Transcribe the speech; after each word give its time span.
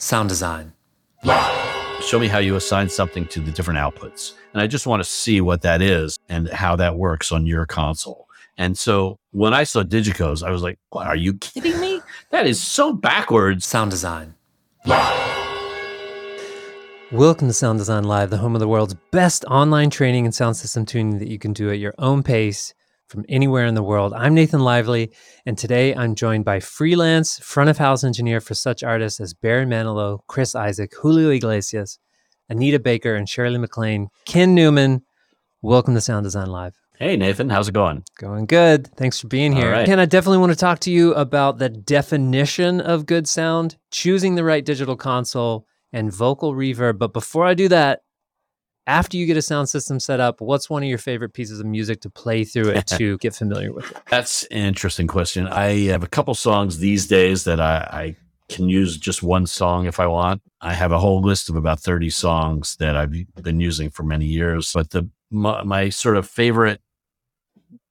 Sound 0.00 0.28
design. 0.28 0.72
Show 2.02 2.20
me 2.20 2.28
how 2.28 2.38
you 2.38 2.54
assign 2.54 2.88
something 2.88 3.26
to 3.26 3.40
the 3.40 3.50
different 3.50 3.80
outputs. 3.80 4.34
And 4.52 4.62
I 4.62 4.68
just 4.68 4.86
want 4.86 5.02
to 5.02 5.08
see 5.08 5.40
what 5.40 5.62
that 5.62 5.82
is 5.82 6.20
and 6.28 6.48
how 6.50 6.76
that 6.76 6.94
works 6.94 7.32
on 7.32 7.46
your 7.46 7.66
console. 7.66 8.28
And 8.56 8.78
so 8.78 9.18
when 9.32 9.52
I 9.52 9.64
saw 9.64 9.82
DiGiCos, 9.82 10.44
I 10.44 10.52
was 10.52 10.62
like, 10.62 10.78
what, 10.90 11.08
are 11.08 11.16
you 11.16 11.34
kidding 11.34 11.80
me? 11.80 12.00
That 12.30 12.46
is 12.46 12.62
so 12.62 12.92
backwards. 12.92 13.66
Sound 13.66 13.90
design. 13.90 14.36
Welcome 17.10 17.48
to 17.48 17.52
Sound 17.52 17.80
Design 17.80 18.04
Live, 18.04 18.30
the 18.30 18.38
home 18.38 18.54
of 18.54 18.60
the 18.60 18.68
world's 18.68 18.94
best 19.10 19.44
online 19.46 19.90
training 19.90 20.26
and 20.26 20.32
sound 20.32 20.56
system 20.56 20.86
tuning 20.86 21.18
that 21.18 21.26
you 21.26 21.40
can 21.40 21.52
do 21.52 21.72
at 21.72 21.80
your 21.80 21.94
own 21.98 22.22
pace 22.22 22.72
from 23.08 23.24
anywhere 23.28 23.64
in 23.64 23.74
the 23.74 23.82
world. 23.82 24.12
I'm 24.12 24.34
Nathan 24.34 24.60
Lively, 24.60 25.10
and 25.46 25.56
today 25.56 25.94
I'm 25.94 26.14
joined 26.14 26.44
by 26.44 26.60
freelance 26.60 27.38
front 27.38 27.70
of 27.70 27.78
house 27.78 28.04
engineer 28.04 28.40
for 28.40 28.54
such 28.54 28.82
artists 28.82 29.18
as 29.18 29.32
Barry 29.32 29.64
Manilow, 29.64 30.20
Chris 30.26 30.54
Isaak, 30.54 30.92
Julio 30.94 31.30
Iglesias, 31.30 31.98
Anita 32.50 32.78
Baker, 32.78 33.14
and 33.14 33.28
Shirley 33.28 33.58
MacLaine. 33.58 34.08
Ken 34.26 34.54
Newman, 34.54 35.02
welcome 35.62 35.94
to 35.94 36.00
Sound 36.02 36.24
Design 36.24 36.48
Live. 36.48 36.74
Hey, 36.98 37.16
Nathan, 37.16 37.48
how's 37.48 37.68
it 37.68 37.74
going? 37.74 38.04
Going 38.18 38.44
good. 38.44 38.88
Thanks 38.96 39.20
for 39.20 39.28
being 39.28 39.52
here. 39.52 39.72
Right. 39.72 39.86
Ken, 39.86 40.00
I 40.00 40.04
definitely 40.04 40.38
want 40.38 40.52
to 40.52 40.58
talk 40.58 40.80
to 40.80 40.90
you 40.90 41.14
about 41.14 41.58
the 41.58 41.68
definition 41.68 42.80
of 42.80 43.06
good 43.06 43.26
sound, 43.26 43.76
choosing 43.90 44.34
the 44.34 44.44
right 44.44 44.64
digital 44.64 44.96
console, 44.96 45.66
and 45.92 46.12
vocal 46.12 46.54
reverb. 46.54 46.98
But 46.98 47.14
before 47.14 47.46
I 47.46 47.54
do 47.54 47.68
that, 47.68 48.02
after 48.88 49.18
you 49.18 49.26
get 49.26 49.36
a 49.36 49.42
sound 49.42 49.68
system 49.68 50.00
set 50.00 50.18
up, 50.18 50.40
what's 50.40 50.70
one 50.70 50.82
of 50.82 50.88
your 50.88 50.98
favorite 50.98 51.34
pieces 51.34 51.60
of 51.60 51.66
music 51.66 52.00
to 52.00 52.10
play 52.10 52.42
through 52.42 52.70
it 52.70 52.86
to 52.86 53.18
get 53.18 53.34
familiar 53.34 53.72
with 53.72 53.88
it? 53.90 53.98
That's 54.10 54.44
an 54.44 54.58
interesting 54.58 55.06
question. 55.06 55.46
I 55.46 55.88
have 55.88 56.02
a 56.02 56.08
couple 56.08 56.34
songs 56.34 56.78
these 56.78 57.06
days 57.06 57.44
that 57.44 57.60
I, 57.60 57.76
I 57.92 58.16
can 58.48 58.70
use 58.70 58.96
just 58.96 59.22
one 59.22 59.46
song 59.46 59.86
if 59.86 60.00
I 60.00 60.06
want. 60.06 60.40
I 60.62 60.72
have 60.72 60.90
a 60.90 60.98
whole 60.98 61.20
list 61.20 61.50
of 61.50 61.56
about 61.56 61.80
30 61.80 62.08
songs 62.08 62.76
that 62.76 62.96
I've 62.96 63.12
been 63.42 63.60
using 63.60 63.90
for 63.90 64.04
many 64.04 64.24
years. 64.24 64.72
But 64.74 64.90
the 64.90 65.08
my, 65.30 65.62
my 65.62 65.90
sort 65.90 66.16
of 66.16 66.26
favorite 66.26 66.80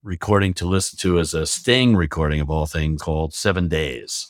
recording 0.02 0.56
to 0.56 0.66
listen 0.66 0.98
to 1.00 1.20
is 1.20 1.36
a 1.36 1.46
Sting 1.46 1.96
recording 1.96 2.42
of 2.42 2.50
all 2.50 2.66
things 2.66 3.04
called 3.04 3.36
Seven 3.36 3.68
Days. 3.68 4.28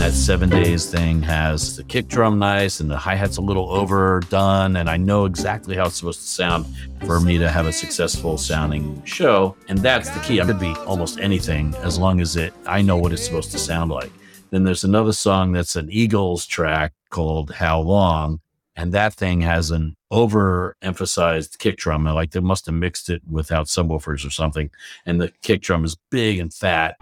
That 0.00 0.12
seven 0.14 0.48
days 0.48 0.86
thing 0.86 1.20
has 1.20 1.76
the 1.76 1.84
kick 1.84 2.08
drum 2.08 2.38
nice 2.38 2.80
and 2.80 2.90
the 2.90 2.96
hi-hat's 2.96 3.36
a 3.36 3.40
little 3.42 3.70
overdone 3.70 4.76
and 4.76 4.88
i 4.88 4.96
know 4.96 5.26
exactly 5.26 5.76
how 5.76 5.84
it's 5.84 5.96
supposed 5.96 6.22
to 6.22 6.26
sound 6.26 6.64
for 7.04 7.20
me 7.20 7.36
to 7.36 7.50
have 7.50 7.66
a 7.66 7.72
successful 7.72 8.38
sounding 8.38 9.04
show 9.04 9.54
and 9.68 9.78
that's 9.80 10.08
the 10.08 10.20
key. 10.20 10.40
I 10.40 10.46
could 10.46 10.58
be 10.58 10.72
almost 10.86 11.20
anything 11.20 11.74
as 11.82 11.98
long 11.98 12.22
as 12.22 12.36
it 12.36 12.54
i 12.64 12.80
know 12.80 12.96
what 12.96 13.12
it's 13.12 13.22
supposed 13.22 13.52
to 13.52 13.58
sound 13.58 13.90
like. 13.90 14.10
Then 14.48 14.64
there's 14.64 14.84
another 14.84 15.12
song 15.12 15.52
that's 15.52 15.76
an 15.76 15.90
eagles 15.90 16.46
track 16.46 16.94
called 17.10 17.50
how 17.50 17.80
long 17.80 18.40
and 18.76 18.92
that 18.92 19.12
thing 19.12 19.42
has 19.42 19.70
an 19.70 19.96
overemphasized 20.10 21.58
kick 21.58 21.76
drum. 21.76 22.04
Like 22.04 22.30
they 22.30 22.40
must 22.40 22.64
have 22.64 22.74
mixed 22.74 23.10
it 23.10 23.20
without 23.30 23.66
subwoofers 23.66 24.26
or 24.26 24.30
something 24.30 24.70
and 25.04 25.20
the 25.20 25.30
kick 25.42 25.60
drum 25.60 25.84
is 25.84 25.94
big 26.10 26.38
and 26.38 26.54
fat 26.54 26.96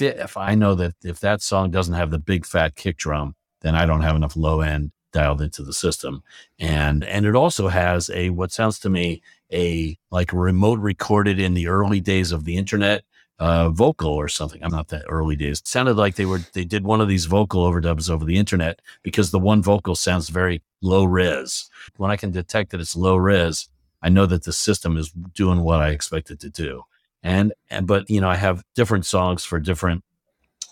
if 0.00 0.16
it, 0.16 0.20
if 0.20 0.36
I 0.36 0.54
know 0.54 0.74
that 0.74 0.94
if 1.04 1.20
that 1.20 1.42
song 1.42 1.70
doesn't 1.70 1.94
have 1.94 2.10
the 2.10 2.18
big 2.18 2.46
fat 2.46 2.76
kick 2.76 2.96
drum, 2.96 3.34
then 3.60 3.74
I 3.74 3.86
don't 3.86 4.02
have 4.02 4.16
enough 4.16 4.36
low 4.36 4.60
end 4.60 4.92
dialed 5.12 5.42
into 5.42 5.62
the 5.62 5.72
system. 5.72 6.22
And 6.58 7.04
and 7.04 7.26
it 7.26 7.34
also 7.34 7.68
has 7.68 8.10
a 8.10 8.30
what 8.30 8.52
sounds 8.52 8.78
to 8.80 8.90
me 8.90 9.22
a 9.52 9.98
like 10.10 10.32
remote 10.32 10.78
recorded 10.78 11.40
in 11.40 11.54
the 11.54 11.68
early 11.68 12.00
days 12.00 12.32
of 12.32 12.44
the 12.44 12.56
internet 12.56 13.04
uh, 13.38 13.70
vocal 13.70 14.10
or 14.10 14.28
something. 14.28 14.62
I'm 14.62 14.70
not 14.70 14.88
that 14.88 15.04
early 15.08 15.34
days. 15.34 15.60
It 15.60 15.68
sounded 15.68 15.96
like 15.96 16.14
they 16.14 16.26
were 16.26 16.40
they 16.52 16.64
did 16.64 16.84
one 16.84 17.00
of 17.00 17.08
these 17.08 17.26
vocal 17.26 17.68
overdubs 17.70 18.10
over 18.10 18.24
the 18.24 18.38
internet 18.38 18.80
because 19.02 19.30
the 19.30 19.38
one 19.38 19.62
vocal 19.62 19.94
sounds 19.94 20.28
very 20.28 20.62
low 20.82 21.04
res. 21.04 21.68
When 21.96 22.10
I 22.10 22.16
can 22.16 22.30
detect 22.30 22.70
that 22.70 22.80
it's 22.80 22.96
low 22.96 23.16
res, 23.16 23.68
I 24.02 24.08
know 24.08 24.26
that 24.26 24.44
the 24.44 24.52
system 24.52 24.96
is 24.96 25.10
doing 25.10 25.60
what 25.60 25.80
I 25.80 25.90
expect 25.90 26.30
it 26.30 26.40
to 26.40 26.50
do 26.50 26.84
and, 27.22 27.52
and 27.70 27.86
but 27.86 28.08
you 28.08 28.20
know 28.20 28.28
i 28.28 28.36
have 28.36 28.62
different 28.74 29.06
songs 29.06 29.44
for 29.44 29.58
different 29.58 30.04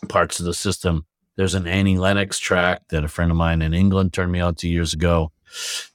parts 0.09 0.39
of 0.39 0.47
the 0.47 0.55
system. 0.55 1.05
There's 1.37 1.55
an 1.55 1.67
annie 1.67 1.99
lennox 1.99 2.39
track 2.39 2.83
that 2.89 3.05
a 3.05 3.09
friend 3.09 3.31
of 3.31 3.37
mine 3.37 3.63
in 3.63 3.75
england 3.75 4.13
turned 4.13 4.33
me 4.33 4.41
on 4.41 4.55
to 4.57 4.69
years 4.69 4.93
ago 4.93 5.31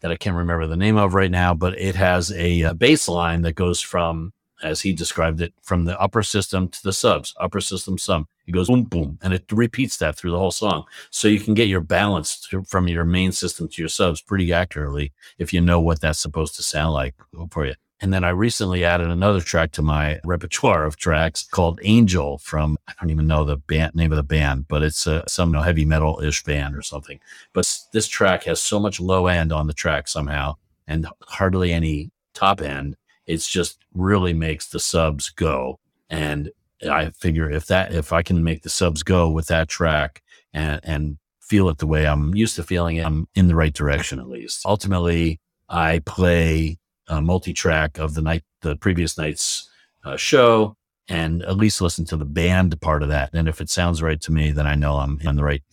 that 0.01 0.11
i 0.11 0.15
can't 0.15 0.35
remember 0.35 0.67
the 0.67 0.77
name 0.77 0.97
of 0.97 1.13
right 1.13 1.31
now 1.31 1.53
but 1.53 1.77
it 1.79 1.95
has 1.95 2.31
a, 2.31 2.61
a 2.61 2.73
bass 2.73 3.07
line 3.07 3.41
that 3.41 3.55
goes 3.55 3.81
from 3.81 4.31
as 4.63 4.81
he 4.81 4.93
described 4.93 5.41
it 5.41 5.53
from 5.61 5.83
the 5.83 5.99
upper 5.99 6.23
system 6.23 6.69
to 6.69 6.81
the 6.83 6.93
subs 6.93 7.33
upper 7.39 7.59
system 7.59 7.97
sub 7.97 8.25
it 8.45 8.51
goes 8.51 8.67
boom 8.67 8.83
boom 8.83 9.19
and 9.21 9.33
it 9.33 9.45
repeats 9.51 9.97
that 9.97 10.15
through 10.15 10.31
the 10.31 10.39
whole 10.39 10.51
song. 10.51 10.85
So 11.09 11.27
you 11.27 11.39
can 11.39 11.53
get 11.53 11.67
your 11.67 11.81
balance 11.81 12.39
to, 12.49 12.63
from 12.63 12.87
your 12.87 13.05
main 13.05 13.31
system 13.31 13.67
to 13.69 13.81
your 13.81 13.89
subs 13.89 14.21
pretty 14.21 14.51
accurately 14.51 15.13
if 15.37 15.53
you 15.53 15.61
know 15.61 15.79
what 15.79 16.01
that's 16.01 16.19
supposed 16.19 16.55
to 16.55 16.63
sound 16.63 16.93
like 16.93 17.15
for 17.51 17.65
you 17.65 17.75
and 18.03 18.13
then 18.13 18.25
I 18.25 18.31
recently 18.31 18.83
added 18.83 19.09
another 19.09 19.39
track 19.39 19.71
to 19.71 19.81
my 19.81 20.19
repertoire 20.25 20.83
of 20.83 20.97
tracks 20.97 21.41
called 21.41 21.79
Angel 21.83 22.37
from, 22.37 22.77
I 22.85 22.91
don't 22.99 23.11
even 23.11 23.27
know 23.27 23.45
the 23.45 23.55
band 23.55 23.95
name 23.95 24.11
of 24.11 24.17
the 24.17 24.23
band, 24.23 24.67
but 24.67 24.83
it's 24.83 25.07
uh, 25.07 25.23
some 25.25 25.49
you 25.49 25.53
know, 25.53 25.61
heavy 25.61 25.85
metal 25.85 26.19
ish 26.21 26.43
band 26.43 26.75
or 26.75 26.81
something. 26.81 27.21
But 27.53 27.79
this 27.93 28.09
track 28.09 28.43
has 28.43 28.61
so 28.61 28.77
much 28.77 28.99
low 28.99 29.27
end 29.27 29.53
on 29.53 29.67
the 29.67 29.73
track 29.73 30.09
somehow 30.09 30.57
and 30.85 31.07
hardly 31.21 31.71
any 31.71 32.11
top 32.33 32.59
end. 32.59 32.97
It's 33.25 33.49
just 33.49 33.77
really 33.93 34.33
makes 34.33 34.67
the 34.67 34.81
subs 34.81 35.29
go. 35.29 35.79
And 36.09 36.51
I 36.91 37.11
figure 37.11 37.49
if 37.49 37.67
that, 37.67 37.93
if 37.93 38.11
I 38.11 38.21
can 38.21 38.43
make 38.43 38.63
the 38.63 38.69
subs 38.69 39.01
go 39.01 39.29
with 39.29 39.47
that 39.47 39.69
track 39.69 40.21
and, 40.53 40.81
and 40.83 41.17
feel 41.39 41.69
it 41.69 41.77
the 41.77 41.87
way 41.87 42.05
I'm 42.05 42.35
used 42.35 42.57
to 42.57 42.63
feeling 42.63 42.97
it, 42.97 43.05
I'm 43.05 43.29
in 43.33 43.47
the 43.47 43.55
right 43.55 43.73
direction 43.73 44.19
at 44.19 44.27
least. 44.27 44.65
Ultimately, 44.65 45.39
I 45.69 45.99
play 45.99 46.79
uh, 47.07 47.21
multi-track 47.21 47.97
of 47.97 48.13
the 48.13 48.21
night, 48.21 48.43
the 48.61 48.75
previous 48.75 49.17
night's 49.17 49.69
uh, 50.03 50.17
show, 50.17 50.75
and 51.07 51.41
at 51.43 51.57
least 51.57 51.81
listen 51.81 52.05
to 52.05 52.17
the 52.17 52.25
band 52.25 52.79
part 52.81 53.03
of 53.03 53.09
that. 53.09 53.31
And 53.33 53.47
if 53.47 53.61
it 53.61 53.69
sounds 53.69 54.01
right 54.01 54.21
to 54.21 54.31
me, 54.31 54.51
then 54.51 54.67
I 54.67 54.75
know 54.75 54.97
I'm 54.97 55.19
in 55.21 55.35
the 55.35 55.43
right 55.43 55.63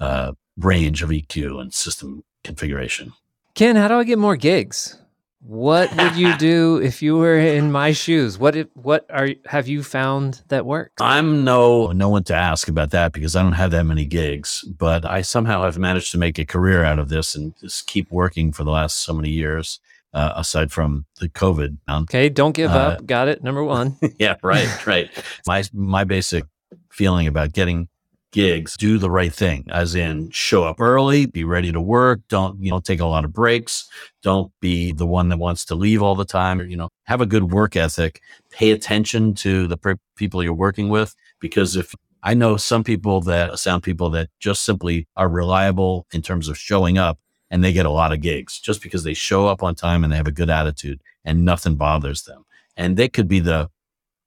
uh, 0.00 0.32
range 0.56 1.02
of 1.02 1.10
EQ 1.10 1.60
and 1.60 1.72
system 1.72 2.24
configuration. 2.44 3.12
Ken, 3.54 3.76
how 3.76 3.88
do 3.88 3.94
I 3.94 4.04
get 4.04 4.18
more 4.18 4.36
gigs? 4.36 4.96
What 5.40 5.94
would 5.96 6.16
you 6.16 6.36
do 6.36 6.76
if 6.82 7.00
you 7.00 7.16
were 7.16 7.38
in 7.38 7.70
my 7.70 7.92
shoes? 7.92 8.38
What 8.38 8.56
if, 8.56 8.66
what 8.74 9.06
are 9.10 9.30
have 9.46 9.68
you 9.68 9.82
found 9.82 10.42
that 10.48 10.66
works? 10.66 10.94
I'm 11.00 11.44
no 11.44 11.92
no 11.92 12.08
one 12.08 12.24
to 12.24 12.34
ask 12.34 12.68
about 12.68 12.90
that 12.90 13.12
because 13.12 13.36
I 13.36 13.42
don't 13.42 13.52
have 13.52 13.70
that 13.70 13.84
many 13.84 14.04
gigs, 14.04 14.64
but 14.64 15.04
I 15.04 15.22
somehow 15.22 15.62
have 15.62 15.78
managed 15.78 16.10
to 16.12 16.18
make 16.18 16.38
a 16.38 16.44
career 16.44 16.84
out 16.84 16.98
of 16.98 17.08
this 17.08 17.34
and 17.36 17.56
just 17.60 17.86
keep 17.86 18.10
working 18.10 18.52
for 18.52 18.64
the 18.64 18.72
last 18.72 18.98
so 18.98 19.12
many 19.12 19.30
years 19.30 19.78
uh, 20.12 20.32
aside 20.36 20.72
from 20.72 21.06
the 21.20 21.28
COVID. 21.28 21.78
Okay, 21.88 22.28
don't 22.28 22.54
give 22.54 22.70
uh, 22.70 22.78
up. 22.78 23.06
Got 23.06 23.28
it. 23.28 23.42
Number 23.42 23.62
one. 23.62 23.96
yeah, 24.18 24.36
right, 24.42 24.86
right. 24.86 25.10
my 25.46 25.62
my 25.72 26.04
basic 26.04 26.44
feeling 26.90 27.26
about 27.26 27.52
getting 27.52 27.88
gigs, 28.30 28.76
do 28.76 28.98
the 28.98 29.10
right 29.10 29.32
thing, 29.32 29.64
as 29.70 29.94
in 29.94 30.30
show 30.30 30.64
up 30.64 30.80
early, 30.80 31.26
be 31.26 31.44
ready 31.44 31.72
to 31.72 31.80
work. 31.80 32.20
Don't 32.28 32.62
you 32.62 32.70
know 32.70 32.80
take 32.80 33.00
a 33.00 33.06
lot 33.06 33.24
of 33.24 33.32
breaks. 33.32 33.88
Don't 34.22 34.52
be 34.60 34.92
the 34.92 35.06
one 35.06 35.28
that 35.28 35.38
wants 35.38 35.64
to 35.66 35.74
leave 35.74 36.02
all 36.02 36.14
the 36.14 36.24
time. 36.24 36.60
You 36.68 36.76
know, 36.76 36.88
have 37.04 37.20
a 37.20 37.26
good 37.26 37.52
work 37.52 37.76
ethic. 37.76 38.20
Pay 38.50 38.70
attention 38.70 39.34
to 39.36 39.66
the 39.66 39.98
people 40.16 40.42
you're 40.42 40.54
working 40.54 40.88
with 40.88 41.14
because 41.40 41.76
if 41.76 41.94
I 42.22 42.34
know 42.34 42.56
some 42.56 42.84
people 42.84 43.20
that 43.22 43.58
sound 43.58 43.82
people 43.82 44.10
that 44.10 44.28
just 44.40 44.64
simply 44.64 45.06
are 45.16 45.28
reliable 45.28 46.06
in 46.12 46.22
terms 46.22 46.48
of 46.48 46.58
showing 46.58 46.98
up 46.98 47.18
and 47.50 47.64
they 47.64 47.72
get 47.72 47.86
a 47.86 47.90
lot 47.90 48.12
of 48.12 48.20
gigs 48.20 48.58
just 48.58 48.82
because 48.82 49.04
they 49.04 49.14
show 49.14 49.46
up 49.46 49.62
on 49.62 49.74
time 49.74 50.04
and 50.04 50.12
they 50.12 50.16
have 50.16 50.26
a 50.26 50.32
good 50.32 50.50
attitude 50.50 51.00
and 51.24 51.44
nothing 51.44 51.76
bothers 51.76 52.22
them. 52.22 52.44
And 52.76 52.96
they 52.96 53.08
could 53.08 53.28
be 53.28 53.40
the, 53.40 53.70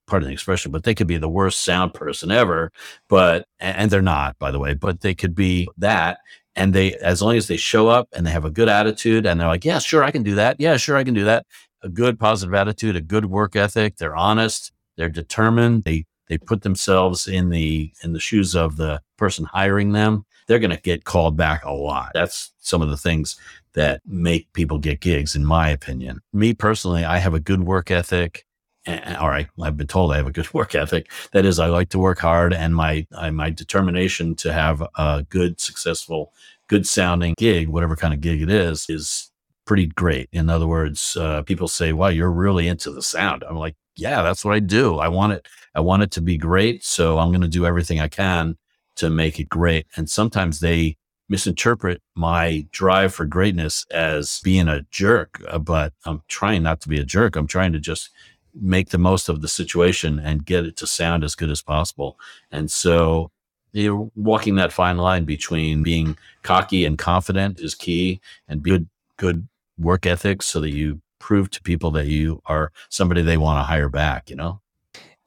pardon 0.07 0.27
the 0.27 0.33
expression, 0.33 0.71
but 0.71 0.83
they 0.83 0.95
could 0.95 1.07
be 1.07 1.17
the 1.17 1.29
worst 1.29 1.61
sound 1.61 1.93
person 1.93 2.31
ever, 2.31 2.71
but, 3.07 3.45
and 3.59 3.89
they're 3.89 4.01
not, 4.01 4.37
by 4.39 4.51
the 4.51 4.59
way, 4.59 4.73
but 4.73 5.01
they 5.01 5.13
could 5.13 5.35
be 5.35 5.69
that. 5.77 6.19
And 6.55 6.73
they, 6.73 6.95
as 6.95 7.21
long 7.21 7.37
as 7.37 7.47
they 7.47 7.57
show 7.57 7.87
up 7.87 8.09
and 8.11 8.25
they 8.25 8.31
have 8.31 8.43
a 8.43 8.51
good 8.51 8.67
attitude 8.67 9.25
and 9.25 9.39
they're 9.39 9.47
like, 9.47 9.63
yeah, 9.63 9.79
sure, 9.79 10.03
I 10.03 10.11
can 10.11 10.23
do 10.23 10.35
that. 10.35 10.57
Yeah, 10.59 10.75
sure, 10.77 10.97
I 10.97 11.03
can 11.03 11.13
do 11.13 11.23
that. 11.23 11.45
A 11.83 11.89
good 11.89 12.19
positive 12.19 12.53
attitude, 12.53 12.95
a 12.95 13.01
good 13.01 13.25
work 13.25 13.55
ethic. 13.55 13.95
They're 13.97 14.15
honest. 14.15 14.73
They're 14.97 15.09
determined. 15.09 15.85
They, 15.85 16.05
they 16.27 16.37
put 16.37 16.63
themselves 16.63 17.27
in 17.27 17.49
the, 17.49 17.93
in 18.03 18.11
the 18.13 18.19
shoes 18.19 18.53
of 18.53 18.75
the 18.75 19.01
person 19.17 19.45
hiring 19.45 19.93
them 19.93 20.25
they're 20.51 20.59
going 20.59 20.75
to 20.75 20.81
get 20.81 21.05
called 21.05 21.37
back 21.37 21.63
a 21.63 21.71
lot. 21.71 22.11
That's 22.13 22.51
some 22.59 22.81
of 22.81 22.89
the 22.89 22.97
things 22.97 23.37
that 23.71 24.01
make 24.05 24.51
people 24.51 24.79
get 24.79 24.99
gigs, 24.99 25.33
in 25.33 25.45
my 25.45 25.69
opinion. 25.69 26.19
Me 26.33 26.53
personally, 26.53 27.05
I 27.05 27.19
have 27.19 27.33
a 27.33 27.39
good 27.39 27.63
work 27.63 27.89
ethic. 27.89 28.45
And, 28.85 29.15
all 29.15 29.29
right, 29.29 29.47
I've 29.61 29.77
been 29.77 29.87
told 29.87 30.11
I 30.11 30.17
have 30.17 30.27
a 30.27 30.31
good 30.31 30.53
work 30.53 30.75
ethic. 30.75 31.09
That 31.31 31.45
is, 31.45 31.57
I 31.57 31.67
like 31.67 31.87
to 31.91 31.99
work 31.99 32.19
hard, 32.19 32.53
and 32.53 32.75
my 32.75 33.07
my 33.31 33.49
determination 33.49 34.35
to 34.35 34.51
have 34.51 34.85
a 34.97 35.25
good, 35.29 35.61
successful 35.61 36.33
good 36.67 36.85
sounding 36.85 37.33
gig, 37.37 37.69
whatever 37.69 37.95
kind 37.95 38.13
of 38.13 38.19
gig 38.19 38.41
it 38.41 38.49
is, 38.49 38.85
is 38.89 39.31
pretty 39.65 39.87
great. 39.87 40.27
In 40.33 40.49
other 40.49 40.67
words, 40.67 41.15
uh, 41.15 41.43
people 41.43 41.69
say, 41.69 41.93
wow, 41.93 42.09
you're 42.09 42.29
really 42.29 42.67
into 42.67 42.91
the 42.91 43.01
sound. 43.01 43.45
I'm 43.47 43.57
like, 43.57 43.75
yeah, 43.95 44.21
that's 44.21 44.43
what 44.43 44.53
I 44.53 44.59
do. 44.59 44.97
I 44.97 45.07
want 45.07 45.31
it. 45.31 45.47
I 45.75 45.79
want 45.79 46.03
it 46.03 46.11
to 46.11 46.21
be 46.21 46.37
great. 46.37 46.83
So 46.83 47.19
I'm 47.19 47.29
going 47.29 47.41
to 47.41 47.47
do 47.47 47.65
everything 47.65 48.01
I 48.01 48.09
can 48.09 48.57
to 48.95 49.09
make 49.09 49.39
it 49.39 49.49
great. 49.49 49.87
And 49.95 50.09
sometimes 50.09 50.59
they 50.59 50.97
misinterpret 51.29 52.01
my 52.13 52.67
drive 52.71 53.13
for 53.13 53.25
greatness 53.25 53.85
as 53.89 54.41
being 54.43 54.67
a 54.67 54.85
jerk, 54.91 55.41
uh, 55.47 55.57
but 55.57 55.93
I'm 56.05 56.21
trying 56.27 56.63
not 56.63 56.81
to 56.81 56.89
be 56.89 56.99
a 56.99 57.05
jerk. 57.05 57.35
I'm 57.35 57.47
trying 57.47 57.71
to 57.71 57.79
just 57.79 58.09
make 58.53 58.89
the 58.89 58.97
most 58.97 59.29
of 59.29 59.41
the 59.41 59.47
situation 59.47 60.19
and 60.19 60.45
get 60.45 60.65
it 60.65 60.75
to 60.77 60.87
sound 60.87 61.23
as 61.23 61.35
good 61.35 61.49
as 61.49 61.61
possible. 61.61 62.19
And 62.51 62.69
so 62.69 63.31
you're 63.71 64.11
walking 64.15 64.55
that 64.55 64.73
fine 64.73 64.97
line 64.97 65.23
between 65.23 65.83
being 65.83 66.17
cocky 66.43 66.83
and 66.85 66.97
confident 66.97 67.61
is 67.61 67.75
key 67.75 68.19
and 68.49 68.61
good, 68.61 68.89
good 69.15 69.47
work 69.77 70.05
ethics 70.05 70.47
so 70.47 70.59
that 70.59 70.71
you 70.71 71.01
prove 71.19 71.49
to 71.51 71.61
people 71.61 71.91
that 71.91 72.07
you 72.07 72.41
are 72.45 72.71
somebody 72.89 73.21
they 73.21 73.37
want 73.37 73.59
to 73.59 73.63
hire 73.63 73.87
back, 73.87 74.29
you 74.29 74.35
know? 74.35 74.59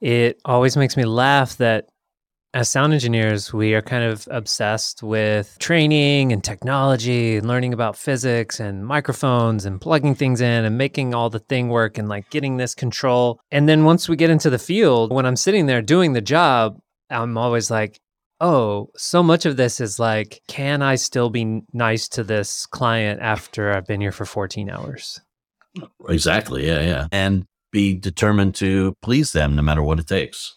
It 0.01 0.39
always 0.45 0.77
makes 0.77 0.95
me 0.95 1.05
laugh 1.05 1.57
that 1.57 1.87
as 2.55 2.69
sound 2.69 2.93
engineers, 2.93 3.53
we 3.53 3.73
are 3.73 3.81
kind 3.81 4.05
of 4.05 4.29
obsessed 4.31 5.03
with 5.03 5.57
training 5.59 6.31
and 6.31 6.41
technology 6.41 7.35
and 7.35 7.49
learning 7.49 7.73
about 7.73 7.97
physics 7.97 8.61
and 8.61 8.85
microphones 8.85 9.65
and 9.65 9.81
plugging 9.81 10.15
things 10.15 10.39
in 10.39 10.63
and 10.63 10.77
making 10.77 11.13
all 11.13 11.29
the 11.29 11.39
thing 11.39 11.67
work 11.67 11.97
and 11.97 12.07
like 12.07 12.29
getting 12.29 12.55
this 12.55 12.73
control. 12.73 13.41
And 13.51 13.67
then 13.67 13.83
once 13.83 14.07
we 14.07 14.15
get 14.15 14.29
into 14.29 14.49
the 14.49 14.57
field, 14.57 15.11
when 15.11 15.25
I'm 15.25 15.35
sitting 15.35 15.65
there 15.65 15.81
doing 15.81 16.13
the 16.13 16.21
job, 16.21 16.79
I'm 17.09 17.37
always 17.37 17.69
like, 17.69 17.99
oh, 18.39 18.89
so 18.95 19.21
much 19.21 19.45
of 19.45 19.57
this 19.57 19.81
is 19.81 19.99
like, 19.99 20.41
can 20.47 20.81
I 20.81 20.95
still 20.95 21.29
be 21.29 21.61
nice 21.73 22.07
to 22.09 22.23
this 22.23 22.65
client 22.67 23.19
after 23.21 23.73
I've 23.73 23.85
been 23.85 23.99
here 23.99 24.13
for 24.13 24.25
14 24.25 24.69
hours? 24.69 25.19
Exactly. 26.07 26.65
Yeah. 26.65 26.79
Yeah. 26.79 27.07
And 27.11 27.47
be 27.73 27.95
determined 27.95 28.55
to 28.55 28.95
please 29.01 29.33
them 29.33 29.57
no 29.57 29.61
matter 29.61 29.83
what 29.83 29.99
it 29.99 30.07
takes. 30.07 30.55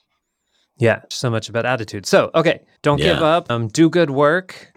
Yeah, 0.79 1.03
so 1.11 1.31
much 1.31 1.49
about 1.49 1.67
attitude. 1.67 2.07
So, 2.07 2.31
okay, 2.35 2.61
don't 2.83 2.99
yeah. 2.99 3.15
give 3.15 3.23
up. 3.23 3.51
Um, 3.51 3.69
do 3.69 3.91
good 3.91 4.11
work. 4.11 4.73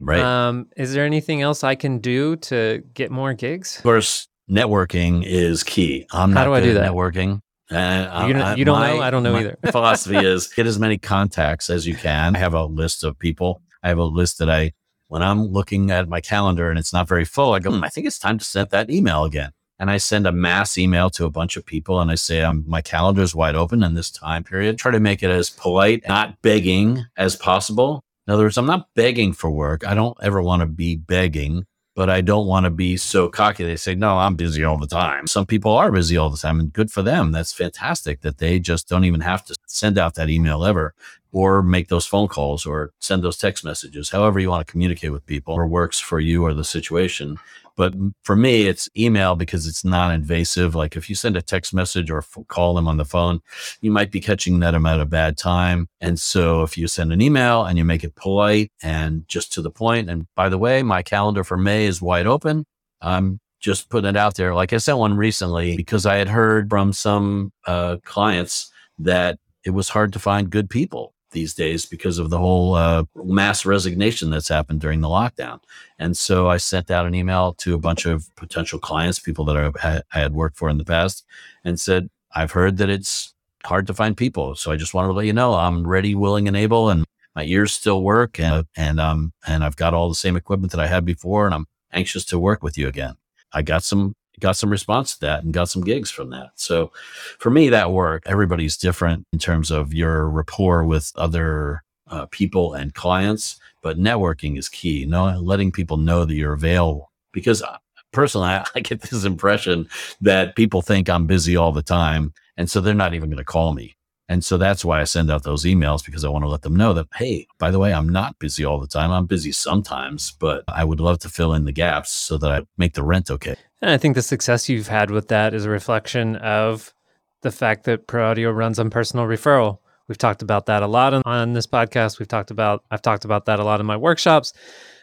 Right. 0.00 0.20
Um, 0.20 0.66
is 0.76 0.94
there 0.94 1.04
anything 1.04 1.42
else 1.42 1.62
I 1.62 1.74
can 1.74 1.98
do 1.98 2.36
to 2.36 2.82
get 2.94 3.10
more 3.10 3.34
gigs? 3.34 3.76
Of 3.76 3.82
course, 3.82 4.26
networking 4.50 5.22
is 5.24 5.62
key. 5.62 6.06
I'm 6.12 6.32
How 6.32 6.40
not 6.40 6.44
do 6.44 6.54
I 6.54 6.60
do 6.60 6.74
that? 6.74 6.90
networking. 6.90 7.40
Uh, 7.70 8.26
you, 8.28 8.58
you 8.58 8.64
don't 8.64 8.78
my, 8.78 8.94
know? 8.94 9.02
I 9.02 9.10
don't 9.10 9.22
know 9.22 9.36
either. 9.36 9.58
philosophy 9.70 10.18
is 10.18 10.48
get 10.48 10.66
as 10.66 10.78
many 10.78 10.98
contacts 10.98 11.70
as 11.70 11.86
you 11.86 11.94
can. 11.94 12.36
I 12.36 12.38
have 12.38 12.54
a 12.54 12.64
list 12.64 13.04
of 13.04 13.18
people. 13.18 13.62
I 13.82 13.88
have 13.88 13.98
a 13.98 14.04
list 14.04 14.38
that 14.38 14.50
I, 14.50 14.72
when 15.08 15.22
I'm 15.22 15.46
looking 15.46 15.90
at 15.90 16.08
my 16.08 16.20
calendar 16.20 16.70
and 16.70 16.78
it's 16.78 16.92
not 16.92 17.08
very 17.08 17.24
full, 17.24 17.54
I 17.54 17.60
go, 17.60 17.70
hmm, 17.70 17.84
I 17.84 17.88
think 17.88 18.06
it's 18.06 18.18
time 18.18 18.38
to 18.38 18.44
send 18.44 18.70
that 18.70 18.90
email 18.90 19.24
again 19.24 19.52
and 19.78 19.90
I 19.90 19.96
send 19.96 20.26
a 20.26 20.32
mass 20.32 20.78
email 20.78 21.10
to 21.10 21.24
a 21.24 21.30
bunch 21.30 21.56
of 21.56 21.66
people 21.66 22.00
and 22.00 22.10
I 22.10 22.14
say, 22.14 22.42
um, 22.42 22.64
my 22.66 22.80
calendar 22.80 23.22
is 23.22 23.34
wide 23.34 23.56
open 23.56 23.82
in 23.82 23.94
this 23.94 24.10
time 24.10 24.44
period. 24.44 24.78
Try 24.78 24.92
to 24.92 25.00
make 25.00 25.22
it 25.22 25.30
as 25.30 25.50
polite, 25.50 26.06
not 26.08 26.40
begging 26.42 27.04
as 27.16 27.36
possible. 27.36 28.02
In 28.26 28.32
other 28.32 28.44
words, 28.44 28.56
I'm 28.56 28.66
not 28.66 28.88
begging 28.94 29.32
for 29.32 29.50
work. 29.50 29.86
I 29.86 29.94
don't 29.94 30.16
ever 30.22 30.42
want 30.42 30.60
to 30.60 30.66
be 30.66 30.96
begging, 30.96 31.66
but 31.94 32.08
I 32.08 32.20
don't 32.20 32.46
want 32.46 32.64
to 32.64 32.70
be 32.70 32.96
so 32.96 33.28
cocky. 33.28 33.64
They 33.64 33.76
say, 33.76 33.94
no, 33.94 34.18
I'm 34.18 34.36
busy 34.36 34.64
all 34.64 34.78
the 34.78 34.86
time. 34.86 35.26
Some 35.26 35.46
people 35.46 35.72
are 35.72 35.92
busy 35.92 36.16
all 36.16 36.30
the 36.30 36.38
time 36.38 36.58
and 36.60 36.72
good 36.72 36.90
for 36.90 37.02
them. 37.02 37.32
That's 37.32 37.52
fantastic 37.52 38.22
that 38.22 38.38
they 38.38 38.58
just 38.58 38.88
don't 38.88 39.04
even 39.04 39.20
have 39.20 39.44
to 39.46 39.56
send 39.66 39.98
out 39.98 40.14
that 40.14 40.30
email 40.30 40.64
ever 40.64 40.94
or 41.34 41.62
make 41.62 41.88
those 41.88 42.06
phone 42.06 42.28
calls 42.28 42.64
or 42.64 42.92
send 43.00 43.22
those 43.24 43.36
text 43.36 43.64
messages, 43.64 44.10
however 44.10 44.38
you 44.38 44.48
want 44.48 44.64
to 44.64 44.70
communicate 44.70 45.10
with 45.10 45.26
people 45.26 45.52
or 45.52 45.66
works 45.66 45.98
for 45.98 46.20
you 46.20 46.44
or 46.44 46.54
the 46.54 46.64
situation. 46.64 47.36
But 47.76 47.92
for 48.22 48.36
me, 48.36 48.68
it's 48.68 48.88
email 48.96 49.34
because 49.34 49.66
it's 49.66 49.84
non 49.84 50.12
invasive. 50.12 50.76
Like 50.76 50.94
if 50.94 51.10
you 51.10 51.16
send 51.16 51.36
a 51.36 51.42
text 51.42 51.74
message 51.74 52.08
or 52.08 52.18
f- 52.18 52.38
call 52.46 52.74
them 52.74 52.86
on 52.86 52.98
the 52.98 53.04
phone, 53.04 53.40
you 53.80 53.90
might 53.90 54.12
be 54.12 54.20
catching 54.20 54.60
them 54.60 54.86
at 54.86 55.00
a 55.00 55.04
bad 55.04 55.36
time. 55.36 55.88
And 56.00 56.20
so 56.20 56.62
if 56.62 56.78
you 56.78 56.86
send 56.86 57.12
an 57.12 57.20
email 57.20 57.64
and 57.64 57.76
you 57.76 57.84
make 57.84 58.04
it 58.04 58.14
polite 58.14 58.70
and 58.80 59.26
just 59.26 59.52
to 59.54 59.62
the 59.62 59.72
point, 59.72 60.08
and 60.08 60.28
by 60.36 60.48
the 60.48 60.58
way, 60.58 60.84
my 60.84 61.02
calendar 61.02 61.42
for 61.42 61.56
May 61.56 61.86
is 61.86 62.00
wide 62.00 62.28
open. 62.28 62.64
I'm 63.00 63.40
just 63.58 63.88
putting 63.90 64.10
it 64.10 64.16
out 64.16 64.36
there. 64.36 64.54
Like 64.54 64.72
I 64.72 64.76
sent 64.76 64.98
one 64.98 65.16
recently 65.16 65.76
because 65.76 66.06
I 66.06 66.14
had 66.14 66.28
heard 66.28 66.70
from 66.70 66.92
some 66.92 67.50
uh, 67.66 67.96
clients 68.04 68.70
that 69.00 69.40
it 69.64 69.70
was 69.70 69.88
hard 69.88 70.12
to 70.12 70.20
find 70.20 70.48
good 70.48 70.70
people 70.70 71.13
these 71.34 71.52
days 71.52 71.84
because 71.84 72.18
of 72.18 72.30
the 72.30 72.38
whole 72.38 72.74
uh, 72.74 73.04
mass 73.14 73.66
resignation 73.66 74.30
that's 74.30 74.48
happened 74.48 74.80
during 74.80 75.02
the 75.02 75.08
lockdown. 75.08 75.60
And 75.98 76.16
so 76.16 76.48
I 76.48 76.56
sent 76.56 76.90
out 76.90 77.06
an 77.06 77.14
email 77.14 77.52
to 77.58 77.74
a 77.74 77.78
bunch 77.78 78.06
of 78.06 78.34
potential 78.36 78.78
clients, 78.78 79.18
people 79.18 79.44
that 79.44 79.74
I, 79.84 80.02
I 80.12 80.18
had 80.18 80.32
worked 80.32 80.56
for 80.56 80.70
in 80.70 80.78
the 80.78 80.84
past, 80.84 81.26
and 81.62 81.78
said, 81.78 82.08
I've 82.34 82.52
heard 82.52 82.78
that 82.78 82.88
it's 82.88 83.34
hard 83.64 83.86
to 83.88 83.94
find 83.94 84.16
people. 84.16 84.54
So 84.54 84.72
I 84.72 84.76
just 84.76 84.94
wanted 84.94 85.08
to 85.08 85.14
let 85.14 85.26
you 85.26 85.34
know 85.34 85.54
I'm 85.54 85.86
ready, 85.86 86.14
willing, 86.14 86.48
and 86.48 86.56
able, 86.56 86.88
and 86.88 87.04
my 87.36 87.44
ears 87.44 87.72
still 87.72 88.02
work, 88.02 88.38
and 88.38 88.66
and 88.76 89.00
um 89.00 89.32
and 89.46 89.64
I've 89.64 89.76
got 89.76 89.94
all 89.94 90.08
the 90.08 90.14
same 90.14 90.36
equipment 90.36 90.72
that 90.72 90.80
I 90.80 90.86
had 90.86 91.04
before, 91.04 91.46
and 91.46 91.54
I'm 91.54 91.66
anxious 91.92 92.24
to 92.26 92.38
work 92.38 92.62
with 92.62 92.78
you 92.78 92.88
again. 92.88 93.16
I 93.52 93.62
got 93.62 93.84
some 93.84 94.14
got 94.44 94.56
some 94.56 94.68
response 94.68 95.14
to 95.14 95.20
that 95.20 95.42
and 95.42 95.54
got 95.54 95.70
some 95.70 95.82
gigs 95.82 96.10
from 96.10 96.28
that. 96.28 96.50
So 96.56 96.92
for 97.38 97.48
me, 97.48 97.70
that 97.70 97.92
worked. 97.92 98.26
Everybody's 98.26 98.76
different 98.76 99.26
in 99.32 99.38
terms 99.38 99.70
of 99.70 99.94
your 99.94 100.28
rapport 100.28 100.84
with 100.84 101.10
other 101.16 101.82
uh, 102.08 102.26
people 102.26 102.74
and 102.74 102.92
clients, 102.92 103.58
but 103.80 103.98
networking 103.98 104.58
is 104.58 104.68
key. 104.68 105.06
No, 105.06 105.40
letting 105.40 105.72
people 105.72 105.96
know 105.96 106.26
that 106.26 106.34
you're 106.34 106.52
available 106.52 107.10
because 107.32 107.62
uh, 107.62 107.78
personally, 108.12 108.48
I, 108.50 108.66
I 108.74 108.80
get 108.80 109.00
this 109.00 109.24
impression 109.24 109.88
that 110.20 110.56
people 110.56 110.82
think 110.82 111.08
I'm 111.08 111.26
busy 111.26 111.56
all 111.56 111.72
the 111.72 111.82
time. 111.82 112.34
And 112.58 112.70
so 112.70 112.82
they're 112.82 112.92
not 112.92 113.14
even 113.14 113.30
going 113.30 113.38
to 113.38 113.44
call 113.44 113.72
me. 113.72 113.96
And 114.28 114.44
so 114.44 114.58
that's 114.58 114.84
why 114.84 115.00
I 115.00 115.04
send 115.04 115.30
out 115.30 115.42
those 115.42 115.64
emails 115.64 116.04
because 116.04 116.24
I 116.24 116.28
want 116.28 116.44
to 116.44 116.48
let 116.50 116.62
them 116.62 116.76
know 116.76 116.92
that, 116.94 117.06
hey, 117.14 117.46
by 117.58 117.70
the 117.70 117.78
way, 117.78 117.94
I'm 117.94 118.08
not 118.08 118.38
busy 118.38 118.64
all 118.64 118.80
the 118.80 118.86
time. 118.86 119.10
I'm 119.10 119.26
busy 119.26 119.52
sometimes, 119.52 120.32
but 120.32 120.64
I 120.68 120.84
would 120.84 121.00
love 121.00 121.18
to 121.20 121.28
fill 121.28 121.54
in 121.54 121.64
the 121.64 121.72
gaps 121.72 122.10
so 122.10 122.36
that 122.38 122.50
I 122.50 122.62
make 122.76 122.94
the 122.94 123.02
rent 123.02 123.30
okay. 123.30 123.56
And 123.84 123.90
I 123.90 123.98
think 123.98 124.14
the 124.14 124.22
success 124.22 124.70
you've 124.70 124.88
had 124.88 125.10
with 125.10 125.28
that 125.28 125.52
is 125.52 125.66
a 125.66 125.68
reflection 125.68 126.36
of 126.36 126.94
the 127.42 127.50
fact 127.50 127.84
that 127.84 128.06
Pro 128.06 128.30
Audio 128.30 128.50
runs 128.50 128.78
on 128.78 128.88
personal 128.88 129.26
referral. 129.26 129.76
We've 130.08 130.16
talked 130.16 130.40
about 130.40 130.64
that 130.66 130.82
a 130.82 130.86
lot 130.86 131.12
on, 131.12 131.20
on 131.26 131.52
this 131.52 131.66
podcast. 131.66 132.18
We've 132.18 132.26
talked 132.26 132.50
about, 132.50 132.82
I've 132.90 133.02
talked 133.02 133.26
about 133.26 133.44
that 133.44 133.60
a 133.60 133.62
lot 133.62 133.80
in 133.80 133.86
my 133.86 133.98
workshops. 133.98 134.54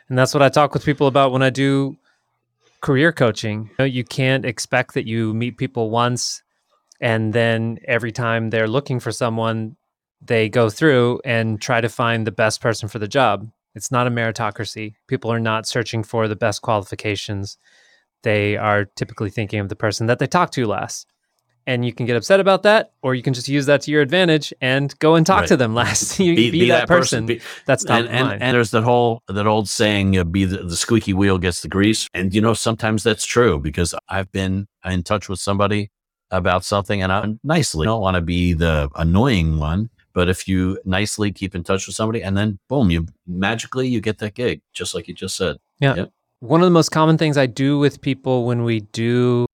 And 0.09 0.17
that's 0.17 0.33
what 0.33 0.41
I 0.41 0.49
talk 0.49 0.73
with 0.73 0.83
people 0.83 1.05
about 1.05 1.31
when 1.31 1.43
I 1.43 1.51
do 1.51 1.95
career 2.81 3.11
coaching. 3.11 3.65
You, 3.65 3.75
know, 3.77 3.85
you 3.85 4.03
can't 4.03 4.45
expect 4.45 4.95
that 4.95 5.05
you 5.05 5.31
meet 5.35 5.57
people 5.59 5.91
once 5.91 6.41
and 6.99 7.33
then 7.33 7.77
every 7.87 8.11
time 8.11 8.49
they're 8.49 8.67
looking 8.67 8.99
for 8.99 9.11
someone 9.11 9.75
they 10.23 10.49
go 10.49 10.71
through 10.71 11.21
and 11.23 11.61
try 11.61 11.81
to 11.81 11.89
find 11.89 12.25
the 12.25 12.31
best 12.31 12.61
person 12.61 12.89
for 12.89 12.97
the 12.97 13.07
job 13.07 13.47
it's 13.73 13.91
not 13.91 14.05
a 14.05 14.11
meritocracy 14.11 14.93
people 15.07 15.31
are 15.31 15.39
not 15.39 15.65
searching 15.65 16.03
for 16.03 16.27
the 16.27 16.35
best 16.35 16.61
qualifications 16.61 17.57
they 18.23 18.57
are 18.57 18.85
typically 18.85 19.29
thinking 19.29 19.59
of 19.59 19.69
the 19.69 19.75
person 19.75 20.07
that 20.07 20.19
they 20.19 20.27
talk 20.27 20.51
to 20.51 20.65
last 20.65 21.07
and 21.67 21.85
you 21.85 21.93
can 21.93 22.07
get 22.07 22.15
upset 22.15 22.39
about 22.39 22.63
that 22.63 22.93
or 23.03 23.13
you 23.13 23.21
can 23.21 23.33
just 23.33 23.47
use 23.47 23.67
that 23.67 23.81
to 23.81 23.91
your 23.91 24.01
advantage 24.01 24.51
and 24.61 24.97
go 24.97 25.13
and 25.15 25.27
talk 25.27 25.41
right. 25.41 25.47
to 25.47 25.57
them 25.57 25.75
last 25.81 26.19
you 26.19 26.35
be, 26.35 26.49
be, 26.49 26.61
be 26.61 26.67
that, 26.69 26.81
that, 26.81 26.87
person, 26.87 27.25
person. 27.27 27.37
Be, 27.37 27.41
that's 27.65 27.83
top 27.83 27.99
and, 27.99 28.09
and, 28.09 28.41
and, 28.41 28.55
there's 28.55 28.71
that 28.71 28.83
whole 28.83 29.21
that 29.27 29.47
old 29.47 29.69
saying 29.69 30.17
uh, 30.17 30.23
be 30.23 30.45
the, 30.45 30.63
the 30.63 30.75
squeaky 30.75 31.13
wheel 31.13 31.37
gets 31.37 31.61
the 31.61 31.67
grease 31.67 32.07
and 32.13 32.33
you 32.33 32.41
know 32.41 32.53
sometimes 32.53 33.03
that's 33.03 33.25
true 33.25 33.59
because 33.59 33.93
i've 34.09 34.31
been 34.31 34.67
in 34.85 35.03
touch 35.03 35.29
with 35.29 35.39
somebody 35.39 35.91
about 36.31 36.63
something 36.63 37.01
and 37.03 37.11
I 37.11 37.27
nicely 37.43 37.85
don't 37.85 38.01
want 38.01 38.15
to 38.15 38.21
be 38.21 38.53
the 38.53 38.89
annoying 38.95 39.59
one. 39.59 39.89
But 40.13 40.27
if 40.27 40.47
you 40.47 40.77
nicely 40.83 41.31
keep 41.31 41.55
in 41.55 41.63
touch 41.63 41.87
with 41.87 41.95
somebody 41.95 42.21
and 42.21 42.35
then 42.35 42.59
boom, 42.67 42.89
you 42.89 43.05
magically 43.27 43.87
you 43.87 44.01
get 44.01 44.17
that 44.17 44.33
gig, 44.33 44.61
just 44.73 44.93
like 44.93 45.07
you 45.07 45.13
just 45.13 45.37
said. 45.37 45.57
Yeah. 45.79 45.95
Yep. 45.95 46.11
One 46.41 46.59
of 46.59 46.65
the 46.65 46.71
most 46.71 46.89
common 46.89 47.19
things 47.19 47.37
I 47.37 47.45
do 47.45 47.77
with 47.77 48.01
people 48.01 48.47
when 48.47 48.63
we 48.63 48.79
do 48.79 49.45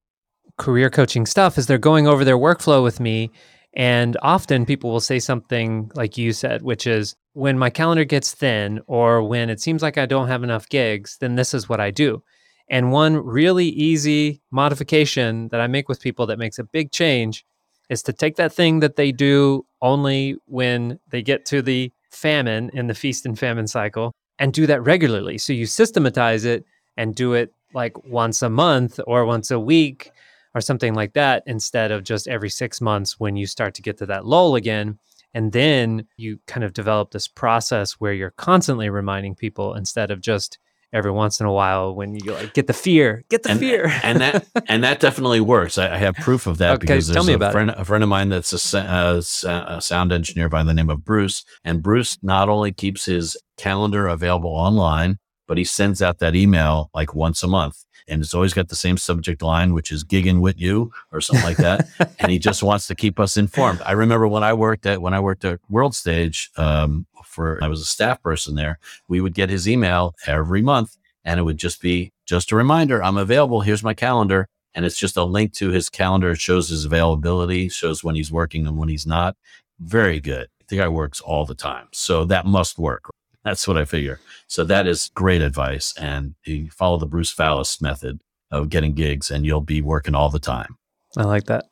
career 0.57 0.89
coaching 0.89 1.25
stuff 1.25 1.57
is 1.57 1.67
they're 1.67 1.77
going 1.77 2.07
over 2.07 2.23
their 2.23 2.37
workflow 2.37 2.81
with 2.81 3.01
me. 3.01 3.29
And 3.73 4.15
often 4.21 4.65
people 4.65 4.89
will 4.89 5.01
say 5.01 5.19
something 5.19 5.91
like 5.95 6.17
you 6.17 6.31
said, 6.31 6.61
which 6.61 6.87
is 6.87 7.13
when 7.33 7.59
my 7.59 7.69
calendar 7.69 8.05
gets 8.05 8.33
thin 8.33 8.79
or 8.87 9.21
when 9.21 9.49
it 9.49 9.59
seems 9.59 9.81
like 9.81 9.97
I 9.97 10.05
don't 10.05 10.29
have 10.29 10.43
enough 10.43 10.69
gigs, 10.69 11.17
then 11.19 11.35
this 11.35 11.53
is 11.53 11.67
what 11.67 11.81
I 11.81 11.91
do. 11.91 12.23
And 12.69 12.93
one 12.93 13.17
really 13.17 13.67
easy 13.67 14.41
modification 14.49 15.49
that 15.49 15.59
I 15.59 15.67
make 15.67 15.89
with 15.89 15.99
people 15.99 16.25
that 16.27 16.39
makes 16.39 16.57
a 16.57 16.63
big 16.63 16.93
change 16.93 17.45
is 17.89 18.01
to 18.03 18.13
take 18.13 18.37
that 18.37 18.53
thing 18.53 18.79
that 18.79 18.95
they 18.95 19.11
do 19.11 19.65
only 19.81 20.37
when 20.45 21.01
they 21.09 21.21
get 21.21 21.45
to 21.47 21.61
the 21.61 21.91
famine 22.11 22.71
in 22.73 22.87
the 22.87 22.95
feast 22.95 23.25
and 23.25 23.37
famine 23.37 23.67
cycle 23.67 24.13
and 24.39 24.53
do 24.53 24.65
that 24.67 24.83
regularly. 24.83 25.37
So 25.37 25.51
you 25.51 25.65
systematize 25.65 26.45
it 26.45 26.63
and 26.97 27.15
do 27.15 27.33
it 27.33 27.53
like 27.73 28.03
once 28.05 28.41
a 28.41 28.49
month 28.49 28.99
or 29.07 29.25
once 29.25 29.51
a 29.51 29.59
week 29.59 30.11
or 30.55 30.61
something 30.61 30.93
like 30.93 31.13
that 31.13 31.43
instead 31.45 31.91
of 31.91 32.03
just 32.03 32.27
every 32.27 32.49
six 32.49 32.81
months 32.81 33.19
when 33.19 33.35
you 33.35 33.45
start 33.45 33.75
to 33.75 33.81
get 33.81 33.97
to 33.97 34.05
that 34.07 34.25
lull 34.25 34.55
again. 34.55 34.97
And 35.33 35.51
then 35.51 36.07
you 36.17 36.39
kind 36.47 36.63
of 36.63 36.73
develop 36.73 37.11
this 37.11 37.27
process 37.27 37.93
where 37.93 38.13
you're 38.13 38.31
constantly 38.31 38.89
reminding 38.89 39.35
people 39.35 39.75
instead 39.75 40.09
of 40.09 40.21
just 40.21 40.57
every 40.93 41.11
once 41.11 41.39
in 41.39 41.45
a 41.45 41.51
while 41.51 41.93
when 41.93 42.15
you 42.15 42.31
like 42.31 42.53
get 42.53 42.67
the 42.67 42.73
fear, 42.73 43.23
get 43.29 43.43
the 43.43 43.51
and, 43.51 43.59
fear, 43.59 43.87
and 44.03 44.19
that 44.21 44.47
and 44.67 44.83
that 44.83 44.99
definitely 44.99 45.41
works. 45.41 45.77
I, 45.77 45.93
I 45.93 45.97
have 45.97 46.15
proof 46.15 46.47
of 46.47 46.57
that 46.59 46.75
Okay, 46.75 46.79
because 46.81 47.07
tell 47.07 47.23
there's 47.23 47.37
me 47.37 47.45
a 47.45 47.49
it. 47.49 47.51
friend, 47.51 47.69
a 47.71 47.85
friend 47.85 48.03
of 48.03 48.09
mine 48.09 48.29
that's 48.29 48.73
a, 48.73 48.79
uh, 48.79 49.21
a 49.67 49.81
sound 49.81 50.11
engineer 50.11 50.49
by 50.49 50.63
the 50.63 50.73
name 50.73 50.89
of 50.89 51.03
Bruce, 51.03 51.43
and 51.63 51.83
Bruce 51.83 52.17
not 52.23 52.49
only 52.49 52.71
keeps 52.71 53.05
his 53.05 53.37
calendar 53.57 54.07
available 54.07 54.51
online, 54.51 55.19
but 55.47 55.57
he 55.57 55.63
sends 55.63 56.01
out 56.01 56.19
that 56.19 56.35
email 56.35 56.89
like 56.93 57.15
once 57.15 57.41
a 57.43 57.47
month. 57.47 57.83
And 58.09 58.21
it's 58.21 58.33
always 58.33 58.53
got 58.53 58.69
the 58.69 58.75
same 58.75 58.97
subject 58.97 59.41
line, 59.41 59.73
which 59.73 59.91
is 59.91 60.05
gigging 60.05 60.39
with 60.39 60.59
you 60.59 60.91
or 61.11 61.19
something 61.19 61.43
like 61.43 61.57
that. 61.57 61.87
and 62.19 62.31
he 62.31 62.39
just 62.39 62.63
wants 62.63 62.87
to 62.87 62.95
keep 62.95 63.19
us 63.19 63.35
informed. 63.35 63.81
I 63.85 63.93
remember 63.93 64.27
when 64.27 64.43
I 64.43 64.53
worked 64.53 64.85
at 64.85 65.01
when 65.01 65.13
I 65.13 65.19
worked 65.19 65.43
at 65.43 65.59
World 65.69 65.95
Stage 65.95 66.49
um, 66.55 67.05
for 67.25 67.61
I 67.61 67.67
was 67.67 67.81
a 67.81 67.85
staff 67.85 68.21
person 68.21 68.55
there. 68.55 68.79
We 69.07 69.19
would 69.21 69.33
get 69.33 69.49
his 69.49 69.67
email 69.67 70.15
every 70.25 70.61
month, 70.61 70.97
and 71.25 71.39
it 71.39 71.43
would 71.43 71.57
just 71.57 71.81
be 71.81 72.13
just 72.25 72.51
a 72.51 72.55
reminder: 72.55 73.03
I'm 73.03 73.17
available. 73.17 73.61
Here's 73.61 73.83
my 73.83 73.93
calendar, 73.93 74.47
and 74.73 74.85
it's 74.85 74.97
just 74.97 75.17
a 75.17 75.23
link 75.23 75.53
to 75.53 75.69
his 75.69 75.89
calendar. 75.89 76.31
It 76.31 76.39
shows 76.39 76.69
his 76.69 76.85
availability, 76.85 77.69
shows 77.69 78.03
when 78.03 78.15
he's 78.15 78.31
working 78.31 78.65
and 78.65 78.77
when 78.77 78.89
he's 78.89 79.05
not. 79.05 79.35
Very 79.79 80.19
good. 80.19 80.47
The 80.69 80.77
guy 80.77 80.87
works 80.87 81.21
all 81.21 81.45
the 81.45 81.55
time, 81.55 81.87
so 81.93 82.25
that 82.25 82.45
must 82.45 82.79
work. 82.79 83.09
That's 83.47 83.65
what 83.65 83.77
I 83.77 83.85
figure. 83.85 84.19
So 84.47 84.65
that 84.65 84.87
is 84.87 85.09
great 85.15 85.41
advice, 85.41 85.93
and 85.97 86.35
you 86.43 86.69
follow 86.69 86.97
the 86.97 87.05
Bruce 87.05 87.33
Fallis 87.33 87.81
method 87.81 88.19
of 88.51 88.67
getting 88.67 88.91
gigs, 88.91 89.31
and 89.31 89.45
you'll 89.45 89.61
be 89.61 89.81
working 89.81 90.15
all 90.15 90.29
the 90.29 90.37
time. 90.37 90.77
I 91.15 91.23
like 91.23 91.45
that. 91.45 91.63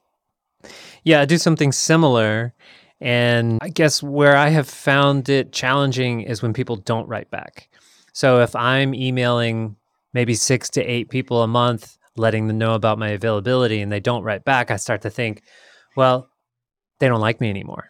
Yeah, 1.04 1.20
I 1.20 1.26
do 1.26 1.38
something 1.38 1.74
similar. 1.74 2.54
And 3.02 3.60
I 3.62 3.68
guess 3.68 4.02
where 4.02 4.38
I 4.38 4.48
have 4.48 4.70
found 4.70 5.28
it 5.28 5.52
challenging 5.52 6.22
is 6.22 6.42
when 6.42 6.54
people 6.54 6.78
don't 6.78 7.10
write 7.10 7.30
back. 7.30 7.68
So 8.14 8.40
if 8.40 8.56
I'm 8.56 8.96
emailing 8.96 9.76
maybe 10.14 10.34
six 10.34 10.70
to 10.72 10.82
eight 10.82 11.10
people 11.10 11.44
a 11.44 11.48
month, 11.48 11.98
letting 12.16 12.48
them 12.48 12.58
know 12.58 12.74
about 12.74 13.00
my 13.00 13.10
availability, 13.10 13.82
and 13.82 13.92
they 13.92 14.00
don't 14.00 14.24
write 14.24 14.46
back, 14.46 14.72
I 14.72 14.78
start 14.78 15.02
to 15.02 15.10
think, 15.10 15.44
well, 15.98 16.30
they 17.00 17.10
don't 17.10 17.20
like 17.20 17.42
me 17.42 17.50
anymore. 17.50 17.90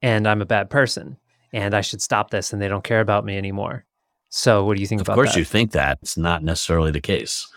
And 0.00 0.28
I'm 0.28 0.42
a 0.42 0.46
bad 0.46 0.70
person. 0.70 1.16
And 1.52 1.74
I 1.74 1.80
should 1.80 2.02
stop 2.02 2.30
this. 2.30 2.52
And 2.52 2.60
they 2.60 2.68
don't 2.68 2.84
care 2.84 3.00
about 3.00 3.24
me 3.24 3.36
anymore. 3.36 3.84
So 4.28 4.64
what 4.64 4.76
do 4.76 4.80
you 4.80 4.86
think 4.86 5.00
Of 5.00 5.08
about 5.08 5.16
that? 5.16 5.20
Of 5.20 5.26
course, 5.26 5.36
you 5.36 5.44
think 5.44 5.72
that. 5.72 5.98
It's 6.02 6.16
not 6.16 6.44
necessarily 6.44 6.90
the 6.90 7.00
case 7.00 7.48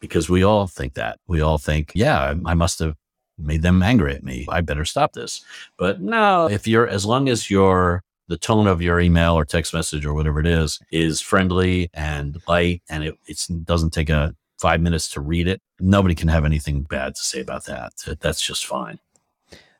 because 0.00 0.28
we 0.28 0.42
all 0.42 0.66
think 0.66 0.94
that. 0.94 1.18
We 1.26 1.40
all 1.40 1.58
think, 1.58 1.92
yeah, 1.94 2.34
I 2.46 2.54
must 2.54 2.78
have 2.78 2.94
made 3.38 3.62
them 3.62 3.82
angry 3.82 4.14
at 4.14 4.24
me. 4.24 4.46
I 4.48 4.60
better 4.60 4.84
stop 4.84 5.12
this. 5.12 5.44
But 5.76 6.00
no, 6.00 6.48
if 6.48 6.66
you're, 6.66 6.88
as 6.88 7.04
long 7.04 7.28
as 7.28 7.50
your, 7.50 8.02
the 8.28 8.38
tone 8.38 8.66
of 8.66 8.80
your 8.80 9.00
email 9.00 9.34
or 9.34 9.44
text 9.44 9.74
message 9.74 10.06
or 10.06 10.14
whatever 10.14 10.40
it 10.40 10.46
is, 10.46 10.78
is 10.90 11.20
friendly 11.20 11.90
and 11.92 12.38
light 12.48 12.82
and 12.88 13.04
it 13.04 13.18
it's, 13.26 13.46
doesn't 13.48 13.90
take 13.90 14.08
a 14.08 14.34
five 14.58 14.80
minutes 14.80 15.10
to 15.10 15.20
read 15.20 15.46
it, 15.46 15.60
nobody 15.78 16.14
can 16.14 16.28
have 16.28 16.46
anything 16.46 16.82
bad 16.82 17.14
to 17.14 17.22
say 17.22 17.40
about 17.40 17.66
that. 17.66 17.92
That's 18.20 18.40
just 18.40 18.64
fine. 18.64 18.98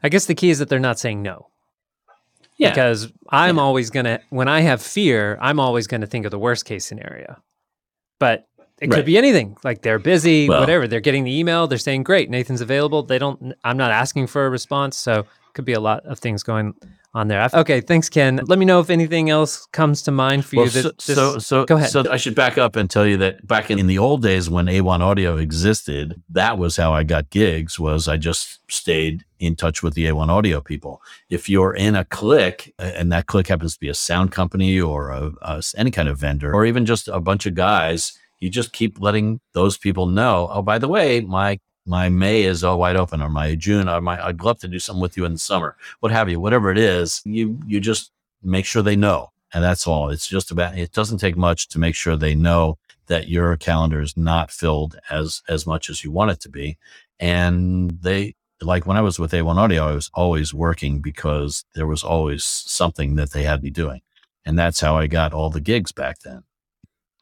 I 0.03 0.11
guess 0.11 0.27
the 0.27 0.35
key 0.35 0.51
is 0.51 0.59
that 0.59 0.69
they're 0.69 0.79
not 0.79 0.99
saying 0.99 1.23
no. 1.23 1.49
Yeah. 2.57 2.71
because 2.71 3.13
I'm 3.31 3.57
Yeah. 3.57 3.63
always 3.63 3.91
going 3.91 4.05
to, 4.07 4.21
when 4.31 4.49
I 4.49 4.61
have 4.61 4.81
fear, 4.83 5.39
I'm 5.41 5.59
always 5.59 5.87
going 5.87 6.01
to 6.03 6.07
think 6.07 6.25
of 6.25 6.31
the 6.31 6.39
worst 6.39 6.65
case 6.65 6.85
scenario. 6.87 7.37
But 8.21 8.47
it 8.81 8.91
could 8.91 9.05
be 9.07 9.17
anything. 9.19 9.57
Like 9.65 9.83
they're 9.83 9.99
busy, 9.99 10.49
Well- 10.49 10.61
whatever. 10.61 10.87
They're 10.87 11.01
getting 11.01 11.25
the 11.25 11.37
email. 11.39 11.67
They're 11.67 11.79
saying, 11.79 12.03
great, 12.05 12.31
Nathan's 12.31 12.61
available. 12.61 13.03
They 13.03 13.19
don't, 13.19 13.55
I'm 13.65 13.77
not 13.77 13.91
asking 13.91 14.27
for 14.29 14.47
a 14.47 14.51
response. 14.51 14.97
So 14.97 15.21
it 15.21 15.27
could 15.55 15.65
be 15.65 15.73
a 15.73 15.81
lot 15.81 16.05
of 16.07 16.19
things 16.19 16.43
going 16.43 16.75
on 17.15 17.29
there. 17.29 17.49
Okay. 17.55 17.81
Thanks, 17.81 18.09
Ken. 18.09 18.41
Let 18.47 18.59
me 18.59 18.65
know 18.65 18.81
if 18.81 18.91
anything 18.91 19.31
else 19.31 19.67
comes 19.67 20.03
to 20.03 20.11
mind 20.11 20.45
for 20.45 20.57
Well, 20.57 20.65
you. 20.67 20.71
so, 20.73 20.83
this- 20.83 20.95
so, 21.17 21.39
so, 21.39 21.65
go 21.65 21.77
ahead. 21.77 21.91
so 21.91 22.05
I 22.11 22.17
should 22.17 22.35
back 22.35 22.59
up 22.59 22.77
and 22.77 22.91
tell 22.91 23.07
you 23.07 23.17
that 23.19 23.47
back 23.47 23.71
in, 23.71 23.79
in 23.79 23.87
the 23.87 23.99
old 23.99 24.23
days 24.23 24.51
when 24.51 24.67
A1 24.67 25.01
Audio 25.01 25.37
existed, 25.37 26.21
that 26.31 26.59
was 26.59 26.77
how 26.77 26.93
I 26.93 27.05
got 27.05 27.31
gigs. 27.31 27.79
Was 27.79 28.09
I 28.09 28.17
just 28.17 28.59
stayed 28.71 29.25
in 29.39 29.55
touch 29.57 29.83
with 29.83 29.95
the 29.95 30.07
A1 30.07 30.29
Audio 30.29 30.61
people. 30.61 31.01
If 31.31 31.49
you're 31.49 31.75
in 31.75 31.95
a 31.95 32.05
click, 32.05 32.73
and 32.79 33.13
that 33.13 33.27
click 33.27 33.47
happens 33.49 33.75
to 33.75 33.81
be 33.81 33.89
a 33.89 33.95
sound 33.95 34.33
company 34.33 34.81
or 34.81 35.11
a, 35.11 35.33
a- 35.43 35.63
any 35.77 35.91
kind 35.91 36.09
of 36.09 36.19
vendor, 36.19 36.53
or 36.53 36.65
even 36.67 36.85
just 36.87 37.09
a 37.09 37.21
bunch 37.21 37.47
of 37.47 37.55
guys, 37.55 38.19
you 38.41 38.51
just 38.51 38.73
keep 38.73 39.01
letting 39.01 39.41
those 39.53 39.79
people 39.79 40.07
know. 40.07 40.49
Oh, 40.51 40.63
by 40.63 40.79
the 40.79 40.89
way, 40.89 41.21
my 41.21 41.61
my 41.87 42.09
May 42.09 42.43
is 42.43 42.65
all 42.65 42.79
wide 42.79 42.97
open, 42.97 43.21
or 43.23 43.29
my 43.29 43.55
June, 43.55 43.89
or 43.89 44.01
my 44.01 44.25
I'd 44.25 44.43
love 44.43 44.59
to 44.61 44.69
do 44.69 44.79
something 44.79 45.03
with 45.03 45.17
you 45.17 45.25
in 45.25 45.33
the 45.33 45.39
summer, 45.39 45.77
what 46.01 46.13
have 46.13 46.29
you, 46.29 46.41
whatever 46.41 46.71
it 46.71 46.79
is. 46.79 47.23
You 47.25 47.59
you 47.67 47.81
just 47.81 48.11
make 48.43 48.67
sure 48.67 48.83
they 48.83 48.97
know 48.97 49.31
and 49.55 49.63
that's 49.63 49.87
all. 49.87 50.11
It's 50.11 50.27
just 50.27 50.51
about. 50.51 50.77
It 50.77 50.93
doesn't 50.93 51.19
take 51.19 51.37
much 51.37 51.69
to 51.69 51.79
make 51.79 51.95
sure 51.95 52.17
they 52.17 52.35
know 52.35 52.77
that 53.07 53.29
your 53.29 53.57
calendar 53.57 54.01
is 54.01 54.17
not 54.17 54.51
filled 54.51 54.99
as 55.09 55.43
as 55.49 55.67
much 55.67 55.89
as 55.89 56.03
you 56.03 56.11
want 56.11 56.33
it 56.33 56.41
to 56.41 56.49
be, 56.49 56.77
and 57.21 57.91
they 58.03 58.35
like 58.61 58.85
when 58.87 58.97
I 58.97 59.01
was 59.01 59.19
with 59.19 59.33
A1 59.33 59.57
Audio, 59.57 59.89
I 59.89 59.93
was 59.93 60.11
always 60.15 60.53
working 60.53 61.01
because 61.01 61.65
there 61.75 61.87
was 61.87 62.03
always 62.03 62.45
something 62.45 63.15
that 63.17 63.31
they 63.31 63.45
had 63.45 63.63
me 63.63 63.71
doing, 63.71 64.03
and 64.45 64.59
that's 64.59 64.81
how 64.81 64.97
I 64.99 65.07
got 65.07 65.33
all 65.33 65.51
the 65.51 65.61
gigs 65.61 65.93
back 65.93 66.19
then. 66.21 66.43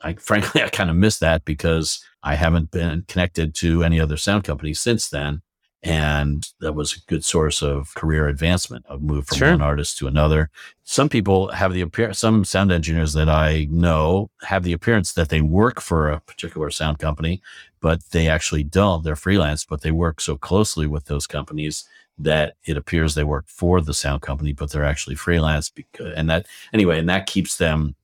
I 0.01 0.15
frankly 0.19 0.63
I 0.63 0.71
kind 0.71 0.91
of 0.91 0.97
miss 0.97 1.19
that 1.19 1.45
because 1.45 2.03
I 2.23 2.35
haven't 2.37 2.71
been 2.71 3.05
connected 3.09 3.55
to 3.57 3.83
any 3.85 4.01
other 4.01 4.17
sound 4.17 4.45
company 4.45 4.75
since 4.75 5.09
then. 5.09 5.43
And 5.85 6.49
that 6.61 6.75
was 6.75 6.93
a 6.93 7.01
good 7.11 7.25
source 7.25 7.61
of 7.61 7.93
career 7.97 8.29
advancement. 8.29 8.87
I've 8.89 9.03
moved 9.03 9.29
from 9.29 9.39
Sure. 9.39 9.51
one 9.51 9.63
artist 9.63 9.99
to 9.99 10.07
another 10.07 10.49
some 10.85 11.09
people 11.09 11.49
have 11.53 11.73
the 11.73 11.81
appearance 11.81 12.19
some 12.19 12.45
sound 12.45 12.71
engineers 12.73 13.13
that 13.15 13.29
i 13.29 13.67
know 13.71 14.29
have 14.43 14.63
the 14.63 14.73
appearance 14.73 15.13
that 15.13 15.29
they 15.29 15.41
work 15.41 15.81
for 15.81 16.11
a 16.11 16.21
particular 16.21 16.71
sound 16.71 16.99
company 16.99 17.41
but 17.81 18.03
they 18.11 18.29
actually 18.29 18.63
don't 18.65 19.05
they're 19.05 19.17
freelance 19.17 19.65
but 19.65 19.81
they 19.83 19.91
work 19.91 20.21
so 20.21 20.37
closely 20.37 20.87
with 20.87 21.05
those 21.07 21.27
companies 21.27 21.85
that 22.19 22.55
it 22.65 22.77
appears 22.77 23.15
they 23.15 23.25
work 23.25 23.45
for 23.49 23.81
the 23.81 23.95
sound 23.95 24.21
company 24.23 24.53
but 24.53 24.71
they're 24.71 24.85
actually 24.85 25.15
freelance 25.17 25.71
because 25.71 26.13
and 26.17 26.29
that 26.29 26.47
anyway 26.73 26.99
and 26.99 27.09
that 27.09 27.27
keeps 27.27 27.57
them 27.57 27.95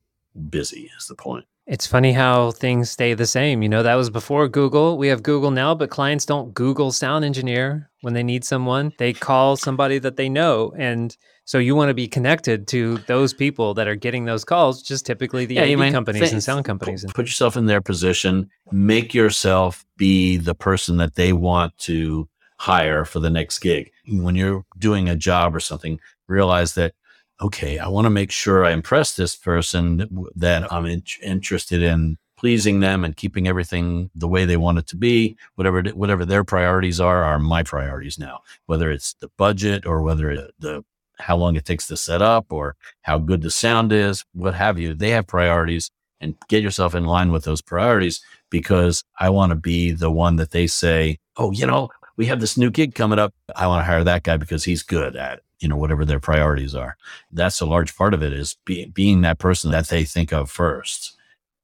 busy 0.49 0.91
is 0.97 1.07
the 1.07 1.15
point 1.15 1.45
It's 1.69 1.87
funny 1.87 2.13
how 2.13 2.53
things 2.53 2.91
stay 2.91 3.13
the 3.13 3.27
same. 3.27 3.63
You 3.63 3.69
know, 3.69 3.83
that 3.83 3.95
was 3.95 4.09
before 4.09 4.49
Google. 4.49 4.97
We 4.97 5.09
have 5.09 5.23
Google 5.23 5.51
now, 5.51 5.75
but 5.75 5.91
clients 5.91 6.25
don't 6.25 6.55
Google 6.55 6.93
sound 6.93 7.27
engineer 7.27 7.91
when 8.01 8.15
they 8.15 8.23
need 8.23 8.43
someone. 8.43 8.95
They 8.99 9.13
call 9.13 9.57
somebody 9.57 9.99
that 9.99 10.17
they 10.17 10.31
know. 10.31 10.73
And 10.79 11.15
so 11.45 11.59
you 11.59 11.77
want 11.77 11.91
to 11.91 11.95
be 11.95 12.09
connected 12.09 12.69
to 12.69 12.97
those 13.07 13.35
people 13.35 13.75
that 13.75 13.87
are 13.87 13.97
getting 13.97 14.25
those 14.25 14.47
calls, 14.47 14.83
just 14.83 15.05
typically 15.05 15.45
the 15.45 15.59
AV 15.59 15.93
companies 15.93 16.23
thi- 16.31 16.33
and 16.33 16.43
sound 16.43 16.65
companies. 16.65 17.05
Put 17.13 17.27
yourself 17.27 17.55
in 17.55 17.67
their 17.67 17.83
position. 17.83 18.49
Make 18.73 19.13
yourself 19.13 19.85
be 19.99 20.39
the 20.39 20.55
person 20.55 20.97
that 20.97 21.17
they 21.17 21.35
want 21.35 21.77
to 21.81 22.31
hire 22.59 23.05
for 23.05 23.21
the 23.21 23.31
next 23.31 23.59
gig. 23.59 23.91
When 24.09 24.37
you're 24.37 24.65
doing 24.79 25.07
a 25.07 25.17
job 25.17 25.55
or 25.55 25.61
something, 25.61 26.01
realize 26.29 26.75
that, 26.75 26.95
okay, 27.41 27.79
I 27.79 27.89
want 27.89 28.05
to 28.07 28.11
make 28.11 28.31
sure 28.31 28.65
I 28.65 28.73
impress 28.73 29.15
this 29.15 29.37
person 29.37 30.27
that, 30.37 30.73
I'm 30.73 30.87
in, 30.87 31.03
interested 31.23 31.83
in 31.83 32.17
pleasing 32.37 32.81
them 32.81 33.05
and 33.05 33.17
keeping 33.17 33.49
everything 33.49 34.11
the 34.15 34.29
way 34.29 34.45
they 34.45 34.57
want 34.57 34.79
it 34.79 34.87
to 34.89 34.97
be. 34.97 35.37
Whatever, 35.57 35.81
it- 35.81 35.97
whatever 35.97 36.25
their 36.25 36.45
priorities 36.45 37.01
are, 37.01 37.23
are 37.25 37.39
my 37.39 37.63
priorities 37.63 38.19
now, 38.19 38.41
whether 38.67 38.91
it's 38.91 39.15
the 39.15 39.29
budget 39.37 39.87
or 39.87 40.03
whether 40.03 40.31
it, 40.31 40.53
the, 40.59 40.85
how 41.19 41.37
long 41.37 41.57
it 41.57 41.65
takes 41.65 41.87
to 41.89 41.97
set 41.97 42.23
up 42.23 42.47
or 42.53 42.77
how 43.03 43.19
good 43.19 43.43
the 43.43 43.51
sound 43.51 43.93
is, 43.93 44.25
what 44.33 44.55
have 44.55 44.79
you. 44.79 44.95
They 44.95 45.11
have 45.11 45.27
priorities 45.27 45.91
and 46.21 46.35
get 46.49 46.63
yourself 46.63 46.95
in 46.95 47.05
line 47.05 47.31
with 47.33 47.45
those 47.45 47.63
priorities 47.63 48.21
because 48.51 49.05
I 49.19 49.31
want 49.31 49.51
to 49.51 49.57
be 49.57 49.91
the 49.93 50.11
one 50.11 50.37
that 50.37 50.51
they 50.53 50.67
say, 50.67 51.19
oh, 51.37 51.51
you 51.53 51.67
know, 51.67 51.89
we 52.17 52.27
have 52.27 52.41
this 52.41 52.57
new 52.57 52.71
gig 52.71 52.95
coming 52.95 53.19
up. 53.19 53.33
I 53.55 53.67
want 53.69 53.81
to 53.81 53.85
hire 53.85 54.03
that 54.05 54.25
guy 54.25 54.37
because 54.37 54.65
he's 54.65 54.83
good 54.83 55.15
at, 55.17 55.41
you 55.61 55.69
know, 55.69 55.77
whatever 55.77 56.05
their 56.05 56.21
priorities 56.21 56.75
are. 56.75 56.97
That's 57.31 57.61
a 57.61 57.67
large 57.67 57.97
part 57.97 58.15
of 58.15 58.23
it 58.23 58.33
is 58.33 58.57
be, 58.65 58.87
being 58.87 59.23
that 59.23 59.39
person 59.39 59.71
that 59.71 59.89
they 59.89 60.05
think 60.05 60.33
of 60.33 60.51
first. 60.51 61.17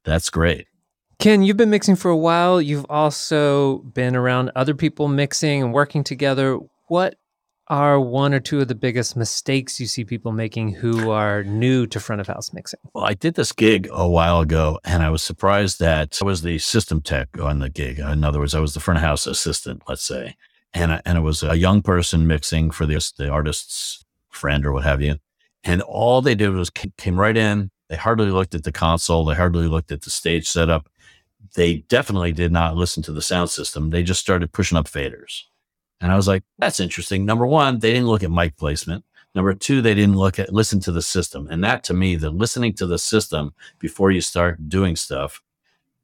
That's 0.05 0.31
great. 0.31 0.67
Ken, 1.19 1.43
you've 1.43 1.57
been 1.57 1.71
mixing 1.71 1.97
for 1.97 2.11
a 2.11 2.17
while. 2.17 2.61
You've 2.61 2.87
also 2.91 3.79
been 3.79 4.17
around 4.17 4.51
other 4.57 4.75
people 4.75 5.09
mixing 5.09 5.63
and 5.63 5.73
working 5.73 6.05
together. 6.05 6.59
What 6.89 7.17
are 7.69 7.99
one 7.99 8.35
or 8.35 8.41
two 8.41 8.61
of 8.61 8.69
the 8.69 8.75
biggest 8.75 9.17
mistakes 9.17 9.81
you 9.81 9.87
see 9.87 10.05
people 10.05 10.33
making 10.33 10.75
who 10.75 11.11
are 11.11 11.43
new 11.45 11.87
to 11.87 11.99
front 11.99 12.21
of 12.21 12.27
house 12.27 12.53
mixing? 12.53 12.81
Well, 12.93 13.05
I 13.05 13.15
did 13.15 13.35
this 13.35 13.53
gig 13.53 13.89
a 13.91 14.09
while 14.09 14.41
ago 14.41 14.81
and 14.85 15.03
I 15.03 15.11
was 15.11 15.23
surprised 15.23 15.79
that 15.79 16.19
I 16.21 16.25
was 16.25 16.43
the 16.43 16.59
system 16.59 17.01
tech 17.01 17.39
on 17.41 17.61
the 17.61 17.71
gig. 17.71 18.01
In 18.01 18.23
other 18.25 18.41
words, 18.41 18.55
I 18.55 18.61
was 18.61 18.75
the 18.75 18.81
front 18.81 18.99
of 18.99 19.05
house 19.05 19.27
assistant, 19.27 19.83
let's 19.89 20.05
say. 20.05 20.37
And, 20.75 20.93
I, 20.93 21.01
and 21.07 21.17
it 21.17 21.23
was 21.23 21.43
a 21.43 21.57
young 21.57 21.83
person 21.83 22.27
mixing 22.27 22.71
for 22.71 22.85
the, 22.85 23.13
the 23.17 23.29
artist's 23.29 24.05
friend 24.31 24.67
or 24.67 24.73
what 24.73 24.85
have 24.85 25.01
you. 25.01 25.17
And 25.63 25.81
all 25.83 26.21
they 26.21 26.35
did 26.35 26.51
was 26.51 26.71
c- 26.77 26.93
came 26.99 27.19
right 27.19 27.37
in. 27.37 27.71
They 27.89 27.97
hardly 27.97 28.31
looked 28.31 28.55
at 28.55 28.65
the 28.65 28.73
console. 28.73 29.25
They 29.25 29.35
hardly 29.35 29.69
looked 29.69 29.93
at 29.93 30.03
the 30.03 30.11
stage 30.11 30.49
setup. 30.49 30.89
They 31.55 31.77
definitely 31.89 32.33
did 32.33 32.51
not 32.51 32.77
listen 32.77 33.03
to 33.05 33.13
the 33.13 33.23
sound 33.23 33.51
system. 33.51 33.91
They 33.91 34.03
just 34.03 34.21
started 34.21 34.53
pushing 34.53 34.77
up 34.77 34.87
faders. 34.87 35.43
And 36.01 36.11
I 36.11 36.17
was 36.17 36.27
like, 36.29 36.43
that's 36.59 36.81
interesting. 36.81 37.25
Number 37.25 37.47
one, 37.47 37.79
they 37.79 37.93
didn't 37.93 38.09
look 38.09 38.23
at 38.23 38.31
mic 38.31 38.57
placement. 38.57 39.05
Number 39.35 39.55
two, 39.55 39.81
they 39.81 39.95
didn't 39.95 40.17
look 40.17 40.39
at 40.39 40.53
listen 40.53 40.81
to 40.81 40.93
the 40.93 41.03
system. 41.03 41.49
And 41.51 41.63
that 41.65 41.83
to 41.85 41.95
me, 41.95 42.17
the 42.17 42.31
listening 42.31 42.75
to 42.75 42.87
the 42.87 42.99
system 42.99 43.55
before 43.79 44.11
you 44.11 44.21
start 44.21 44.69
doing 44.69 44.97
stuff 44.97 45.43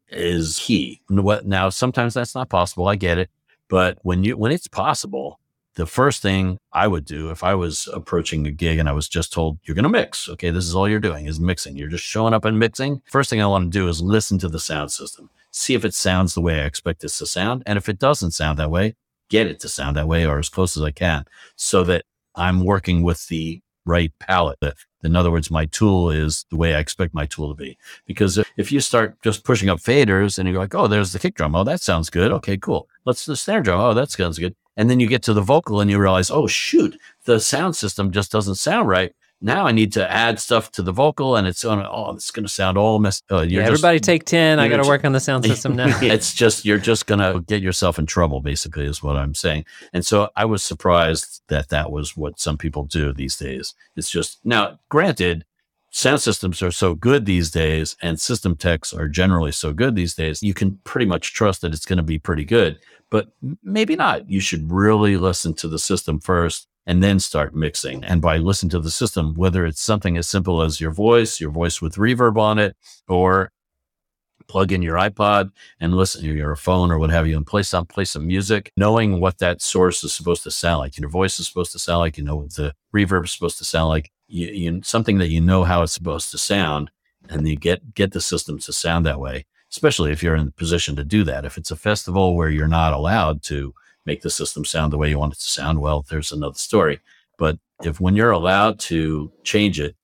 is 0.08 0.58
key. 0.58 1.00
Now, 1.08 1.68
sometimes 1.68 2.14
that's 2.14 2.34
not 2.34 2.48
possible. 2.48 2.88
I 2.88 2.96
get 2.96 3.18
it. 3.18 3.30
But 3.70 3.98
when 4.02 4.24
you, 4.24 4.36
when 4.36 4.52
it's 4.52 4.66
possible, 4.66 5.40
the 5.76 5.86
first 5.86 6.20
thing 6.20 6.58
I 6.72 6.88
would 6.88 7.04
do 7.04 7.30
if 7.30 7.44
I 7.44 7.54
was 7.54 7.88
approaching 7.92 8.46
a 8.46 8.50
gig 8.50 8.78
and 8.78 8.88
I 8.88 8.92
was 8.92 9.08
just 9.08 9.32
told, 9.32 9.58
you're 9.62 9.76
going 9.76 9.84
to 9.84 9.88
mix. 9.88 10.28
Okay. 10.28 10.50
This 10.50 10.64
is 10.66 10.74
all 10.74 10.88
you're 10.88 10.98
doing 10.98 11.26
is 11.26 11.40
mixing. 11.40 11.76
You're 11.76 11.88
just 11.88 12.04
showing 12.04 12.34
up 12.34 12.44
and 12.44 12.58
mixing. 12.58 13.00
First 13.10 13.30
thing 13.30 13.40
I 13.40 13.46
want 13.46 13.72
to 13.72 13.78
do 13.78 13.88
is 13.88 14.02
listen 14.02 14.38
to 14.40 14.48
the 14.48 14.58
sound 14.58 14.90
system, 14.90 15.30
see 15.52 15.74
if 15.74 15.84
it 15.84 15.94
sounds 15.94 16.34
the 16.34 16.40
way 16.40 16.60
I 16.60 16.64
expect 16.64 17.00
this 17.00 17.16
to 17.18 17.26
sound. 17.26 17.62
And 17.64 17.78
if 17.78 17.88
it 17.88 17.98
doesn't 17.98 18.32
sound 18.32 18.58
that 18.58 18.70
way, 18.70 18.96
get 19.28 19.46
it 19.46 19.60
to 19.60 19.68
sound 19.68 19.96
that 19.96 20.08
way 20.08 20.26
or 20.26 20.38
as 20.40 20.48
close 20.48 20.76
as 20.76 20.82
I 20.82 20.90
can 20.90 21.24
so 21.54 21.84
that 21.84 22.04
I'm 22.34 22.64
working 22.64 23.02
with 23.02 23.28
the 23.28 23.60
right 23.86 24.12
palette. 24.18 24.58
In 25.02 25.16
other 25.16 25.30
words, 25.30 25.50
my 25.50 25.66
tool 25.66 26.10
is 26.10 26.44
the 26.50 26.56
way 26.56 26.74
I 26.74 26.78
expect 26.78 27.14
my 27.14 27.26
tool 27.26 27.48
to 27.48 27.54
be. 27.54 27.78
Because 28.06 28.38
if 28.56 28.70
you 28.70 28.80
start 28.80 29.20
just 29.22 29.44
pushing 29.44 29.68
up 29.68 29.78
faders 29.78 30.38
and 30.38 30.48
you're 30.48 30.58
like, 30.58 30.74
oh, 30.74 30.86
there's 30.86 31.12
the 31.12 31.18
kick 31.18 31.34
drum. 31.34 31.54
Oh, 31.54 31.64
that 31.64 31.80
sounds 31.80 32.10
good. 32.10 32.32
Okay, 32.32 32.56
cool. 32.56 32.88
Let's 33.04 33.24
the 33.24 33.36
snare 33.36 33.62
drum. 33.62 33.80
Oh, 33.80 33.94
that 33.94 34.10
sounds 34.10 34.38
good. 34.38 34.54
And 34.76 34.88
then 34.88 35.00
you 35.00 35.06
get 35.06 35.22
to 35.24 35.34
the 35.34 35.42
vocal 35.42 35.80
and 35.80 35.90
you 35.90 35.98
realize, 35.98 36.30
oh, 36.30 36.46
shoot, 36.46 36.96
the 37.24 37.40
sound 37.40 37.76
system 37.76 38.10
just 38.10 38.32
doesn't 38.32 38.54
sound 38.54 38.88
right 38.88 39.12
now 39.40 39.66
I 39.66 39.72
need 39.72 39.92
to 39.94 40.10
add 40.10 40.38
stuff 40.38 40.70
to 40.72 40.82
the 40.82 40.92
vocal 40.92 41.36
and 41.36 41.46
it's 41.46 41.64
on, 41.64 41.84
oh, 41.90 42.12
it's 42.14 42.30
going 42.30 42.44
to 42.44 42.52
sound 42.52 42.76
all 42.76 42.98
messed 42.98 43.24
uh, 43.30 43.40
yeah, 43.40 43.62
everybody 43.62 43.98
just, 43.98 44.06
take 44.06 44.24
10. 44.24 44.58
I 44.58 44.68
got 44.68 44.82
to 44.82 44.88
work 44.88 45.04
on 45.04 45.12
the 45.12 45.20
sound 45.20 45.44
system 45.44 45.76
now. 45.76 45.98
it's 46.02 46.34
just, 46.34 46.64
you're 46.64 46.78
just 46.78 47.06
going 47.06 47.20
to 47.20 47.40
get 47.40 47.62
yourself 47.62 47.98
in 47.98 48.06
trouble, 48.06 48.40
basically, 48.40 48.84
is 48.84 49.02
what 49.02 49.16
I'm 49.16 49.34
saying. 49.34 49.64
And 49.92 50.04
so 50.04 50.28
I 50.36 50.44
was 50.44 50.62
surprised 50.62 51.42
that 51.48 51.70
that 51.70 51.90
was 51.90 52.16
what 52.16 52.38
some 52.38 52.58
people 52.58 52.84
do 52.84 53.12
these 53.12 53.36
days. 53.36 53.74
It's 53.96 54.10
just, 54.10 54.44
now, 54.44 54.78
granted, 54.90 55.44
sound 55.90 56.20
systems 56.20 56.62
are 56.62 56.70
so 56.70 56.94
good 56.94 57.24
these 57.24 57.50
days 57.50 57.96
and 58.02 58.20
system 58.20 58.56
techs 58.56 58.92
are 58.92 59.08
generally 59.08 59.52
so 59.52 59.72
good 59.72 59.94
these 59.94 60.14
days, 60.14 60.42
you 60.42 60.54
can 60.54 60.78
pretty 60.84 61.06
much 61.06 61.32
trust 61.32 61.62
that 61.62 61.72
it's 61.72 61.86
going 61.86 61.96
to 61.96 62.02
be 62.02 62.18
pretty 62.18 62.44
good, 62.44 62.78
but 63.10 63.28
maybe 63.62 63.96
not. 63.96 64.28
You 64.30 64.40
should 64.40 64.70
really 64.70 65.16
listen 65.16 65.54
to 65.54 65.68
the 65.68 65.78
system 65.78 66.20
first 66.20 66.68
and 66.90 67.04
then 67.04 67.20
start 67.20 67.54
mixing. 67.54 68.02
And 68.02 68.20
by 68.20 68.38
listening 68.38 68.70
to 68.70 68.80
the 68.80 68.90
system, 68.90 69.34
whether 69.36 69.64
it's 69.64 69.80
something 69.80 70.16
as 70.16 70.28
simple 70.28 70.60
as 70.60 70.80
your 70.80 70.90
voice, 70.90 71.40
your 71.40 71.52
voice 71.52 71.80
with 71.80 71.94
reverb 71.94 72.36
on 72.36 72.58
it, 72.58 72.76
or 73.06 73.52
plug 74.48 74.72
in 74.72 74.82
your 74.82 74.96
iPod 74.96 75.52
and 75.78 75.94
listen 75.94 76.20
to 76.22 76.34
your 76.34 76.56
phone 76.56 76.90
or 76.90 76.98
what 76.98 77.10
have 77.10 77.28
you 77.28 77.36
and 77.36 77.46
play 77.46 77.62
some 77.62 77.86
play 77.86 78.04
some 78.04 78.26
music, 78.26 78.72
knowing 78.76 79.20
what 79.20 79.38
that 79.38 79.62
source 79.62 80.02
is 80.02 80.12
supposed 80.12 80.42
to 80.42 80.50
sound 80.50 80.80
like. 80.80 80.98
Your 80.98 81.08
voice 81.08 81.38
is 81.38 81.46
supposed 81.46 81.70
to 81.70 81.78
sound 81.78 82.00
like, 82.00 82.18
you 82.18 82.24
know 82.24 82.34
what 82.34 82.54
the 82.54 82.74
reverb 82.92 83.24
is 83.24 83.30
supposed 83.30 83.58
to 83.58 83.64
sound 83.64 83.88
like, 83.88 84.10
you, 84.26 84.48
you, 84.48 84.82
something 84.82 85.18
that 85.18 85.28
you 85.28 85.40
know 85.40 85.62
how 85.62 85.82
it's 85.84 85.92
supposed 85.92 86.32
to 86.32 86.38
sound, 86.38 86.90
and 87.28 87.46
you 87.46 87.54
get 87.54 87.94
get 87.94 88.10
the 88.10 88.20
system 88.20 88.58
to 88.58 88.72
sound 88.72 89.06
that 89.06 89.20
way. 89.20 89.46
Especially 89.70 90.10
if 90.10 90.24
you're 90.24 90.34
in 90.34 90.46
the 90.46 90.50
position 90.64 90.96
to 90.96 91.04
do 91.04 91.22
that. 91.22 91.44
If 91.44 91.56
it's 91.56 91.70
a 91.70 91.76
festival 91.76 92.34
where 92.34 92.50
you're 92.50 92.66
not 92.66 92.92
allowed 92.92 93.44
to 93.44 93.74
make 94.06 94.22
the 94.22 94.30
system 94.30 94.64
sound 94.64 94.92
the 94.92 94.98
way 94.98 95.10
you 95.10 95.18
want 95.18 95.34
it 95.34 95.40
to 95.40 95.48
sound, 95.48 95.80
well, 95.80 96.04
there's 96.08 96.32
another 96.32 96.54
story. 96.54 97.00
But 97.38 97.58
if 97.82 98.00
when 98.00 98.16
you're 98.16 98.30
allowed 98.30 98.78
to 98.80 99.32
change 99.44 99.80
it, 99.80 99.96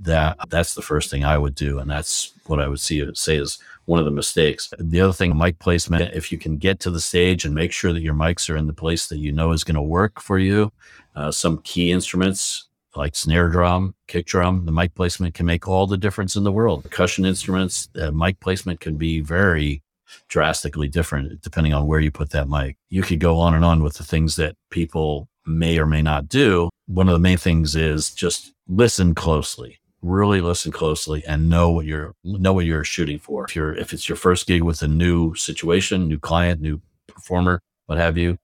that 0.00 0.38
that's 0.48 0.74
the 0.74 0.82
first 0.82 1.10
thing 1.10 1.24
I 1.24 1.36
would 1.36 1.54
do, 1.54 1.78
and 1.78 1.90
that's 1.90 2.32
what 2.46 2.58
I 2.58 2.68
would 2.68 2.80
see 2.80 3.06
say 3.14 3.36
is 3.36 3.58
one 3.84 3.98
of 3.98 4.06
the 4.06 4.10
mistakes. 4.10 4.72
The 4.78 5.00
other 5.00 5.12
thing, 5.12 5.36
mic 5.36 5.58
placement. 5.58 6.14
If 6.14 6.32
you 6.32 6.38
can 6.38 6.56
get 6.56 6.80
to 6.80 6.90
the 6.90 7.00
stage 7.00 7.44
and 7.44 7.54
make 7.54 7.72
sure 7.72 7.92
that 7.92 8.00
your 8.00 8.14
mics 8.14 8.48
are 8.48 8.56
in 8.56 8.66
the 8.66 8.72
place 8.72 9.08
that 9.08 9.18
you 9.18 9.30
know 9.30 9.52
is 9.52 9.64
going 9.64 9.74
to 9.74 9.82
work 9.82 10.20
for 10.20 10.38
you, 10.38 10.72
uh, 11.16 11.30
some 11.30 11.58
key 11.62 11.92
instruments 11.92 12.68
like 12.96 13.14
snare 13.14 13.48
drum, 13.48 13.94
kick 14.08 14.26
drum, 14.26 14.64
the 14.64 14.72
mic 14.72 14.94
placement 14.94 15.34
can 15.34 15.46
make 15.46 15.68
all 15.68 15.86
the 15.86 15.96
difference 15.96 16.34
in 16.34 16.44
the 16.44 16.52
world. 16.52 16.82
Percussion 16.82 17.24
instruments, 17.24 17.88
uh, 18.00 18.10
mic 18.10 18.40
placement 18.40 18.80
can 18.80 18.96
be 18.96 19.20
very 19.20 19.82
drastically 20.28 20.88
different 20.88 21.40
depending 21.42 21.72
on 21.72 21.86
where 21.86 22.00
you 22.00 22.10
put 22.10 22.30
that 22.30 22.48
mic. 22.48 22.76
You 22.88 23.02
could 23.02 23.20
go 23.20 23.38
on 23.38 23.54
and 23.54 23.64
on 23.64 23.82
with 23.82 23.94
the 23.94 24.04
things 24.04 24.36
that 24.36 24.56
people 24.70 25.28
may 25.46 25.78
or 25.78 25.86
may 25.86 26.02
not 26.02 26.28
do. 26.28 26.68
One 26.86 27.08
of 27.08 27.12
the 27.12 27.18
main 27.18 27.38
things 27.38 27.76
is 27.76 28.10
just 28.10 28.52
listen 28.68 29.14
closely. 29.14 29.78
Really 30.02 30.40
listen 30.40 30.72
closely 30.72 31.22
and 31.26 31.50
know 31.50 31.70
what 31.70 31.84
you're 31.84 32.14
know 32.24 32.54
what 32.54 32.64
you're 32.64 32.84
shooting 32.84 33.18
for. 33.18 33.44
If 33.44 33.54
you're 33.54 33.74
if 33.74 33.92
it's 33.92 34.08
your 34.08 34.16
first 34.16 34.46
gig 34.46 34.62
with 34.62 34.82
a 34.82 34.88
new 34.88 35.34
situation, 35.34 36.08
new 36.08 36.18
client, 36.18 36.60
new 36.60 36.80
performer, 37.06 37.60
what 37.86 37.98
have 37.98 38.16
you, 38.16 38.38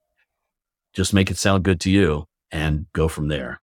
just 0.93 1.13
make 1.13 1.31
it 1.31 1.37
sound 1.37 1.63
good 1.63 1.79
to 1.81 1.89
you 1.89 2.25
and 2.51 2.85
go 2.93 3.07
from 3.07 3.27
there. 3.27 3.59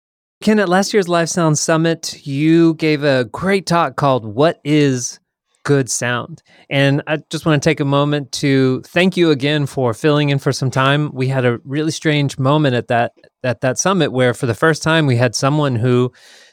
Ken, 0.42 0.58
at 0.58 0.68
last 0.68 0.94
year's 0.94 1.08
Live 1.08 1.28
Sound 1.28 1.58
Summit, 1.58 2.26
you 2.26 2.72
gave 2.74 3.04
a 3.04 3.24
great 3.26 3.66
talk 3.66 3.96
called 3.96 4.24
What 4.24 4.58
is 4.64 5.19
good 5.64 5.90
sound. 5.90 6.42
And 6.68 7.02
I 7.06 7.18
just 7.30 7.46
want 7.46 7.62
to 7.62 7.68
take 7.68 7.80
a 7.80 7.84
moment 7.84 8.32
to 8.32 8.82
thank 8.82 9.16
you 9.16 9.30
again 9.30 9.66
for 9.66 9.94
filling 9.94 10.30
in 10.30 10.38
for 10.38 10.52
some 10.52 10.70
time. 10.70 11.10
We 11.12 11.28
had 11.28 11.44
a 11.44 11.58
really 11.64 11.90
strange 11.90 12.38
moment 12.38 12.74
at 12.74 12.88
that 12.88 13.12
at 13.42 13.62
that 13.62 13.78
summit 13.78 14.12
where 14.12 14.34
for 14.34 14.46
the 14.46 14.54
first 14.54 14.82
time 14.82 15.06
we 15.06 15.16
had 15.16 15.34
someone 15.34 15.76
who 15.76 16.12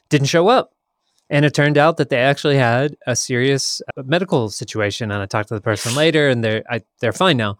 didn't 0.10 0.28
show 0.28 0.48
up. 0.48 0.72
And 1.30 1.44
it 1.44 1.54
turned 1.54 1.78
out 1.78 1.98
that 1.98 2.08
they 2.08 2.20
actually 2.20 2.56
had 2.56 2.96
a 3.06 3.14
serious 3.14 3.82
uh, 3.98 4.04
medical 4.06 4.50
situation. 4.50 5.12
And 5.12 5.22
I 5.22 5.26
talked 5.26 5.50
to 5.50 5.56
the 5.56 5.62
person 5.62 5.94
later, 5.94 6.30
and 6.30 6.42
they're 6.42 6.64
I, 6.70 6.84
they're 7.02 7.12
fine 7.12 7.36
now. 7.36 7.58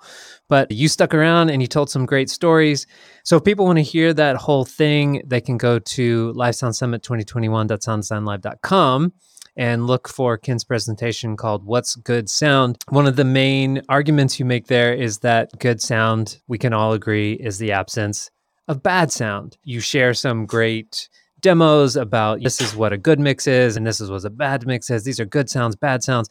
But 0.48 0.72
you 0.72 0.88
stuck 0.88 1.14
around 1.14 1.50
and 1.50 1.62
you 1.62 1.68
told 1.68 1.90
some 1.90 2.06
great 2.06 2.30
stories. 2.30 2.88
So 3.26 3.36
if 3.36 3.44
people 3.44 3.66
want 3.66 3.78
to 3.78 3.84
hear 3.84 4.14
that 4.14 4.38
whole 4.38 4.64
thing, 4.64 5.22
they 5.26 5.42
can 5.42 5.58
go 5.58 5.80
to 5.80 6.32
Live 6.32 6.56
Sound 6.56 6.78
Summit 6.78 7.04
2021.sounddesignlive.com 7.04 9.12
and 9.58 9.88
look 9.88 10.08
for 10.08 10.38
Ken's 10.38 10.64
presentation 10.64 11.36
called 11.36 11.66
What's 11.66 11.96
Good 11.96 12.30
Sound. 12.30 12.78
One 12.90 13.08
of 13.08 13.16
the 13.16 13.26
main 13.26 13.82
arguments 13.90 14.40
you 14.40 14.46
make 14.46 14.68
there 14.68 14.94
is 14.94 15.20
that 15.20 15.50
good 15.60 15.82
sound, 15.82 16.40
we 16.48 16.60
can 16.60 16.74
all 16.74 16.94
agree, 16.94 17.34
is 17.34 17.58
the 17.58 17.72
absence 17.72 18.30
of 18.68 18.84
bad 18.84 19.12
sound. 19.12 19.58
You 19.64 19.80
share 19.80 20.14
some 20.14 20.46
great 20.46 21.10
demos 21.40 21.96
about 21.96 22.42
this 22.42 22.62
is 22.62 22.76
what 22.76 22.94
a 22.94 22.98
good 22.98 23.20
mix 23.20 23.48
is 23.48 23.78
and 23.78 23.86
this 23.86 24.00
is 24.00 24.12
what 24.12 24.26
a 24.26 24.30
bad 24.30 24.68
mix 24.68 24.90
is. 24.92 25.04
These 25.04 25.20
are 25.20 25.26
good 25.26 25.50
sounds, 25.50 25.76
bad 25.76 26.04
sounds. 26.04 26.30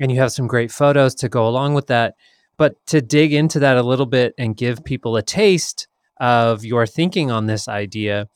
And 0.00 0.10
you 0.10 0.18
have 0.18 0.32
some 0.32 0.46
great 0.46 0.72
photos 0.72 1.14
to 1.16 1.28
go 1.28 1.46
along 1.46 1.74
with 1.74 1.88
that. 1.88 2.14
But 2.56 2.74
to 2.86 3.02
dig 3.02 3.34
into 3.34 3.58
that 3.58 3.76
a 3.76 3.82
little 3.82 4.06
bit 4.06 4.34
and 4.38 4.56
give 4.56 4.82
people 4.82 5.16
a 5.16 5.22
taste 5.22 5.88
of 6.18 6.64
your 6.64 6.86
thinking 6.86 7.30
on 7.30 7.46
this 7.46 7.68
idea, 7.68 8.28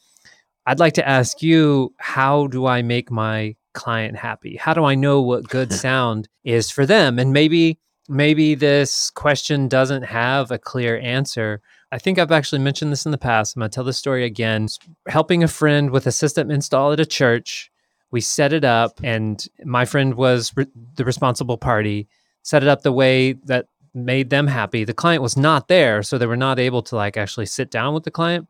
I'd 0.67 0.79
like 0.79 0.95
to 0.95 1.09
ask 1.09 1.43
you 1.43 1.95
how 1.99 2.47
do 2.49 2.67
I 2.67 2.83
make 2.83 3.11
my 3.11 3.57
client 3.73 4.17
happy? 4.17 4.57
How 4.57 4.75
do 4.75 4.85
I 4.85 4.95
know 4.95 5.21
what 5.21 5.49
good 5.49 5.73
sound 5.87 6.29
is 6.45 6.71
for 6.71 6.87
them? 6.87 7.19
And 7.19 7.33
maybe 7.33 7.79
maybe 8.09 8.57
this 8.57 9.11
question 9.11 9.69
doesn't 9.69 10.03
have 10.03 10.51
a 10.51 10.59
clear 10.59 10.99
answer. 10.99 11.63
I 11.93 11.99
think 11.99 12.19
I've 12.19 12.33
actually 12.33 12.59
mentioned 12.61 12.93
this 12.93 13.05
in 13.05 13.13
the 13.13 13.19
past. 13.19 13.57
I'm 13.57 13.61
going 13.61 13.71
to 13.71 13.75
tell 13.75 13.85
the 13.85 13.93
story 13.93 14.25
again. 14.25 14.69
Helping 15.09 15.43
a 15.43 15.49
friend 15.49 15.91
with 15.91 16.07
a 16.07 16.13
system 16.13 16.51
install 16.51 16.93
at 16.93 17.01
a 17.01 17.07
church. 17.07 17.71
We 18.11 18.21
set 18.21 18.53
it 18.53 18.65
up, 18.65 19.01
and 19.05 19.45
my 19.65 19.85
friend 19.85 20.15
was 20.15 20.53
re- 20.57 20.67
the 20.97 21.05
responsible 21.05 21.57
party, 21.57 22.09
set 22.43 22.65
it 22.65 22.69
up 22.69 22.83
the 22.83 22.91
way 22.91 23.35
that 23.45 23.67
made 23.95 24.31
them 24.31 24.49
happy. 24.49 24.83
The 24.83 24.95
client 24.95 25.23
was 25.23 25.37
not 25.37 25.69
there, 25.69 26.03
so 26.03 26.19
they 26.19 26.27
were 26.27 26.37
not 26.37 26.59
able 26.59 26.83
to 26.83 26.97
like 26.97 27.17
actually 27.17 27.47
sit 27.47 27.71
down 27.71 27.95
with 27.95 28.03
the 28.03 28.11
client. 28.11 28.49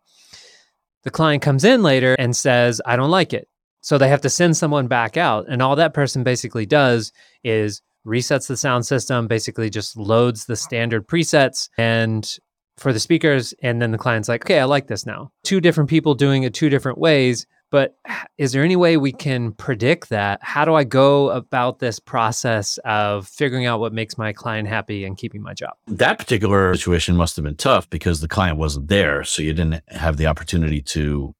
The 1.02 1.10
client 1.10 1.42
comes 1.42 1.64
in 1.64 1.82
later 1.82 2.14
and 2.18 2.34
says, 2.36 2.80
I 2.84 2.96
don't 2.96 3.10
like 3.10 3.32
it. 3.32 3.48
So 3.80 3.98
they 3.98 4.08
have 4.08 4.20
to 4.22 4.30
send 4.30 4.56
someone 4.56 4.86
back 4.86 5.16
out. 5.16 5.46
And 5.48 5.62
all 5.62 5.76
that 5.76 5.94
person 5.94 6.22
basically 6.22 6.66
does 6.66 7.12
is 7.44 7.82
resets 8.06 8.48
the 8.48 8.56
sound 8.56 8.86
system, 8.86 9.26
basically 9.26 9.70
just 9.70 9.96
loads 9.96 10.46
the 10.46 10.56
standard 10.56 11.06
presets 11.06 11.68
and 11.78 12.38
for 12.76 12.92
the 12.92 13.00
speakers. 13.00 13.52
And 13.62 13.80
then 13.80 13.90
the 13.90 13.98
client's 13.98 14.28
like, 14.28 14.44
okay, 14.44 14.60
I 14.60 14.64
like 14.64 14.86
this 14.86 15.06
now. 15.06 15.32
Two 15.44 15.60
different 15.60 15.90
people 15.90 16.14
doing 16.14 16.42
it 16.44 16.54
two 16.54 16.70
different 16.70 16.98
ways. 16.98 17.46
But 17.70 17.96
is 18.36 18.50
there 18.50 18.64
any 18.64 18.74
way 18.74 18.96
we 18.96 19.12
can 19.12 19.52
predict 19.52 20.08
that? 20.08 20.40
How 20.42 20.64
do 20.64 20.74
I 20.74 20.82
go 20.82 21.30
about 21.30 21.78
this 21.78 22.00
process 22.00 22.78
of 22.84 23.28
figuring 23.28 23.66
out 23.66 23.78
what 23.78 23.92
makes 23.92 24.18
my 24.18 24.32
client 24.32 24.66
happy 24.66 25.04
and 25.04 25.16
keeping 25.16 25.40
my 25.40 25.54
job? 25.54 25.74
That 25.86 26.18
particular 26.18 26.74
situation 26.74 27.14
must 27.14 27.36
have 27.36 27.44
been 27.44 27.54
tough 27.54 27.88
because 27.88 28.20
the 28.20 28.28
client 28.28 28.58
wasn't 28.58 28.88
there. 28.88 29.22
So 29.22 29.42
you 29.42 29.52
didn't 29.52 29.84
have 29.88 30.16
the 30.16 30.26
opportunity 30.26 30.82
to 30.82 31.32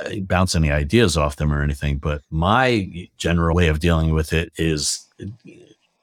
Uh, 0.00 0.20
bounce 0.22 0.54
any 0.54 0.70
ideas 0.70 1.16
off 1.16 1.36
them 1.36 1.52
or 1.52 1.62
anything. 1.62 1.98
But 1.98 2.22
my 2.30 3.08
general 3.16 3.54
way 3.54 3.68
of 3.68 3.80
dealing 3.80 4.12
with 4.12 4.32
it 4.32 4.52
is 4.56 5.06
uh, 5.22 5.26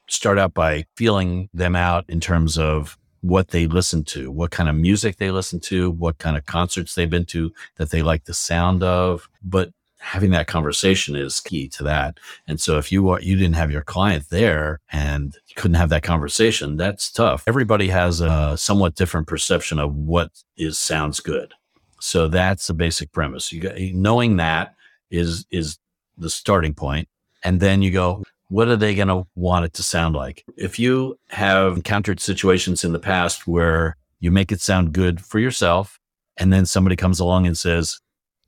start 0.08 0.38
out 0.38 0.54
by 0.54 0.86
feeling 0.96 1.48
them 1.52 1.76
out 1.76 2.04
in 2.08 2.20
terms 2.20 2.58
of 2.58 2.96
what 3.22 3.48
they 3.48 3.66
listen 3.66 4.04
to, 4.04 4.30
what 4.30 4.50
kind 4.50 4.68
of 4.68 4.74
music 4.74 5.16
they 5.16 5.30
listen 5.30 5.60
to, 5.60 5.90
what 5.90 6.18
kind 6.18 6.36
of 6.36 6.46
concerts 6.46 6.94
they've 6.94 7.10
been 7.10 7.24
to 7.26 7.52
that 7.76 7.90
they 7.90 8.02
like 8.02 8.24
the 8.24 8.34
sound 8.34 8.82
of. 8.82 9.28
But 9.42 9.70
having 9.98 10.32
that 10.32 10.48
conversation 10.48 11.14
is 11.14 11.40
key 11.40 11.68
to 11.68 11.84
that. 11.84 12.18
And 12.48 12.60
so 12.60 12.76
if 12.78 12.90
you 12.90 13.18
you 13.20 13.36
didn't 13.36 13.54
have 13.54 13.70
your 13.70 13.82
client 13.82 14.24
there 14.30 14.80
and 14.90 15.36
couldn't 15.54 15.76
have 15.76 15.90
that 15.90 16.02
conversation, 16.02 16.76
that's 16.76 17.10
tough. 17.10 17.44
Everybody 17.46 17.88
has 17.88 18.20
a 18.20 18.56
somewhat 18.58 18.96
different 18.96 19.28
perception 19.28 19.78
of 19.78 19.94
what 19.94 20.42
is 20.56 20.78
sounds 20.78 21.20
good. 21.20 21.54
So 22.02 22.26
that's 22.26 22.66
the 22.66 22.74
basic 22.74 23.12
premise. 23.12 23.52
You 23.52 23.60
got, 23.60 23.78
knowing 23.78 24.36
that 24.36 24.74
is 25.08 25.46
is 25.52 25.78
the 26.18 26.28
starting 26.28 26.74
point, 26.74 27.08
and 27.44 27.60
then 27.60 27.80
you 27.80 27.92
go, 27.92 28.24
what 28.48 28.66
are 28.66 28.76
they 28.76 28.96
going 28.96 29.06
to 29.06 29.24
want 29.36 29.66
it 29.66 29.72
to 29.74 29.84
sound 29.84 30.16
like? 30.16 30.44
If 30.56 30.80
you 30.80 31.16
have 31.30 31.76
encountered 31.76 32.18
situations 32.18 32.82
in 32.82 32.92
the 32.92 32.98
past 32.98 33.46
where 33.46 33.96
you 34.18 34.32
make 34.32 34.50
it 34.50 34.60
sound 34.60 34.92
good 34.92 35.24
for 35.24 35.38
yourself, 35.38 36.00
and 36.36 36.52
then 36.52 36.66
somebody 36.66 36.96
comes 36.96 37.20
along 37.20 37.46
and 37.46 37.56
says, 37.56 38.00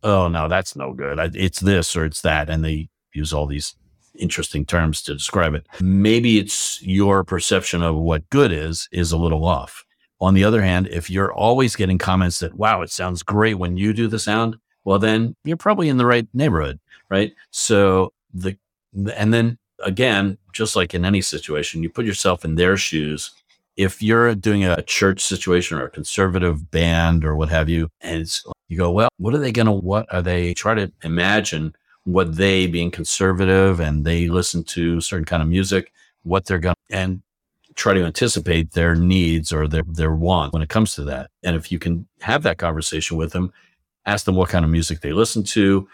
Oh, 0.03 0.27
no, 0.27 0.49
that's 0.49 0.75
no 0.75 0.93
good. 0.93 1.19
It's 1.37 1.61
this 1.61 1.95
or 1.95 2.05
it's 2.05 2.23
that. 2.23 2.51
And 2.51 2.64
they 2.64 2.88
use 3.12 3.33
all 3.33 3.47
these 3.47 3.77
interesting 4.19 4.67
terms 4.67 5.01
to 5.03 5.14
describe 5.14 5.55
it. 5.55 5.67
Maybe 5.81 6.38
it's 6.38 6.83
your 6.83 7.23
perception 7.23 7.83
of 7.83 7.95
what 7.95 8.29
good 8.31 8.51
is, 8.51 8.88
is 8.90 9.12
a 9.12 9.17
little 9.17 9.45
off. 9.45 9.85
On 10.24 10.32
the 10.32 10.44
other 10.44 10.62
hand, 10.62 10.88
if 10.88 11.10
you're 11.10 11.32
always 11.32 11.76
getting 11.76 11.98
comments 11.98 12.38
that, 12.38 12.54
wow, 12.54 12.80
it 12.80 12.90
sounds 12.90 13.22
great 13.22 13.58
when 13.58 13.76
you 13.76 13.92
do 13.92 14.08
the 14.08 14.18
sound, 14.18 14.56
well, 14.84 14.98
then 14.98 15.37
you're 15.44 15.58
probably 15.58 15.90
in 15.90 15.98
the 15.98 16.06
right 16.06 16.26
neighborhood, 16.32 16.80
right? 17.10 17.34
So 17.50 18.14
the, 18.32 18.56
and 19.14 19.34
then 19.34 19.58
again, 19.84 20.38
just 20.54 20.76
like 20.76 20.94
in 20.94 21.04
any 21.04 21.20
situation, 21.20 21.82
you 21.82 21.90
put 21.90 22.06
yourself 22.06 22.42
in 22.42 22.54
their 22.54 22.78
shoes. 22.78 23.32
If 23.76 24.02
you're 24.02 24.34
doing 24.34 24.64
a 24.64 24.80
church 24.80 25.20
situation 25.20 25.76
or 25.76 25.84
a 25.84 25.90
conservative 25.90 26.70
band 26.70 27.22
or 27.22 27.37
what 27.37 27.50
have 27.50 27.68
you, 27.68 27.90
and 28.00 28.26
you 28.68 28.78
go, 28.78 28.90
well, 28.90 29.10
what 29.18 29.34
are 29.34 29.38
they 29.38 29.52
going 29.52 29.66
to, 29.66 29.72
what 29.72 30.06
are 30.10 30.22
they 30.22 30.54
try 30.54 30.74
to 30.74 30.90
imagine 31.02 31.74
what 32.04 32.37
they 32.37 32.66
being 32.66 32.90
conservative 32.90 33.78
and 33.78 34.06
they 34.06 34.28
listen 34.28 34.64
to 34.64 35.02
certain 35.02 35.26
kind 35.26 35.42
of 35.42 35.48
music, 35.50 35.92
what 36.22 36.46
they're 36.46 36.58
going 36.58 36.76
to, 36.88 36.96
and 36.96 37.20
try 37.74 37.94
to 37.94 38.04
anticipate 38.04 38.72
their 38.72 38.94
needs 38.94 39.52
or 39.52 39.66
their, 39.66 39.82
their 39.87 40.14
want 40.14 40.52
when 40.52 40.62
it 40.62 40.68
comes 40.68 40.94
to 40.94 41.04
that. 41.04 41.30
And 41.42 41.56
if 41.56 41.72
you 41.72 41.78
can 41.78 42.06
have 42.20 42.42
that 42.44 42.58
conversation 42.58 43.16
with 43.16 43.32
them, 43.32 43.52
ask 44.06 44.24
them 44.24 44.37
what 44.37 44.48
kind 44.48 44.64
of 44.64 44.70
music 44.70 45.00
they 45.00 45.12
listen 45.12 45.42
to. 45.44 45.88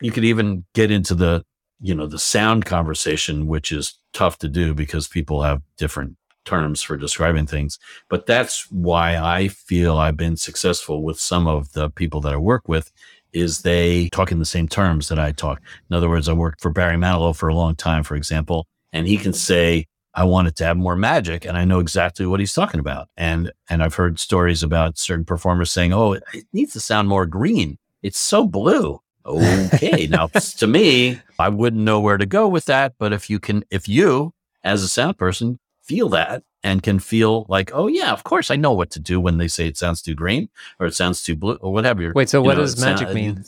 You 0.00 0.12
could 0.12 0.24
even 0.24 0.64
get 0.74 0.90
into 0.90 1.14
the, 1.14 1.44
you 1.80 1.94
know, 1.94 2.06
the 2.06 2.18
sound 2.18 2.64
conversation, 2.64 3.46
which 3.46 3.72
is 3.72 3.98
tough 4.12 4.38
to 4.38 4.48
do 4.48 4.74
because 4.74 5.08
people 5.08 5.42
have 5.42 5.62
different 5.78 6.16
terms 6.44 6.80
for 6.82 6.96
describing 6.96 7.46
things. 7.46 7.78
But 8.08 8.26
that's 8.26 8.70
why 8.70 9.16
I 9.16 9.48
feel 9.48 9.96
I've 9.96 10.16
been 10.16 10.36
successful 10.36 11.02
with 11.02 11.18
some 11.18 11.46
of 11.46 11.72
the 11.72 11.90
people 11.90 12.20
that 12.22 12.32
I 12.32 12.36
work 12.36 12.68
with 12.68 12.90
is 13.32 13.62
they 13.62 14.08
talk 14.10 14.32
in 14.32 14.38
the 14.38 14.44
same 14.44 14.68
terms 14.68 15.08
that 15.08 15.18
I 15.18 15.32
talk. 15.32 15.60
In 15.90 15.96
other 15.96 16.08
words, 16.08 16.28
I 16.28 16.32
worked 16.32 16.62
for 16.62 16.70
Barry 16.70 16.96
Manilow 16.96 17.36
for 17.36 17.48
a 17.48 17.54
long 17.54 17.74
time, 17.74 18.02
for 18.02 18.16
example, 18.16 18.66
and 18.92 19.06
he 19.06 19.18
can 19.18 19.32
say, 19.32 19.86
I 20.16 20.24
want 20.24 20.48
it 20.48 20.56
to 20.56 20.64
have 20.64 20.78
more 20.78 20.96
magic 20.96 21.44
and 21.44 21.58
I 21.58 21.66
know 21.66 21.78
exactly 21.78 22.24
what 22.24 22.40
he's 22.40 22.54
talking 22.54 22.80
about. 22.80 23.08
And 23.16 23.52
and 23.68 23.82
I've 23.82 23.94
heard 23.94 24.18
stories 24.18 24.62
about 24.62 24.98
certain 24.98 25.26
performers 25.26 25.70
saying, 25.70 25.92
"Oh, 25.92 26.14
it 26.14 26.24
needs 26.52 26.72
to 26.72 26.80
sound 26.80 27.08
more 27.08 27.26
green. 27.26 27.78
It's 28.02 28.18
so 28.18 28.46
blue." 28.46 29.00
Okay, 29.26 30.06
now 30.10 30.28
to 30.28 30.66
me, 30.66 31.20
I 31.38 31.50
wouldn't 31.50 31.82
know 31.82 32.00
where 32.00 32.16
to 32.16 32.26
go 32.26 32.48
with 32.48 32.64
that, 32.64 32.94
but 32.98 33.12
if 33.12 33.28
you 33.28 33.38
can 33.38 33.64
if 33.70 33.88
you 33.88 34.32
as 34.64 34.82
a 34.82 34.88
sound 34.88 35.18
person 35.18 35.58
feel 35.82 36.08
that 36.08 36.42
and 36.62 36.82
can 36.82 36.98
feel 36.98 37.44
like, 37.48 37.70
"Oh 37.74 37.86
yeah, 37.86 38.12
of 38.12 38.24
course 38.24 38.50
I 38.50 38.56
know 38.56 38.72
what 38.72 38.90
to 38.92 39.00
do 39.00 39.20
when 39.20 39.36
they 39.36 39.48
say 39.48 39.68
it 39.68 39.76
sounds 39.76 40.00
too 40.00 40.14
green 40.14 40.48
or 40.80 40.86
it 40.86 40.94
sounds 40.94 41.22
too 41.22 41.36
blue 41.36 41.56
or 41.56 41.72
whatever." 41.74 42.12
Wait, 42.14 42.30
so 42.30 42.40
what 42.40 42.56
know, 42.56 42.62
does 42.62 42.80
magic 42.80 43.08
sound, 43.08 43.14
mean? 43.14 43.44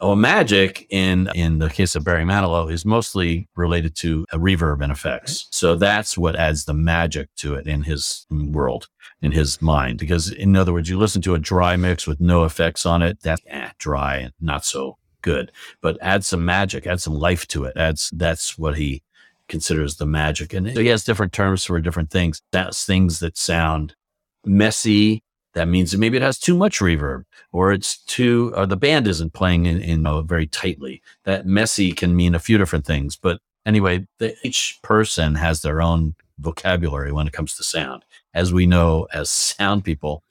Oh, 0.00 0.14
magic 0.14 0.86
in 0.90 1.28
in 1.34 1.58
the 1.58 1.68
case 1.68 1.96
of 1.96 2.04
Barry 2.04 2.24
Manilow 2.24 2.70
is 2.70 2.84
mostly 2.84 3.48
related 3.56 3.96
to 3.96 4.24
a 4.32 4.38
reverb 4.38 4.80
and 4.80 4.92
effects. 4.92 5.48
So 5.50 5.74
that's 5.74 6.16
what 6.16 6.36
adds 6.36 6.66
the 6.66 6.74
magic 6.74 7.34
to 7.38 7.54
it 7.54 7.66
in 7.66 7.82
his 7.82 8.24
world, 8.30 8.86
in 9.20 9.32
his 9.32 9.60
mind. 9.60 9.98
Because 9.98 10.30
in 10.30 10.54
other 10.54 10.72
words, 10.72 10.88
you 10.88 10.96
listen 10.96 11.20
to 11.22 11.34
a 11.34 11.38
dry 11.40 11.74
mix 11.74 12.06
with 12.06 12.20
no 12.20 12.44
effects 12.44 12.86
on 12.86 13.02
it, 13.02 13.18
that's 13.22 13.42
eh, 13.48 13.70
dry 13.78 14.18
and 14.18 14.32
not 14.40 14.64
so 14.64 14.98
good. 15.22 15.50
But 15.80 15.98
add 16.00 16.24
some 16.24 16.44
magic, 16.44 16.86
add 16.86 17.00
some 17.00 17.14
life 17.14 17.48
to 17.48 17.64
it. 17.64 17.76
Adds 17.76 18.10
that's 18.14 18.56
what 18.56 18.76
he 18.76 19.02
considers 19.48 19.96
the 19.96 20.06
magic. 20.06 20.52
And 20.52 20.68
he 20.68 20.86
has 20.86 21.04
different 21.04 21.32
terms 21.32 21.64
for 21.64 21.80
different 21.80 22.10
things. 22.10 22.40
That's 22.52 22.84
things 22.84 23.18
that 23.18 23.36
sound 23.36 23.96
messy 24.44 25.24
that 25.58 25.66
means 25.68 25.96
maybe 25.96 26.16
it 26.16 26.22
has 26.22 26.38
too 26.38 26.56
much 26.56 26.78
reverb 26.78 27.24
or 27.50 27.72
it's 27.72 27.98
too, 27.98 28.52
or 28.54 28.64
the 28.64 28.76
band 28.76 29.08
isn't 29.08 29.32
playing 29.32 29.66
in, 29.66 29.80
in 29.80 30.06
uh, 30.06 30.22
very 30.22 30.46
tightly. 30.46 31.02
That 31.24 31.46
messy 31.46 31.92
can 31.92 32.14
mean 32.14 32.36
a 32.36 32.38
few 32.38 32.58
different 32.58 32.86
things. 32.86 33.16
But 33.16 33.40
anyway, 33.66 34.06
the, 34.18 34.36
each 34.44 34.78
person 34.82 35.34
has 35.34 35.62
their 35.62 35.82
own 35.82 36.14
vocabulary 36.38 37.10
when 37.10 37.26
it 37.26 37.32
comes 37.32 37.56
to 37.56 37.64
sound. 37.64 38.04
As 38.34 38.52
we 38.52 38.66
know, 38.66 39.08
as 39.12 39.30
sound 39.30 39.84
people, 39.84 40.22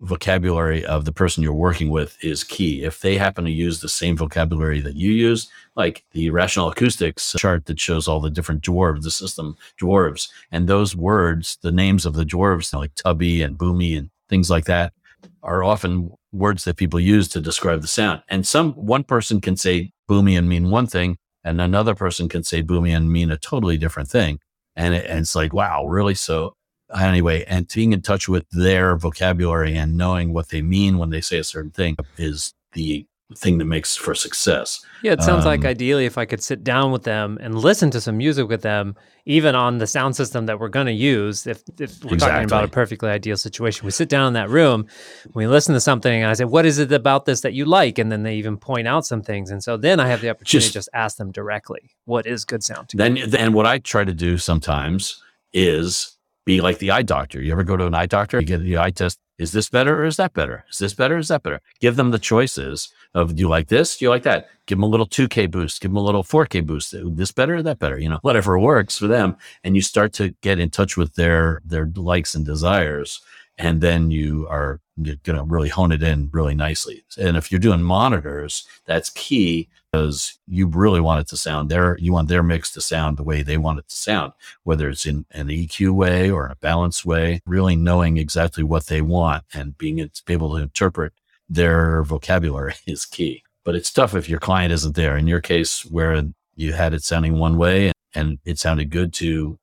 vocabulary 0.00 0.84
of 0.84 1.04
the 1.04 1.12
person 1.12 1.42
you're 1.42 1.52
working 1.52 1.88
with 1.88 2.16
is 2.22 2.44
key. 2.44 2.84
If 2.84 3.00
they 3.00 3.16
happen 3.16 3.44
to 3.44 3.50
use 3.50 3.80
the 3.80 3.88
same 3.88 4.16
vocabulary 4.16 4.80
that 4.80 4.96
you 4.96 5.10
use, 5.10 5.48
like 5.74 6.04
the 6.12 6.30
rational 6.30 6.68
acoustics 6.68 7.34
chart 7.38 7.66
that 7.66 7.80
shows 7.80 8.06
all 8.06 8.20
the 8.20 8.30
different 8.30 8.62
dwarves, 8.62 9.02
the 9.02 9.10
system 9.10 9.56
dwarves, 9.80 10.28
and 10.50 10.68
those 10.68 10.94
words, 10.94 11.58
the 11.62 11.72
names 11.72 12.04
of 12.04 12.14
the 12.14 12.24
dwarves, 12.24 12.74
like 12.74 12.94
tubby 12.94 13.42
and 13.42 13.58
boomy 13.58 13.98
and 13.98 14.10
things 14.32 14.48
like 14.48 14.64
that 14.64 14.94
are 15.42 15.62
often 15.62 16.10
words 16.32 16.64
that 16.64 16.78
people 16.78 16.98
use 16.98 17.28
to 17.28 17.38
describe 17.38 17.82
the 17.82 17.86
sound. 17.86 18.22
And 18.30 18.46
some 18.46 18.72
one 18.72 19.04
person 19.04 19.42
can 19.42 19.56
say 19.58 19.92
boomy 20.08 20.38
and 20.38 20.48
mean 20.48 20.70
one 20.70 20.86
thing, 20.86 21.18
and 21.44 21.60
another 21.60 21.94
person 21.94 22.30
can 22.30 22.42
say 22.42 22.62
boomy 22.62 22.96
and 22.96 23.12
mean 23.12 23.30
a 23.30 23.36
totally 23.36 23.76
different 23.76 24.08
thing. 24.08 24.38
And, 24.74 24.94
it, 24.94 25.04
and 25.04 25.18
it's 25.18 25.34
like, 25.34 25.52
wow, 25.52 25.84
really? 25.84 26.14
So 26.14 26.54
anyway, 26.98 27.44
and 27.46 27.68
being 27.68 27.92
in 27.92 28.00
touch 28.00 28.26
with 28.26 28.46
their 28.52 28.96
vocabulary 28.96 29.76
and 29.76 29.98
knowing 29.98 30.32
what 30.32 30.48
they 30.48 30.62
mean 30.62 30.96
when 30.96 31.10
they 31.10 31.20
say 31.20 31.38
a 31.38 31.44
certain 31.44 31.72
thing 31.72 31.96
is 32.16 32.54
the 32.72 33.06
thing 33.38 33.58
that 33.58 33.64
makes 33.64 33.96
for 33.96 34.14
success. 34.14 34.84
Yeah, 35.02 35.12
it 35.12 35.22
sounds 35.22 35.44
um, 35.44 35.50
like 35.50 35.64
ideally 35.64 36.06
if 36.06 36.16
I 36.16 36.24
could 36.24 36.42
sit 36.42 36.62
down 36.62 36.92
with 36.92 37.02
them 37.02 37.38
and 37.40 37.58
listen 37.58 37.90
to 37.90 38.00
some 38.00 38.16
music 38.16 38.48
with 38.48 38.62
them, 38.62 38.94
even 39.24 39.54
on 39.54 39.78
the 39.78 39.86
sound 39.86 40.14
system 40.16 40.46
that 40.46 40.60
we're 40.60 40.68
going 40.68 40.86
to 40.86 40.92
use, 40.92 41.46
if, 41.46 41.62
if 41.78 42.04
we're 42.04 42.14
exactly. 42.14 42.18
talking 42.18 42.44
about 42.44 42.64
a 42.64 42.68
perfectly 42.68 43.10
ideal 43.10 43.36
situation, 43.36 43.84
we 43.84 43.90
sit 43.90 44.08
down 44.08 44.28
in 44.28 44.32
that 44.34 44.48
room, 44.48 44.86
we 45.34 45.46
listen 45.46 45.74
to 45.74 45.80
something, 45.80 46.22
and 46.22 46.30
I 46.30 46.34
say, 46.34 46.44
"What 46.44 46.66
is 46.66 46.78
it 46.78 46.92
about 46.92 47.24
this 47.24 47.40
that 47.40 47.52
you 47.52 47.64
like?" 47.64 47.98
And 47.98 48.12
then 48.12 48.22
they 48.22 48.36
even 48.36 48.56
point 48.56 48.86
out 48.86 49.04
some 49.04 49.22
things, 49.22 49.50
and 49.50 49.62
so 49.62 49.76
then 49.76 50.00
I 50.00 50.06
have 50.06 50.20
the 50.20 50.30
opportunity 50.30 50.64
just, 50.64 50.68
to 50.68 50.78
just 50.78 50.88
ask 50.94 51.16
them 51.16 51.32
directly, 51.32 51.90
"What 52.04 52.26
is 52.26 52.44
good 52.44 52.62
sound?" 52.62 52.88
To 52.90 52.96
then, 52.96 53.18
then 53.26 53.52
what 53.52 53.66
I 53.66 53.78
try 53.78 54.04
to 54.04 54.14
do 54.14 54.38
sometimes 54.38 55.22
is 55.52 56.16
be 56.44 56.60
like 56.60 56.78
the 56.78 56.90
eye 56.90 57.02
doctor. 57.02 57.40
You 57.40 57.52
ever 57.52 57.64
go 57.64 57.76
to 57.76 57.86
an 57.86 57.94
eye 57.94 58.06
doctor? 58.06 58.40
You 58.40 58.46
get 58.46 58.62
the 58.62 58.78
eye 58.78 58.90
test. 58.90 59.18
Is 59.38 59.52
this 59.52 59.68
better 59.68 60.02
or 60.02 60.04
is 60.04 60.16
that 60.16 60.34
better? 60.34 60.64
Is 60.70 60.78
this 60.78 60.94
better 60.94 61.16
or 61.16 61.18
is 61.18 61.28
that 61.28 61.42
better? 61.42 61.60
Give 61.80 61.96
them 61.96 62.10
the 62.10 62.18
choices 62.18 62.92
of 63.14 63.34
do 63.34 63.40
you 63.40 63.48
like 63.48 63.68
this? 63.68 63.96
Do 63.96 64.04
you 64.04 64.10
like 64.10 64.22
that? 64.22 64.48
Give 64.66 64.78
them 64.78 64.84
a 64.84 64.88
little 64.88 65.06
2K 65.06 65.50
boost. 65.50 65.80
Give 65.80 65.90
them 65.90 65.96
a 65.96 66.02
little 66.02 66.22
4K 66.22 66.64
boost. 66.64 66.94
This 67.16 67.32
better 67.32 67.56
or 67.56 67.62
that 67.62 67.78
better? 67.78 67.98
You 67.98 68.08
know, 68.08 68.18
whatever 68.22 68.58
works 68.58 68.98
for 68.98 69.08
them. 69.08 69.36
And 69.64 69.74
you 69.74 69.82
start 69.82 70.12
to 70.14 70.30
get 70.42 70.58
in 70.58 70.70
touch 70.70 70.96
with 70.96 71.14
their 71.14 71.60
their 71.64 71.90
likes 71.94 72.34
and 72.34 72.44
desires. 72.44 73.20
And 73.62 73.80
then 73.80 74.10
you 74.10 74.48
are 74.48 74.80
going 75.00 75.38
to 75.38 75.44
really 75.44 75.68
hone 75.68 75.92
it 75.92 76.02
in 76.02 76.28
really 76.32 76.54
nicely. 76.54 77.04
And 77.16 77.36
if 77.36 77.52
you're 77.52 77.60
doing 77.60 77.80
monitors, 77.80 78.66
that's 78.86 79.08
key 79.10 79.68
because 79.92 80.36
you 80.48 80.66
really 80.66 81.00
want 81.00 81.20
it 81.20 81.28
to 81.28 81.36
sound 81.36 81.70
their, 81.70 81.96
you 81.98 82.12
want 82.12 82.28
their 82.28 82.42
mix 82.42 82.72
to 82.72 82.80
sound 82.80 83.16
the 83.16 83.22
way 83.22 83.42
they 83.42 83.56
want 83.56 83.78
it 83.78 83.88
to 83.88 83.94
sound, 83.94 84.32
whether 84.64 84.88
it's 84.88 85.06
in 85.06 85.26
an 85.30 85.46
EQ 85.46 85.92
way 85.92 86.28
or 86.28 86.46
in 86.46 86.50
a 86.50 86.56
balanced 86.56 87.06
way, 87.06 87.40
really 87.46 87.76
knowing 87.76 88.16
exactly 88.16 88.64
what 88.64 88.86
they 88.86 89.00
want 89.00 89.44
and 89.54 89.78
being 89.78 90.10
able 90.28 90.50
to 90.50 90.62
interpret 90.62 91.12
their 91.48 92.02
vocabulary 92.02 92.74
is 92.86 93.04
key. 93.04 93.44
But 93.64 93.76
it's 93.76 93.92
tough 93.92 94.16
if 94.16 94.28
your 94.28 94.40
client 94.40 94.72
isn't 94.72 94.96
there. 94.96 95.16
In 95.16 95.28
your 95.28 95.40
case, 95.40 95.84
where 95.84 96.20
you 96.56 96.72
had 96.72 96.94
it 96.94 97.04
sounding 97.04 97.38
one 97.38 97.56
way 97.56 97.92
and 98.12 98.40
it 98.44 98.58
sounded 98.58 98.90
good 98.90 99.12
to 99.14 99.56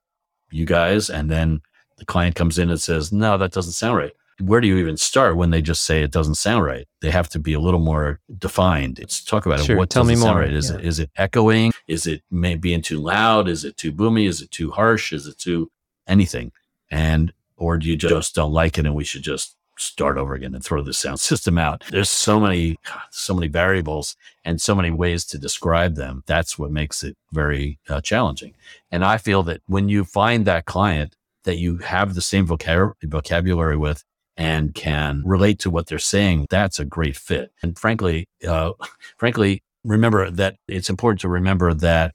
you 0.51 0.65
guys, 0.65 1.09
and 1.09 1.29
then 1.29 1.62
the 1.99 2.05
client 2.05 2.35
comes 2.35 2.57
in 2.57 2.69
and 2.69 2.81
says, 2.81 3.12
no, 3.12 3.38
that 3.38 3.51
doesn't 3.51 3.73
sound 3.73 3.97
right 3.97 4.13
where 4.39 4.62
do 4.62 4.67
you 4.67 4.77
even 4.77 4.97
start 4.97 5.35
when 5.35 5.49
they 5.49 5.62
just 5.62 5.83
say 5.83 6.01
it 6.01 6.12
doesn't 6.12 6.35
sound 6.35 6.63
right? 6.63 6.88
They 7.01 7.12
have 7.12 7.29
to 7.29 7.39
be 7.39 7.53
a 7.53 7.59
little 7.59 7.79
more 7.79 8.19
defined. 8.38 8.99
It's 8.99 9.23
talk 9.23 9.45
about 9.45 9.62
sure, 9.62 9.75
it. 9.75 9.79
What 9.79 9.89
tell 9.89 10.03
me 10.03 10.15
more. 10.15 10.39
Right? 10.39 10.53
Is 10.53 10.69
yeah. 10.69 10.77
it 10.77 10.85
is 10.85 10.99
it 10.99 11.12
echoing? 11.17 11.71
Is 11.88 12.07
it 12.07 12.23
being 12.31 12.81
too 12.81 12.99
loud? 12.99 13.47
Is 13.47 13.65
it 13.65 13.77
too 13.77 13.91
boomy? 13.91 14.27
Is 14.27 14.41
it 14.41 14.51
too 14.51 14.71
harsh? 14.71 15.12
Is 15.13 15.27
it 15.27 15.38
too 15.38 15.71
anything? 16.07 16.51
And 16.89 17.33
or 17.57 17.77
do 17.77 17.88
you 17.88 17.97
just 17.97 18.35
don't 18.35 18.53
like 18.53 18.77
it 18.77 18.85
and 18.85 18.95
we 18.95 19.03
should 19.03 19.23
just 19.23 19.55
start 19.77 20.17
over 20.17 20.33
again 20.33 20.53
and 20.53 20.63
throw 20.63 20.81
the 20.81 20.93
sound 20.93 21.19
system 21.19 21.57
out? 21.57 21.83
There's 21.89 22.09
so 22.09 22.39
many 22.39 22.77
so 23.12 23.33
many 23.33 23.47
variables 23.47 24.15
and 24.45 24.62
so 24.62 24.73
many 24.73 24.91
ways 24.91 25.25
to 25.25 25.38
describe 25.38 25.95
them. 25.95 26.23
That's 26.27 26.57
what 26.57 26.71
makes 26.71 27.03
it 27.03 27.17
very 27.33 27.79
uh, 27.89 28.01
challenging. 28.01 28.53
And 28.89 29.03
I 29.03 29.17
feel 29.17 29.43
that 29.43 29.62
when 29.67 29.89
you 29.89 30.05
find 30.05 30.45
that 30.45 30.65
client 30.65 31.15
that 31.49 31.57
you 31.57 31.77
have 31.77 32.13
the 32.13 32.21
same 32.21 32.45
vocab- 32.45 32.93
vocabulary 33.03 33.75
with 33.75 34.03
and 34.38 34.75
can 34.75 35.23
relate 35.25 35.57
to 35.57 35.71
what 35.71 35.88
they're 35.88 35.97
saying, 35.97 36.45
that's 36.47 36.79
a 36.79 36.85
great 36.85 37.17
fit. 37.17 37.51
And 37.63 37.77
frankly, 37.77 38.27
uh, 38.47 38.73
frankly, 39.17 39.63
remember 39.83 40.29
that 40.29 40.57
it's 40.67 40.91
important 40.91 41.21
to 41.21 41.27
remember 41.27 41.73
that 41.73 42.13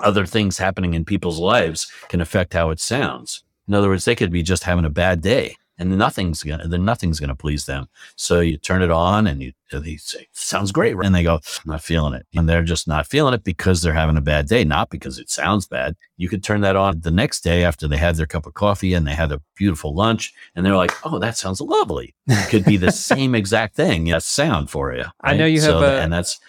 other 0.00 0.26
things 0.26 0.58
happening 0.58 0.92
in 0.92 1.06
people's 1.06 1.38
lives 1.38 1.90
can 2.10 2.20
affect 2.20 2.52
how 2.52 2.68
it 2.68 2.80
sounds. 2.80 3.42
In 3.66 3.72
other 3.72 3.88
words, 3.88 4.04
they 4.04 4.14
could 4.14 4.30
be 4.30 4.42
just 4.42 4.64
having 4.64 4.84
a 4.84 4.90
bad 4.90 5.22
day 5.22 5.56
and 5.78 5.96
nothing's 5.96 6.42
gonna 6.42 6.66
then 6.66 6.84
nothing's 6.84 7.20
gonna 7.20 7.34
please 7.34 7.66
them. 7.66 7.88
So 8.16 8.40
you 8.40 8.56
turn 8.56 8.82
it 8.82 8.90
on 8.90 9.26
and 9.26 9.42
you 9.42 9.52
they 9.70 9.96
say, 9.96 10.26
sounds 10.32 10.72
great. 10.72 10.96
right? 10.96 11.04
And 11.04 11.14
they 11.14 11.22
go, 11.22 11.34
I'm 11.34 11.70
not 11.72 11.82
feeling 11.82 12.14
it. 12.14 12.26
And 12.34 12.48
they're 12.48 12.62
just 12.62 12.88
not 12.88 13.06
feeling 13.06 13.34
it 13.34 13.44
because 13.44 13.82
they're 13.82 13.92
having 13.92 14.16
a 14.16 14.22
bad 14.22 14.48
day, 14.48 14.64
not 14.64 14.88
because 14.88 15.18
it 15.18 15.28
sounds 15.28 15.66
bad. 15.66 15.94
You 16.16 16.28
could 16.28 16.42
turn 16.42 16.62
that 16.62 16.74
on 16.74 17.00
the 17.00 17.10
next 17.10 17.40
day 17.42 17.64
after 17.64 17.86
they 17.86 17.98
had 17.98 18.16
their 18.16 18.26
cup 18.26 18.46
of 18.46 18.54
coffee 18.54 18.94
and 18.94 19.06
they 19.06 19.14
had 19.14 19.30
a 19.30 19.42
beautiful 19.56 19.94
lunch 19.94 20.32
and 20.54 20.64
they're 20.64 20.76
like, 20.76 20.92
Oh, 21.04 21.18
that 21.18 21.36
sounds 21.36 21.60
lovely. 21.60 22.14
It 22.26 22.48
could 22.48 22.64
be 22.64 22.76
the 22.78 22.92
same 23.10 23.34
exact 23.34 23.74
thing. 23.74 24.04
That's 24.06 24.26
sound 24.26 24.70
for 24.70 24.92
you. 24.94 25.02
Right? 25.02 25.12
I 25.22 25.36
know 25.36 25.46
you 25.46 25.60
have 25.60 25.70
so, 25.70 25.82
a, 25.82 26.00
and 26.00 26.12
that's 26.12 26.40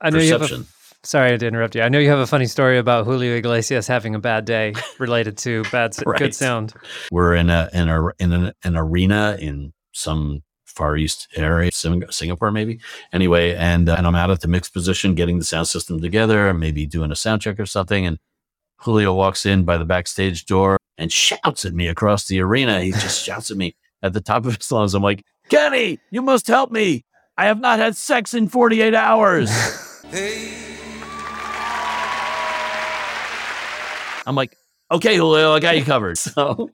I 0.00 0.10
know 0.10 0.18
perception. 0.18 0.26
you 0.26 0.32
have 0.32 0.42
a 0.42 0.64
Sorry 1.02 1.36
to 1.38 1.46
interrupt 1.46 1.74
you. 1.74 1.82
I 1.82 1.88
know 1.88 1.98
you 1.98 2.10
have 2.10 2.18
a 2.18 2.26
funny 2.26 2.44
story 2.44 2.76
about 2.78 3.06
Julio 3.06 3.34
Iglesias 3.36 3.86
having 3.86 4.14
a 4.14 4.18
bad 4.18 4.44
day 4.44 4.74
related 4.98 5.38
to 5.38 5.62
bad 5.72 5.94
right. 6.04 6.18
good 6.18 6.34
sound. 6.34 6.74
We're 7.10 7.34
in 7.34 7.48
a 7.48 7.70
in 7.72 7.88
a 7.88 8.08
in 8.18 8.32
an, 8.32 8.52
an 8.64 8.76
arena 8.76 9.38
in 9.40 9.72
some 9.92 10.42
far 10.66 10.96
east 10.96 11.28
area, 11.36 11.70
Singapore 11.72 12.50
maybe. 12.50 12.80
Anyway, 13.12 13.54
and 13.54 13.88
uh, 13.88 13.94
and 13.96 14.06
I'm 14.06 14.14
out 14.14 14.30
at 14.30 14.40
the 14.40 14.48
mix 14.48 14.68
position, 14.68 15.14
getting 15.14 15.38
the 15.38 15.44
sound 15.44 15.68
system 15.68 16.00
together, 16.00 16.52
maybe 16.52 16.86
doing 16.86 17.10
a 17.10 17.16
sound 17.16 17.40
check 17.40 17.58
or 17.58 17.66
something, 17.66 18.04
and 18.04 18.18
Julio 18.76 19.14
walks 19.14 19.46
in 19.46 19.64
by 19.64 19.78
the 19.78 19.84
backstage 19.86 20.44
door 20.44 20.76
and 20.98 21.10
shouts 21.10 21.64
at 21.64 21.72
me 21.72 21.88
across 21.88 22.26
the 22.26 22.40
arena. 22.40 22.82
He 22.82 22.92
just 22.92 23.24
shouts 23.24 23.50
at 23.50 23.56
me 23.56 23.74
at 24.02 24.12
the 24.12 24.20
top 24.20 24.44
of 24.44 24.56
his 24.56 24.70
lungs. 24.70 24.94
I'm 24.94 25.02
like, 25.02 25.24
Kenny, 25.48 25.98
you 26.10 26.20
must 26.20 26.46
help 26.46 26.70
me. 26.70 27.04
I 27.38 27.46
have 27.46 27.60
not 27.60 27.78
had 27.78 27.96
sex 27.96 28.34
in 28.34 28.48
48 28.48 28.94
hours. 28.94 29.50
I'm 34.26 34.34
like, 34.34 34.56
okay, 34.90 35.16
Julio, 35.16 35.52
I 35.52 35.60
got 35.60 35.76
you 35.76 35.84
covered. 35.84 36.18
So, 36.30 36.70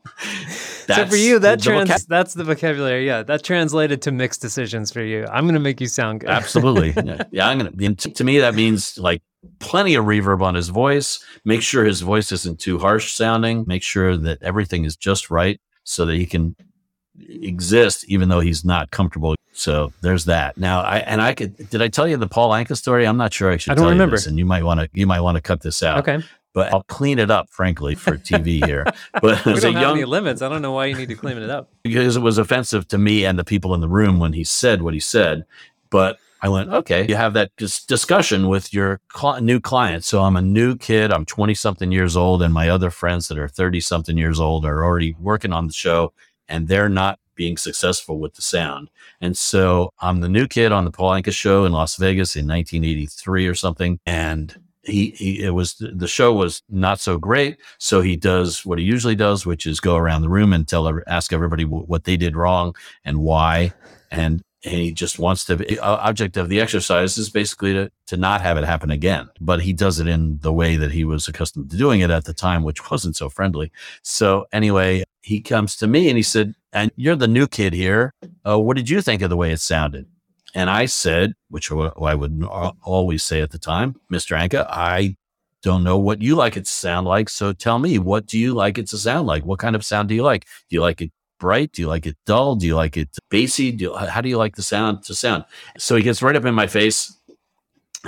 so 0.87 1.07
for 1.07 1.17
you, 1.17 1.41
that 1.41 1.61
trans 1.61 1.91
vocab- 1.91 2.07
that's 2.07 2.35
the 2.35 2.45
vocabulary. 2.45 3.05
Yeah, 3.07 3.25
that 3.25 3.43
translated 3.43 4.03
to 4.03 4.13
mixed 4.13 4.41
decisions 4.41 4.93
for 4.93 5.03
you. 5.03 5.27
I'm 5.27 5.45
going 5.45 5.55
to 5.55 5.61
make 5.61 5.81
you 5.81 5.89
sound 5.89 6.21
good. 6.21 6.31
Absolutely. 6.31 6.91
yeah, 7.05 7.25
yeah, 7.33 7.49
I'm 7.49 7.59
going 7.59 7.97
to. 7.97 8.11
To 8.11 8.25
me, 8.25 8.39
that 8.39 8.55
means 8.55 8.97
like 8.97 9.21
plenty 9.59 9.97
of 9.97 10.05
reverb 10.05 10.43
on 10.43 10.55
his 10.55 10.69
voice. 10.69 11.25
Make 11.45 11.63
sure 11.63 11.85
his 11.85 12.03
voice 12.03 12.31
isn't 12.31 12.61
too 12.61 12.79
harsh 12.79 13.13
sounding. 13.13 13.65
Make 13.67 13.83
sure 13.83 14.17
that 14.17 14.41
everything 14.43 14.85
is 14.85 14.97
just 14.97 15.29
right 15.29 15.61
so 15.83 16.07
that 16.07 16.15
he 16.15 16.25
can 16.25 16.55
exist 17.19 18.05
even 18.09 18.29
though 18.29 18.41
he's 18.41 18.65
not 18.65 18.93
comfortable. 18.93 19.35
So 19.53 19.93
there's 20.03 20.27
that. 20.27 20.57
Now 20.57 20.83
I 20.83 20.99
and 20.99 21.21
I 21.21 21.35
could 21.35 21.69
did 21.71 21.83
I 21.83 21.89
tell 21.89 22.07
you 22.07 22.17
the 22.17 22.29
Paul 22.29 22.51
Anka 22.51 22.77
story? 22.77 23.07
I'm 23.07 23.17
not 23.17 23.33
sure 23.33 23.51
I 23.51 23.57
should 23.57 23.73
I 23.73 23.75
don't 23.75 23.89
remember. 23.89 24.17
This, 24.17 24.27
and 24.27 24.39
you 24.39 24.47
might 24.47 24.63
want 24.63 24.81
to 24.81 24.89
you 24.93 25.07
might 25.07 25.21
want 25.21 25.35
to 25.37 25.43
cut 25.43 25.63
this 25.63 25.83
out. 25.83 26.07
Okay 26.07 26.25
but 26.57 26.73
I'll 26.73 26.85
clean 26.85 27.19
it 27.19 27.31
up, 27.31 27.51
frankly, 27.51 27.95
for 27.95 28.17
TV 28.31 28.65
here. 28.65 28.87
But 29.21 29.45
we 29.45 29.61
don't 29.61 29.75
have 29.75 29.83
young, 29.83 29.97
any 29.99 30.05
limits. 30.07 30.41
I 30.41 30.49
don't 30.49 30.63
know 30.63 30.73
why 30.73 30.87
you 30.87 30.97
need 30.97 31.11
to 31.11 31.15
clean 31.15 31.37
it 31.37 31.51
up. 31.51 31.69
Because 31.83 32.17
it 32.17 32.21
was 32.21 32.39
offensive 32.39 32.89
to 32.89 32.99
me 32.99 33.27
and 33.27 33.39
the 33.39 33.45
people 33.45 33.75
in 33.75 33.81
the 33.81 33.89
room 33.89 34.19
when 34.19 34.33
he 34.33 34.43
said 34.43 34.81
what 34.81 34.95
he 34.95 35.01
said. 35.01 35.45
But 35.91 36.19
I 36.41 36.49
went, 36.49 36.71
okay, 36.71 37.07
you 37.07 37.15
have 37.15 37.35
that 37.35 37.55
discussion 37.57 38.49
with 38.49 38.73
your 38.73 39.01
cl- 39.15 39.41
new 39.41 39.61
client. 39.61 40.05
So 40.05 40.23
I'm 40.23 40.37
a 40.37 40.43
new 40.43 40.77
kid. 40.77 41.13
I'm 41.13 41.27
20 41.27 41.55
something 41.55 41.93
years 41.93 42.17
old, 42.17 42.43
and 42.43 42.55
my 42.55 42.71
other 42.71 42.91
friends 42.91 43.29
that 43.29 43.39
are 43.39 43.49
30 43.49 43.81
something 43.81 44.17
years 44.17 44.41
old 44.41 44.65
are 44.65 44.83
already 44.83 45.15
working 45.21 45.53
on 45.53 45.67
the 45.67 45.75
show, 45.75 46.13
and 46.49 46.69
they're 46.69 46.89
not 46.89 47.19
being 47.35 47.59
successful 47.59 48.19
with 48.19 48.35
the 48.35 48.43
sound. 48.43 48.91
And 49.21 49.37
so 49.37 49.91
I'm 50.01 50.21
the 50.21 50.29
new 50.29 50.47
kid 50.49 50.73
on 50.73 50.85
the 50.85 50.91
Paul 50.91 51.11
Anka 51.11 51.33
show 51.33 51.67
in 51.67 51.73
Las 51.73 51.97
Vegas 51.97 52.35
in 52.35 52.47
1983 52.47 53.47
or 53.47 53.55
something. 53.55 54.01
And 54.07 54.57
he, 54.87 55.11
he 55.11 55.43
it 55.43 55.51
was 55.51 55.75
the 55.79 56.09
show 56.09 56.33
was 56.33 56.63
not 56.69 57.01
so 57.01 57.19
great. 57.19 57.59
So 57.79 58.01
he 58.01 58.17
does 58.17 58.65
what 58.65 58.79
he 58.79 58.85
usually 58.85 59.15
does 59.15 59.45
which 59.45 59.67
is 59.67 59.81
go 59.81 59.97
around 59.97 60.23
the 60.23 60.29
room 60.29 60.53
and 60.53 60.67
tell 60.67 61.01
ask 61.07 61.33
everybody 61.33 61.65
what 61.65 62.05
they 62.05 62.17
did 62.17 62.37
wrong 62.37 62.75
and 63.05 63.21
why. 63.21 63.73
And, 64.11 64.43
and 64.65 64.75
he 64.75 64.93
just 64.93 65.19
wants 65.19 65.45
to 65.47 65.57
the 65.57 65.79
object 65.81 66.37
of 66.37 66.49
the 66.49 66.61
exercise 66.61 67.19
is 67.19 67.31
basically 67.31 67.73
to, 67.75 67.91
to 68.07 68.17
not 68.17 68.41
have 68.41 68.57
it 68.57 68.65
happen 68.65 68.91
again. 68.91 69.29
But 69.41 69.63
he 69.63 69.73
does 69.73 70.01
it 70.01 70.07
in 70.07 70.39
the 70.41 70.53
way 70.53 70.77
that 70.77 70.93
he 70.93 71.05
was 71.05 71.29
accustomed 71.29 71.71
to 71.71 71.77
doing 71.77 72.01
it 72.01 72.11
at 72.11 72.25
the 72.25 72.35
time 72.35 72.63
which 72.63 72.91
wasn't 72.91 73.17
so 73.17 73.29
friendly. 73.29 73.73
So 74.03 74.47
anyway 74.53 75.05
he 75.23 75.41
comes 75.41 75.77
to 75.77 75.87
me 75.87 76.09
and 76.09 76.17
he 76.17 76.23
said 76.23 76.55
and 76.73 76.93
you're 76.97 77.17
the 77.17 77.29
new 77.29 77.47
kid 77.47 77.73
here. 77.73 78.13
Uh, 78.47 78.59
what 78.59 78.77
did 78.77 78.89
you 78.89 79.03
think 79.03 79.23
of 79.23 79.31
the 79.31 79.37
way 79.37 79.51
it 79.51 79.61
sounded 79.61 80.07
and 80.57 80.71
I 80.71 80.87
said, 80.87 81.35
which 81.51 81.71
I 81.71 82.15
would 82.15 82.43
always 82.83 83.23
say 83.23 83.43
at 83.43 83.51
the 83.51 83.59
time, 83.59 83.95
Mr. 84.11 84.35
Anka, 84.35 84.67
I 84.71 85.19
don't 85.63 85.85
know 85.85 85.99
what 85.99 86.23
you 86.23 86.35
like 86.35 86.57
it 86.57 86.65
to 86.65 86.71
sound 86.71 87.07
like. 87.07 87.29
So 87.29 87.53
tell 87.53 87.79
me, 87.79 87.99
what 87.99 88.25
do 88.25 88.39
you 88.39 88.55
like 88.55 88.79
it 88.79 88.89
to 88.89 88.97
sound 88.97 89.27
like? 89.27 89.45
What 89.45 89.59
kind 89.59 89.77
of 89.77 89.85
sound 89.85 90.09
do 90.09 90.15
you 90.15 90.23
like? 90.23 90.47
Do 90.71 90.77
you 90.77 90.81
like 90.81 91.03
it 91.03 91.13
bright? 91.39 91.73
Do 91.73 91.83
you 91.83 91.89
like 91.89 92.07
it 92.07 92.17
dull? 92.25 92.57
Do 92.57 92.67
you 92.67 92.75
like 92.75 92.97
it 92.97 93.11
bassy? 93.29 93.71
Do 93.71 93.85
you, 93.85 93.97
how 93.97 94.23
do 94.23 94.31
you 94.31 94.39
like 94.39 94.57
the 94.57 94.63
sound 94.63 95.03
to 95.05 95.15
sound? 95.15 95.45
So 95.77 95.95
he 95.95 96.03
gets 96.03 96.23
right 96.23 96.35
up 96.35 96.47
in 96.47 96.55
my 96.55 96.67
face. 96.67 97.15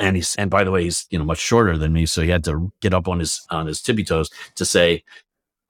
And 0.00 0.16
he's 0.16 0.34
and 0.36 0.50
by 0.50 0.64
the 0.64 0.70
way, 0.70 0.84
he's 0.84 1.06
you 1.10 1.18
know 1.18 1.26
much 1.26 1.40
shorter 1.40 1.76
than 1.76 1.92
me, 1.92 2.06
so 2.06 2.22
he 2.22 2.30
had 2.30 2.44
to 2.44 2.72
get 2.80 2.94
up 2.94 3.08
on 3.08 3.18
his 3.18 3.44
on 3.50 3.66
his 3.66 3.82
tippy 3.82 4.04
toes 4.04 4.30
to 4.54 4.64
say, 4.64 5.02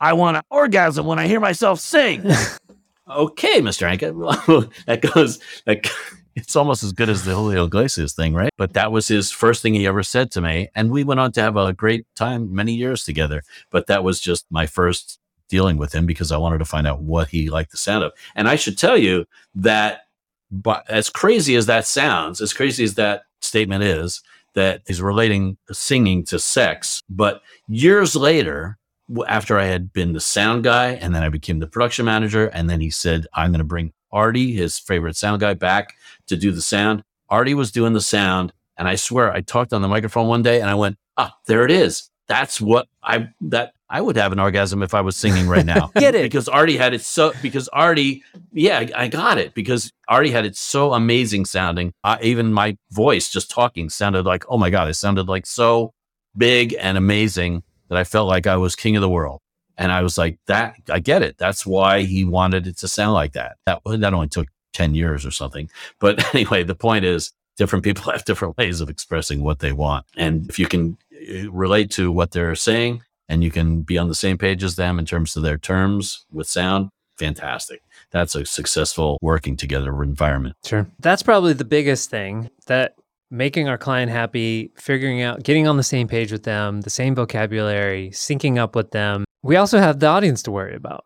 "I 0.00 0.12
want 0.12 0.36
an 0.36 0.42
orgasm 0.50 1.06
when 1.06 1.18
I 1.18 1.26
hear 1.26 1.40
myself 1.40 1.80
sing." 1.80 2.30
okay, 3.10 3.62
Mister 3.62 3.86
Anka, 3.86 4.70
that 4.86 5.00
goes 5.00 5.38
that 5.64 5.90
it's 6.38 6.56
almost 6.56 6.82
as 6.82 6.92
good 6.92 7.08
as 7.08 7.24
the 7.24 7.34
Julio 7.34 7.66
Iglesias 7.66 8.12
thing, 8.12 8.34
right? 8.34 8.50
But 8.56 8.72
that 8.74 8.92
was 8.92 9.08
his 9.08 9.30
first 9.30 9.62
thing 9.62 9.74
he 9.74 9.86
ever 9.86 10.02
said 10.02 10.30
to 10.32 10.40
me. 10.40 10.68
And 10.74 10.90
we 10.90 11.04
went 11.04 11.20
on 11.20 11.32
to 11.32 11.42
have 11.42 11.56
a 11.56 11.72
great 11.72 12.06
time 12.14 12.54
many 12.54 12.74
years 12.74 13.04
together. 13.04 13.42
But 13.70 13.86
that 13.88 14.04
was 14.04 14.20
just 14.20 14.46
my 14.50 14.66
first 14.66 15.18
dealing 15.48 15.78
with 15.78 15.94
him 15.94 16.06
because 16.06 16.30
I 16.30 16.36
wanted 16.36 16.58
to 16.58 16.64
find 16.64 16.86
out 16.86 17.00
what 17.00 17.28
he 17.28 17.50
liked 17.50 17.72
the 17.72 17.76
sound 17.76 18.04
of. 18.04 18.12
And 18.34 18.48
I 18.48 18.56
should 18.56 18.78
tell 18.78 18.96
you 18.96 19.26
that 19.54 20.02
but 20.50 20.88
as 20.88 21.10
crazy 21.10 21.56
as 21.56 21.66
that 21.66 21.86
sounds, 21.86 22.40
as 22.40 22.52
crazy 22.52 22.84
as 22.84 22.94
that 22.94 23.24
statement 23.40 23.84
is, 23.84 24.22
that 24.54 24.82
is 24.86 25.02
relating 25.02 25.58
singing 25.70 26.24
to 26.24 26.38
sex. 26.38 27.02
But 27.10 27.42
years 27.68 28.16
later, 28.16 28.78
after 29.26 29.58
I 29.58 29.66
had 29.66 29.92
been 29.92 30.14
the 30.14 30.20
sound 30.20 30.64
guy 30.64 30.92
and 30.92 31.14
then 31.14 31.22
I 31.22 31.28
became 31.28 31.58
the 31.58 31.66
production 31.66 32.06
manager, 32.06 32.46
and 32.48 32.68
then 32.68 32.80
he 32.80 32.90
said, 32.90 33.26
I'm 33.34 33.50
going 33.50 33.58
to 33.58 33.64
bring 33.64 33.92
Artie, 34.10 34.52
his 34.52 34.78
favorite 34.78 35.16
sound 35.16 35.40
guy, 35.40 35.54
back 35.54 35.94
to 36.28 36.36
do 36.36 36.52
the 36.52 36.62
sound. 36.62 37.02
Artie 37.28 37.54
was 37.54 37.72
doing 37.72 37.92
the 37.92 38.00
sound. 38.00 38.52
And 38.76 38.86
I 38.86 38.94
swear 38.94 39.32
I 39.32 39.40
talked 39.40 39.72
on 39.72 39.82
the 39.82 39.88
microphone 39.88 40.28
one 40.28 40.42
day 40.42 40.60
and 40.60 40.70
I 40.70 40.74
went, 40.74 40.96
ah, 41.16 41.34
there 41.46 41.64
it 41.64 41.70
is. 41.70 42.10
That's 42.28 42.60
what 42.60 42.86
I, 43.02 43.30
that 43.40 43.72
I 43.90 44.00
would 44.00 44.16
have 44.16 44.32
an 44.32 44.38
orgasm 44.38 44.82
if 44.82 44.94
I 44.94 45.00
was 45.00 45.16
singing 45.16 45.48
right 45.48 45.64
now. 45.64 45.90
Get 45.96 46.14
it? 46.14 46.22
Because 46.22 46.48
Artie 46.48 46.76
had 46.76 46.94
it 46.94 47.00
so, 47.00 47.32
because 47.42 47.68
Artie, 47.68 48.22
yeah, 48.52 48.86
I 48.94 49.08
got 49.08 49.38
it 49.38 49.54
because 49.54 49.90
Artie 50.06 50.30
had 50.30 50.44
it 50.44 50.56
so 50.56 50.92
amazing 50.92 51.46
sounding. 51.46 51.92
Uh, 52.04 52.18
even 52.22 52.52
my 52.52 52.76
voice 52.90 53.30
just 53.30 53.50
talking 53.50 53.88
sounded 53.88 54.26
like, 54.26 54.44
oh 54.48 54.58
my 54.58 54.70
God, 54.70 54.88
it 54.88 54.94
sounded 54.94 55.26
like 55.26 55.46
so 55.46 55.92
big 56.36 56.76
and 56.78 56.96
amazing 56.98 57.62
that 57.88 57.98
I 57.98 58.04
felt 58.04 58.28
like 58.28 58.46
I 58.46 58.56
was 58.56 58.76
king 58.76 58.94
of 58.96 59.00
the 59.00 59.08
world. 59.08 59.40
And 59.78 59.90
I 59.90 60.02
was 60.02 60.18
like, 60.18 60.38
that, 60.46 60.74
I 60.90 60.98
get 60.98 61.22
it. 61.22 61.38
That's 61.38 61.64
why 61.64 62.02
he 62.02 62.24
wanted 62.24 62.66
it 62.66 62.76
to 62.78 62.88
sound 62.88 63.14
like 63.14 63.32
that. 63.32 63.56
That, 63.64 63.80
that 63.86 64.12
only 64.12 64.28
took 64.28 64.48
10 64.78 64.94
years 64.94 65.26
or 65.26 65.32
something. 65.32 65.68
But 65.98 66.34
anyway, 66.34 66.62
the 66.62 66.76
point 66.76 67.04
is 67.04 67.32
different 67.56 67.84
people 67.84 68.10
have 68.12 68.24
different 68.24 68.56
ways 68.56 68.80
of 68.80 68.88
expressing 68.88 69.42
what 69.42 69.58
they 69.58 69.72
want. 69.72 70.06
And 70.16 70.48
if 70.48 70.58
you 70.58 70.66
can 70.66 70.96
uh, 71.12 71.50
relate 71.50 71.90
to 71.92 72.12
what 72.12 72.30
they're 72.30 72.54
saying 72.54 73.02
and 73.28 73.42
you 73.42 73.50
can 73.50 73.82
be 73.82 73.98
on 73.98 74.08
the 74.08 74.14
same 74.14 74.38
page 74.38 74.62
as 74.62 74.76
them 74.76 74.98
in 74.98 75.04
terms 75.04 75.36
of 75.36 75.42
their 75.42 75.58
terms 75.58 76.24
with 76.32 76.46
sound, 76.46 76.90
fantastic. 77.18 77.82
That's 78.12 78.36
a 78.36 78.46
successful 78.46 79.18
working 79.20 79.56
together 79.56 80.02
environment. 80.02 80.54
Sure. 80.64 80.86
That's 81.00 81.24
probably 81.24 81.52
the 81.52 81.64
biggest 81.64 82.08
thing 82.08 82.48
that 82.66 82.94
making 83.30 83.68
our 83.68 83.76
client 83.76 84.10
happy, 84.10 84.70
figuring 84.76 85.20
out, 85.22 85.42
getting 85.42 85.66
on 85.66 85.76
the 85.76 85.82
same 85.82 86.08
page 86.08 86.32
with 86.32 86.44
them, 86.44 86.80
the 86.82 86.90
same 86.90 87.14
vocabulary, 87.14 88.10
syncing 88.14 88.56
up 88.56 88.74
with 88.74 88.92
them, 88.92 89.24
we 89.42 89.56
also 89.56 89.78
have 89.78 89.98
the 89.98 90.06
audience 90.06 90.42
to 90.44 90.50
worry 90.50 90.74
about. 90.74 91.04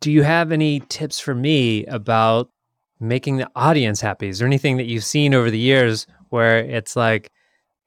Do 0.00 0.10
you 0.10 0.22
have 0.22 0.52
any 0.52 0.80
tips 0.80 1.18
for 1.18 1.34
me 1.34 1.84
about 1.86 2.48
making 3.00 3.36
the 3.36 3.50
audience 3.54 4.00
happy? 4.00 4.28
Is 4.28 4.38
there 4.38 4.46
anything 4.46 4.76
that 4.76 4.86
you've 4.86 5.04
seen 5.04 5.34
over 5.34 5.50
the 5.50 5.58
years 5.58 6.06
where 6.30 6.58
it's 6.58 6.96
like 6.96 7.30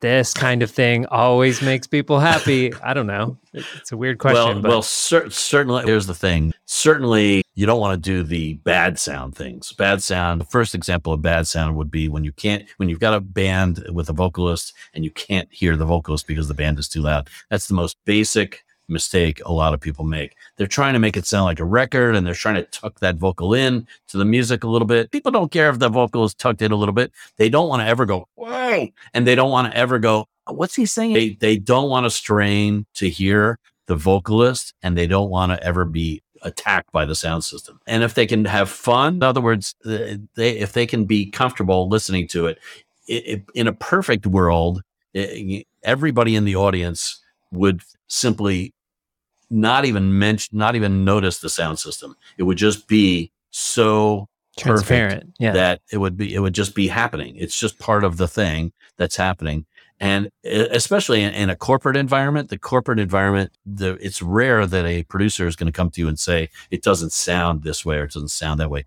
this 0.02 0.34
kind 0.34 0.64
of 0.64 0.72
thing 0.72 1.06
always 1.08 1.62
makes 1.62 1.88
people 1.88 2.20
happy? 2.20 2.74
I 2.84 2.94
don't 2.94 3.08
know. 3.08 3.38
It's 3.54 3.92
a 3.92 3.98
weird 3.98 4.20
question. 4.20 4.44
Well, 4.44 4.62
but. 4.62 4.70
well 4.70 4.82
cer- 4.82 5.30
certainly, 5.30 5.84
here's 5.86 6.08
the 6.08 6.16
thing. 6.16 6.54
Certainly, 6.66 7.44
you 7.54 7.66
don't 7.66 7.80
want 7.80 8.02
to 8.02 8.10
do 8.10 8.24
the 8.24 8.56
bad 8.56 8.98
sound 8.98 9.36
things. 9.36 9.74
Bad 9.74 10.02
sound. 10.02 10.42
The 10.42 10.46
first 10.46 10.74
example 10.74 11.14
of 11.14 11.22
bad 11.22 11.48
sound 11.48 11.76
would 11.76 11.92
be 11.92 12.08
when 12.08 12.24
you 12.24 12.32
can't, 12.32 12.66
when 12.78 12.90
you've 12.90 13.00
got 13.00 13.14
a 13.14 13.20
band 13.20 13.86
with 13.92 14.10
a 14.10 14.14
vocalist 14.14 14.74
and 14.94 15.04
you 15.04 15.12
can't 15.12 15.52
hear 15.52 15.76
the 15.76 15.86
vocalist 15.86 16.28
because 16.28 16.48
the 16.48 16.54
band 16.54 16.80
is 16.80 16.88
too 16.88 17.02
loud. 17.02 17.30
That's 17.50 17.68
the 17.68 17.74
most 17.74 17.98
basic 18.06 18.64
mistake 18.92 19.42
a 19.46 19.52
lot 19.52 19.74
of 19.74 19.80
people 19.80 20.06
make. 20.06 20.36
They're 20.58 20.68
trying 20.68 20.94
to 20.94 21.00
make 21.00 21.18
it 21.18 21.26
sound 21.26 21.46
like 21.46 21.60
a 21.60 21.66
record 21.66 22.16
and 22.16 22.26
they're 22.26 22.34
trying 22.34 22.56
to 22.56 22.64
tuck 22.64 23.00
that 23.00 23.16
vocal 23.16 23.54
in 23.54 23.88
to 24.10 24.18
the 24.18 24.26
music 24.26 24.64
a 24.64 24.68
little 24.68 24.88
bit. 24.88 25.12
People 25.12 25.32
don't 25.32 25.52
care 25.52 25.70
if 25.70 25.80
the 25.80 25.90
vocal 25.90 26.24
is 26.24 26.34
tucked 26.34 26.62
in 26.62 26.72
a 26.72 26.76
little 26.76 26.94
bit. 26.94 27.12
They 27.38 27.50
don't 27.50 27.70
want 27.70 27.82
to 27.82 27.88
ever 27.88 28.06
go, 28.06 28.28
whoa, 28.36 28.90
and 29.14 29.26
they 29.26 29.36
don't 29.36 29.52
want 29.52 29.72
to 29.72 29.78
ever 29.78 29.98
go, 29.98 30.28
what's 30.48 30.76
he 30.76 30.86
saying? 30.86 31.14
They, 31.14 31.30
they 31.30 31.58
don't 31.58 31.90
want 31.90 32.06
to 32.06 32.10
strain 32.10 32.86
to 32.96 33.10
hear 33.10 33.58
the 33.88 33.96
vocalist 33.96 34.74
and 34.84 34.98
they 34.98 35.08
don't 35.08 35.30
want 35.30 35.52
to 35.52 35.64
ever 35.64 35.86
be 35.86 36.22
attacked 36.44 36.92
by 36.92 37.06
the 37.06 37.16
sound 37.16 37.44
system. 37.44 37.80
And 37.88 38.04
if 38.04 38.14
they 38.14 38.26
can 38.26 38.46
have 38.46 38.70
fun, 38.70 39.16
in 39.16 39.24
other 39.24 39.42
words, 39.42 39.76
they 39.84 40.18
if 40.38 40.74
they 40.74 40.86
can 40.86 41.06
be 41.06 41.30
comfortable 41.30 41.88
listening 41.88 42.28
to 42.30 42.48
it, 42.48 42.60
it, 43.08 43.28
it 43.28 43.44
in 43.54 43.68
a 43.68 43.74
perfect 43.74 44.26
world, 44.26 44.82
it, 45.14 45.68
everybody 45.84 46.36
in 46.36 46.46
the 46.46 46.56
audience 46.56 47.20
would 47.52 47.82
simply 48.08 48.74
not 49.52 49.86
even 49.86 50.18
mention, 50.18 50.58
not 50.58 50.76
even 50.76 51.04
notice 51.04 51.40
the 51.40 51.50
sound 51.50 51.78
system. 51.78 52.16
It 52.38 52.44
would 52.44 52.58
just 52.58 52.88
be 52.88 53.32
so 53.52 54.28
transparent 54.58 55.34
yeah. 55.40 55.52
that 55.52 55.82
it 55.92 55.98
would 55.98 56.18
be 56.18 56.34
it 56.34 56.40
would 56.40 56.56
just 56.56 56.74
be 56.74 56.88
happening. 56.88 57.36
It's 57.36 57.60
just 57.60 57.80
part 57.80 58.04
of 58.04 58.18
the 58.18 58.28
thing 58.28 58.72
that's 58.98 59.16
happening. 59.16 59.66
And 60.00 60.32
especially 60.44 61.22
in, 61.22 61.32
in 61.36 61.52
a 61.52 61.56
corporate 61.56 61.96
environment, 61.96 62.50
the 62.50 62.58
corporate 62.58 62.98
environment, 62.98 63.56
the, 63.68 64.00
it's 64.02 64.20
rare 64.20 64.66
that 64.66 64.84
a 64.84 65.04
producer 65.04 65.46
is 65.46 65.56
going 65.56 65.72
to 65.72 65.72
come 65.72 65.92
to 65.92 66.02
you 66.02 66.08
and 66.08 66.18
say, 66.18 66.50
it 66.72 66.82
doesn't 66.82 67.12
sound 67.12 67.62
this 67.62 67.86
way 67.86 67.98
or 67.98 68.06
it 68.06 68.14
doesn't 68.14 68.30
sound 68.30 68.60
that 68.60 68.72
way. 68.72 68.84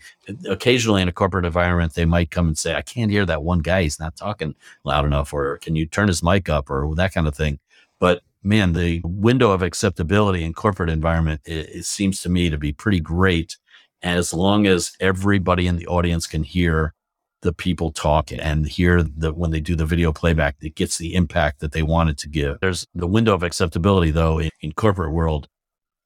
Occasionally 0.49 1.03
in 1.03 1.09
a 1.09 1.13
corporate 1.13 1.45
environment, 1.45 1.95
they 1.95 2.05
might 2.05 2.33
come 2.33 2.49
and 2.49 2.59
say, 2.59 2.75
I 2.75 2.83
can't 2.83 3.13
hear 3.13 3.25
that 3.27 3.45
one 3.45 3.61
guy. 3.61 3.85
He's 3.85 4.01
not 4.01 4.17
talking 4.17 4.57
loud 4.83 5.05
enough, 5.05 5.33
or 5.33 5.59
can 5.59 5.77
you 5.77 5.87
turn 5.87 6.09
his 6.09 6.21
mic 6.21 6.49
up 6.49 6.69
or 6.69 6.93
that 6.97 7.15
kind 7.15 7.29
of 7.29 7.37
thing. 7.37 7.61
But 8.01 8.23
man, 8.45 8.73
the 8.73 9.01
window 9.05 9.51
of 9.51 9.63
acceptability 9.63 10.45
in 10.45 10.53
corporate 10.53 10.91
environment, 10.91 11.41
it, 11.45 11.71
it 11.71 11.85
seems 11.85 12.21
to 12.23 12.29
me 12.29 12.51
to 12.51 12.59
be 12.59 12.73
pretty 12.73 13.01
great 13.01 13.57
as 14.03 14.35
long 14.35 14.67
as 14.67 14.93
everybody 15.01 15.67
in 15.67 15.77
the 15.77 15.87
audience 15.87 16.27
can 16.27 16.43
hear 16.43 16.95
the 17.41 17.53
people 17.53 17.91
talk 17.91 18.31
and 18.33 18.67
hear 18.67 19.03
that 19.03 19.37
when 19.37 19.51
they 19.51 19.61
do 19.61 19.77
the 19.77 19.87
video 19.87 20.13
playback, 20.13 20.57
it 20.61 20.75
gets 20.75 20.99
the 20.99 21.15
impact 21.15 21.61
that 21.61 21.73
they 21.73 21.83
wanted 21.83 22.19
to 22.19 22.29
give. 22.29 22.59
There's 22.61 22.87
the 22.95 23.07
window 23.07 23.35
of 23.35 23.43
acceptability 23.43 24.11
though 24.11 24.39
in, 24.41 24.51
in 24.61 24.73
corporate 24.73 25.13
world 25.13 25.49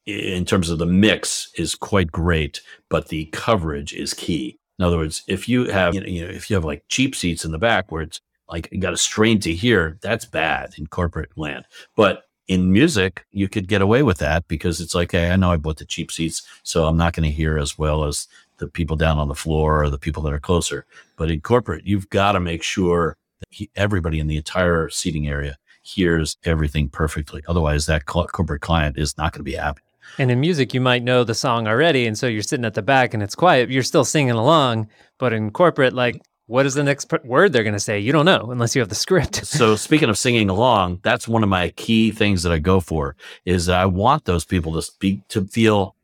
in 0.06 0.44
terms 0.44 0.70
of 0.70 0.78
the 0.78 0.86
mix 0.86 1.50
is 1.56 1.74
quite 1.74 2.10
great, 2.10 2.62
but 2.88 3.08
the 3.08 3.26
coverage 3.26 3.92
is 3.92 4.14
key. 4.14 4.58
In 4.78 4.84
other 4.84 4.96
words, 4.96 5.22
if 5.28 5.48
you 5.48 5.70
have, 5.70 5.94
you 5.94 6.00
know, 6.00 6.06
you 6.06 6.24
know, 6.24 6.30
if 6.30 6.48
you 6.48 6.54
have 6.54 6.64
like 6.64 6.82
cheap 6.88 7.14
seats 7.14 7.44
in 7.44 7.52
the 7.52 7.58
back 7.58 7.92
where 7.92 8.02
it's 8.02 8.20
like 8.48 8.68
you 8.72 8.80
got 8.80 8.94
a 8.94 8.98
strain 8.98 9.38
to 9.40 9.52
hear, 9.52 9.98
that's 10.00 10.24
bad 10.24 10.72
in 10.78 10.86
corporate 10.86 11.36
land. 11.36 11.66
But 11.94 12.22
in 12.48 12.72
music, 12.72 13.26
you 13.30 13.48
could 13.48 13.68
get 13.68 13.82
away 13.82 14.02
with 14.02 14.18
that 14.18 14.48
because 14.48 14.80
it's 14.80 14.94
like, 14.94 15.12
hey, 15.12 15.30
I 15.30 15.36
know 15.36 15.52
I 15.52 15.56
bought 15.56 15.76
the 15.76 15.84
cheap 15.84 16.10
seats, 16.10 16.42
so 16.62 16.86
I'm 16.86 16.96
not 16.96 17.12
going 17.12 17.28
to 17.28 17.34
hear 17.34 17.58
as 17.58 17.78
well 17.78 18.04
as 18.04 18.26
the 18.56 18.66
people 18.66 18.96
down 18.96 19.18
on 19.18 19.28
the 19.28 19.34
floor 19.34 19.82
or 19.82 19.90
the 19.90 19.98
people 19.98 20.22
that 20.24 20.32
are 20.32 20.40
closer. 20.40 20.86
But 21.16 21.30
in 21.30 21.42
corporate, 21.42 21.86
you've 21.86 22.08
got 22.08 22.32
to 22.32 22.40
make 22.40 22.62
sure 22.62 23.16
that 23.40 23.48
he, 23.50 23.70
everybody 23.76 24.18
in 24.18 24.26
the 24.26 24.38
entire 24.38 24.88
seating 24.88 25.28
area 25.28 25.56
hears 25.82 26.38
everything 26.44 26.88
perfectly. 26.88 27.42
Otherwise, 27.48 27.86
that 27.86 28.02
cl- 28.10 28.26
corporate 28.26 28.62
client 28.62 28.98
is 28.98 29.16
not 29.16 29.32
going 29.32 29.40
to 29.40 29.50
be 29.50 29.54
happy. 29.54 29.82
And 30.16 30.30
in 30.30 30.40
music, 30.40 30.72
you 30.72 30.80
might 30.80 31.02
know 31.02 31.22
the 31.22 31.34
song 31.34 31.68
already. 31.68 32.06
And 32.06 32.16
so 32.16 32.26
you're 32.26 32.42
sitting 32.42 32.64
at 32.64 32.74
the 32.74 32.82
back 32.82 33.12
and 33.12 33.22
it's 33.22 33.34
quiet. 33.34 33.70
You're 33.70 33.82
still 33.82 34.06
singing 34.06 34.32
along. 34.32 34.88
But 35.18 35.34
in 35.34 35.50
corporate, 35.50 35.92
like, 35.92 36.22
what 36.48 36.64
is 36.64 36.72
the 36.74 36.82
next 36.82 37.12
word 37.24 37.52
they're 37.52 37.62
going 37.62 37.74
to 37.74 37.80
say? 37.80 38.00
You 38.00 38.10
don't 38.10 38.24
know 38.24 38.50
unless 38.50 38.74
you 38.74 38.80
have 38.80 38.88
the 38.88 38.94
script. 38.94 39.36
so 39.46 39.76
speaking 39.76 40.08
of 40.08 40.18
singing 40.18 40.48
along, 40.48 41.00
that's 41.02 41.28
one 41.28 41.42
of 41.42 41.48
my 41.48 41.68
key 41.70 42.10
things 42.10 42.42
that 42.42 42.52
I 42.52 42.58
go 42.58 42.80
for 42.80 43.16
is 43.44 43.68
I 43.68 43.84
want 43.84 44.24
those 44.24 44.46
people 44.46 44.72
to 44.72 44.82
speak 44.82 45.28
to 45.28 45.44
feel 45.44 45.94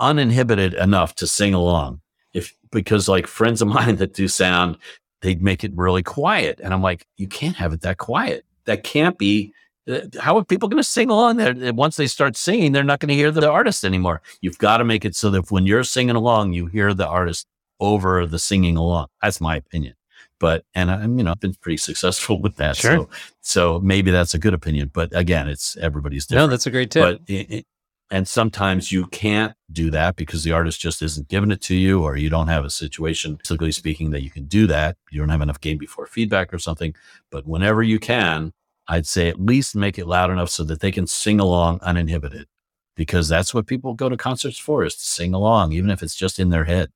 uninhibited 0.00 0.74
enough 0.74 1.14
to 1.16 1.26
sing 1.28 1.54
along. 1.54 2.00
If 2.34 2.54
because 2.72 3.08
like 3.08 3.26
friends 3.28 3.62
of 3.62 3.68
mine 3.78 3.96
that 3.96 4.14
do 4.14 4.26
sound, 4.26 4.78
they'd 5.20 5.42
make 5.42 5.62
it 5.62 5.72
really 5.76 6.02
quiet, 6.02 6.60
and 6.62 6.74
I'm 6.74 6.82
like, 6.82 7.06
you 7.16 7.28
can't 7.28 7.56
have 7.56 7.72
it 7.72 7.82
that 7.82 7.98
quiet. 7.98 8.44
That 8.64 8.82
can't 8.82 9.16
be. 9.16 9.52
Uh, 9.88 10.00
how 10.20 10.38
are 10.38 10.44
people 10.44 10.68
going 10.68 10.82
to 10.82 10.88
sing 10.88 11.10
along 11.10 11.36
there? 11.36 11.72
Once 11.72 11.96
they 11.96 12.06
start 12.06 12.36
singing, 12.36 12.70
they're 12.70 12.84
not 12.84 13.00
going 13.00 13.08
to 13.08 13.14
hear 13.14 13.32
the 13.32 13.50
artist 13.50 13.84
anymore. 13.84 14.22
You've 14.40 14.58
got 14.58 14.76
to 14.76 14.84
make 14.84 15.04
it 15.04 15.16
so 15.16 15.30
that 15.30 15.50
when 15.50 15.66
you're 15.66 15.82
singing 15.82 16.14
along, 16.14 16.52
you 16.52 16.66
hear 16.66 16.94
the 16.94 17.06
artist 17.06 17.48
over 17.82 18.26
the 18.26 18.38
singing 18.38 18.78
along. 18.78 19.08
That's 19.20 19.40
my 19.40 19.56
opinion 19.56 19.94
but 20.38 20.64
and 20.74 20.90
I'm 20.90 21.18
you 21.18 21.22
know 21.22 21.30
I've 21.30 21.40
been 21.40 21.54
pretty 21.54 21.76
successful 21.76 22.42
with 22.42 22.56
that. 22.56 22.76
Sure. 22.76 22.90
So 22.90 23.08
so 23.42 23.80
maybe 23.80 24.10
that's 24.10 24.34
a 24.34 24.40
good 24.40 24.54
opinion, 24.54 24.90
but 24.92 25.16
again, 25.16 25.48
it's 25.48 25.76
everybody's 25.76 26.26
different. 26.26 26.48
No, 26.48 26.50
that's 26.50 26.66
a 26.66 26.70
great 26.72 26.90
tip. 26.90 27.02
But 27.02 27.20
it, 27.28 27.64
and 28.10 28.28
sometimes 28.28 28.92
you 28.92 29.06
can't 29.06 29.54
do 29.72 29.90
that 29.92 30.16
because 30.16 30.44
the 30.44 30.52
artist 30.52 30.80
just 30.80 31.00
isn't 31.00 31.28
giving 31.28 31.50
it 31.50 31.62
to 31.62 31.74
you, 31.74 32.02
or 32.02 32.16
you 32.16 32.28
don't 32.28 32.48
have 32.48 32.64
a 32.64 32.70
situation, 32.70 33.38
typically 33.42 33.72
speaking, 33.72 34.10
that 34.10 34.22
you 34.22 34.30
can 34.30 34.44
do 34.44 34.66
that. 34.66 34.98
You 35.10 35.20
don't 35.20 35.30
have 35.30 35.40
enough 35.40 35.60
gain 35.60 35.78
before 35.78 36.06
feedback 36.06 36.52
or 36.52 36.58
something. 36.58 36.94
But 37.30 37.46
whenever 37.46 37.82
you 37.82 37.98
can, 37.98 38.52
I'd 38.86 39.06
say 39.06 39.28
at 39.28 39.40
least 39.40 39.74
make 39.74 39.98
it 39.98 40.06
loud 40.06 40.30
enough 40.30 40.50
so 40.50 40.62
that 40.64 40.80
they 40.80 40.92
can 40.92 41.06
sing 41.06 41.40
along 41.40 41.78
uninhibited, 41.80 42.48
because 42.96 43.28
that's 43.28 43.54
what 43.54 43.66
people 43.66 43.94
go 43.94 44.10
to 44.10 44.16
concerts 44.18 44.58
for 44.58 44.84
is 44.84 44.94
to 44.96 45.06
sing 45.06 45.32
along, 45.32 45.72
even 45.72 45.88
if 45.88 46.02
it's 46.02 46.16
just 46.16 46.38
in 46.38 46.50
their 46.50 46.64
head. 46.64 46.90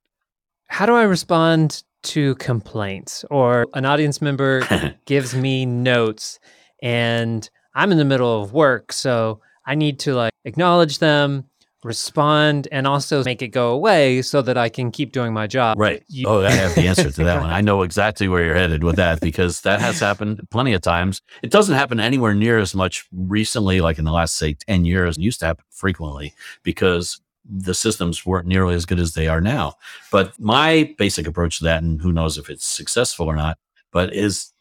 How 0.69 0.87
do 0.87 0.95
I 0.95 1.03
respond 1.05 1.83
to 2.05 2.35
complaints 2.37 3.25
or 3.31 3.67
an 3.75 3.85
audience 3.85 4.21
member 4.21 4.63
gives 5.07 5.35
me 5.35 5.67
notes 5.67 6.39
and 6.83 7.49
I'm 7.75 7.93
in 7.93 7.99
the 7.99 8.05
middle 8.05 8.43
of 8.43 8.53
work, 8.53 8.93
so 8.93 9.41
I 9.67 9.75
need 9.75 9.99
to 10.01 10.15
like 10.15 10.33
acknowledge 10.45 10.99
them, 10.99 11.45
respond, 11.85 12.69
and 12.73 12.87
also 12.87 13.23
make 13.25 13.43
it 13.43 13.49
go 13.49 13.71
away 13.71 14.23
so 14.23 14.41
that 14.43 14.57
I 14.57 14.69
can 14.69 14.91
keep 14.91 15.13
doing 15.13 15.33
my 15.35 15.47
job. 15.47 15.79
Right. 15.79 16.03
You- 16.09 16.27
oh, 16.27 16.43
I 16.45 16.51
have 16.53 16.75
the 16.75 16.87
answer 16.89 17.11
to 17.11 17.25
that 17.25 17.41
one. 17.41 17.51
I 17.51 17.61
know 17.69 17.83
exactly 17.83 18.29
where 18.29 18.43
you're 18.45 18.55
headed 18.55 18.83
with 18.83 18.97
that 18.97 19.21
because 19.21 19.61
that 19.63 19.81
has 19.81 20.01
happened 20.01 20.41
plenty 20.51 20.73
of 20.73 20.81
times. 20.81 21.21
It 21.43 21.51
doesn't 21.51 21.75
happen 21.75 22.01
anywhere 22.01 22.35
near 22.35 22.59
as 22.59 22.75
much 22.75 23.07
recently, 23.13 23.81
like 23.81 23.99
in 23.99 24.05
the 24.05 24.13
last, 24.13 24.37
say, 24.37 24.55
10 24.55 24.85
years. 24.85 25.19
It 25.19 25.23
used 25.23 25.41
to 25.41 25.47
happen 25.47 25.65
frequently 25.71 26.33
because 26.63 27.21
the 27.49 27.75
systems 27.75 28.27
weren't 28.27 28.47
nearly 28.47 28.75
as 28.75 28.87
good 28.87 28.99
as 28.99 29.15
they 29.15 29.29
are 29.29 29.41
now. 29.41 29.75
But 30.11 30.39
my 30.39 30.95
basic 30.99 31.27
approach 31.27 31.59
to 31.59 31.65
that, 31.65 31.83
and 31.83 32.01
who 32.01 32.13
knows 32.13 32.39
if 32.39 32.51
it's 32.51 32.67
successful 32.67 33.27
or 33.27 33.37
not, 33.37 33.59
but 33.93 34.13
is 34.13 34.53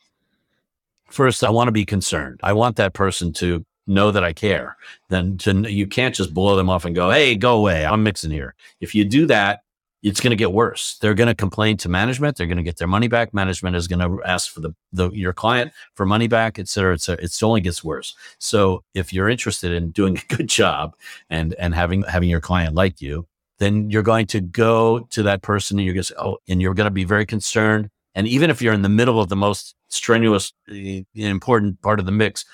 first, 1.10 1.43
I 1.43 1.50
want 1.50 1.67
to 1.67 1.71
be 1.71 1.86
concerned. 1.86 2.39
I 2.43 2.54
want 2.54 2.76
that 2.78 2.93
person 2.93 3.34
to 3.34 3.65
know 3.88 4.12
that 4.12 4.24
I 4.24 4.34
care, 4.34 4.78
then 5.10 5.38
to, 5.39 5.71
you 5.71 5.88
can't 5.88 6.15
just 6.15 6.34
blow 6.34 6.56
them 6.56 6.69
off 6.69 6.86
and 6.86 6.95
go, 6.95 7.12
Hey, 7.12 7.36
go 7.36 7.58
away. 7.58 7.86
I'm 7.86 8.04
mixing 8.04 8.32
here. 8.32 8.56
If 8.80 8.95
you 8.95 9.06
do 9.06 9.26
that, 9.28 9.62
it's 10.03 10.21
going 10.21 10.31
to 10.31 10.36
get 10.36 10.51
worse. 10.51 10.97
They're 10.99 11.13
going 11.13 11.27
to 11.27 11.36
complain 11.36 11.77
to 11.77 11.89
management. 11.89 12.38
They're 12.38 12.47
going 12.47 12.58
to 12.58 12.63
get 12.63 12.77
their 12.77 12.88
money 12.88 13.08
back. 13.08 13.34
Management 13.34 13.75
is 13.75 13.88
going 13.88 13.99
to 13.99 14.23
ask 14.23 14.51
for 14.51 14.60
the, 14.60 14.71
the 14.93 15.10
your 15.12 15.34
client 15.34 15.71
for 15.95 16.05
money 16.05 16.27
back, 16.27 16.60
et 16.60 16.67
cetera, 16.67 16.93
et 16.93 17.01
cetera. 17.01 17.23
It 17.23 17.43
only 17.43 17.62
gets 17.62 17.84
worse. 17.84 18.15
So 18.38 18.84
if 18.93 19.12
you're 19.12 19.29
interested 19.29 19.71
in 19.71 19.91
doing 19.91 20.17
a 20.17 20.36
good 20.36 20.47
job 20.47 20.95
and, 21.29 21.55
and 21.55 21.73
having, 21.73 22.03
having 22.03 22.29
your 22.29 22.41
client 22.41 22.75
like 22.75 23.01
you, 23.01 23.27
then 23.58 23.89
you're 23.89 24.03
going 24.03 24.27
to 24.27 24.41
go 24.41 24.99
to 25.12 25.23
that 25.23 25.41
person 25.41 25.79
and 25.79 25.86
you're 25.86 25.93
going 25.93 26.03
to 26.03 26.08
say, 26.10 26.15
Oh, 26.19 26.38
and 26.47 26.62
you're 26.62 26.73
going 26.73 26.86
to 26.86 26.91
be 26.91 27.05
very 27.05 27.25
concerned. 27.25 27.89
And 28.13 28.27
even 28.27 28.49
if 28.49 28.62
you're 28.62 28.73
in 28.73 28.81
the 28.81 28.89
middle 28.89 29.19
of 29.19 29.29
the 29.29 29.36
most 29.36 29.75
strenuous, 29.89 30.53
eh, 30.69 31.01
important 31.15 31.81
part 31.81 31.99
of 31.99 32.05
the 32.05 32.12
mix, 32.12 32.45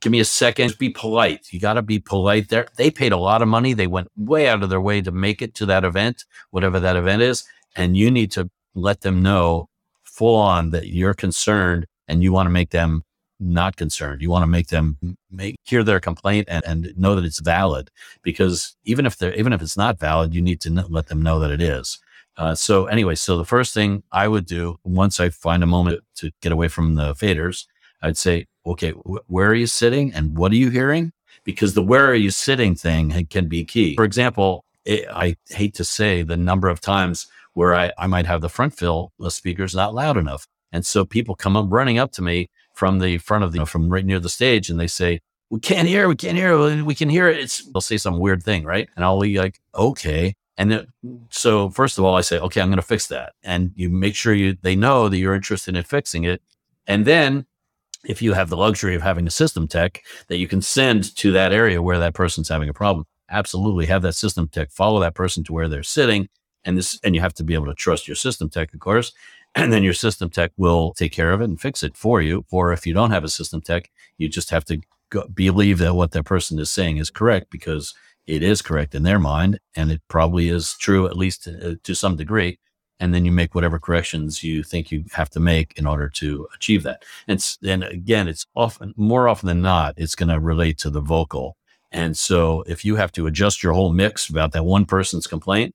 give 0.00 0.12
me 0.12 0.20
a 0.20 0.24
second. 0.24 0.68
Just 0.68 0.78
Be 0.78 0.90
polite. 0.90 1.52
You 1.52 1.60
got 1.60 1.74
to 1.74 1.82
be 1.82 1.98
polite 1.98 2.48
there. 2.48 2.68
They 2.76 2.90
paid 2.90 3.12
a 3.12 3.16
lot 3.16 3.42
of 3.42 3.48
money. 3.48 3.72
They 3.72 3.86
went 3.86 4.08
way 4.16 4.48
out 4.48 4.62
of 4.62 4.70
their 4.70 4.80
way 4.80 5.00
to 5.02 5.10
make 5.10 5.42
it 5.42 5.54
to 5.56 5.66
that 5.66 5.84
event, 5.84 6.24
whatever 6.50 6.80
that 6.80 6.96
event 6.96 7.22
is. 7.22 7.44
And 7.76 7.96
you 7.96 8.10
need 8.10 8.32
to 8.32 8.50
let 8.74 9.02
them 9.02 9.22
know 9.22 9.68
full 10.02 10.36
on 10.36 10.70
that 10.70 10.88
you're 10.88 11.14
concerned 11.14 11.86
and 12.08 12.22
you 12.22 12.32
want 12.32 12.46
to 12.46 12.50
make 12.50 12.70
them 12.70 13.04
not 13.38 13.76
concerned. 13.76 14.20
You 14.20 14.30
want 14.30 14.42
to 14.42 14.46
make 14.46 14.68
them 14.68 14.98
make 15.30 15.56
hear 15.64 15.82
their 15.82 16.00
complaint 16.00 16.46
and, 16.50 16.64
and 16.66 16.92
know 16.96 17.14
that 17.14 17.24
it's 17.24 17.40
valid 17.40 17.90
because 18.22 18.76
even 18.84 19.06
if 19.06 19.16
they're, 19.16 19.34
even 19.34 19.52
if 19.52 19.62
it's 19.62 19.76
not 19.76 19.98
valid, 19.98 20.34
you 20.34 20.42
need 20.42 20.60
to 20.62 20.70
let 20.88 21.06
them 21.06 21.22
know 21.22 21.40
that 21.40 21.50
it 21.50 21.62
is. 21.62 21.98
Uh, 22.36 22.54
so 22.54 22.86
anyway, 22.86 23.14
so 23.14 23.36
the 23.36 23.44
first 23.44 23.74
thing 23.74 24.02
I 24.12 24.28
would 24.28 24.46
do 24.46 24.78
once 24.84 25.20
I 25.20 25.30
find 25.30 25.62
a 25.62 25.66
moment 25.66 26.00
to 26.16 26.30
get 26.42 26.52
away 26.52 26.68
from 26.68 26.94
the 26.94 27.14
faders, 27.14 27.66
I'd 28.02 28.16
say, 28.16 28.46
okay, 28.66 28.90
wh- 28.90 29.30
where 29.30 29.48
are 29.48 29.54
you 29.54 29.66
sitting 29.66 30.12
and 30.12 30.36
what 30.36 30.52
are 30.52 30.56
you 30.56 30.70
hearing? 30.70 31.12
Because 31.44 31.74
the 31.74 31.82
where 31.82 32.06
are 32.06 32.14
you 32.14 32.30
sitting 32.30 32.74
thing 32.74 33.26
can 33.28 33.48
be 33.48 33.64
key. 33.64 33.96
For 33.96 34.04
example, 34.04 34.64
it, 34.84 35.06
I 35.10 35.36
hate 35.48 35.74
to 35.74 35.84
say 35.84 36.22
the 36.22 36.36
number 36.36 36.68
of 36.68 36.80
times 36.80 37.26
where 37.54 37.74
I, 37.74 37.92
I 37.98 38.06
might 38.06 38.26
have 38.26 38.40
the 38.40 38.48
front 38.48 38.74
fill 38.74 39.12
the 39.18 39.30
speakers 39.30 39.74
not 39.74 39.94
loud 39.94 40.16
enough. 40.16 40.46
And 40.72 40.86
so 40.86 41.04
people 41.04 41.34
come 41.34 41.56
up 41.56 41.66
running 41.68 41.98
up 41.98 42.12
to 42.12 42.22
me 42.22 42.50
from 42.74 42.98
the 42.98 43.18
front 43.18 43.44
of 43.44 43.52
the, 43.52 43.56
you 43.56 43.60
know, 43.60 43.66
from 43.66 43.88
right 43.88 44.04
near 44.04 44.20
the 44.20 44.28
stage 44.28 44.70
and 44.70 44.78
they 44.78 44.86
say, 44.86 45.20
we 45.50 45.58
can't 45.58 45.88
hear, 45.88 46.08
we 46.08 46.14
can't 46.14 46.36
hear, 46.36 46.84
we 46.84 46.94
can 46.94 47.08
hear 47.08 47.28
it. 47.28 47.38
It's, 47.38 47.64
they'll 47.72 47.80
say 47.80 47.96
some 47.96 48.18
weird 48.20 48.42
thing, 48.42 48.64
right? 48.64 48.88
And 48.94 49.04
I'll 49.04 49.20
be 49.20 49.36
like, 49.36 49.60
okay. 49.74 50.34
And 50.56 50.70
then, 50.70 50.86
so 51.30 51.70
first 51.70 51.98
of 51.98 52.04
all, 52.04 52.14
I 52.14 52.20
say, 52.20 52.38
okay, 52.38 52.60
I'm 52.60 52.68
going 52.68 52.76
to 52.76 52.82
fix 52.82 53.08
that. 53.08 53.32
And 53.42 53.72
you 53.74 53.90
make 53.90 54.14
sure 54.14 54.32
you, 54.32 54.56
they 54.62 54.76
know 54.76 55.08
that 55.08 55.16
you're 55.16 55.34
interested 55.34 55.74
in 55.74 55.82
fixing 55.82 56.24
it. 56.24 56.40
And 56.86 57.04
then 57.04 57.46
if 58.04 58.22
you 58.22 58.32
have 58.32 58.48
the 58.48 58.56
luxury 58.56 58.94
of 58.94 59.02
having 59.02 59.26
a 59.26 59.30
system 59.30 59.68
tech 59.68 60.02
that 60.28 60.38
you 60.38 60.48
can 60.48 60.62
send 60.62 61.14
to 61.16 61.32
that 61.32 61.52
area 61.52 61.82
where 61.82 61.98
that 61.98 62.14
person's 62.14 62.48
having 62.48 62.68
a 62.68 62.74
problem, 62.74 63.06
absolutely 63.30 63.86
have 63.86 64.02
that 64.02 64.14
system 64.14 64.48
tech 64.48 64.70
follow 64.70 65.00
that 65.00 65.14
person 65.14 65.44
to 65.44 65.52
where 65.52 65.68
they're 65.68 65.82
sitting. 65.82 66.28
And 66.64 66.76
this, 66.76 66.98
and 67.02 67.14
you 67.14 67.20
have 67.20 67.34
to 67.34 67.44
be 67.44 67.54
able 67.54 67.66
to 67.66 67.74
trust 67.74 68.08
your 68.08 68.16
system 68.16 68.50
tech, 68.50 68.74
of 68.74 68.80
course. 68.80 69.12
And 69.54 69.72
then 69.72 69.82
your 69.82 69.94
system 69.94 70.30
tech 70.30 70.52
will 70.56 70.92
take 70.92 71.12
care 71.12 71.32
of 71.32 71.40
it 71.40 71.44
and 71.44 71.60
fix 71.60 71.82
it 71.82 71.96
for 71.96 72.20
you. 72.22 72.44
Or 72.50 72.72
if 72.72 72.86
you 72.86 72.94
don't 72.94 73.10
have 73.10 73.24
a 73.24 73.28
system 73.28 73.60
tech, 73.60 73.90
you 74.18 74.28
just 74.28 74.50
have 74.50 74.64
to 74.66 74.80
go, 75.10 75.26
believe 75.28 75.78
that 75.78 75.94
what 75.94 76.12
that 76.12 76.24
person 76.24 76.58
is 76.58 76.70
saying 76.70 76.98
is 76.98 77.10
correct 77.10 77.50
because 77.50 77.94
it 78.26 78.42
is 78.42 78.62
correct 78.62 78.94
in 78.94 79.02
their 79.02 79.18
mind, 79.18 79.58
and 79.74 79.90
it 79.90 80.02
probably 80.06 80.50
is 80.50 80.76
true 80.78 81.06
at 81.06 81.16
least 81.16 81.44
to, 81.44 81.72
uh, 81.72 81.74
to 81.82 81.94
some 81.94 82.16
degree. 82.16 82.58
And 83.00 83.14
then 83.14 83.24
you 83.24 83.32
make 83.32 83.54
whatever 83.54 83.78
corrections 83.78 84.44
you 84.44 84.62
think 84.62 84.92
you 84.92 85.04
have 85.12 85.30
to 85.30 85.40
make 85.40 85.72
in 85.76 85.86
order 85.86 86.08
to 86.10 86.46
achieve 86.54 86.82
that. 86.82 87.02
And, 87.26 87.44
and 87.66 87.82
again, 87.82 88.28
it's 88.28 88.46
often 88.54 88.92
more 88.96 89.26
often 89.26 89.46
than 89.46 89.62
not, 89.62 89.94
it's 89.96 90.14
going 90.14 90.28
to 90.28 90.38
relate 90.38 90.76
to 90.78 90.90
the 90.90 91.00
vocal. 91.00 91.56
And 91.90 92.16
so 92.16 92.62
if 92.66 92.84
you 92.84 92.96
have 92.96 93.10
to 93.12 93.26
adjust 93.26 93.62
your 93.62 93.72
whole 93.72 93.92
mix 93.92 94.28
about 94.28 94.52
that 94.52 94.64
one 94.64 94.84
person's 94.84 95.26
complaint, 95.26 95.74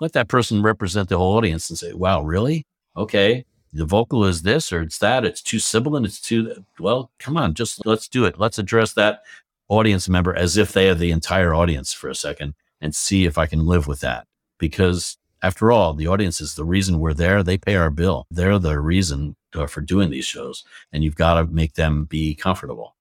let 0.00 0.12
that 0.12 0.28
person 0.28 0.62
represent 0.62 1.08
the 1.08 1.18
whole 1.18 1.36
audience 1.36 1.70
and 1.70 1.78
say, 1.78 1.94
wow, 1.94 2.22
really? 2.22 2.66
Okay. 2.94 3.46
The 3.72 3.86
vocal 3.86 4.24
is 4.24 4.42
this 4.42 4.72
or 4.72 4.82
it's 4.82 4.98
that. 4.98 5.24
It's 5.24 5.42
too 5.42 5.58
sibilant. 5.58 6.06
It's 6.06 6.20
too, 6.20 6.64
well, 6.78 7.10
come 7.18 7.36
on, 7.36 7.54
just 7.54 7.84
let's 7.86 8.06
do 8.06 8.26
it. 8.26 8.38
Let's 8.38 8.58
address 8.58 8.92
that 8.92 9.22
audience 9.68 10.08
member 10.08 10.34
as 10.34 10.56
if 10.56 10.72
they 10.72 10.88
are 10.88 10.94
the 10.94 11.10
entire 11.10 11.54
audience 11.54 11.92
for 11.92 12.08
a 12.08 12.14
second 12.14 12.54
and 12.80 12.94
see 12.94 13.24
if 13.24 13.38
I 13.38 13.46
can 13.46 13.66
live 13.66 13.86
with 13.86 14.00
that. 14.00 14.26
Because 14.58 15.18
after 15.42 15.70
all, 15.70 15.94
the 15.94 16.06
audience 16.06 16.40
is 16.40 16.54
the 16.54 16.64
reason 16.64 16.98
we're 16.98 17.14
there. 17.14 17.42
They 17.42 17.58
pay 17.58 17.76
our 17.76 17.90
bill. 17.90 18.26
They're 18.30 18.58
the 18.58 18.80
reason 18.80 19.36
uh, 19.54 19.66
for 19.66 19.80
doing 19.80 20.10
these 20.10 20.24
shows. 20.24 20.64
And 20.92 21.04
you've 21.04 21.16
got 21.16 21.34
to 21.34 21.46
make 21.46 21.74
them 21.74 22.04
be 22.04 22.34
comfortable. 22.34 22.96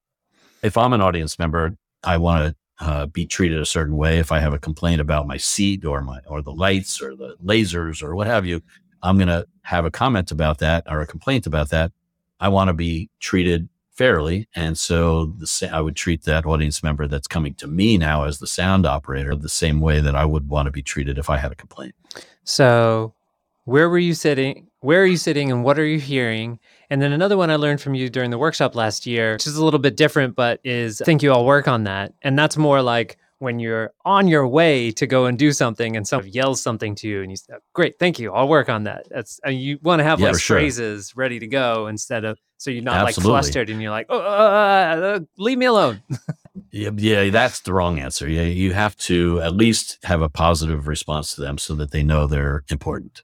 If 0.61 0.77
I'm 0.77 0.93
an 0.93 1.01
audience 1.01 1.39
member, 1.39 1.77
I 2.03 2.17
want 2.17 2.55
to 2.79 2.85
uh, 2.85 3.05
be 3.05 3.25
treated 3.25 3.59
a 3.59 3.65
certain 3.65 3.95
way. 3.95 4.19
If 4.19 4.31
I 4.31 4.39
have 4.39 4.53
a 4.53 4.59
complaint 4.59 4.99
about 4.99 5.27
my 5.27 5.37
seat 5.37 5.85
or 5.85 6.01
my 6.01 6.19
or 6.27 6.41
the 6.41 6.51
lights 6.51 7.01
or 7.01 7.15
the 7.15 7.35
lasers 7.43 8.03
or 8.03 8.15
what 8.15 8.27
have 8.27 8.45
you, 8.45 8.61
I'm 9.01 9.17
going 9.17 9.27
to 9.27 9.45
have 9.63 9.85
a 9.85 9.91
comment 9.91 10.31
about 10.31 10.59
that 10.59 10.83
or 10.87 11.01
a 11.01 11.07
complaint 11.07 11.47
about 11.47 11.69
that. 11.69 11.91
I 12.39 12.49
want 12.49 12.67
to 12.67 12.73
be 12.73 13.09
treated 13.19 13.69
fairly. 13.95 14.47
And 14.55 14.77
so 14.77 15.25
the, 15.25 15.69
I 15.71 15.81
would 15.81 15.95
treat 15.95 16.23
that 16.23 16.45
audience 16.45 16.83
member 16.83 17.07
that's 17.07 17.27
coming 17.27 17.53
to 17.55 17.67
me 17.67 17.97
now 17.97 18.23
as 18.25 18.39
the 18.39 18.47
sound 18.47 18.85
operator 18.85 19.35
the 19.35 19.49
same 19.49 19.79
way 19.79 19.99
that 20.01 20.15
I 20.15 20.25
would 20.25 20.49
want 20.49 20.67
to 20.67 20.71
be 20.71 20.81
treated 20.81 21.17
if 21.17 21.29
I 21.29 21.37
had 21.37 21.51
a 21.51 21.55
complaint. 21.55 21.95
So, 22.43 23.13
where 23.63 23.89
were 23.89 23.97
you 23.97 24.13
sitting? 24.13 24.67
Where 24.81 25.01
are 25.01 25.07
you 25.07 25.17
sitting 25.17 25.51
and 25.51 25.63
what 25.63 25.79
are 25.79 25.85
you 25.85 25.99
hearing? 25.99 26.59
And 26.91 27.01
then 27.01 27.11
another 27.11 27.37
one 27.37 27.49
I 27.49 27.55
learned 27.55 27.81
from 27.81 27.95
you 27.95 28.09
during 28.09 28.29
the 28.29 28.37
workshop 28.37 28.75
last 28.75 29.07
year, 29.07 29.33
which 29.33 29.47
is 29.47 29.57
a 29.57 29.65
little 29.65 29.79
bit 29.79 29.97
different, 29.97 30.35
but 30.35 30.59
is 30.63 31.01
I 31.01 31.05
think 31.05 31.23
you 31.23 31.33
all 31.33 31.45
work 31.45 31.67
on 31.67 31.85
that. 31.85 32.13
And 32.21 32.37
that's 32.37 32.57
more 32.57 32.83
like 32.83 33.17
when 33.39 33.59
you're 33.59 33.91
on 34.05 34.27
your 34.27 34.47
way 34.47 34.91
to 34.91 35.07
go 35.07 35.25
and 35.25 35.37
do 35.37 35.51
something 35.51 35.97
and 35.97 36.07
someone 36.07 36.29
yells 36.29 36.61
something 36.61 36.95
to 36.95 37.07
you 37.07 37.21
and 37.21 37.31
you 37.31 37.37
say, 37.37 37.53
great, 37.73 37.99
thank 37.99 38.19
you. 38.19 38.31
I'll 38.31 38.47
work 38.47 38.69
on 38.69 38.83
that. 38.83 39.07
That's 39.09 39.39
uh, 39.45 39.49
you 39.49 39.79
want 39.81 39.99
to 39.99 40.03
have 40.03 40.19
yeah, 40.19 40.31
like 40.31 40.41
phrases 40.41 41.09
sure. 41.09 41.21
ready 41.21 41.39
to 41.39 41.47
go 41.47 41.87
instead 41.87 42.23
of, 42.23 42.39
so 42.57 42.71
you're 42.71 42.83
not 42.83 43.07
Absolutely. 43.07 43.31
like 43.31 43.43
flustered 43.43 43.69
and 43.69 43.81
you're 43.81 43.91
like, 43.91 44.07
oh, 44.09 44.19
uh, 44.19 44.21
uh, 44.21 45.05
uh 45.05 45.19
leave 45.37 45.57
me 45.57 45.65
alone. 45.65 46.01
yeah, 46.71 46.89
yeah, 46.95 47.29
that's 47.29 47.61
the 47.61 47.73
wrong 47.73 47.99
answer. 47.99 48.27
Yeah, 48.29 48.43
you 48.43 48.73
have 48.73 48.95
to 48.97 49.41
at 49.41 49.55
least 49.55 49.97
have 50.03 50.21
a 50.21 50.29
positive 50.29 50.87
response 50.87 51.35
to 51.35 51.41
them 51.41 51.57
so 51.57 51.75
that 51.75 51.91
they 51.91 52.03
know 52.03 52.27
they're 52.27 52.63
important. 52.69 53.23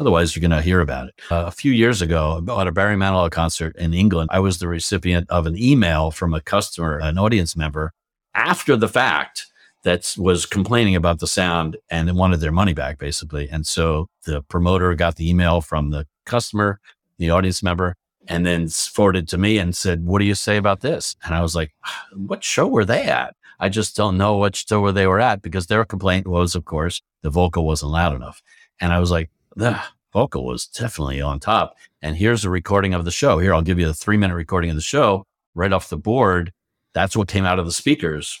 Otherwise, 0.00 0.34
you're 0.34 0.40
going 0.40 0.56
to 0.56 0.62
hear 0.62 0.80
about 0.80 1.08
it. 1.08 1.14
Uh, 1.30 1.44
a 1.46 1.50
few 1.50 1.72
years 1.72 2.00
ago, 2.00 2.40
at 2.58 2.68
a 2.68 2.72
Barry 2.72 2.94
Manilow 2.94 3.30
concert 3.30 3.74
in 3.76 3.92
England, 3.92 4.30
I 4.32 4.38
was 4.38 4.58
the 4.58 4.68
recipient 4.68 5.28
of 5.28 5.46
an 5.46 5.58
email 5.58 6.12
from 6.12 6.34
a 6.34 6.40
customer, 6.40 6.98
an 6.98 7.18
audience 7.18 7.56
member, 7.56 7.92
after 8.32 8.76
the 8.76 8.88
fact 8.88 9.46
that 9.82 10.14
was 10.16 10.46
complaining 10.46 10.94
about 10.94 11.18
the 11.18 11.26
sound 11.26 11.76
and 11.90 12.16
wanted 12.16 12.40
their 12.40 12.52
money 12.52 12.74
back, 12.74 12.98
basically. 12.98 13.48
And 13.48 13.66
so 13.66 14.08
the 14.24 14.42
promoter 14.42 14.94
got 14.94 15.16
the 15.16 15.28
email 15.28 15.60
from 15.60 15.90
the 15.90 16.06
customer, 16.26 16.80
the 17.18 17.30
audience 17.30 17.62
member, 17.62 17.96
and 18.28 18.46
then 18.46 18.68
forwarded 18.68 19.26
to 19.28 19.38
me 19.38 19.58
and 19.58 19.76
said, 19.76 20.04
What 20.04 20.20
do 20.20 20.24
you 20.24 20.34
say 20.34 20.56
about 20.56 20.80
this? 20.80 21.16
And 21.24 21.34
I 21.34 21.42
was 21.42 21.54
like, 21.54 21.72
What 22.14 22.44
show 22.44 22.66
were 22.66 22.84
they 22.84 23.04
at? 23.04 23.34
I 23.60 23.68
just 23.68 23.96
don't 23.96 24.16
know 24.16 24.36
what 24.36 24.54
show 24.54 24.92
they 24.92 25.06
were 25.06 25.20
at 25.20 25.42
because 25.42 25.66
their 25.66 25.84
complaint 25.84 26.28
was, 26.28 26.54
of 26.54 26.64
course, 26.64 27.02
the 27.22 27.30
vocal 27.30 27.66
wasn't 27.66 27.90
loud 27.92 28.14
enough. 28.14 28.40
And 28.80 28.92
I 28.92 29.00
was 29.00 29.10
like, 29.10 29.30
the 29.56 29.80
vocal 30.12 30.44
was 30.44 30.66
definitely 30.66 31.20
on 31.20 31.40
top. 31.40 31.74
And 32.00 32.14
here's 32.14 32.44
a 32.44 32.50
recording 32.50 32.94
of 32.94 33.04
the 33.04 33.10
show. 33.10 33.40
Here, 33.40 33.52
I'll 33.52 33.62
give 33.62 33.80
you 33.80 33.86
the 33.86 33.94
three 33.94 34.16
minute 34.16 34.36
recording 34.36 34.70
of 34.70 34.76
the 34.76 34.82
show 34.82 35.26
right 35.56 35.72
off 35.72 35.88
the 35.88 35.96
board. 35.96 36.52
That's 36.94 37.16
what 37.16 37.26
came 37.26 37.44
out 37.44 37.58
of 37.58 37.66
the 37.66 37.72
speakers 37.72 38.40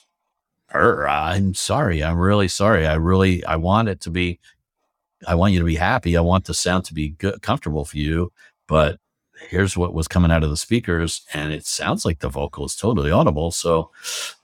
I'm 0.74 1.54
sorry. 1.54 2.02
I'm 2.02 2.18
really 2.18 2.48
sorry. 2.48 2.86
I 2.86 2.94
really, 2.94 3.44
I 3.44 3.56
want 3.56 3.88
it 3.88 4.00
to 4.02 4.10
be, 4.10 4.38
I 5.26 5.34
want 5.34 5.52
you 5.52 5.58
to 5.58 5.64
be 5.64 5.76
happy. 5.76 6.16
I 6.16 6.20
want 6.20 6.44
the 6.44 6.54
sound 6.54 6.84
to 6.86 6.94
be 6.94 7.10
good, 7.10 7.42
comfortable 7.42 7.84
for 7.84 7.96
you. 7.96 8.32
But 8.66 8.98
here's 9.48 9.76
what 9.76 9.94
was 9.94 10.08
coming 10.08 10.30
out 10.30 10.42
of 10.42 10.50
the 10.50 10.56
speakers. 10.56 11.22
And 11.32 11.52
it 11.52 11.66
sounds 11.66 12.04
like 12.04 12.20
the 12.20 12.28
vocal 12.28 12.64
is 12.66 12.76
totally 12.76 13.10
audible. 13.10 13.50
So 13.50 13.90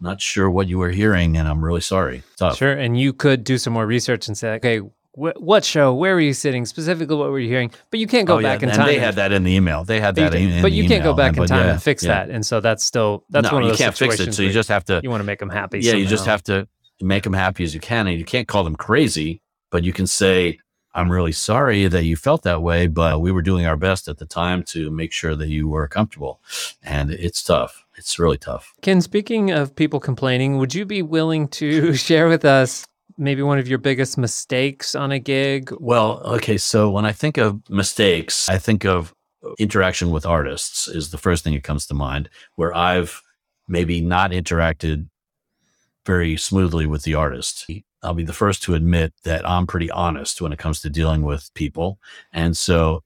not 0.00 0.20
sure 0.20 0.50
what 0.50 0.68
you 0.68 0.78
were 0.78 0.90
hearing. 0.90 1.36
And 1.36 1.48
I'm 1.48 1.64
really 1.64 1.80
sorry. 1.80 2.22
Tough. 2.36 2.56
Sure. 2.56 2.72
And 2.72 2.98
you 2.98 3.12
could 3.12 3.44
do 3.44 3.58
some 3.58 3.72
more 3.72 3.86
research 3.86 4.28
and 4.28 4.36
say, 4.36 4.54
okay, 4.54 4.80
what 5.16 5.64
show? 5.64 5.94
Where 5.94 6.14
were 6.14 6.20
you 6.20 6.32
sitting? 6.32 6.66
Specifically, 6.66 7.14
what 7.14 7.30
were 7.30 7.38
you 7.38 7.48
hearing? 7.48 7.70
But 7.90 8.00
you 8.00 8.06
can't 8.08 8.26
go 8.26 8.38
oh, 8.38 8.42
back 8.42 8.62
yeah. 8.62 8.70
in 8.70 8.74
time. 8.74 8.86
They 8.86 8.98
had 8.98 9.14
that 9.14 9.30
in 9.30 9.44
the 9.44 9.54
email. 9.54 9.84
They 9.84 10.00
had 10.00 10.16
that 10.16 10.34
in, 10.34 10.50
in 10.50 10.62
But 10.62 10.72
you 10.72 10.88
can't 10.88 11.04
go 11.04 11.14
back 11.14 11.36
in 11.36 11.46
time 11.46 11.66
yeah, 11.66 11.72
and 11.72 11.82
fix 11.82 12.02
yeah. 12.02 12.24
that. 12.24 12.30
And 12.30 12.44
so 12.44 12.60
that's 12.60 12.82
still 12.84 13.24
that's 13.30 13.48
no, 13.48 13.54
one 13.54 13.62
of 13.62 13.68
those 13.68 13.78
you 13.78 13.84
can't 13.84 13.96
fix 13.96 14.18
it. 14.18 14.34
So 14.34 14.42
you 14.42 14.50
just 14.50 14.68
have 14.68 14.84
to. 14.86 15.00
You 15.02 15.10
want 15.10 15.20
to 15.20 15.24
make 15.24 15.38
them 15.38 15.50
happy. 15.50 15.78
Yeah, 15.78 15.92
somehow. 15.92 16.02
you 16.02 16.08
just 16.08 16.26
have 16.26 16.42
to 16.44 16.66
make 17.00 17.22
them 17.22 17.32
happy 17.32 17.62
as 17.62 17.74
you 17.74 17.80
can, 17.80 18.08
and 18.08 18.18
you 18.18 18.24
can't 18.24 18.48
call 18.48 18.64
them 18.64 18.74
crazy, 18.74 19.40
but 19.70 19.84
you 19.84 19.92
can 19.92 20.08
say, 20.08 20.58
"I'm 20.94 21.10
really 21.10 21.32
sorry 21.32 21.86
that 21.88 22.04
you 22.04 22.16
felt 22.16 22.42
that 22.42 22.62
way, 22.62 22.86
but 22.86 23.20
we 23.20 23.32
were 23.32 23.42
doing 23.42 23.66
our 23.66 23.76
best 23.76 24.08
at 24.08 24.18
the 24.18 24.26
time 24.26 24.62
to 24.64 24.90
make 24.90 25.12
sure 25.12 25.34
that 25.34 25.48
you 25.48 25.68
were 25.68 25.88
comfortable." 25.88 26.40
And 26.82 27.10
it's 27.10 27.42
tough. 27.42 27.84
It's 27.96 28.18
really 28.18 28.38
tough. 28.38 28.74
Ken, 28.82 29.00
speaking 29.00 29.50
of 29.50 29.74
people 29.76 30.00
complaining, 30.00 30.58
would 30.58 30.74
you 30.74 30.84
be 30.84 31.02
willing 31.02 31.48
to 31.48 31.94
share 32.06 32.28
with 32.28 32.44
us 32.44 32.86
maybe 33.16 33.42
one 33.42 33.58
of 33.58 33.68
your 33.68 33.78
biggest 33.78 34.18
mistakes 34.18 34.94
on 34.94 35.12
a 35.12 35.18
gig? 35.18 35.72
Well, 35.78 36.20
okay. 36.24 36.58
So 36.58 36.90
when 36.90 37.04
I 37.04 37.12
think 37.12 37.38
of 37.38 37.68
mistakes, 37.70 38.48
I 38.48 38.58
think 38.58 38.84
of 38.84 39.14
interaction 39.58 40.10
with 40.10 40.26
artists 40.26 40.88
is 40.88 41.10
the 41.10 41.18
first 41.18 41.44
thing 41.44 41.54
that 41.54 41.62
comes 41.62 41.86
to 41.86 41.94
mind 41.94 42.30
where 42.56 42.74
I've 42.74 43.22
maybe 43.68 44.00
not 44.00 44.30
interacted 44.30 45.08
very 46.06 46.36
smoothly 46.36 46.86
with 46.86 47.02
the 47.02 47.14
artist. 47.14 47.70
I'll 48.04 48.14
be 48.14 48.24
the 48.24 48.32
first 48.32 48.62
to 48.64 48.74
admit 48.74 49.12
that 49.24 49.48
I'm 49.48 49.66
pretty 49.66 49.90
honest 49.90 50.40
when 50.40 50.52
it 50.52 50.58
comes 50.58 50.80
to 50.82 50.90
dealing 50.90 51.22
with 51.22 51.50
people. 51.54 51.98
And 52.32 52.56
so 52.56 53.02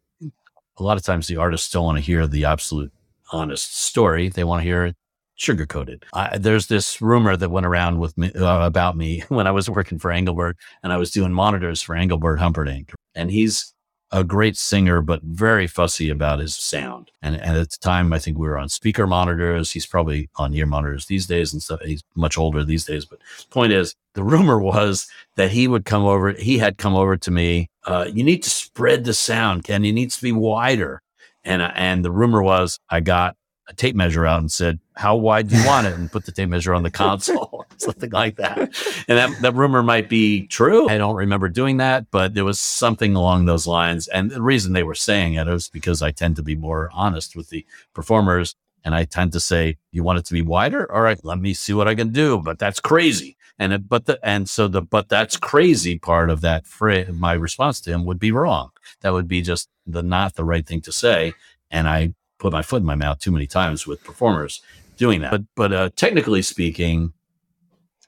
a 0.77 0.83
lot 0.83 0.97
of 0.97 1.05
times 1.05 1.27
the 1.27 1.37
artists 1.37 1.71
don't 1.71 1.85
want 1.85 1.99
to 1.99 2.03
hear 2.05 2.27
the 2.27 2.45
absolute 2.45 2.93
honest 3.33 3.77
story. 3.77 4.29
They 4.29 4.45
want 4.45 4.61
to 4.61 4.65
hear 4.65 4.87
it 4.87 4.97
sugarcoated. 5.39 6.03
there's 6.41 6.67
this 6.67 7.01
rumor 7.01 7.37
that 7.37 7.51
went 7.51 7.67
around 7.67 8.01
with 8.01 8.17
me 8.19 8.33
uh, 8.33 8.67
about 8.67 8.97
me 8.97 9.23
when 9.29 9.47
I 9.47 9.53
was 9.53 9.71
working 9.71 9.99
for 9.99 10.11
Engelbert 10.11 10.57
and 10.83 10.93
I 10.93 10.97
was 10.97 11.11
doing 11.11 11.33
monitors 11.33 11.81
for 11.81 11.95
Engelbert 11.95 12.39
Humperdinck. 12.39 12.93
And 13.15 13.31
he's 13.31 13.73
a 14.11 14.25
great 14.25 14.57
singer, 14.57 15.03
but 15.03 15.23
very 15.23 15.67
fussy 15.67 16.09
about 16.09 16.39
his 16.39 16.57
sound. 16.57 17.11
And, 17.21 17.37
and, 17.37 17.57
at 17.59 17.71
the 17.71 17.77
time, 17.81 18.13
I 18.13 18.19
think 18.19 18.39
we 18.39 18.49
were 18.49 18.59
on 18.59 18.69
speaker 18.69 19.07
monitors. 19.07 19.71
He's 19.71 19.87
probably 19.87 20.31
on 20.37 20.55
ear 20.55 20.67
monitors 20.67 21.07
these 21.07 21.27
days 21.27 21.53
and 21.53 21.63
stuff. 21.63 21.81
He's 21.83 22.03
much 22.15 22.39
older 22.39 22.65
these 22.65 22.85
days. 22.85 23.05
But 23.05 23.19
point 23.51 23.73
is, 23.73 23.95
the 24.15 24.23
rumor 24.23 24.59
was 24.59 25.09
that 25.37 25.51
he 25.51 25.69
would 25.69 25.85
come 25.85 26.05
over. 26.05 26.33
He 26.33 26.59
had 26.59 26.79
come 26.79 26.95
over 26.95 27.17
to 27.19 27.31
me. 27.31 27.69
Uh, 27.85 28.07
you 28.13 28.25
need 28.25 28.43
to 28.45 28.51
spread 28.51 29.05
the 29.05 29.15
sound, 29.15 29.65
Ken. 29.65 29.85
It 29.85 29.93
needs 29.93 30.17
to 30.17 30.23
be 30.23 30.33
wider. 30.33 31.03
And 31.45 31.63
and 31.63 32.05
the 32.05 32.11
rumor 32.11 32.43
was 32.43 32.79
I 32.91 33.01
got 33.01 33.37
a 33.69 33.75
tape 33.75 33.95
measure 33.95 34.27
out 34.27 34.41
and 34.41 34.51
said, 34.51 34.81
"How 34.99 35.15
wide 35.15 35.49
do 35.49 35.57
you 35.57 35.65
want 35.65 35.87
it?" 35.87 35.95
and 35.95 36.11
put 36.11 36.27
the 36.27 36.33
tape 36.33 36.49
measure 36.49 36.75
on 36.75 36.83
the 36.83 36.91
console, 36.91 37.65
something 37.77 38.11
like 38.11 38.35
that. 38.37 38.59
And 39.07 39.17
that 39.17 39.31
that 39.43 39.55
rumor 39.55 39.83
might 39.83 40.09
be 40.09 40.49
true. 40.49 40.89
I 40.89 40.99
don't 40.99 41.15
remember 41.15 41.49
doing 41.49 41.77
that, 41.77 42.11
but 42.11 42.35
there 42.35 42.45
was 42.45 42.59
something 42.59 43.15
along 43.15 43.45
those 43.45 43.67
lines. 43.67 44.09
And 44.09 44.31
the 44.33 44.43
reason 44.43 44.73
they 44.73 44.83
were 44.83 44.97
saying 44.97 45.35
it 45.35 45.47
was 45.47 45.69
because 45.69 46.03
I 46.03 46.11
tend 46.11 46.35
to 46.37 46.43
be 46.43 46.57
more 46.57 46.91
honest 46.93 47.37
with 47.37 47.49
the 47.51 47.65
performers, 47.95 48.57
and 48.85 48.93
I 48.93 49.05
tend 49.05 49.33
to 49.35 49.41
say, 49.41 49.77
"You 49.93 50.03
want 50.03 50.19
it 50.19 50.25
to 50.27 50.35
be 50.35 50.43
wider? 50.43 50.91
All 50.93 51.03
right, 51.03 51.25
let 51.25 51.39
me 51.39 51.55
see 51.55 51.73
what 51.73 51.87
I 51.87 51.95
can 51.95 52.11
do." 52.11 52.39
But 52.39 52.59
that's 52.59 52.81
crazy. 52.81 53.37
And 53.57 53.73
it, 53.73 53.89
but 53.89 54.07
the 54.07 54.19
and 54.23 54.49
so 54.49 54.67
the 54.67 54.83
but 54.83 55.09
that's 55.09 55.37
crazy 55.37 55.97
part 55.99 56.29
of 56.29 56.41
that 56.41 56.67
phrase, 56.67 57.09
my 57.13 57.35
response 57.35 57.81
to 57.83 57.93
him 57.93 58.05
would 58.05 58.19
be 58.19 58.33
wrong. 58.33 58.71
That 59.03 59.13
would 59.13 59.29
be 59.29 59.43
just 59.43 59.69
the 59.87 60.03
not 60.03 60.35
the 60.35 60.45
right 60.45 60.67
thing 60.67 60.81
to 60.83 60.93
say. 60.93 61.35
And 61.71 61.89
I 61.89 62.15
put 62.39 62.53
my 62.53 62.63
foot 62.63 62.83
in 62.83 62.87
my 62.87 62.95
mouth 62.95 63.19
too 63.19 63.33
many 63.33 63.47
times 63.47 63.87
with 63.87 64.03
performers 64.05 64.61
doing 64.99 65.23
that. 65.23 65.31
But 65.31 65.43
but 65.57 65.73
uh, 65.73 65.91
technically 65.97 66.43
speaking, 66.43 67.13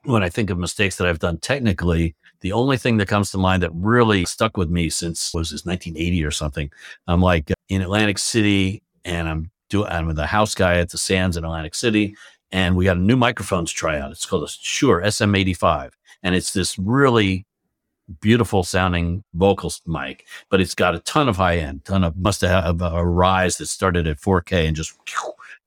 when 0.04 0.22
I 0.22 0.28
think 0.28 0.50
of 0.50 0.58
mistakes 0.58 0.96
that 0.96 1.06
I've 1.06 1.18
done 1.18 1.38
technically, 1.38 2.14
the 2.40 2.52
only 2.52 2.76
thing 2.76 2.98
that 2.98 3.08
comes 3.08 3.30
to 3.30 3.38
mind 3.38 3.62
that 3.62 3.70
really 3.74 4.24
stuck 4.24 4.56
with 4.56 4.70
me 4.70 4.90
since 4.90 5.32
was 5.32 5.50
this 5.50 5.64
1980 5.64 6.24
or 6.24 6.30
something. 6.30 6.70
I'm 7.06 7.22
like 7.22 7.52
in 7.68 7.82
Atlantic 7.82 8.18
City, 8.18 8.82
and 9.04 9.28
I'm 9.28 9.50
doing 9.68 9.90
I'm 9.90 10.14
the 10.14 10.26
house 10.26 10.54
guy 10.54 10.78
at 10.78 10.90
the 10.90 10.98
Sands 10.98 11.36
in 11.36 11.44
Atlantic 11.44 11.74
City, 11.74 12.16
and 12.52 12.76
we 12.76 12.84
got 12.84 12.96
a 12.96 13.00
new 13.00 13.16
microphone 13.16 13.64
to 13.64 13.72
try 13.72 13.98
out. 13.98 14.10
It's 14.10 14.26
called 14.26 14.44
a 14.44 14.48
Shure 14.48 15.02
SM85, 15.02 15.92
and 16.22 16.34
it's 16.34 16.52
this 16.52 16.78
really 16.78 17.46
beautiful 18.20 18.64
sounding 18.64 19.22
vocals 19.34 19.80
mic, 19.86 20.26
but 20.48 20.60
it's 20.60 20.74
got 20.74 20.94
a 20.94 20.98
ton 21.00 21.28
of 21.28 21.36
high 21.36 21.58
end, 21.58 21.84
ton 21.84 22.02
of 22.02 22.16
must 22.16 22.40
have 22.40 22.80
a 22.82 23.04
rise 23.04 23.58
that 23.58 23.66
started 23.66 24.06
at 24.08 24.18
4K 24.18 24.66
and 24.66 24.76
just 24.76 24.98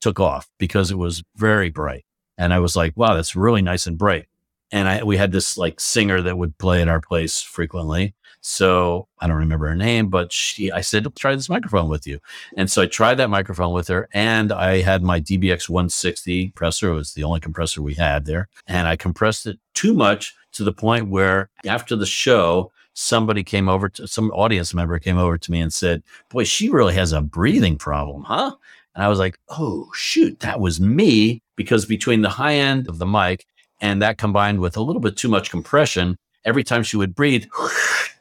took 0.03 0.19
off 0.19 0.49
because 0.57 0.91
it 0.91 0.97
was 0.97 1.23
very 1.37 1.69
bright. 1.69 2.05
And 2.37 2.53
I 2.53 2.59
was 2.59 2.75
like, 2.75 2.97
wow, 2.97 3.13
that's 3.15 3.35
really 3.35 3.61
nice 3.61 3.87
and 3.87 3.97
bright. 3.97 4.27
and 4.71 4.89
I 4.89 5.03
we 5.03 5.17
had 5.17 5.31
this 5.31 5.57
like 5.57 5.79
singer 5.79 6.21
that 6.23 6.37
would 6.37 6.57
play 6.57 6.81
at 6.81 6.89
our 6.89 6.99
place 6.99 7.41
frequently. 7.41 8.13
So 8.41 9.07
I 9.19 9.27
don't 9.27 9.37
remember 9.45 9.67
her 9.69 9.75
name, 9.75 10.09
but 10.09 10.33
she 10.33 10.71
I 10.71 10.81
said, 10.81 11.07
try 11.15 11.33
this 11.35 11.47
microphone 11.55 11.87
with 11.89 12.05
you. 12.05 12.19
And 12.57 12.69
so 12.69 12.81
I 12.81 12.87
tried 12.87 13.15
that 13.19 13.29
microphone 13.29 13.73
with 13.73 13.87
her 13.87 14.09
and 14.13 14.51
I 14.51 14.81
had 14.81 15.01
my 15.03 15.21
DBX 15.21 15.69
160 15.69 16.47
compressor. 16.47 16.89
It 16.89 16.95
was 16.95 17.13
the 17.13 17.23
only 17.23 17.39
compressor 17.39 17.81
we 17.81 17.93
had 17.93 18.25
there. 18.25 18.49
And 18.67 18.87
I 18.87 18.95
compressed 18.97 19.45
it 19.45 19.57
too 19.73 19.93
much 19.93 20.35
to 20.53 20.63
the 20.65 20.73
point 20.73 21.07
where 21.07 21.49
after 21.65 21.95
the 21.95 22.05
show, 22.05 22.71
somebody 22.93 23.43
came 23.43 23.69
over 23.69 23.89
to 23.89 24.07
some 24.07 24.29
audience 24.31 24.73
member 24.73 24.99
came 24.99 25.17
over 25.17 25.37
to 25.37 25.51
me 25.51 25.61
and 25.61 25.73
said, 25.73 26.03
Boy, 26.29 26.43
she 26.43 26.69
really 26.69 26.93
has 26.95 27.11
a 27.13 27.21
breathing 27.21 27.77
problem, 27.77 28.23
huh? 28.23 28.55
And 28.95 29.03
I 29.03 29.07
was 29.07 29.19
like, 29.19 29.37
Oh, 29.49 29.89
shoot, 29.93 30.39
that 30.41 30.59
was 30.59 30.79
me. 30.79 31.41
Because 31.55 31.85
between 31.85 32.21
the 32.21 32.29
high 32.29 32.55
end 32.55 32.87
of 32.87 32.97
the 32.97 33.05
mic 33.05 33.45
and 33.79 34.01
that 34.01 34.17
combined 34.17 34.59
with 34.59 34.75
a 34.75 34.81
little 34.81 35.01
bit 35.01 35.17
too 35.17 35.27
much 35.27 35.51
compression, 35.51 36.17
every 36.45 36.63
time 36.63 36.83
she 36.83 36.97
would 36.97 37.15
breathe, 37.15 37.45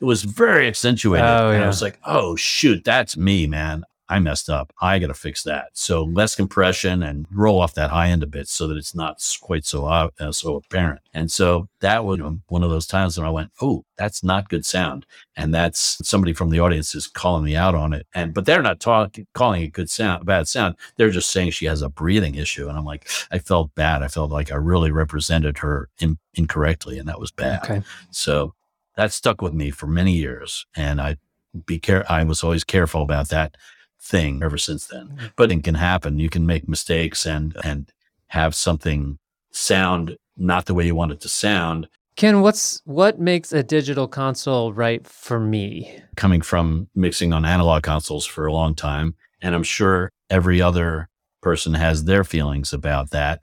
it 0.00 0.04
was 0.04 0.22
very 0.22 0.66
accentuated. 0.66 1.26
Oh, 1.26 1.50
and 1.50 1.60
yeah. 1.60 1.64
I 1.64 1.66
was 1.66 1.82
like, 1.82 1.98
oh, 2.04 2.36
shoot, 2.36 2.84
that's 2.84 3.16
me, 3.16 3.46
man. 3.46 3.84
I 4.12 4.18
messed 4.18 4.50
up. 4.50 4.74
I 4.82 4.98
got 4.98 5.06
to 5.06 5.14
fix 5.14 5.42
that. 5.44 5.70
So 5.72 6.04
less 6.04 6.34
compression 6.34 7.02
and 7.02 7.26
roll 7.32 7.62
off 7.62 7.72
that 7.74 7.88
high 7.88 8.08
end 8.08 8.22
a 8.22 8.26
bit 8.26 8.46
so 8.46 8.68
that 8.68 8.76
it's 8.76 8.94
not 8.94 9.24
quite 9.40 9.64
so 9.64 9.86
uh, 9.86 10.10
so 10.32 10.56
apparent. 10.56 11.00
And 11.14 11.32
so 11.32 11.70
that 11.80 12.04
was 12.04 12.20
one 12.48 12.62
of 12.62 12.68
those 12.68 12.86
times 12.86 13.16
when 13.16 13.26
I 13.26 13.30
went, 13.30 13.52
"Oh, 13.62 13.86
that's 13.96 14.22
not 14.22 14.50
good 14.50 14.66
sound." 14.66 15.06
And 15.34 15.54
that's 15.54 15.98
somebody 16.06 16.34
from 16.34 16.50
the 16.50 16.60
audience 16.60 16.94
is 16.94 17.06
calling 17.06 17.42
me 17.42 17.56
out 17.56 17.74
on 17.74 17.94
it. 17.94 18.06
And 18.14 18.34
but 18.34 18.44
they're 18.44 18.60
not 18.60 18.80
talking 18.80 19.26
calling 19.32 19.62
it 19.62 19.72
good 19.72 19.88
sound, 19.88 20.26
bad 20.26 20.46
sound. 20.46 20.76
They're 20.96 21.08
just 21.08 21.30
saying 21.30 21.52
she 21.52 21.64
has 21.64 21.80
a 21.80 21.88
breathing 21.88 22.34
issue. 22.34 22.68
And 22.68 22.76
I'm 22.76 22.84
like, 22.84 23.08
I 23.30 23.38
felt 23.38 23.74
bad. 23.74 24.02
I 24.02 24.08
felt 24.08 24.30
like 24.30 24.52
I 24.52 24.56
really 24.56 24.90
represented 24.90 25.56
her 25.58 25.88
in, 26.00 26.18
incorrectly, 26.34 26.98
and 26.98 27.08
that 27.08 27.18
was 27.18 27.30
bad. 27.30 27.64
Okay. 27.64 27.82
So 28.10 28.52
that 28.96 29.10
stuck 29.10 29.40
with 29.40 29.54
me 29.54 29.70
for 29.70 29.86
many 29.86 30.12
years, 30.12 30.66
and 30.76 31.00
I 31.00 31.16
be 31.64 31.78
care. 31.78 32.04
I 32.12 32.24
was 32.24 32.44
always 32.44 32.64
careful 32.64 33.02
about 33.02 33.30
that 33.30 33.56
thing 34.02 34.42
ever 34.42 34.58
since 34.58 34.86
then. 34.86 35.08
Mm-hmm. 35.08 35.26
But 35.36 35.52
it 35.52 35.64
can 35.64 35.76
happen. 35.76 36.18
You 36.18 36.28
can 36.28 36.46
make 36.46 36.68
mistakes 36.68 37.26
and 37.26 37.56
and 37.64 37.90
have 38.28 38.54
something 38.54 39.18
sound 39.50 40.16
not 40.36 40.66
the 40.66 40.74
way 40.74 40.86
you 40.86 40.94
want 40.94 41.12
it 41.12 41.20
to 41.20 41.28
sound. 41.28 41.88
Ken, 42.16 42.40
what's 42.42 42.82
what 42.84 43.18
makes 43.18 43.52
a 43.52 43.62
digital 43.62 44.06
console 44.08 44.72
right 44.72 45.06
for 45.06 45.40
me? 45.40 45.98
Coming 46.16 46.42
from 46.42 46.88
mixing 46.94 47.32
on 47.32 47.44
analog 47.44 47.82
consoles 47.82 48.26
for 48.26 48.46
a 48.46 48.52
long 48.52 48.74
time, 48.74 49.14
and 49.40 49.54
I'm 49.54 49.62
sure 49.62 50.10
every 50.28 50.60
other 50.60 51.08
person 51.40 51.74
has 51.74 52.04
their 52.04 52.24
feelings 52.24 52.72
about 52.72 53.10
that 53.10 53.42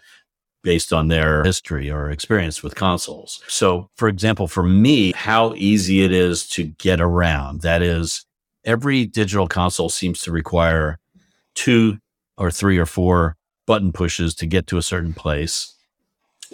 based 0.64 0.91
on 0.91 1.07
their 1.07 1.43
history 1.43 1.89
or 1.89 2.10
experience 2.10 2.62
with 2.62 2.76
consoles. 2.76 3.41
So, 3.47 3.89
for 3.95 4.07
example, 4.07 4.47
for 4.47 4.64
me, 4.64 5.14
how 5.14 5.53
easy 5.55 6.03
it 6.03 6.12
is 6.12 6.47
to 6.49 6.66
get 6.66 6.99
around. 6.99 7.62
That 7.62 7.82
is, 7.82 8.26
every 8.70 9.07
digital 9.07 9.47
console 9.47 9.89
seems 9.89 10.22
to 10.22 10.32
require 10.32 10.99
two 11.55 11.97
or 12.38 12.51
three 12.51 12.78
or 12.78 12.86
four 12.86 13.36
button 13.65 13.91
pushes 13.91 14.36
to 14.36 14.45
get 14.45 14.67
to 14.67 14.78
a 14.78 14.82
certain 14.84 15.13
place 15.13 15.74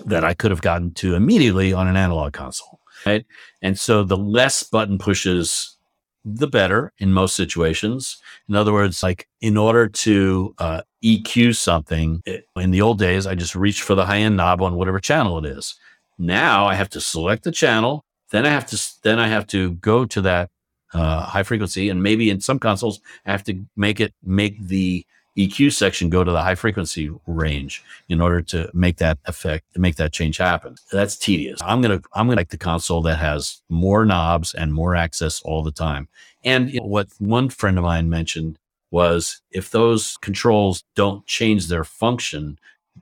that 0.06 0.24
I 0.24 0.34
could 0.34 0.52
have 0.52 0.62
gotten 0.62 0.94
to 0.96 1.16
immediately 1.16 1.74
on 1.74 1.88
an 1.88 1.98
analog 1.98 2.32
console. 2.32 2.80
Right. 3.06 3.26
And 3.62 3.78
so 3.78 4.04
the 4.04 4.18
less 4.18 4.64
button 4.64 4.98
pushes, 4.98 5.76
the 6.24 6.48
better 6.48 6.94
in 7.00 7.12
most 7.12 7.36
situations. 7.36 8.18
In 8.48 8.56
other 8.56 8.72
words, 8.72 9.04
like 9.04 9.28
in 9.42 9.58
order 9.58 9.88
to 9.88 10.56
uh, 10.58 10.82
EQ 11.04 11.56
something, 11.58 12.24
in 12.56 12.72
the 12.72 12.82
old 12.82 12.98
days, 12.98 13.28
I 13.28 13.36
just 13.36 13.56
reached 13.56 13.82
for 13.82 13.94
the 13.94 14.06
high 14.06 14.20
end 14.20 14.38
knob 14.38 14.62
on 14.62 14.76
whatever 14.76 15.00
channel 15.00 15.38
it 15.38 15.46
is. 15.46 15.76
Now 16.18 16.66
I 16.66 16.76
have 16.76 16.90
to 16.92 17.02
select 17.02 17.44
the 17.44 17.52
channel. 17.52 18.06
Then 18.32 18.46
I 18.46 18.50
have 18.50 18.66
to, 18.68 18.82
then 19.04 19.20
I 19.20 19.28
have 19.28 19.46
to 19.48 19.74
go 19.74 20.06
to 20.06 20.22
that 20.22 20.50
uh, 20.96 21.22
high 21.22 21.44
frequency. 21.44 21.90
And 21.90 22.02
maybe 22.02 22.30
in 22.30 22.40
some 22.40 22.58
consoles, 22.58 23.02
I 23.26 23.32
have 23.32 23.44
to 23.46 23.66
make 23.76 24.00
it, 24.00 24.14
make 24.24 24.60
the 24.66 25.06
EQ 25.38 25.74
section 25.74 26.10
go 26.10 26.24
to 26.24 26.32
the 26.32 26.42
high 26.42 26.56
frequency 26.56 27.12
range 27.28 27.84
in 28.08 28.22
order 28.22 28.42
to 28.42 28.70
make 28.74 28.98
that 28.98 29.18
effect, 29.26 29.66
to 29.74 29.82
make 29.82 29.98
that 29.98 30.14
change 30.14 30.38
happen. 30.38 30.76
That's 30.92 31.18
tedious. 31.18 31.60
I'm 31.62 31.82
going 31.82 32.00
to, 32.00 32.08
I'm 32.14 32.28
going 32.28 32.38
to 32.38 32.40
like 32.40 32.50
the 32.50 32.58
console 32.58 33.02
that 33.02 33.18
has 33.18 33.62
more 33.70 34.06
knobs 34.06 34.54
and 34.54 34.74
more 34.74 34.96
access 34.96 35.42
all 35.42 35.62
the 35.62 35.72
time. 35.72 36.08
And 36.44 36.72
you 36.72 36.80
know, 36.80 36.88
what 36.88 37.10
one 37.20 37.50
friend 37.50 37.78
of 37.78 37.84
mine 37.84 38.10
mentioned 38.10 38.58
was 38.92 39.42
if 39.52 39.72
those 39.72 40.16
controls 40.22 40.84
don't 40.96 41.26
change 41.28 41.68
their 41.68 41.84
function 41.84 42.58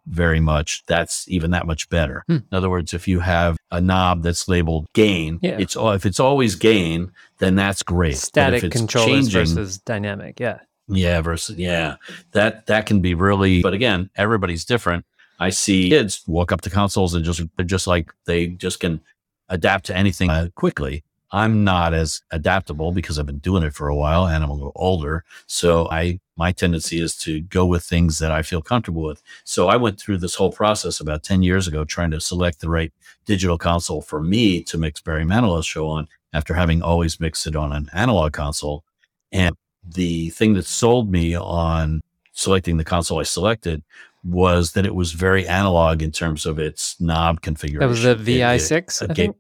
very 0.08 0.40
much, 0.40 0.84
that's 0.88 1.30
even 1.30 1.52
that 1.52 1.68
much 1.68 1.88
better. 1.90 2.24
Hmm. 2.28 2.38
In 2.38 2.54
other 2.54 2.70
words, 2.70 2.96
if 2.96 3.08
you 3.08 3.20
have 3.20 3.58
a 3.74 3.82
knob 3.82 4.22
that's 4.24 4.48
labeled 4.48 4.86
gain, 4.94 5.40
Yeah. 5.42 5.58
it's 5.60 5.76
all, 5.76 5.92
if 5.92 6.06
it's 6.06 6.20
always 6.20 6.56
gain, 6.56 7.12
then 7.40 7.56
that's 7.56 7.82
great. 7.84 8.16
Static 8.18 8.60
if 8.60 8.64
it's 8.66 8.78
controllers 8.78 9.30
changing- 9.30 9.56
versus 9.56 9.78
dynamic. 9.80 10.40
Yeah. 10.40 10.60
yeah, 10.88 11.22
versus 11.22 11.58
yeah, 11.58 11.96
that 12.32 12.68
that 12.68 12.86
can 12.86 13.02
be 13.02 13.14
really. 13.16 13.62
But 13.62 13.74
again, 13.74 14.10
everybody's 14.16 14.64
different. 14.66 15.06
I 15.40 15.50
see 15.50 15.90
kids 15.90 16.24
walk 16.28 16.52
up 16.52 16.62
to 16.62 16.70
consoles 16.70 17.14
and 17.16 17.26
just 17.26 17.42
they're 17.58 17.66
just 17.66 17.88
like 17.88 18.14
they 18.26 18.48
just 18.48 18.80
can 18.80 19.02
adapt 19.50 19.86
to 19.86 19.98
anything 19.98 20.30
uh, 20.30 20.50
quickly. 20.56 21.04
I'm 21.34 21.64
not 21.64 21.94
as 21.96 22.22
adaptable 22.32 22.92
because 22.92 23.18
I've 23.18 23.26
been 23.26 23.40
doing 23.40 23.64
it 23.64 23.74
for 23.74 23.88
a 23.88 23.96
while 23.96 24.28
and 24.28 24.44
I'm 24.44 24.50
a 24.52 24.54
little 24.54 24.72
older. 24.76 25.26
So 25.48 25.90
I 25.90 26.20
my 26.38 26.52
tendency 26.52 27.00
is 27.02 27.16
to 27.18 27.42
go 27.42 27.66
with 27.66 27.84
things 27.84 28.20
that 28.20 28.32
I 28.32 28.42
feel 28.44 28.62
comfortable 28.62 29.04
with. 29.04 29.22
So 29.44 29.68
I 29.68 29.76
went 29.76 30.00
through 30.00 30.20
this 30.20 30.36
whole 30.36 30.52
process 30.52 31.00
about 31.00 31.24
10 31.24 31.44
years 31.44 31.68
ago 31.68 31.84
trying 31.86 32.12
to 32.12 32.22
select 32.22 32.60
the 32.62 32.70
right 32.70 32.92
digital 33.26 33.58
console 33.58 34.02
for 34.02 34.22
me 34.22 34.64
to 34.64 34.78
mix 34.78 35.02
Barry 35.02 35.26
Manilow's 35.26 35.66
show 35.68 35.88
on 35.88 36.08
after 36.34 36.54
having 36.54 36.82
always 36.82 37.20
mixed 37.20 37.46
it 37.48 37.56
on 37.56 37.72
an 37.72 37.90
analog 37.94 38.34
console. 38.34 38.84
And 39.32 39.56
the 39.88 40.30
thing 40.32 40.54
that 40.54 40.66
sold 40.66 41.12
me 41.12 41.36
on 41.36 42.02
selecting 42.32 42.78
the 42.78 42.84
console 42.84 43.20
I 43.20 43.24
selected 43.24 43.84
was 44.24 44.72
that 44.72 44.86
it 44.86 44.96
was 44.96 45.12
very 45.12 45.48
analog 45.48 46.02
in 46.02 46.12
terms 46.12 46.46
of 46.46 46.58
its 46.58 47.00
knob 47.00 47.42
configuration. 47.42 47.82
That 47.88 47.90
was 47.90 48.04
the 48.04 48.12
It- 48.12 48.40
it- 48.40 48.40
VI6, 48.62 49.02
it 49.02 49.12
I 49.12 49.14
gave- 49.14 49.16
think. 49.26 49.36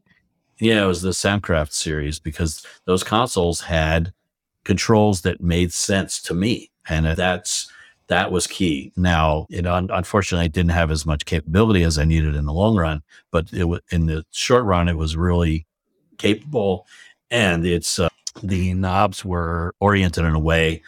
Yeah, 0.60 0.84
it 0.84 0.88
was 0.88 1.02
the 1.02 1.10
Soundcraft 1.10 1.72
series 1.72 2.20
because 2.20 2.66
those 2.86 3.04
consoles 3.04 3.62
had 3.62 4.14
controls 4.64 5.22
that 5.22 5.42
made 5.42 5.74
sense 5.74 6.22
to 6.24 6.34
me, 6.34 6.72
and 6.88 7.06
that's 7.06 7.72
that 8.08 8.32
was 8.32 8.48
key. 8.48 8.92
Now, 8.96 9.48
it 9.50 9.66
un- 9.66 9.90
unfortunately 9.92 10.50
didn't 10.50 10.72
have 10.72 10.92
as 10.92 11.06
much 11.06 11.26
capability 11.26 11.84
as 11.84 11.98
I 11.98 12.06
needed 12.06 12.36
in 12.36 12.46
the 12.46 12.54
long 12.54 12.76
run, 12.76 13.02
but 13.32 13.52
it 13.54 13.66
was 13.66 13.82
in 13.92 14.06
the 14.06 14.26
short 14.32 14.66
run 14.66 14.88
it 14.88 14.98
was 14.98 15.16
really 15.16 15.66
capable, 16.18 16.86
and 17.32 17.66
it's 17.66 18.00
uh, 18.00 18.10
the 18.42 18.74
knobs 18.74 19.24
were 19.26 19.74
oriented 19.80 20.26
in 20.26 20.34
a 20.34 20.40
way, 20.40 20.82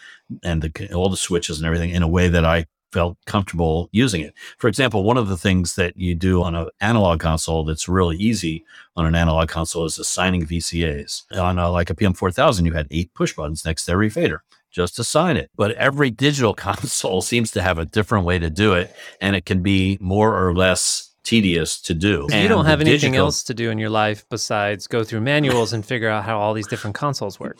and 0.43 0.61
the 0.61 0.93
all 0.93 1.09
the 1.09 1.17
switches 1.17 1.57
and 1.57 1.65
everything 1.65 1.89
in 1.89 2.03
a 2.03 2.07
way 2.07 2.27
that 2.27 2.45
I 2.45 2.65
felt 2.95 3.17
comfortable 3.25 3.89
using 3.91 4.21
it. 4.21 4.33
For 4.57 4.69
example, 4.69 5.03
one 5.03 5.17
of 5.17 5.27
the 5.27 5.35
things 5.35 5.75
that 5.75 5.97
you 5.97 6.15
do 6.15 6.41
on 6.41 6.55
an 6.55 6.69
analog 6.79 7.19
console 7.19 7.65
that's 7.65 7.89
really 7.89 8.15
easy 8.15 8.63
on 8.95 9.05
an 9.05 9.15
analog 9.15 9.49
console 9.49 9.83
is 9.83 9.99
assigning 9.99 10.45
VCAs. 10.45 11.23
On 11.37 11.59
a, 11.59 11.69
like 11.69 11.89
a 11.89 11.93
PM4000, 11.93 12.65
you 12.65 12.71
had 12.71 12.87
eight 12.91 13.13
push 13.13 13.33
buttons 13.33 13.65
next 13.65 13.83
to 13.85 13.91
every 13.91 14.09
fader. 14.09 14.43
Just 14.71 14.95
to 14.95 15.01
assign 15.01 15.35
it. 15.35 15.51
But 15.57 15.71
every 15.71 16.09
digital 16.25 16.53
console 16.53 17.21
seems 17.21 17.51
to 17.51 17.61
have 17.61 17.79
a 17.79 17.85
different 17.85 18.25
way 18.25 18.39
to 18.39 18.49
do 18.49 18.75
it, 18.75 18.95
and 19.19 19.35
it 19.35 19.45
can 19.45 19.61
be 19.61 19.97
more 19.99 20.33
or 20.33 20.55
less 20.55 21.14
tedious 21.25 21.81
to 21.81 21.93
do. 21.93 22.27
you 22.31 22.47
don't 22.47 22.65
have 22.65 22.79
anything 22.79 23.11
digital- 23.11 23.25
else 23.25 23.43
to 23.43 23.53
do 23.53 23.69
in 23.69 23.77
your 23.77 23.89
life 23.89 24.25
besides 24.29 24.87
go 24.87 25.03
through 25.03 25.21
manuals 25.21 25.73
and 25.73 25.85
figure 25.85 26.09
out 26.09 26.23
how 26.23 26.39
all 26.39 26.53
these 26.53 26.67
different 26.67 26.95
consoles 26.95 27.39
work. 27.39 27.57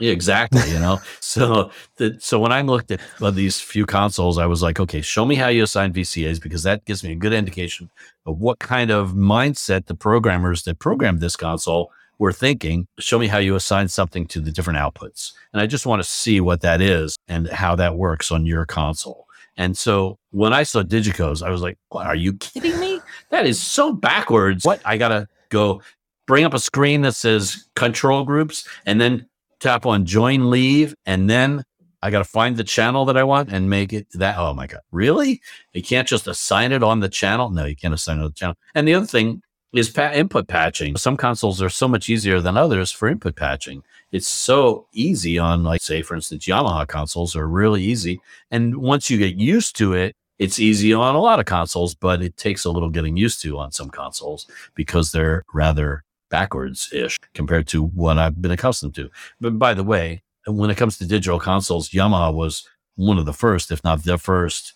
Yeah, 0.00 0.10
exactly. 0.10 0.68
You 0.70 0.80
know, 0.80 1.00
so 1.20 1.70
the, 1.96 2.16
so 2.18 2.40
when 2.40 2.50
I 2.50 2.62
looked 2.62 2.90
at 2.90 3.00
uh, 3.20 3.30
these 3.30 3.60
few 3.60 3.86
consoles, 3.86 4.38
I 4.38 4.46
was 4.46 4.62
like, 4.62 4.80
okay, 4.80 5.00
show 5.00 5.24
me 5.24 5.36
how 5.36 5.48
you 5.48 5.62
assign 5.62 5.92
VCAs 5.92 6.42
because 6.42 6.64
that 6.64 6.84
gives 6.84 7.04
me 7.04 7.12
a 7.12 7.16
good 7.16 7.32
indication 7.32 7.90
of 8.26 8.40
what 8.40 8.58
kind 8.58 8.90
of 8.90 9.12
mindset 9.12 9.86
the 9.86 9.94
programmers 9.94 10.64
that 10.64 10.78
programmed 10.78 11.20
this 11.20 11.36
console 11.36 11.92
were 12.18 12.32
thinking. 12.32 12.86
Show 12.98 13.18
me 13.18 13.28
how 13.28 13.38
you 13.38 13.54
assign 13.54 13.88
something 13.88 14.26
to 14.28 14.40
the 14.40 14.50
different 14.50 14.78
outputs, 14.78 15.32
and 15.52 15.60
I 15.60 15.66
just 15.66 15.86
want 15.86 16.02
to 16.02 16.08
see 16.08 16.40
what 16.40 16.62
that 16.62 16.80
is 16.80 17.16
and 17.28 17.48
how 17.48 17.76
that 17.76 17.96
works 17.96 18.32
on 18.32 18.46
your 18.46 18.66
console. 18.66 19.26
And 19.56 19.76
so 19.76 20.18
when 20.30 20.52
I 20.52 20.64
saw 20.64 20.82
DiGiCos, 20.82 21.46
I 21.46 21.50
was 21.50 21.62
like, 21.62 21.78
what, 21.90 22.06
are 22.06 22.16
you 22.16 22.34
kidding 22.34 22.78
me? 22.80 23.00
That 23.30 23.46
is 23.46 23.60
so 23.60 23.92
backwards. 23.92 24.64
What? 24.64 24.80
I 24.84 24.96
got 24.96 25.08
to 25.08 25.28
go 25.48 25.82
bring 26.26 26.44
up 26.44 26.54
a 26.54 26.58
screen 26.58 27.02
that 27.02 27.14
says 27.14 27.68
control 27.76 28.24
groups 28.24 28.66
and 28.86 29.00
then 29.00 29.26
tap 29.60 29.86
on 29.86 30.04
join 30.04 30.50
leave 30.50 30.94
and 31.06 31.30
then 31.30 31.64
I 32.02 32.10
got 32.10 32.18
to 32.18 32.24
find 32.24 32.58
the 32.58 32.64
channel 32.64 33.06
that 33.06 33.16
I 33.16 33.24
want 33.24 33.50
and 33.50 33.70
make 33.70 33.94
it 33.94 34.06
that. 34.12 34.36
Oh 34.36 34.52
my 34.52 34.66
God. 34.66 34.80
Really? 34.92 35.40
You 35.72 35.82
can't 35.82 36.06
just 36.06 36.26
assign 36.26 36.70
it 36.72 36.82
on 36.82 37.00
the 37.00 37.08
channel? 37.08 37.48
No, 37.48 37.64
you 37.64 37.74
can't 37.74 37.94
assign 37.94 38.18
it 38.18 38.24
on 38.24 38.26
the 38.26 38.34
channel. 38.34 38.56
And 38.74 38.86
the 38.86 38.92
other 38.92 39.06
thing 39.06 39.40
is 39.72 39.88
pa- 39.88 40.12
input 40.12 40.46
patching. 40.46 40.96
Some 40.96 41.16
consoles 41.16 41.62
are 41.62 41.70
so 41.70 41.88
much 41.88 42.10
easier 42.10 42.40
than 42.40 42.58
others 42.58 42.92
for 42.92 43.08
input 43.08 43.36
patching. 43.36 43.82
It's 44.14 44.28
so 44.28 44.86
easy 44.92 45.40
on, 45.40 45.64
like, 45.64 45.82
say, 45.82 46.00
for 46.00 46.14
instance, 46.14 46.46
Yamaha 46.46 46.86
consoles 46.86 47.34
are 47.34 47.48
really 47.48 47.82
easy. 47.82 48.20
And 48.48 48.76
once 48.76 49.10
you 49.10 49.18
get 49.18 49.34
used 49.34 49.74
to 49.78 49.92
it, 49.92 50.14
it's 50.38 50.60
easy 50.60 50.94
on 50.94 51.16
a 51.16 51.20
lot 51.20 51.40
of 51.40 51.46
consoles, 51.46 51.96
but 51.96 52.22
it 52.22 52.36
takes 52.36 52.64
a 52.64 52.70
little 52.70 52.90
getting 52.90 53.16
used 53.16 53.42
to 53.42 53.58
on 53.58 53.72
some 53.72 53.90
consoles 53.90 54.46
because 54.76 55.10
they're 55.10 55.42
rather 55.52 56.04
backwards 56.30 56.92
ish 56.92 57.18
compared 57.34 57.66
to 57.66 57.86
what 57.86 58.16
I've 58.16 58.40
been 58.40 58.52
accustomed 58.52 58.94
to. 58.94 59.10
But 59.40 59.58
by 59.58 59.74
the 59.74 59.82
way, 59.82 60.22
when 60.46 60.70
it 60.70 60.76
comes 60.76 60.96
to 60.98 61.06
digital 61.08 61.40
consoles, 61.40 61.88
Yamaha 61.88 62.32
was 62.32 62.68
one 62.94 63.18
of 63.18 63.26
the 63.26 63.32
first, 63.32 63.72
if 63.72 63.82
not 63.82 64.04
the 64.04 64.16
first, 64.16 64.74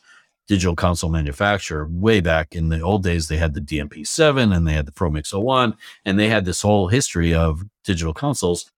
digital 0.49 0.74
console 0.74 1.11
manufacturer. 1.11 1.86
Way 1.89 2.20
back 2.20 2.57
in 2.57 2.70
the 2.70 2.80
old 2.80 3.05
days, 3.05 3.28
they 3.28 3.36
had 3.36 3.55
the 3.55 3.61
DMP7 3.61 4.53
and 4.53 4.66
they 4.66 4.72
had 4.72 4.86
the 4.86 4.93
ProMix 4.93 5.32
01, 5.32 5.76
and 6.05 6.18
they 6.18 6.28
had 6.28 6.45
this 6.45 6.62
whole 6.62 6.89
history 6.89 7.32
of 7.32 7.62
digital 7.84 8.12
consoles. 8.14 8.68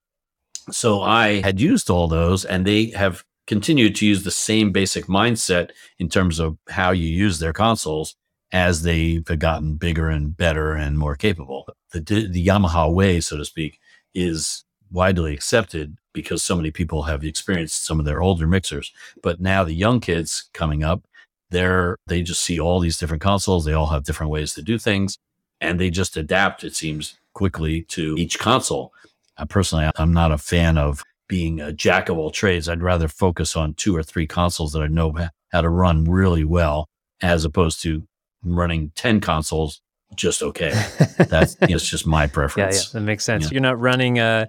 So 0.73 1.03
I 1.03 1.41
had 1.41 1.61
used 1.61 1.91
all 1.91 2.09
those, 2.09 2.45
and 2.45 2.67
they 2.67 2.87
have 2.91 3.25
continued 3.47 3.97
to 3.97 4.07
use 4.07 4.23
the 4.23 4.31
same 4.31 4.73
basic 4.73 5.07
mindset 5.07 5.71
in 5.99 6.09
terms 6.09 6.39
of 6.39 6.57
how 6.69 6.93
you 6.93 7.09
use 7.09 7.39
their 7.39 7.53
consoles 7.53 8.15
as 8.53 8.83
they've 8.83 9.25
gotten 9.25 9.75
bigger 9.75 10.09
and 10.09 10.37
better 10.37 10.73
and 10.73 10.99
more 10.99 11.17
capable. 11.17 11.67
The, 11.93 12.01
the 12.01 12.47
Yamaha 12.47 12.93
way, 12.93 13.21
so 13.21 13.37
to 13.37 13.45
speak, 13.45 13.79
is 14.15 14.65
widely 14.91 15.35
accepted 15.35 15.97
because 16.13 16.43
so 16.43 16.57
many 16.57 16.71
people 16.71 17.05
have 17.05 17.25
experienced 17.25 17.85
some 17.85 18.01
of 18.01 18.07
their 18.07 18.23
older 18.23 18.47
mixers. 18.47 18.93
But 19.23 19.41
now 19.41 19.65
the 19.65 19.75
young 19.75 20.01
kids 20.01 20.49
coming 20.53 20.83
up, 20.83 21.05
they're 21.51 21.97
they 22.07 22.23
just 22.23 22.43
see 22.43 22.61
all 22.61 22.81
these 22.81 22.99
different 22.99 23.23
consoles. 23.23 23.65
They 23.65 23.73
all 23.73 23.89
have 23.89 24.05
different 24.05 24.31
ways 24.31 24.55
to 24.55 24.63
do 24.63 24.79
things, 24.79 25.19
and 25.61 25.81
they 25.81 25.91
just 25.91 26.17
adapt. 26.17 26.65
It 26.65 26.77
seems 26.77 27.19
quickly 27.35 27.83
to 27.83 28.15
each 28.19 28.39
console. 28.39 28.93
Uh, 29.41 29.47
personally, 29.47 29.91
I'm 29.97 30.13
not 30.13 30.33
a 30.33 30.39
fan 30.39 30.77
of 30.77 31.03
being 31.29 31.61
a 31.61 31.73
jack 31.73 32.09
of 32.09 32.19
all 32.19 32.31
trades. 32.31 32.69
I'd 32.69 32.83
rather 32.83 33.09
focus 33.09 33.57
on 33.57 33.75
two 33.75 33.97
or 33.97 34.03
three 34.03 34.27
consoles 34.27 34.73
that 34.73 34.83
I 34.83 34.87
know 34.87 35.17
how 35.53 35.61
to 35.61 35.69
run 35.69 36.05
really 36.05 36.45
well, 36.45 36.89
as 37.23 37.45
opposed 37.45 37.83
to 37.83 38.07
running 38.43 38.93
ten 38.95 39.21
consoles 39.21 39.81
just 40.17 40.43
okay. 40.43 40.71
That's 41.19 41.57
you 41.63 41.69
know, 41.69 41.77
it's 41.77 41.89
just 41.89 42.07
my 42.07 42.27
preference. 42.27 42.77
Yeah, 42.77 42.83
yeah, 42.83 43.01
that 43.01 43.07
makes 43.07 43.25
sense. 43.25 43.45
Yeah. 43.45 43.51
You're 43.53 43.63
not 43.63 43.81
running 43.81 44.19
a 44.19 44.49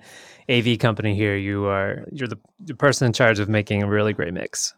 AV 0.50 0.80
company 0.80 1.16
here. 1.16 1.38
You 1.38 1.66
are 1.66 2.06
you're 2.12 2.28
the, 2.28 2.40
the 2.60 2.76
person 2.76 3.06
in 3.06 3.14
charge 3.14 3.40
of 3.40 3.48
making 3.48 3.84
a 3.84 3.88
really 3.88 4.14
great 4.14 4.34
mix. 4.34 4.74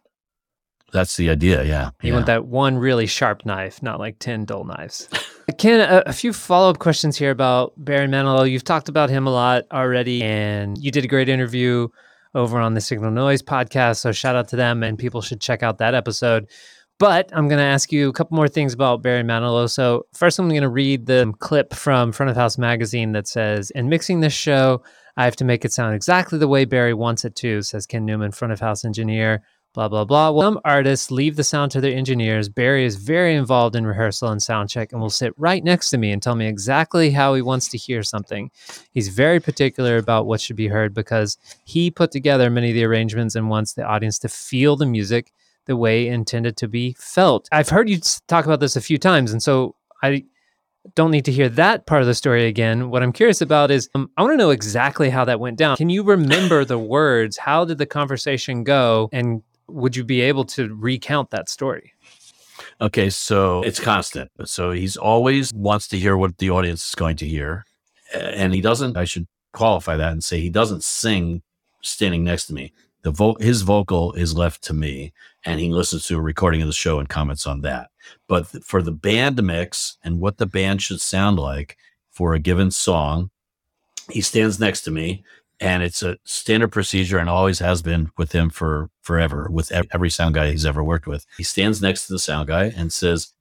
That's 0.93 1.17
the 1.17 1.29
idea. 1.29 1.63
Yeah. 1.63 1.89
You 2.01 2.09
yeah. 2.09 2.13
want 2.13 2.27
that 2.27 2.45
one 2.45 2.77
really 2.77 3.07
sharp 3.07 3.45
knife, 3.45 3.81
not 3.81 3.99
like 3.99 4.19
10 4.19 4.45
dull 4.45 4.63
knives. 4.63 5.09
Ken, 5.57 5.81
a, 5.81 6.03
a, 6.05 6.13
few 6.13 6.31
follow 6.31 6.69
up 6.69 6.79
questions 6.79 7.17
here 7.17 7.31
about 7.31 7.73
Barry 7.77 8.07
Manilow. 8.07 8.49
You've 8.49 8.63
talked 8.63 8.87
about 8.87 9.09
him 9.09 9.27
a 9.27 9.31
lot 9.31 9.63
already, 9.73 10.23
and 10.23 10.77
you 10.77 10.91
did 10.91 11.03
a 11.03 11.07
great 11.07 11.27
interview 11.27 11.87
over 12.35 12.59
on 12.59 12.75
the 12.75 12.81
Signal 12.81 13.11
Noise 13.11 13.41
podcast. 13.41 13.97
So 13.97 14.11
shout 14.11 14.35
out 14.35 14.47
to 14.49 14.55
them, 14.55 14.83
and 14.83 14.97
people 14.97 15.21
should 15.21 15.41
check 15.41 15.63
out 15.63 15.79
that 15.79 15.95
episode. 15.95 16.47
But 16.99 17.29
I'm 17.33 17.47
going 17.49 17.59
to 17.59 17.65
ask 17.65 17.91
you 17.91 18.07
a 18.07 18.13
couple 18.13 18.37
more 18.37 18.47
things 18.47 18.71
about 18.71 19.01
Barry 19.01 19.23
Manilow. 19.23 19.69
So, 19.69 20.05
first, 20.13 20.37
I'm 20.37 20.47
going 20.47 20.61
to 20.61 20.69
read 20.69 21.07
the 21.07 21.33
clip 21.39 21.73
from 21.73 22.11
Front 22.11 22.29
of 22.29 22.37
House 22.37 22.57
magazine 22.57 23.13
that 23.13 23.27
says, 23.27 23.71
In 23.71 23.89
mixing 23.89 24.19
this 24.19 24.31
show, 24.31 24.83
I 25.17 25.25
have 25.25 25.35
to 25.37 25.43
make 25.43 25.65
it 25.65 25.73
sound 25.73 25.95
exactly 25.95 26.37
the 26.37 26.47
way 26.47 26.65
Barry 26.65 26.93
wants 26.93 27.25
it 27.25 27.35
to, 27.37 27.63
says 27.63 27.87
Ken 27.87 28.05
Newman, 28.05 28.31
front 28.31 28.51
of 28.51 28.59
house 28.59 28.85
engineer 28.85 29.43
blah 29.73 29.87
blah 29.87 30.05
blah. 30.05 30.31
Well, 30.31 30.47
some 30.47 30.61
artists 30.63 31.09
leave 31.11 31.35
the 31.35 31.43
sound 31.43 31.71
to 31.71 31.81
their 31.81 31.95
engineers. 31.95 32.47
Barry 32.47 32.85
is 32.85 32.95
very 32.95 33.35
involved 33.35 33.75
in 33.75 33.85
rehearsal 33.85 34.29
and 34.29 34.41
sound 34.41 34.69
check 34.69 34.91
and 34.91 35.01
will 35.01 35.09
sit 35.09 35.33
right 35.37 35.63
next 35.63 35.89
to 35.89 35.97
me 35.97 36.11
and 36.11 36.21
tell 36.21 36.35
me 36.35 36.47
exactly 36.47 37.11
how 37.11 37.33
he 37.33 37.41
wants 37.41 37.67
to 37.69 37.77
hear 37.77 38.03
something. 38.03 38.51
He's 38.91 39.09
very 39.09 39.39
particular 39.39 39.97
about 39.97 40.27
what 40.27 40.41
should 40.41 40.55
be 40.55 40.67
heard 40.67 40.93
because 40.93 41.37
he 41.65 41.89
put 41.89 42.11
together 42.11 42.49
many 42.49 42.69
of 42.69 42.75
the 42.75 42.85
arrangements 42.85 43.35
and 43.35 43.49
wants 43.49 43.73
the 43.73 43.83
audience 43.83 44.19
to 44.19 44.29
feel 44.29 44.75
the 44.75 44.85
music 44.85 45.33
the 45.65 45.77
way 45.77 46.07
intended 46.07 46.57
to 46.57 46.67
be 46.67 46.95
felt. 46.99 47.47
I've 47.51 47.69
heard 47.69 47.89
you 47.89 47.99
talk 48.27 48.45
about 48.45 48.59
this 48.59 48.75
a 48.75 48.81
few 48.81 48.97
times 48.97 49.31
and 49.31 49.41
so 49.41 49.75
I 50.03 50.25
don't 50.95 51.11
need 51.11 51.25
to 51.25 51.31
hear 51.31 51.47
that 51.49 51.85
part 51.85 52.01
of 52.01 52.07
the 52.07 52.13
story 52.13 52.45
again. 52.47 52.89
What 52.89 53.01
I'm 53.01 53.13
curious 53.13 53.41
about 53.41 53.71
is 53.71 53.89
um, 53.95 54.11
I 54.17 54.21
want 54.21 54.33
to 54.33 54.37
know 54.37 54.49
exactly 54.49 55.09
how 55.09 55.23
that 55.25 55.39
went 55.39 55.57
down. 55.57 55.77
Can 55.77 55.89
you 55.89 56.03
remember 56.03 56.65
the 56.65 56.77
words? 56.77 57.37
How 57.37 57.63
did 57.63 57.77
the 57.77 57.85
conversation 57.85 58.65
go? 58.65 59.09
And 59.13 59.41
would 59.73 59.95
you 59.95 60.03
be 60.03 60.21
able 60.21 60.45
to 60.45 60.73
recount 60.75 61.31
that 61.31 61.49
story? 61.49 61.93
Okay, 62.79 63.09
so 63.09 63.61
it's 63.63 63.79
constant. 63.79 64.31
So 64.45 64.71
he's 64.71 64.95
always 64.95 65.51
wants 65.53 65.87
to 65.89 65.99
hear 65.99 66.15
what 66.15 66.37
the 66.37 66.49
audience 66.49 66.89
is 66.89 66.95
going 66.95 67.17
to 67.17 67.27
hear. 67.27 67.65
And 68.13 68.53
he 68.53 68.61
doesn't, 68.61 68.95
I 68.95 69.05
should 69.05 69.27
qualify 69.53 69.97
that 69.97 70.11
and 70.11 70.23
say 70.23 70.39
he 70.39 70.49
doesn't 70.49 70.83
sing 70.83 71.41
standing 71.81 72.23
next 72.23 72.47
to 72.47 72.53
me. 72.53 72.73
The 73.01 73.11
vo- 73.11 73.37
his 73.39 73.63
vocal 73.63 74.13
is 74.13 74.35
left 74.35 74.63
to 74.65 74.73
me 74.73 75.11
and 75.45 75.59
he 75.59 75.69
listens 75.69 76.07
to 76.07 76.17
a 76.17 76.21
recording 76.21 76.61
of 76.61 76.67
the 76.67 76.73
show 76.73 76.99
and 76.99 77.09
comments 77.09 77.45
on 77.45 77.61
that. 77.61 77.89
But 78.27 78.51
th- 78.51 78.63
for 78.63 78.81
the 78.81 78.91
band 78.91 79.41
mix 79.43 79.97
and 80.03 80.19
what 80.19 80.37
the 80.37 80.45
band 80.45 80.81
should 80.81 81.01
sound 81.01 81.37
like 81.37 81.77
for 82.11 82.33
a 82.33 82.39
given 82.39 82.71
song, 82.71 83.29
he 84.09 84.21
stands 84.21 84.59
next 84.59 84.81
to 84.81 84.91
me 84.91 85.23
and 85.59 85.83
it's 85.83 86.03
a 86.03 86.17
standard 86.23 86.71
procedure 86.71 87.17
and 87.17 87.29
always 87.29 87.59
has 87.59 87.81
been 87.81 88.11
with 88.17 88.31
him 88.31 88.49
for 88.49 88.89
forever 89.01 89.47
with 89.51 89.71
every 89.93 90.09
sound 90.09 90.35
guy 90.35 90.51
he's 90.51 90.65
ever 90.65 90.83
worked 90.83 91.07
with. 91.07 91.25
He 91.37 91.43
stands 91.43 91.81
next 91.81 92.07
to 92.07 92.13
the 92.13 92.19
sound 92.19 92.47
guy 92.47 92.65
and 92.75 92.91
says 92.91 93.33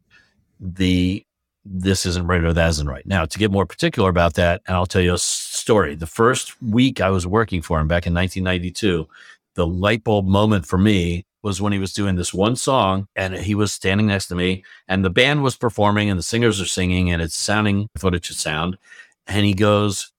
the 0.60 1.24
this 1.64 2.04
isn't 2.06 2.26
right 2.26 2.42
or 2.42 2.52
that 2.52 2.68
isn't 2.70 2.88
right. 2.88 3.06
Now 3.06 3.24
to 3.24 3.38
get 3.38 3.52
more 3.52 3.66
particular 3.66 4.08
about 4.08 4.34
that 4.34 4.62
and 4.66 4.76
i'll 4.76 4.86
tell 4.86 5.02
you 5.02 5.14
a 5.14 5.18
story. 5.18 5.94
The 5.94 6.06
first 6.06 6.60
week 6.62 7.00
i 7.00 7.10
was 7.10 7.26
working 7.26 7.62
for 7.62 7.80
him 7.80 7.88
back 7.88 8.06
in 8.06 8.14
1992 8.14 9.08
the 9.54 9.66
light 9.66 10.02
bulb 10.02 10.26
moment 10.26 10.66
for 10.66 10.78
me 10.78 11.24
was 11.42 11.60
when 11.60 11.72
he 11.72 11.78
was 11.78 11.92
doing 11.92 12.14
this 12.14 12.32
one 12.32 12.56
song 12.56 13.08
and 13.16 13.34
he 13.34 13.54
was 13.54 13.72
standing 13.72 14.06
next 14.06 14.28
to 14.28 14.34
me 14.34 14.64
and 14.88 15.04
the 15.04 15.10
band 15.10 15.42
was 15.42 15.56
performing 15.56 16.08
and 16.08 16.18
the 16.18 16.22
singers 16.22 16.60
are 16.60 16.66
singing 16.66 17.10
and 17.10 17.20
it's 17.20 17.36
sounding 17.36 17.88
what 18.00 18.14
it 18.14 18.24
should 18.24 18.36
sound. 18.36 18.78
And 19.26 19.44
he 19.44 19.54
goes 19.54 20.11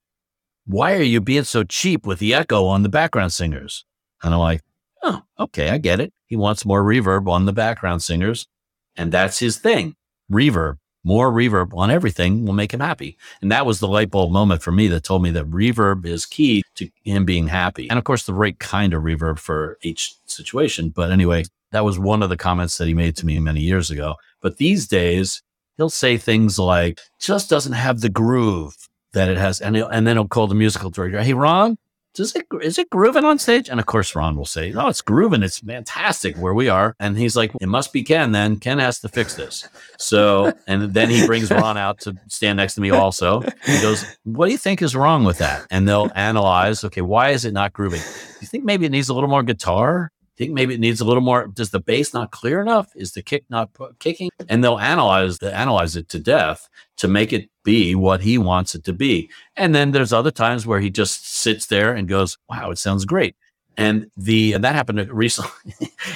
why 0.66 0.94
are 0.94 1.02
you 1.02 1.20
being 1.20 1.44
so 1.44 1.64
cheap 1.64 2.06
with 2.06 2.20
the 2.20 2.34
echo 2.34 2.66
on 2.66 2.84
the 2.84 2.90
background 2.90 3.34
singers? 3.34 3.86
And 4.22 4.34
I'm 4.34 4.40
like, 4.40 4.62
oh, 5.02 5.24
okay, 5.40 5.70
I 5.70 5.78
get 5.78 6.00
it. 6.00 6.14
He 6.26 6.36
wants 6.36 6.66
more 6.66 6.84
reverb 6.84 7.28
on 7.28 7.46
the 7.46 7.54
background 7.54 8.02
singers. 8.02 8.48
And 8.96 9.12
that's 9.12 9.40
his 9.40 9.58
thing. 9.58 9.96
Reverb, 10.32 10.78
more 11.04 11.32
reverb 11.32 11.74
on 11.76 11.92
everything 11.92 12.46
will 12.46 12.54
make 12.54 12.74
him 12.74 12.80
happy. 12.80 13.18
And 13.42 13.52
that 13.52 13.66
was 13.66 13.80
the 13.80 13.88
light 13.88 14.10
bulb 14.10 14.32
moment 14.32 14.62
for 14.62 14.72
me 14.72 14.88
that 14.88 15.04
told 15.04 15.22
me 15.22 15.32
that 15.32 15.50
reverb 15.50 16.06
is 16.06 16.26
key 16.26 16.64
to 16.76 16.90
him 17.04 17.26
being 17.26 17.48
happy. 17.48 17.90
And 17.90 18.00
of 18.00 18.06
course, 18.06 18.26
the 18.26 18.34
right 18.34 18.58
kind 18.58 18.94
of 18.94 19.04
reverb 19.04 19.40
for 19.40 19.78
each 19.82 20.16
situation. 20.26 20.90
But 20.90 21.12
anyway, 21.12 21.44
that 21.72 21.84
was 21.84 22.00
one 22.00 22.24
of 22.24 22.30
the 22.30 22.38
comments 22.38 22.78
that 22.78 22.88
he 22.88 22.94
made 22.94 23.18
to 23.18 23.26
me 23.26 23.40
many 23.40 23.62
years 23.62 23.92
ago. 23.92 24.16
But 24.42 24.58
these 24.58 24.88
days, 24.88 25.42
he'll 25.76 25.90
say 25.90 26.18
things 26.18 26.58
like, 26.58 27.00
just 27.20 27.50
doesn't 27.50 27.74
have 27.74 28.00
the 28.00 28.10
groove 28.10 28.76
that 29.14 29.30
it 29.30 29.38
has, 29.38 29.62
and 29.62 29.76
and 29.78 30.06
then 30.06 30.18
he'll 30.18 30.28
call 30.28 30.48
the 30.48 30.56
musical 30.56 30.90
director. 30.90 31.22
Hey, 31.22 31.34
Ron, 31.34 31.78
does 32.14 32.36
it 32.36 32.46
is 32.62 32.78
it 32.78 32.90
grooving 32.92 33.26
on 33.26 33.40
stage? 33.40 33.70
And 33.70 33.80
of 33.80 33.88
course, 33.88 34.16
Ron 34.16 34.36
will 34.36 34.46
say, 34.46 34.72
"No, 34.72 34.88
it's 34.88 35.02
grooving. 35.02 35.42
It's 35.42 35.60
fantastic 35.60 36.38
where 36.38 36.54
we 36.54 36.70
are." 36.70 36.96
And 37.00 37.18
he's 37.18 37.36
like, 37.36 37.52
"It 37.60 37.68
must 37.68 37.92
be 37.92 38.04
Ken. 38.04 38.32
Then 38.32 38.58
Ken 38.58 38.78
has 38.78 39.00
to 39.00 39.10
fix 39.10 39.34
this." 39.36 39.68
So, 39.98 40.54
and 40.68 40.94
then 40.94 41.10
he 41.10 41.26
brings 41.26 41.50
Ron 41.50 41.78
out 41.78 42.00
to 42.02 42.16
stand 42.28 42.58
next 42.58 42.76
to 42.76 42.82
me. 42.82 42.92
Also, 42.92 43.42
he 43.66 43.82
goes, 43.82 44.06
"What 44.24 44.46
do 44.46 44.52
you 44.52 44.60
think 44.60 44.82
is 44.82 44.96
wrong 44.96 45.24
with 45.24 45.40
that?" 45.40 45.66
And 45.72 45.88
they'll 45.88 46.12
analyze. 46.16 46.84
Okay, 46.84 47.02
why 47.02 47.30
is 47.30 47.46
it 47.46 47.54
not 47.54 47.74
grooving? 47.74 48.02
You 48.42 48.48
think 48.48 48.64
maybe 48.64 48.86
it 48.86 48.92
needs 48.92 49.10
a 49.10 49.14
little 49.16 49.30
more 49.30 49.44
guitar? 49.44 50.12
Think 50.38 50.52
maybe 50.52 50.74
it 50.74 50.80
needs 50.80 51.02
a 51.02 51.06
little 51.06 51.22
more 51.22 51.48
does 51.48 51.72
the 51.72 51.80
bass 51.80 52.14
not 52.14 52.32
clear 52.32 52.62
enough? 52.62 52.92
Is 52.96 53.12
the 53.12 53.22
kick 53.22 53.46
not 53.50 53.70
kicking? 54.00 54.30
And 54.50 54.64
they'll 54.64 54.80
analyze 54.80 55.40
the 55.40 55.54
analyze 55.54 55.96
it 55.96 56.10
to 56.10 56.20
death 56.20 56.70
to 56.98 57.08
make 57.08 57.34
it 57.34 57.50
be 57.64 57.96
what 57.96 58.22
he 58.22 58.38
wants 58.38 58.76
it 58.76 58.84
to 58.86 58.94
be. 58.94 59.30
And 59.56 59.74
then 59.74 59.92
there's 59.92 60.14
other 60.14 60.32
times 60.32 60.66
where 60.66 60.80
he 60.80 60.90
just 60.90 61.28
sits 61.28 61.68
there 61.68 61.94
and 61.94 62.08
goes 62.08 62.38
wow 62.50 62.72
it 62.72 62.78
sounds 62.78 63.06
great. 63.06 63.36
And 63.78 64.08
the 64.18 64.54
and 64.54 64.64
that 64.64 64.76
happened 64.76 65.08
recently. 65.12 65.52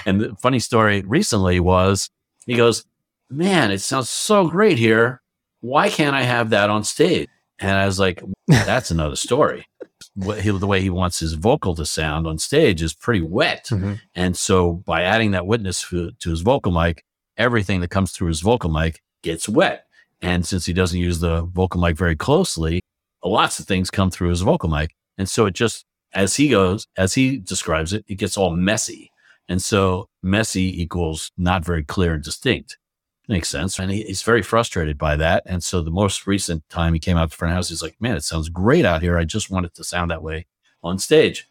And 0.06 0.22
the 0.22 0.36
funny 0.36 0.60
story 0.60 1.02
recently 1.02 1.60
was 1.60 2.10
he 2.46 2.56
goes 2.56 2.86
man 3.30 3.72
it 3.72 3.82
sounds 3.82 4.10
so 4.10 4.48
great 4.48 4.78
here. 4.78 5.22
Why 5.62 5.90
can't 5.90 6.16
i 6.16 6.24
have 6.24 6.52
that 6.52 6.70
on 6.70 6.84
stage? 6.84 7.30
And 7.60 7.72
i 7.72 7.86
was 7.86 8.00
like 8.00 8.24
that's 8.48 8.92
another 8.92 9.16
story 9.16 9.66
what 10.16 10.42
he, 10.42 10.52
the 10.52 10.68
way 10.68 10.82
he 10.82 10.90
wants 10.90 11.20
his 11.20 11.34
vocal 11.34 11.76
to 11.76 11.86
sound 11.86 12.28
on 12.28 12.38
stage 12.38 12.82
is 12.82 12.94
pretty 12.94 13.22
wet. 13.22 13.68
Mm-hmm. 13.72 13.94
And 14.16 14.38
so 14.38 14.74
by 14.74 15.04
adding 15.04 15.32
that 15.32 15.48
witness 15.48 15.88
to, 15.90 16.12
to 16.12 16.30
his 16.30 16.42
vocal 16.42 16.72
mic, 16.72 17.04
everything 17.38 17.82
that 17.82 17.90
comes 17.90 18.12
through 18.12 18.30
his 18.30 18.42
vocal 18.42 18.70
mic 18.70 19.02
gets 19.24 19.48
wet. 19.48 19.86
And 20.22 20.46
since 20.46 20.66
he 20.66 20.74
doesn't 20.74 21.00
use 21.00 21.20
the 21.20 21.44
vocal 21.44 21.80
mic 21.80 21.96
very 21.98 22.16
closely, 22.16 22.82
lots 23.24 23.60
of 23.60 23.66
things 23.66 23.92
come 23.92 24.10
through 24.10 24.30
his 24.30 24.42
vocal 24.42 24.70
mic. 24.70 24.96
And 25.18 25.30
so 25.30 25.46
it 25.46 25.54
just, 25.54 25.86
as 26.14 26.36
he 26.36 26.50
goes, 26.50 26.88
as 26.98 27.14
he 27.14 27.38
describes 27.38 27.94
it, 27.94 28.06
it 28.08 28.16
gets 28.16 28.38
all 28.38 28.52
messy. 28.52 29.12
And 29.50 29.62
so 29.62 30.08
messy 30.24 30.82
equals 30.82 31.32
not 31.38 31.64
very 31.64 31.84
clear 31.84 32.14
and 32.14 32.24
distinct. 32.24 32.78
Makes 33.28 33.50
sense. 33.50 33.78
And 33.78 33.92
he, 33.92 34.04
he's 34.04 34.22
very 34.22 34.42
frustrated 34.42 34.98
by 34.98 35.18
that. 35.18 35.44
And 35.46 35.62
so 35.64 35.82
the 35.82 35.92
most 35.92 36.28
recent 36.28 36.68
time 36.70 36.94
he 36.94 37.00
came 37.00 37.18
out 37.18 37.30
to 37.30 37.36
front 37.38 37.54
house, 37.54 37.70
he's 37.70 37.82
like, 37.82 38.00
man, 38.00 38.16
it 38.16 38.24
sounds 38.24 38.48
great 38.48 38.86
out 38.86 39.02
here. 39.02 39.18
I 39.18 39.26
just 39.26 39.50
want 39.50 39.66
it 39.66 39.76
to 39.76 39.84
sound 39.84 40.12
that 40.12 40.24
way 40.24 40.46
on 40.82 40.98
stage. 40.98 41.48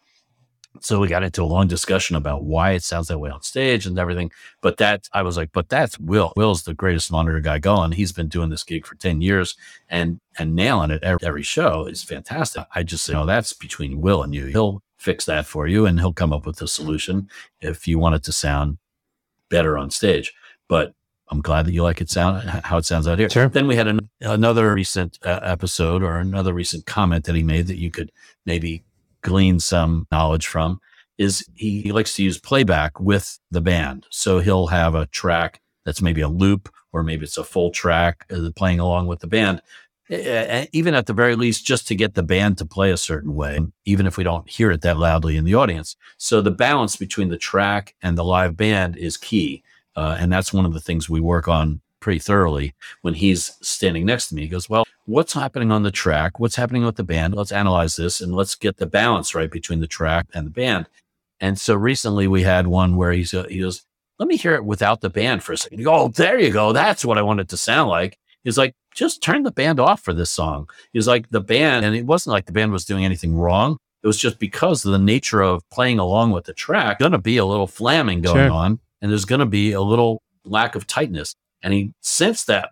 So 0.81 0.99
we 0.99 1.07
got 1.07 1.23
into 1.23 1.43
a 1.43 1.45
long 1.45 1.67
discussion 1.67 2.15
about 2.15 2.43
why 2.43 2.71
it 2.71 2.83
sounds 2.83 3.07
that 3.07 3.19
way 3.19 3.29
on 3.29 3.41
stage 3.41 3.85
and 3.85 3.97
everything. 3.97 4.31
But 4.61 4.77
that 4.77 5.07
I 5.13 5.21
was 5.21 5.37
like, 5.37 5.51
but 5.51 5.69
that's 5.69 5.99
Will. 5.99 6.33
Will's 6.35 6.63
the 6.63 6.73
greatest 6.73 7.11
monitor 7.11 7.39
guy 7.39 7.59
going. 7.59 7.91
He's 7.91 8.11
been 8.11 8.27
doing 8.27 8.49
this 8.49 8.63
gig 8.63 8.85
for 8.85 8.95
10 8.95 9.21
years 9.21 9.55
and 9.89 10.19
and 10.37 10.55
nailing 10.55 10.91
it 10.91 11.03
every, 11.03 11.25
every 11.27 11.43
show 11.43 11.85
is 11.85 12.03
fantastic. 12.03 12.65
I 12.75 12.83
just 12.83 13.07
you 13.07 13.15
know 13.15 13.25
that's 13.25 13.53
between 13.53 14.01
Will 14.01 14.23
and 14.23 14.33
you. 14.33 14.45
He'll 14.45 14.83
fix 14.97 15.25
that 15.25 15.45
for 15.45 15.67
you 15.67 15.85
and 15.85 15.99
he'll 15.99 16.13
come 16.13 16.33
up 16.33 16.45
with 16.45 16.61
a 16.61 16.67
solution 16.67 17.29
if 17.61 17.87
you 17.87 17.99
want 17.99 18.15
it 18.15 18.23
to 18.23 18.31
sound 18.31 18.77
better 19.49 19.77
on 19.77 19.89
stage. 19.89 20.33
But 20.67 20.93
I'm 21.29 21.41
glad 21.41 21.65
that 21.65 21.73
you 21.73 21.83
like 21.83 22.01
it 22.01 22.09
sound 22.09 22.49
how 22.49 22.77
it 22.77 22.85
sounds 22.85 23.07
out 23.07 23.19
here. 23.19 23.29
Sure. 23.29 23.49
Then 23.49 23.67
we 23.67 23.75
had 23.75 23.87
an, 23.87 24.09
another 24.21 24.73
recent 24.73 25.19
uh, 25.23 25.39
episode 25.43 26.01
or 26.03 26.17
another 26.17 26.53
recent 26.53 26.85
comment 26.85 27.25
that 27.25 27.35
he 27.35 27.43
made 27.43 27.67
that 27.67 27.77
you 27.77 27.91
could 27.91 28.11
maybe 28.45 28.83
glean 29.21 29.59
some 29.59 30.07
knowledge 30.11 30.47
from 30.47 30.79
is 31.17 31.45
he, 31.55 31.81
he 31.81 31.91
likes 31.91 32.15
to 32.15 32.23
use 32.23 32.37
playback 32.37 32.99
with 32.99 33.39
the 33.51 33.61
band. 33.61 34.05
So 34.11 34.39
he'll 34.39 34.67
have 34.67 34.95
a 34.95 35.07
track 35.07 35.61
that's 35.83 36.01
maybe 36.01 36.21
a 36.21 36.29
loop 36.29 36.69
or 36.93 37.03
maybe 37.03 37.25
it's 37.25 37.37
a 37.37 37.43
full 37.43 37.71
track 37.71 38.25
uh, 38.31 38.49
playing 38.55 38.79
along 38.79 39.07
with 39.07 39.19
the 39.19 39.27
band. 39.27 39.61
Even 40.09 40.93
at 40.93 41.05
the 41.05 41.13
very 41.13 41.35
least, 41.35 41.65
just 41.65 41.85
to 41.89 41.95
get 41.95 42.13
the 42.13 42.23
band 42.23 42.57
to 42.59 42.65
play 42.65 42.91
a 42.91 42.97
certain 42.97 43.35
way, 43.35 43.59
even 43.83 44.07
if 44.07 44.15
we 44.15 44.23
don't 44.23 44.49
hear 44.49 44.71
it 44.71 44.81
that 44.81 44.97
loudly 44.97 45.35
in 45.35 45.43
the 45.43 45.55
audience. 45.55 45.97
So 46.17 46.39
the 46.39 46.51
balance 46.51 46.95
between 46.95 47.27
the 47.27 47.37
track 47.37 47.93
and 48.01 48.17
the 48.17 48.23
live 48.23 48.55
band 48.55 48.95
is 48.95 49.17
key. 49.17 49.63
Uh, 49.97 50.15
and 50.19 50.31
that's 50.31 50.53
one 50.53 50.65
of 50.65 50.73
the 50.73 50.79
things 50.79 51.09
we 51.09 51.19
work 51.19 51.47
on 51.47 51.81
pretty 51.99 52.19
thoroughly 52.19 52.75
when 53.01 53.15
he's 53.15 53.57
standing 53.61 54.05
next 54.05 54.29
to 54.29 54.35
me. 54.35 54.43
He 54.43 54.47
goes, 54.47 54.69
Well, 54.69 54.85
what's 55.05 55.33
happening 55.33 55.71
on 55.71 55.81
the 55.81 55.91
track? 55.91 56.39
What's 56.39 56.55
happening 56.55 56.85
with 56.85 56.95
the 56.95 57.03
band? 57.03 57.33
Let's 57.33 57.51
analyze 57.51 57.95
this 57.95 58.21
and 58.21 58.33
let's 58.33 58.55
get 58.55 58.77
the 58.77 58.85
balance 58.85 59.33
right 59.33 59.49
between 59.49 59.79
the 59.79 59.87
track 59.87 60.27
and 60.33 60.45
the 60.45 60.51
band. 60.51 60.87
And 61.39 61.59
so 61.59 61.75
recently 61.75 62.27
we 62.27 62.43
had 62.43 62.67
one 62.67 62.95
where 62.95 63.11
he's, 63.11 63.33
uh, 63.33 63.45
he 63.49 63.59
goes, 63.59 63.83
Let 64.19 64.27
me 64.27 64.37
hear 64.37 64.53
it 64.53 64.65
without 64.65 65.01
the 65.01 65.09
band 65.09 65.43
for 65.43 65.53
a 65.53 65.57
second. 65.57 65.79
You 65.79 65.85
go, 65.85 65.95
Oh, 65.95 66.07
there 66.09 66.39
you 66.39 66.51
go. 66.51 66.73
That's 66.73 67.03
what 67.03 67.17
I 67.17 67.23
want 67.23 67.39
it 67.39 67.49
to 67.49 67.57
sound 67.57 67.89
like. 67.89 68.19
He's 68.43 68.57
like, 68.57 68.75
Just 68.93 69.23
turn 69.23 69.41
the 69.43 69.51
band 69.51 69.79
off 69.79 70.01
for 70.01 70.13
this 70.13 70.29
song. 70.29 70.69
He's 70.93 71.07
like, 71.07 71.29
The 71.31 71.41
band, 71.41 71.85
and 71.85 71.95
it 71.95 72.05
wasn't 72.05 72.33
like 72.33 72.45
the 72.45 72.51
band 72.51 72.71
was 72.71 72.85
doing 72.85 73.03
anything 73.03 73.35
wrong. 73.35 73.77
It 74.03 74.07
was 74.07 74.17
just 74.17 74.37
because 74.37 74.85
of 74.85 74.91
the 74.91 74.99
nature 74.99 75.41
of 75.41 75.67
playing 75.71 75.97
along 75.97 76.31
with 76.31 76.45
the 76.45 76.53
track, 76.53 76.99
going 76.99 77.13
to 77.13 77.17
be 77.17 77.37
a 77.37 77.45
little 77.45 77.65
flamming 77.65 78.21
going 78.21 78.35
sure. 78.35 78.51
on, 78.51 78.79
and 79.01 79.11
there's 79.11 79.25
going 79.25 79.39
to 79.39 79.45
be 79.45 79.71
a 79.73 79.81
little 79.81 80.21
lack 80.43 80.75
of 80.75 80.87
tightness. 80.87 81.35
And 81.61 81.73
he 81.73 81.93
sensed 82.01 82.47
that 82.47 82.69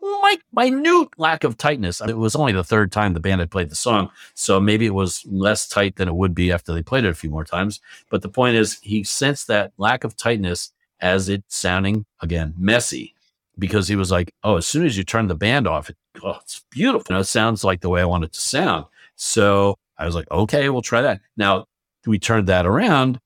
like 0.00 0.42
minute 0.52 1.08
lack 1.18 1.44
of 1.44 1.56
tightness. 1.56 2.00
It 2.00 2.16
was 2.16 2.34
only 2.36 2.52
the 2.52 2.64
third 2.64 2.92
time 2.92 3.12
the 3.12 3.20
band 3.20 3.40
had 3.40 3.50
played 3.50 3.70
the 3.70 3.76
song. 3.76 4.10
So 4.34 4.60
maybe 4.60 4.86
it 4.86 4.94
was 4.94 5.24
less 5.26 5.68
tight 5.68 5.96
than 5.96 6.08
it 6.08 6.14
would 6.14 6.34
be 6.34 6.52
after 6.52 6.72
they 6.72 6.82
played 6.82 7.04
it 7.04 7.10
a 7.10 7.14
few 7.14 7.30
more 7.30 7.44
times. 7.44 7.80
But 8.10 8.22
the 8.22 8.28
point 8.28 8.56
is, 8.56 8.78
he 8.82 9.04
sensed 9.04 9.48
that 9.48 9.72
lack 9.78 10.04
of 10.04 10.16
tightness 10.16 10.72
as 11.00 11.28
it 11.28 11.44
sounding, 11.48 12.06
again, 12.20 12.54
messy 12.56 13.14
because 13.58 13.88
he 13.88 13.96
was 13.96 14.10
like, 14.10 14.32
oh, 14.42 14.56
as 14.56 14.66
soon 14.66 14.86
as 14.86 14.96
you 14.96 15.04
turn 15.04 15.28
the 15.28 15.34
band 15.34 15.66
off, 15.66 15.90
it, 15.90 15.96
oh, 16.22 16.38
it's 16.42 16.64
beautiful. 16.70 17.16
It 17.16 17.24
sounds 17.24 17.64
like 17.64 17.80
the 17.80 17.88
way 17.88 18.00
I 18.00 18.06
want 18.06 18.24
it 18.24 18.32
to 18.32 18.40
sound. 18.40 18.86
So 19.16 19.78
I 19.98 20.06
was 20.06 20.14
like, 20.14 20.30
okay, 20.30 20.68
we'll 20.68 20.82
try 20.82 21.02
that. 21.02 21.20
Now, 21.36 21.66
we 22.06 22.18
turned 22.18 22.46
that 22.48 22.66
around 22.66 23.18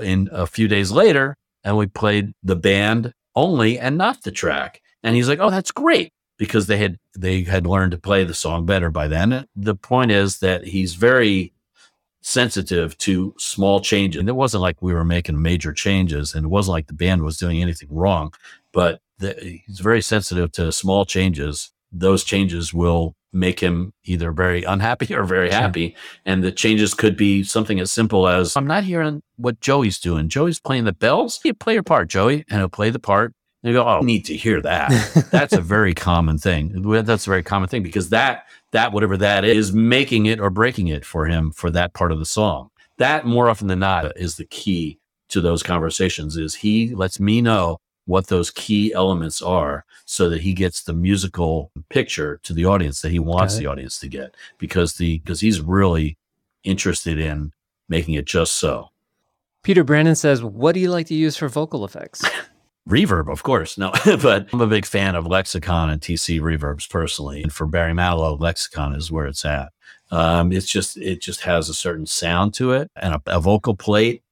in 0.00 0.28
a 0.32 0.46
few 0.46 0.68
days 0.68 0.90
later 0.90 1.36
and 1.66 1.76
we 1.76 1.86
played 1.86 2.32
the 2.42 2.56
band 2.56 3.12
only 3.34 3.78
and 3.78 3.98
not 3.98 4.22
the 4.22 4.30
track. 4.30 4.80
And 5.02 5.14
he's 5.16 5.28
like, 5.28 5.40
"Oh, 5.40 5.50
that's 5.50 5.72
great." 5.72 6.12
Because 6.38 6.68
they 6.68 6.78
had 6.78 6.98
they 7.18 7.42
had 7.42 7.66
learned 7.66 7.92
to 7.92 7.98
play 7.98 8.24
the 8.24 8.34
song 8.34 8.64
better 8.64 8.90
by 8.90 9.08
then. 9.08 9.46
The 9.56 9.74
point 9.74 10.12
is 10.12 10.38
that 10.38 10.64
he's 10.64 10.94
very 10.94 11.52
sensitive 12.22 12.96
to 12.98 13.34
small 13.38 13.80
changes. 13.80 14.18
And 14.18 14.28
it 14.28 14.32
wasn't 14.32 14.62
like 14.62 14.82
we 14.82 14.92
were 14.94 15.04
making 15.04 15.40
major 15.40 15.72
changes 15.72 16.34
and 16.34 16.46
it 16.46 16.48
wasn't 16.48 16.72
like 16.72 16.88
the 16.88 16.92
band 16.92 17.22
was 17.22 17.36
doing 17.36 17.62
anything 17.62 17.88
wrong, 17.88 18.32
but 18.72 19.00
the, 19.18 19.62
he's 19.64 19.78
very 19.78 20.02
sensitive 20.02 20.50
to 20.52 20.72
small 20.72 21.04
changes. 21.04 21.70
Those 21.92 22.24
changes 22.24 22.74
will 22.74 23.14
make 23.36 23.60
him 23.60 23.92
either 24.04 24.32
very 24.32 24.62
unhappy 24.64 25.14
or 25.14 25.24
very 25.24 25.50
happy. 25.50 25.96
And 26.24 26.42
the 26.42 26.52
changes 26.52 26.94
could 26.94 27.16
be 27.16 27.42
something 27.42 27.80
as 27.80 27.92
simple 27.92 28.26
as 28.28 28.56
I'm 28.56 28.66
not 28.66 28.84
hearing 28.84 29.22
what 29.36 29.60
Joey's 29.60 29.98
doing. 29.98 30.28
Joey's 30.28 30.60
playing 30.60 30.84
the 30.84 30.92
bells. 30.92 31.40
You 31.44 31.54
play 31.54 31.74
your 31.74 31.82
part, 31.82 32.08
Joey, 32.08 32.44
and 32.50 32.60
he'll 32.60 32.68
play 32.68 32.90
the 32.90 32.98
part. 32.98 33.32
And 33.62 33.72
you 33.72 33.78
go, 33.78 33.86
oh, 33.86 33.98
I 33.98 34.00
need 34.00 34.24
to 34.26 34.36
hear 34.36 34.60
that. 34.62 35.28
That's 35.30 35.52
a 35.52 35.60
very 35.60 35.94
common 35.94 36.38
thing. 36.38 36.82
That's 37.04 37.26
a 37.26 37.30
very 37.30 37.42
common 37.42 37.68
thing 37.68 37.82
because 37.82 38.10
that 38.10 38.44
that 38.72 38.92
whatever 38.92 39.16
that 39.16 39.44
is, 39.44 39.72
making 39.72 40.26
it 40.26 40.40
or 40.40 40.50
breaking 40.50 40.88
it 40.88 41.04
for 41.04 41.26
him 41.26 41.50
for 41.50 41.70
that 41.70 41.94
part 41.94 42.12
of 42.12 42.18
the 42.18 42.26
song. 42.26 42.70
That 42.98 43.26
more 43.26 43.48
often 43.48 43.68
than 43.68 43.80
not 43.80 44.16
is 44.16 44.36
the 44.36 44.44
key 44.44 44.98
to 45.28 45.40
those 45.40 45.62
conversations. 45.62 46.36
Is 46.36 46.56
he 46.56 46.94
lets 46.94 47.18
me 47.18 47.42
know 47.42 47.78
what 48.06 48.28
those 48.28 48.50
key 48.50 48.92
elements 48.94 49.42
are 49.42 49.84
so 50.04 50.30
that 50.30 50.40
he 50.40 50.54
gets 50.54 50.82
the 50.82 50.92
musical 50.92 51.70
picture 51.90 52.40
to 52.44 52.52
the 52.52 52.64
audience 52.64 53.02
that 53.02 53.10
he 53.10 53.18
wants 53.18 53.58
the 53.58 53.66
audience 53.66 53.98
to 53.98 54.08
get 54.08 54.34
because 54.58 54.94
the 54.94 55.18
because 55.18 55.40
he's 55.40 55.60
really 55.60 56.16
interested 56.64 57.18
in 57.18 57.52
making 57.88 58.14
it 58.14 58.24
just 58.24 58.54
so. 58.54 58.90
Peter 59.62 59.84
Brennan 59.84 60.14
says, 60.14 60.42
"What 60.42 60.72
do 60.72 60.80
you 60.80 60.90
like 60.90 61.06
to 61.08 61.14
use 61.14 61.36
for 61.36 61.48
vocal 61.48 61.84
effects?" 61.84 62.24
reverb, 62.88 63.30
of 63.30 63.42
course. 63.42 63.76
No, 63.76 63.92
but 64.04 64.48
I'm 64.52 64.60
a 64.60 64.66
big 64.66 64.86
fan 64.86 65.14
of 65.14 65.26
Lexicon 65.26 65.90
and 65.90 66.00
TC 66.00 66.40
reverbs 66.40 66.88
personally. 66.88 67.42
And 67.42 67.52
for 67.52 67.66
Barry 67.66 67.92
Manilow, 67.92 68.38
Lexicon 68.38 68.94
is 68.94 69.10
where 69.10 69.26
it's 69.26 69.44
at. 69.44 69.72
Um, 70.10 70.52
it's 70.52 70.68
just 70.68 70.96
it 70.96 71.20
just 71.20 71.40
has 71.40 71.68
a 71.68 71.74
certain 71.74 72.06
sound 72.06 72.54
to 72.54 72.72
it, 72.72 72.90
and 72.94 73.14
a, 73.14 73.22
a 73.26 73.40
vocal 73.40 73.74
plate 73.74 74.22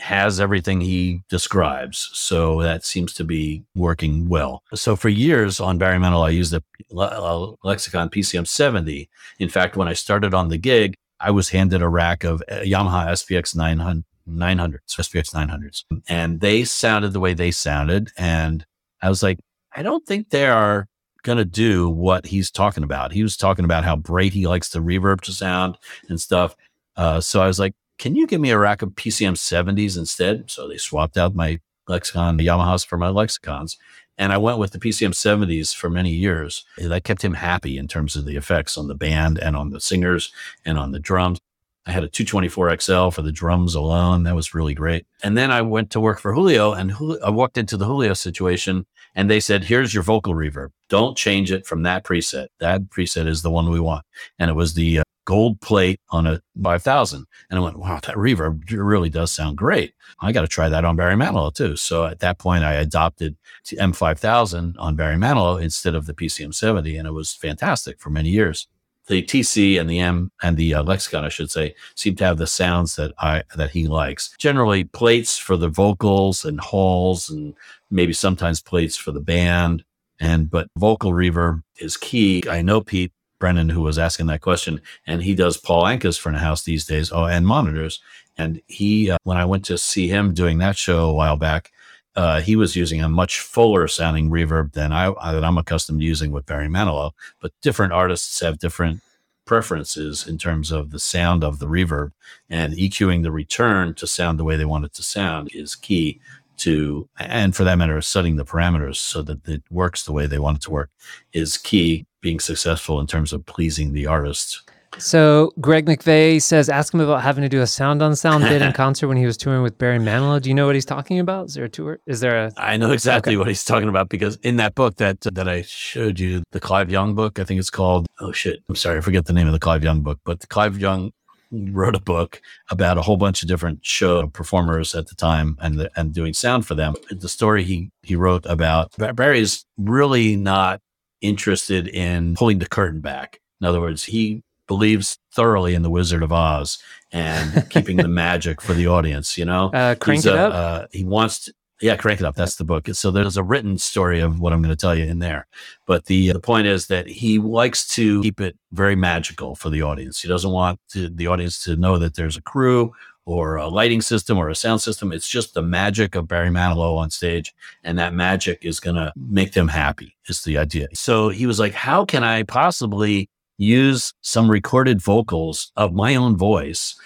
has 0.00 0.40
everything 0.40 0.80
he 0.80 1.22
describes. 1.28 2.10
So 2.12 2.62
that 2.62 2.84
seems 2.84 3.12
to 3.14 3.24
be 3.24 3.64
working 3.74 4.28
well. 4.28 4.62
So 4.74 4.96
for 4.96 5.08
years 5.08 5.60
on 5.60 5.78
Barry 5.78 5.98
Manilow, 5.98 6.26
I 6.26 6.30
used 6.30 6.52
the 6.52 6.62
Lexicon 6.90 8.08
PCM 8.08 8.48
70. 8.48 9.08
In 9.38 9.48
fact, 9.48 9.76
when 9.76 9.88
I 9.88 9.92
started 9.92 10.34
on 10.34 10.48
the 10.48 10.58
gig, 10.58 10.94
I 11.20 11.30
was 11.30 11.50
handed 11.50 11.82
a 11.82 11.88
rack 11.88 12.24
of 12.24 12.42
uh, 12.50 12.60
Yamaha 12.60 13.08
SPX 13.08 13.54
900, 13.54 14.04
900s, 14.28 14.78
SPX 14.88 15.34
900s, 15.34 15.84
and 16.08 16.40
they 16.40 16.64
sounded 16.64 17.12
the 17.12 17.20
way 17.20 17.34
they 17.34 17.50
sounded. 17.50 18.10
And 18.16 18.64
I 19.02 19.10
was 19.10 19.22
like, 19.22 19.38
I 19.76 19.82
don't 19.82 20.06
think 20.06 20.30
they 20.30 20.46
are 20.46 20.86
going 21.22 21.38
to 21.38 21.44
do 21.44 21.90
what 21.90 22.26
he's 22.26 22.50
talking 22.50 22.84
about. 22.84 23.12
He 23.12 23.22
was 23.22 23.36
talking 23.36 23.66
about 23.66 23.84
how 23.84 23.96
bright 23.96 24.32
he 24.32 24.46
likes 24.46 24.70
the 24.70 24.78
reverb 24.78 25.20
to 25.22 25.32
sound 25.32 25.76
and 26.08 26.18
stuff. 26.18 26.56
Uh, 26.96 27.20
so 27.20 27.42
I 27.42 27.46
was 27.46 27.58
like, 27.58 27.74
can 28.00 28.16
you 28.16 28.26
give 28.26 28.40
me 28.40 28.50
a 28.50 28.58
rack 28.58 28.80
of 28.80 28.90
PCM 28.90 29.34
70s 29.34 29.98
instead? 29.98 30.50
So 30.50 30.66
they 30.66 30.78
swapped 30.78 31.18
out 31.18 31.34
my 31.34 31.60
Lexicon, 31.86 32.38
Yamahas 32.38 32.84
for 32.86 32.96
my 32.96 33.10
Lexicons. 33.10 33.76
And 34.16 34.32
I 34.32 34.38
went 34.38 34.58
with 34.58 34.72
the 34.72 34.78
PCM 34.78 35.10
70s 35.10 35.74
for 35.74 35.90
many 35.90 36.10
years. 36.10 36.64
That 36.78 37.04
kept 37.04 37.22
him 37.22 37.34
happy 37.34 37.76
in 37.76 37.88
terms 37.88 38.16
of 38.16 38.24
the 38.24 38.36
effects 38.36 38.78
on 38.78 38.88
the 38.88 38.94
band 38.94 39.38
and 39.38 39.54
on 39.54 39.68
the 39.68 39.80
singers 39.80 40.32
and 40.64 40.78
on 40.78 40.92
the 40.92 40.98
drums. 40.98 41.40
I 41.86 41.92
had 41.92 42.02
a 42.02 42.08
224 42.08 42.78
XL 42.80 43.10
for 43.10 43.20
the 43.20 43.32
drums 43.32 43.74
alone. 43.74 44.22
That 44.22 44.34
was 44.34 44.54
really 44.54 44.74
great. 44.74 45.06
And 45.22 45.36
then 45.36 45.50
I 45.50 45.60
went 45.60 45.90
to 45.90 46.00
work 46.00 46.20
for 46.20 46.32
Julio 46.32 46.72
and 46.72 46.92
Julio, 46.92 47.20
I 47.22 47.28
walked 47.30 47.58
into 47.58 47.76
the 47.76 47.86
Julio 47.86 48.14
situation 48.14 48.86
and 49.14 49.28
they 49.28 49.40
said, 49.40 49.64
here's 49.64 49.92
your 49.92 50.02
vocal 50.02 50.34
reverb. 50.34 50.70
Don't 50.88 51.18
change 51.18 51.52
it 51.52 51.66
from 51.66 51.82
that 51.82 52.04
preset. 52.04 52.46
That 52.60 52.84
preset 52.84 53.26
is 53.26 53.42
the 53.42 53.50
one 53.50 53.68
we 53.70 53.80
want. 53.80 54.06
And 54.38 54.50
it 54.50 54.54
was 54.54 54.74
the 54.74 55.00
uh, 55.00 55.02
gold 55.24 55.60
plate 55.60 56.00
on 56.10 56.26
a 56.26 56.40
5000. 56.62 57.24
And 57.50 57.58
I 57.58 57.62
went, 57.62 57.78
wow, 57.78 58.00
that 58.02 58.16
reverb 58.16 58.62
really 58.70 59.10
does 59.10 59.32
sound 59.32 59.56
great. 59.56 59.94
I 60.20 60.32
got 60.32 60.42
to 60.42 60.48
try 60.48 60.68
that 60.68 60.84
on 60.84 60.96
Barry 60.96 61.14
Manilow 61.14 61.54
too. 61.54 61.76
So 61.76 62.06
at 62.06 62.20
that 62.20 62.38
point, 62.38 62.64
I 62.64 62.74
adopted 62.74 63.36
M5000 63.66 64.74
on 64.78 64.96
Barry 64.96 65.16
Manilow 65.16 65.60
instead 65.60 65.94
of 65.94 66.06
the 66.06 66.14
PCM 66.14 66.54
70. 66.54 66.96
And 66.96 67.06
it 67.06 67.12
was 67.12 67.32
fantastic 67.32 68.00
for 68.00 68.10
many 68.10 68.30
years. 68.30 68.66
The 69.06 69.22
TC 69.22 69.80
and 69.80 69.90
the 69.90 69.98
M 69.98 70.30
and 70.42 70.56
the 70.56 70.74
uh, 70.74 70.82
Lexicon, 70.84 71.24
I 71.24 71.30
should 71.30 71.50
say, 71.50 71.74
seem 71.96 72.14
to 72.16 72.24
have 72.24 72.38
the 72.38 72.46
sounds 72.46 72.94
that 72.94 73.12
I 73.18 73.42
that 73.56 73.70
he 73.70 73.88
likes. 73.88 74.36
Generally, 74.38 74.84
plates 74.84 75.36
for 75.36 75.56
the 75.56 75.68
vocals 75.68 76.44
and 76.44 76.60
halls, 76.60 77.28
and 77.28 77.54
maybe 77.90 78.12
sometimes 78.12 78.62
plates 78.62 78.96
for 78.96 79.10
the 79.10 79.20
band. 79.20 79.82
And 80.20 80.48
but 80.48 80.68
vocal 80.76 81.12
reverb 81.12 81.62
is 81.80 81.96
key. 81.96 82.44
I 82.48 82.62
know 82.62 82.82
Pete 82.82 83.12
Brennan 83.40 83.70
who 83.70 83.80
was 83.80 83.98
asking 83.98 84.26
that 84.26 84.42
question, 84.42 84.80
and 85.06 85.22
he 85.22 85.34
does 85.34 85.56
Paul 85.56 85.84
Anka's 85.84 86.16
front 86.16 86.36
of 86.36 86.42
house 86.42 86.62
these 86.62 86.84
days. 86.84 87.10
Oh, 87.10 87.24
and 87.24 87.46
monitors. 87.46 88.00
And 88.38 88.62
he, 88.68 89.10
uh, 89.10 89.18
when 89.24 89.36
I 89.36 89.44
went 89.44 89.64
to 89.64 89.76
see 89.76 90.06
him 90.06 90.32
doing 90.32 90.58
that 90.58 90.76
show 90.76 91.08
a 91.08 91.12
while 91.12 91.36
back, 91.36 91.72
uh, 92.16 92.40
he 92.40 92.54
was 92.54 92.76
using 92.76 93.00
a 93.02 93.08
much 93.08 93.40
fuller 93.40 93.88
sounding 93.88 94.30
reverb 94.30 94.72
than 94.72 94.92
I 94.92 95.10
that 95.10 95.44
I'm 95.44 95.58
accustomed 95.58 96.00
to 96.00 96.06
using 96.06 96.30
with 96.30 96.46
Barry 96.46 96.68
Manilow. 96.68 97.12
But 97.40 97.52
different 97.60 97.92
artists 97.92 98.40
have 98.40 98.58
different 98.58 99.00
preferences 99.44 100.26
in 100.26 100.38
terms 100.38 100.70
of 100.70 100.90
the 100.90 101.00
sound 101.00 101.42
of 101.42 101.58
the 101.58 101.66
reverb, 101.66 102.12
and 102.48 102.74
EQing 102.74 103.22
the 103.22 103.32
return 103.32 103.94
to 103.94 104.06
sound 104.06 104.38
the 104.38 104.44
way 104.44 104.56
they 104.56 104.64
want 104.64 104.84
it 104.84 104.94
to 104.94 105.02
sound 105.02 105.50
is 105.52 105.74
key 105.74 106.20
to, 106.60 107.08
and 107.18 107.54
for 107.54 107.64
that 107.64 107.76
matter, 107.76 108.00
setting 108.00 108.36
the 108.36 108.44
parameters 108.44 108.96
so 108.96 109.22
that 109.22 109.46
it 109.48 109.62
works 109.70 110.04
the 110.04 110.12
way 110.12 110.26
they 110.26 110.38
want 110.38 110.58
it 110.58 110.62
to 110.62 110.70
work 110.70 110.90
is 111.32 111.56
key 111.56 112.06
being 112.20 112.40
successful 112.40 113.00
in 113.00 113.06
terms 113.06 113.32
of 113.32 113.44
pleasing 113.46 113.92
the 113.92 114.06
artist. 114.06 114.62
So 114.98 115.52
Greg 115.60 115.86
McVeigh 115.86 116.42
says, 116.42 116.68
ask 116.68 116.92
him 116.92 117.00
about 117.00 117.22
having 117.22 117.42
to 117.42 117.48
do 117.48 117.60
a 117.60 117.66
sound 117.66 118.02
on 118.02 118.16
sound 118.16 118.44
bit 118.44 118.60
in 118.60 118.72
concert 118.74 119.08
when 119.08 119.16
he 119.16 119.24
was 119.24 119.36
touring 119.36 119.62
with 119.62 119.78
Barry 119.78 119.98
Manilow. 119.98 120.42
Do 120.42 120.48
you 120.48 120.54
know 120.54 120.66
what 120.66 120.74
he's 120.74 120.84
talking 120.84 121.20
about? 121.20 121.46
Is 121.46 121.54
there 121.54 121.64
a 121.64 121.68
tour? 121.68 122.00
Is 122.06 122.20
there 122.20 122.46
a? 122.46 122.52
I 122.56 122.76
know 122.76 122.90
exactly 122.90 123.34
okay. 123.34 123.38
what 123.38 123.46
he's 123.46 123.64
talking 123.64 123.88
about 123.88 124.08
because 124.08 124.36
in 124.36 124.56
that 124.56 124.74
book 124.74 124.96
that 124.96 125.20
that 125.20 125.48
I 125.48 125.62
showed 125.62 126.18
you, 126.18 126.42
the 126.50 126.60
Clive 126.60 126.90
Young 126.90 127.14
book, 127.14 127.38
I 127.38 127.44
think 127.44 127.60
it's 127.60 127.70
called. 127.70 128.06
Oh 128.20 128.32
shit! 128.32 128.60
I'm 128.68 128.74
sorry, 128.76 128.98
I 128.98 129.00
forget 129.00 129.26
the 129.26 129.32
name 129.32 129.46
of 129.46 129.52
the 129.52 129.60
Clive 129.60 129.84
Young 129.84 130.02
book, 130.02 130.18
but 130.24 130.40
the 130.40 130.48
Clive 130.48 130.78
Young 130.78 131.12
wrote 131.50 131.94
a 131.94 132.00
book 132.00 132.40
about 132.70 132.98
a 132.98 133.02
whole 133.02 133.16
bunch 133.16 133.42
of 133.42 133.48
different 133.48 133.84
show 133.84 134.26
performers 134.28 134.94
at 134.94 135.08
the 135.08 135.14
time 135.14 135.58
and 135.60 135.80
the, 135.80 135.90
and 135.96 136.12
doing 136.12 136.32
sound 136.32 136.66
for 136.66 136.74
them. 136.74 136.94
The 137.10 137.28
story 137.28 137.64
he 137.64 137.90
he 138.02 138.16
wrote 138.16 138.46
about 138.46 138.92
Barry's 139.16 139.64
really 139.76 140.36
not 140.36 140.80
interested 141.20 141.88
in 141.88 142.34
pulling 142.34 142.58
the 142.58 142.68
curtain 142.68 143.00
back. 143.00 143.40
In 143.60 143.66
other 143.66 143.80
words, 143.80 144.04
he 144.04 144.42
believes 144.66 145.18
thoroughly 145.34 145.74
in 145.74 145.82
the 145.82 145.90
Wizard 145.90 146.22
of 146.22 146.32
Oz 146.32 146.78
and 147.12 147.68
keeping 147.70 147.96
the 147.96 148.08
magic 148.24 148.60
for 148.60 148.72
the 148.72 148.86
audience. 148.86 149.36
You 149.36 149.44
know, 149.44 149.70
uh, 149.72 149.96
crank 149.96 150.24
it 150.24 150.34
up. 150.34 150.54
Uh, 150.54 150.86
he 150.92 151.04
wants 151.04 151.46
to. 151.46 151.54
Yeah, 151.80 151.96
crank 151.96 152.20
it 152.20 152.26
up. 152.26 152.34
That's 152.34 152.56
the 152.56 152.64
book. 152.64 152.88
So 152.92 153.10
there's 153.10 153.36
a 153.36 153.42
written 153.42 153.78
story 153.78 154.20
of 154.20 154.38
what 154.38 154.52
I'm 154.52 154.60
going 154.60 154.74
to 154.74 154.80
tell 154.80 154.94
you 154.94 155.04
in 155.04 155.18
there. 155.18 155.46
But 155.86 156.06
the 156.06 156.32
the 156.32 156.40
point 156.40 156.66
is 156.66 156.88
that 156.88 157.06
he 157.06 157.38
likes 157.38 157.88
to 157.94 158.22
keep 158.22 158.40
it 158.40 158.56
very 158.72 158.96
magical 158.96 159.54
for 159.54 159.70
the 159.70 159.82
audience. 159.82 160.20
He 160.20 160.28
doesn't 160.28 160.50
want 160.50 160.78
to, 160.90 161.08
the 161.08 161.26
audience 161.26 161.62
to 161.64 161.76
know 161.76 161.98
that 161.98 162.14
there's 162.14 162.36
a 162.36 162.42
crew 162.42 162.92
or 163.24 163.56
a 163.56 163.68
lighting 163.68 164.02
system 164.02 164.36
or 164.36 164.48
a 164.48 164.54
sound 164.54 164.82
system. 164.82 165.12
It's 165.12 165.28
just 165.28 165.54
the 165.54 165.62
magic 165.62 166.14
of 166.14 166.28
Barry 166.28 166.50
Manilow 166.50 166.96
on 166.96 167.10
stage, 167.10 167.54
and 167.84 167.98
that 167.98 168.14
magic 168.14 168.64
is 168.64 168.80
going 168.80 168.96
to 168.96 169.12
make 169.16 169.52
them 169.52 169.68
happy. 169.68 170.16
Is 170.28 170.42
the 170.42 170.58
idea. 170.58 170.88
So 170.94 171.30
he 171.30 171.46
was 171.46 171.58
like, 171.58 171.72
"How 171.72 172.04
can 172.04 172.24
I 172.24 172.42
possibly 172.42 173.30
use 173.56 174.12
some 174.22 174.50
recorded 174.50 175.02
vocals 175.02 175.70
of 175.76 175.92
my 175.92 176.14
own 176.14 176.36
voice 176.36 176.96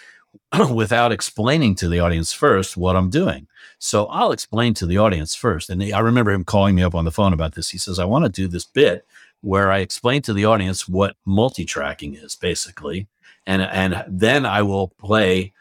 without 0.73 1.13
explaining 1.13 1.75
to 1.77 1.89
the 1.89 2.01
audience 2.01 2.33
first 2.33 2.77
what 2.77 2.97
I'm 2.97 3.11
doing. 3.11 3.47
So 3.79 4.07
I'll 4.07 4.33
explain 4.33 4.75
to 4.75 4.87
the 4.87 4.99
audience 4.99 5.35
first. 5.35 5.71
And 5.71 5.83
I 5.83 5.99
remember 6.01 6.31
him 6.31 6.45
calling 6.45 6.75
me 6.75 6.83
up 6.83 6.95
on 6.95 7.05
the 7.05 7.11
phone 7.11 7.33
about 7.33 7.55
this. 7.55 7.71
He 7.71 7.79
says, 7.79 7.99
I 7.99 8.05
want 8.05 8.25
to 8.25 8.31
do 8.31 8.49
this 8.49 8.65
bit 8.65 9.07
where 9.41 9.71
I 9.71 9.79
explain 9.79 10.23
to 10.23 10.33
the 10.33 10.47
audience 10.47 10.89
what 10.89 11.17
multi-tracking 11.27 12.15
is 12.15 12.35
basically. 12.35 13.09
And, 13.47 13.63
and 13.63 14.05
then 14.09 14.47
I 14.47 14.63
will 14.63 14.89
play 14.89 15.53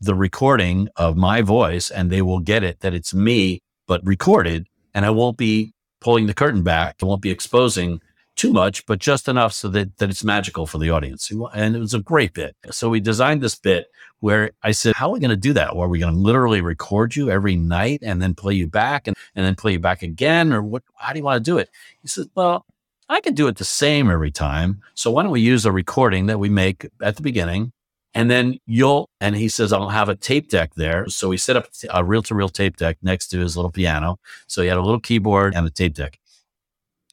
the 0.00 0.14
recording 0.14 0.88
of 0.96 1.16
my 1.16 1.42
voice 1.42 1.90
and 1.90 2.10
they 2.10 2.22
will 2.22 2.40
get 2.40 2.64
it 2.64 2.80
that 2.80 2.94
it's 2.94 3.14
me, 3.14 3.62
but 3.86 4.04
recorded. 4.04 4.66
And 4.94 5.06
I 5.06 5.10
won't 5.10 5.36
be 5.36 5.72
pulling 6.00 6.26
the 6.26 6.34
curtain 6.34 6.62
back. 6.62 6.96
I 7.02 7.06
won't 7.06 7.22
be 7.22 7.30
exposing 7.30 8.00
too 8.38 8.52
much, 8.52 8.86
but 8.86 8.98
just 8.98 9.28
enough 9.28 9.52
so 9.52 9.68
that, 9.68 9.98
that 9.98 10.08
it's 10.08 10.24
magical 10.24 10.66
for 10.66 10.78
the 10.78 10.90
audience. 10.90 11.30
And 11.52 11.76
it 11.76 11.78
was 11.78 11.94
a 11.94 12.00
great 12.00 12.32
bit. 12.32 12.56
So 12.70 12.88
we 12.88 13.00
designed 13.00 13.42
this 13.42 13.54
bit 13.56 13.90
where 14.20 14.52
I 14.62 14.70
said, 14.70 14.94
How 14.94 15.08
are 15.08 15.12
we 15.12 15.20
going 15.20 15.30
to 15.30 15.36
do 15.36 15.52
that? 15.52 15.72
Or 15.72 15.86
are 15.86 15.88
we 15.88 15.98
going 15.98 16.14
to 16.14 16.18
literally 16.18 16.60
record 16.60 17.16
you 17.16 17.30
every 17.30 17.56
night 17.56 18.00
and 18.02 18.22
then 18.22 18.34
play 18.34 18.54
you 18.54 18.66
back 18.66 19.06
and, 19.06 19.16
and 19.34 19.44
then 19.44 19.54
play 19.54 19.72
you 19.72 19.80
back 19.80 20.02
again? 20.02 20.52
Or 20.52 20.62
what 20.62 20.82
how 20.96 21.12
do 21.12 21.18
you 21.18 21.24
want 21.24 21.44
to 21.44 21.50
do 21.50 21.58
it? 21.58 21.68
He 22.00 22.08
said, 22.08 22.26
Well, 22.34 22.64
I 23.08 23.20
can 23.20 23.34
do 23.34 23.48
it 23.48 23.56
the 23.56 23.64
same 23.64 24.10
every 24.10 24.30
time. 24.30 24.82
So 24.94 25.10
why 25.10 25.22
don't 25.22 25.32
we 25.32 25.40
use 25.40 25.64
a 25.66 25.72
recording 25.72 26.26
that 26.26 26.38
we 26.38 26.48
make 26.48 26.86
at 27.02 27.16
the 27.16 27.22
beginning? 27.22 27.72
And 28.14 28.30
then 28.30 28.58
you'll, 28.66 29.08
and 29.20 29.36
he 29.36 29.48
says, 29.48 29.72
I'll 29.72 29.90
have 29.90 30.08
a 30.08 30.16
tape 30.16 30.48
deck 30.48 30.74
there. 30.74 31.06
So 31.08 31.28
we 31.28 31.36
set 31.36 31.56
up 31.56 31.68
a 31.90 32.04
reel 32.04 32.22
to 32.22 32.34
reel 32.34 32.48
tape 32.48 32.76
deck 32.76 32.96
next 33.02 33.28
to 33.28 33.38
his 33.38 33.56
little 33.56 33.70
piano. 33.70 34.18
So 34.46 34.62
he 34.62 34.68
had 34.68 34.76
a 34.76 34.82
little 34.82 35.00
keyboard 35.00 35.54
and 35.54 35.66
a 35.66 35.70
tape 35.70 35.94
deck. 35.94 36.18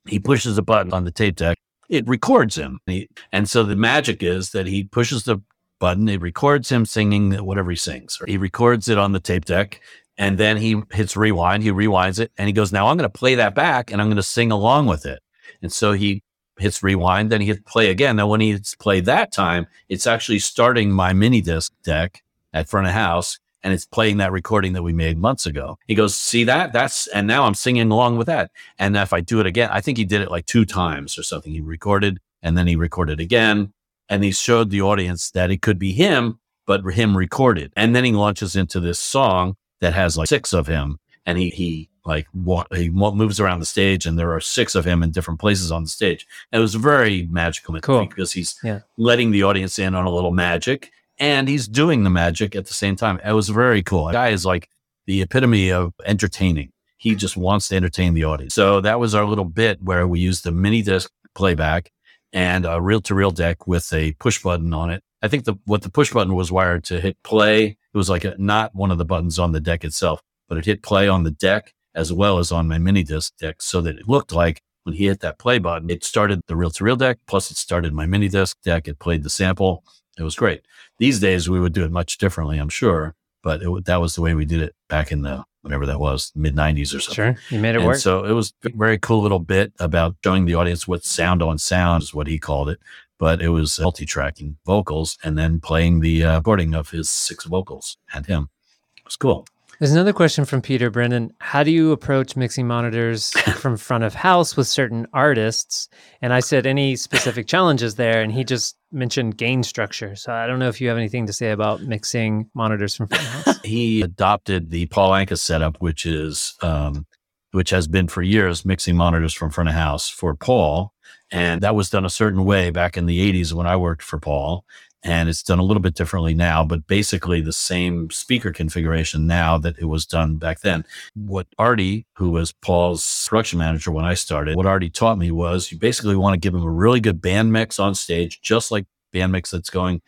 He 0.07 0.19
pushes 0.19 0.57
a 0.57 0.61
button 0.61 0.93
on 0.93 1.03
the 1.03 1.11
tape 1.11 1.35
deck. 1.35 1.57
It 1.89 2.07
records 2.07 2.55
him. 2.55 2.79
He, 2.85 3.07
and 3.31 3.49
so 3.49 3.63
the 3.63 3.75
magic 3.75 4.23
is 4.23 4.51
that 4.51 4.67
he 4.67 4.83
pushes 4.83 5.23
the 5.23 5.41
button. 5.79 6.09
It 6.09 6.21
records 6.21 6.71
him 6.71 6.85
singing 6.85 7.33
whatever 7.45 7.69
he 7.69 7.75
sings. 7.75 8.19
He 8.27 8.37
records 8.37 8.89
it 8.89 8.97
on 8.97 9.11
the 9.11 9.19
tape 9.19 9.45
deck 9.45 9.81
and 10.17 10.37
then 10.37 10.57
he 10.57 10.81
hits 10.91 11.15
rewind. 11.17 11.63
He 11.63 11.71
rewinds 11.71 12.19
it 12.19 12.31
and 12.37 12.47
he 12.47 12.53
goes, 12.53 12.71
now 12.71 12.87
I'm 12.87 12.97
going 12.97 13.09
to 13.09 13.17
play 13.17 13.35
that 13.35 13.55
back 13.55 13.91
and 13.91 14.01
I'm 14.01 14.07
going 14.07 14.15
to 14.17 14.23
sing 14.23 14.51
along 14.51 14.87
with 14.87 15.05
it. 15.05 15.21
And 15.61 15.71
so 15.71 15.91
he 15.93 16.23
hits 16.57 16.81
rewind, 16.81 17.31
then 17.31 17.41
he 17.41 17.47
hits 17.47 17.61
play 17.65 17.89
again. 17.89 18.15
Now, 18.15 18.27
when 18.27 18.41
he 18.41 18.51
hits 18.51 18.75
play 18.75 19.01
that 19.01 19.31
time, 19.31 19.67
it's 19.89 20.07
actually 20.07 20.39
starting 20.39 20.91
my 20.91 21.13
mini 21.13 21.41
disc 21.41 21.73
deck 21.83 22.23
at 22.53 22.69
front 22.69 22.87
of 22.87 22.93
house 22.93 23.39
and 23.65 23.73
it's 23.73 23.83
playing 23.83 24.17
that 24.17 24.31
recording 24.31 24.73
that 24.73 24.83
we 24.83 24.93
made 24.93 25.17
months 25.17 25.47
ago. 25.47 25.79
He 25.87 25.95
goes, 25.95 26.15
see 26.15 26.43
that? 26.43 26.71
That's, 26.71 27.07
and 27.07 27.25
now 27.25 27.45
I'm 27.45 27.55
singing 27.55 27.89
along 27.91 28.15
with 28.15 28.27
that. 28.27 28.51
And 28.77 28.95
if 28.95 29.11
I 29.11 29.21
do 29.21 29.39
it 29.39 29.47
again, 29.47 29.69
I 29.71 29.81
think 29.81 29.97
he 29.97 30.05
did 30.05 30.21
it 30.21 30.29
like 30.29 30.45
two 30.45 30.65
times 30.65 31.17
or 31.17 31.23
something. 31.23 31.51
He 31.51 31.61
recorded 31.61 32.19
and 32.43 32.55
then 32.55 32.67
he 32.67 32.75
recorded 32.75 33.19
again 33.19 33.73
and 34.07 34.23
he 34.23 34.31
showed 34.31 34.69
the 34.69 34.83
audience 34.83 35.31
that 35.31 35.49
it 35.49 35.63
could 35.63 35.79
be 35.79 35.93
him, 35.93 36.39
but 36.67 36.83
him 36.93 37.17
recorded. 37.17 37.73
And 37.75 37.95
then 37.95 38.03
he 38.03 38.11
launches 38.11 38.55
into 38.55 38.79
this 38.79 38.99
song 38.99 39.55
that 39.81 39.95
has 39.95 40.15
like 40.15 40.29
six 40.29 40.53
of 40.53 40.67
him 40.67 40.99
and 41.25 41.39
he, 41.39 41.49
he 41.49 41.89
like 42.05 42.27
wa- 42.35 42.67
he 42.71 42.91
moves 42.91 43.39
around 43.39 43.61
the 43.61 43.65
stage 43.65 44.05
and 44.05 44.19
there 44.19 44.31
are 44.31 44.41
six 44.41 44.75
of 44.75 44.85
him 44.85 45.01
in 45.01 45.09
different 45.09 45.39
places 45.39 45.71
on 45.71 45.81
the 45.81 45.89
stage. 45.89 46.27
And 46.51 46.59
it 46.59 46.61
was 46.61 46.75
very 46.75 47.23
magical 47.31 47.79
cool. 47.81 48.05
because 48.05 48.31
he's 48.31 48.59
yeah. 48.63 48.81
letting 48.95 49.31
the 49.31 49.41
audience 49.41 49.79
in 49.79 49.95
on 49.95 50.05
a 50.05 50.11
little 50.11 50.31
magic 50.31 50.91
and 51.17 51.47
he's 51.47 51.67
doing 51.67 52.03
the 52.03 52.09
magic 52.09 52.55
at 52.55 52.65
the 52.65 52.73
same 52.73 52.95
time. 52.95 53.19
It 53.23 53.33
was 53.33 53.49
very 53.49 53.83
cool. 53.83 54.07
The 54.07 54.13
guy 54.13 54.29
is 54.29 54.45
like 54.45 54.69
the 55.05 55.21
epitome 55.21 55.71
of 55.71 55.93
entertaining. 56.05 56.71
He 56.97 57.15
just 57.15 57.37
wants 57.37 57.69
to 57.69 57.75
entertain 57.75 58.13
the 58.13 58.23
audience. 58.23 58.53
So 58.53 58.81
that 58.81 58.99
was 58.99 59.13
our 59.13 59.25
little 59.25 59.45
bit 59.45 59.81
where 59.81 60.07
we 60.07 60.19
used 60.19 60.43
the 60.43 60.51
mini 60.51 60.81
disc 60.81 61.11
playback 61.35 61.91
and 62.33 62.65
a 62.65 62.81
reel 62.81 63.01
to 63.01 63.15
reel 63.15 63.31
deck 63.31 63.67
with 63.67 63.91
a 63.93 64.13
push 64.13 64.41
button 64.41 64.73
on 64.73 64.89
it. 64.89 65.03
I 65.21 65.27
think 65.27 65.45
the 65.45 65.55
what 65.65 65.81
the 65.81 65.89
push 65.89 66.11
button 66.11 66.35
was 66.35 66.51
wired 66.51 66.83
to 66.85 66.99
hit 66.99 67.17
play. 67.23 67.65
It 67.65 67.97
was 67.97 68.09
like 68.09 68.25
a, 68.25 68.35
not 68.37 68.75
one 68.75 68.91
of 68.91 68.97
the 68.97 69.05
buttons 69.05 69.39
on 69.39 69.51
the 69.51 69.59
deck 69.59 69.83
itself, 69.83 70.21
but 70.49 70.57
it 70.57 70.65
hit 70.65 70.83
play 70.83 71.07
on 71.07 71.23
the 71.23 71.31
deck 71.31 71.73
as 71.93 72.11
well 72.11 72.39
as 72.39 72.51
on 72.51 72.67
my 72.67 72.77
mini 72.77 73.03
disc 73.03 73.33
deck 73.39 73.61
so 73.61 73.81
that 73.81 73.97
it 73.97 74.07
looked 74.07 74.33
like 74.33 74.61
when 74.83 74.95
he 74.95 75.07
hit 75.07 75.21
that 75.21 75.39
play 75.39 75.57
button, 75.57 75.89
it 75.89 76.03
started 76.03 76.41
the 76.47 76.55
reel 76.55 76.69
to 76.69 76.83
reel 76.83 76.95
deck, 76.95 77.17
plus 77.25 77.49
it 77.49 77.57
started 77.57 77.91
my 77.91 78.05
mini 78.05 78.27
disc 78.27 78.57
deck. 78.63 78.87
It 78.87 78.99
played 78.99 79.23
the 79.23 79.31
sample. 79.31 79.83
It 80.17 80.23
was 80.23 80.35
great. 80.35 80.61
These 80.97 81.19
days 81.19 81.49
we 81.49 81.59
would 81.59 81.73
do 81.73 81.83
it 81.83 81.91
much 81.91 82.17
differently, 82.17 82.57
I'm 82.57 82.69
sure, 82.69 83.15
but 83.43 83.61
it, 83.61 83.85
that 83.85 83.97
was 83.97 84.15
the 84.15 84.21
way 84.21 84.33
we 84.33 84.45
did 84.45 84.61
it 84.61 84.75
back 84.87 85.11
in 85.11 85.21
the 85.21 85.43
whatever 85.61 85.85
that 85.87 85.99
was, 85.99 86.31
mid 86.35 86.55
90s 86.55 86.95
or 86.95 86.99
something. 86.99 87.15
Sure, 87.15 87.35
you 87.49 87.59
made 87.59 87.75
it 87.75 87.77
and 87.77 87.87
work. 87.87 87.97
So 87.97 88.23
it 88.23 88.33
was 88.33 88.53
a 88.63 88.69
very 88.69 88.99
cool 88.99 89.21
little 89.21 89.39
bit 89.39 89.73
about 89.79 90.15
showing 90.23 90.45
the 90.45 90.53
audience 90.53 90.87
what 90.87 91.03
sound 91.03 91.41
on 91.41 91.57
sound 91.57 92.03
is 92.03 92.13
what 92.13 92.27
he 92.27 92.37
called 92.37 92.69
it. 92.69 92.79
But 93.17 93.41
it 93.41 93.49
was 93.49 93.79
multi-tracking 93.79 94.57
vocals 94.65 95.17
and 95.23 95.37
then 95.37 95.59
playing 95.59 96.01
the 96.01 96.23
uh, 96.23 96.37
recording 96.37 96.75
of 96.75 96.89
his 96.91 97.09
six 97.09 97.45
vocals 97.45 97.97
and 98.13 98.25
him. 98.25 98.49
It 98.97 99.05
was 99.05 99.15
cool. 99.15 99.47
There's 99.79 99.91
another 99.91 100.13
question 100.13 100.45
from 100.45 100.61
Peter 100.61 100.89
Brennan. 100.89 101.33
How 101.39 101.61
do 101.61 101.69
you 101.69 101.91
approach 101.91 102.37
mixing 102.37 102.65
monitors 102.65 103.31
from 103.57 103.75
front 103.75 104.05
of 104.05 104.13
house 104.13 104.55
with 104.55 104.67
certain 104.67 105.05
artists? 105.11 105.89
And 106.21 106.31
I 106.31 106.39
said, 106.39 106.65
any 106.65 106.95
specific 106.95 107.45
challenges 107.45 107.95
there? 107.95 108.21
And 108.21 108.31
he 108.31 108.45
just 108.45 108.77
mentioned 108.93 109.37
gain 109.37 109.63
structure. 109.63 110.15
So 110.15 110.31
I 110.31 110.47
don't 110.47 110.59
know 110.59 110.69
if 110.69 110.79
you 110.79 110.87
have 110.87 110.97
anything 110.97 111.25
to 111.27 111.33
say 111.33 111.51
about 111.51 111.81
mixing 111.81 112.49
monitors 112.53 112.95
from 112.95 113.07
front 113.07 113.23
of 113.23 113.29
house. 113.29 113.61
he 113.65 114.01
adopted 114.01 114.71
the 114.71 114.85
Paul 114.85 115.11
Anka 115.11 115.37
setup, 115.37 115.81
which 115.81 116.05
is, 116.05 116.55
um, 116.61 117.05
which 117.51 117.71
has 117.71 117.89
been 117.89 118.07
for 118.07 118.21
years 118.21 118.63
mixing 118.63 118.95
monitors 118.95 119.33
from 119.33 119.49
front 119.49 119.67
of 119.67 119.75
house 119.75 120.07
for 120.07 120.35
Paul. 120.35 120.93
And 121.31 121.59
that 121.61 121.75
was 121.75 121.89
done 121.89 122.05
a 122.05 122.09
certain 122.09 122.45
way 122.45 122.69
back 122.69 122.95
in 122.95 123.07
the 123.07 123.33
80s 123.33 123.51
when 123.51 123.67
I 123.67 123.75
worked 123.75 124.03
for 124.03 124.19
Paul 124.19 124.63
and 125.05 125.29
it's 125.29 125.43
done 125.43 125.59
a 125.59 125.63
little 125.63 125.81
bit 125.81 125.93
differently 125.93 126.33
now, 126.33 126.65
but 126.65 126.87
basically 126.87 127.39
the 127.39 127.53
same 127.53 128.09
speaker 128.09 128.51
configuration 128.51 129.27
now 129.27 129.55
that 129.59 129.77
it 129.77 129.85
was 129.85 130.03
done 130.03 130.37
back 130.37 130.61
then. 130.61 130.83
What 131.13 131.45
Artie, 131.59 132.07
who 132.13 132.31
was 132.31 132.51
Paul's 132.51 133.27
production 133.29 133.59
manager 133.59 133.91
when 133.91 134.03
I 134.03 134.15
started, 134.15 134.57
what 134.57 134.65
Artie 134.65 134.89
taught 134.89 135.19
me 135.19 135.29
was 135.29 135.71
you 135.71 135.77
basically 135.77 136.15
want 136.15 136.33
to 136.33 136.39
give 136.39 136.55
him 136.55 136.63
a 136.63 136.71
really 136.71 136.99
good 136.99 137.21
band 137.21 137.53
mix 137.53 137.79
on 137.79 137.93
stage, 137.93 138.41
just 138.41 138.71
like 138.71 138.87
band 139.13 139.31
mix 139.31 139.51
that's 139.51 139.69
going 139.69 140.01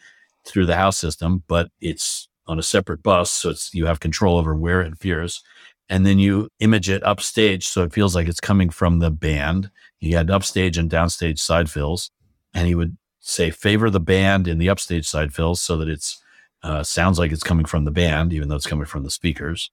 through 0.46 0.66
the 0.66 0.76
house 0.76 0.98
system, 0.98 1.44
but 1.48 1.70
it's 1.80 2.28
on 2.48 2.58
a 2.58 2.64
separate 2.64 3.04
bus. 3.04 3.32
So 3.32 3.52
it's, 3.52 3.72
you 3.76 3.86
have 3.86 4.00
control 4.00 4.40
over 4.40 4.56
where 4.56 4.82
it 4.82 4.98
veers. 4.98 5.44
And 5.90 6.08
then 6.08 6.18
you 6.18 6.50
image 6.60 6.90
it 6.90 7.04
upstage. 7.04 7.68
So 7.68 7.84
it 7.84 7.94
feels 7.94 8.16
like 8.16 8.28
it's 8.28 8.40
coming 8.40 8.72
from 8.72 8.98
the 8.98 9.12
band. 9.12 9.70
You 10.00 10.18
had 10.18 10.32
upstage 10.32 10.78
and 10.78 10.90
downstage 10.90 11.38
side 11.38 11.70
fills 11.70 12.10
and 12.54 12.68
he 12.68 12.74
would 12.74 12.98
say 13.28 13.52
favor 13.52 13.90
the 13.90 14.00
band 14.00 14.48
in 14.48 14.58
the 14.58 14.70
upstage 14.70 15.08
side 15.08 15.34
fills 15.34 15.62
so 15.62 15.78
that 15.78 15.90
it's 15.90 16.22
uh, 16.64 16.82
sounds 16.82 17.20
like 17.20 17.32
it's 17.32 17.44
coming 17.44 17.66
from 17.66 17.86
the 17.86 17.92
band, 17.92 18.34
even 18.34 18.50
though 18.50 18.56
it's 18.56 18.66
coming 18.66 18.86
from 18.86 19.04
the 19.04 19.12
speakers. 19.12 19.70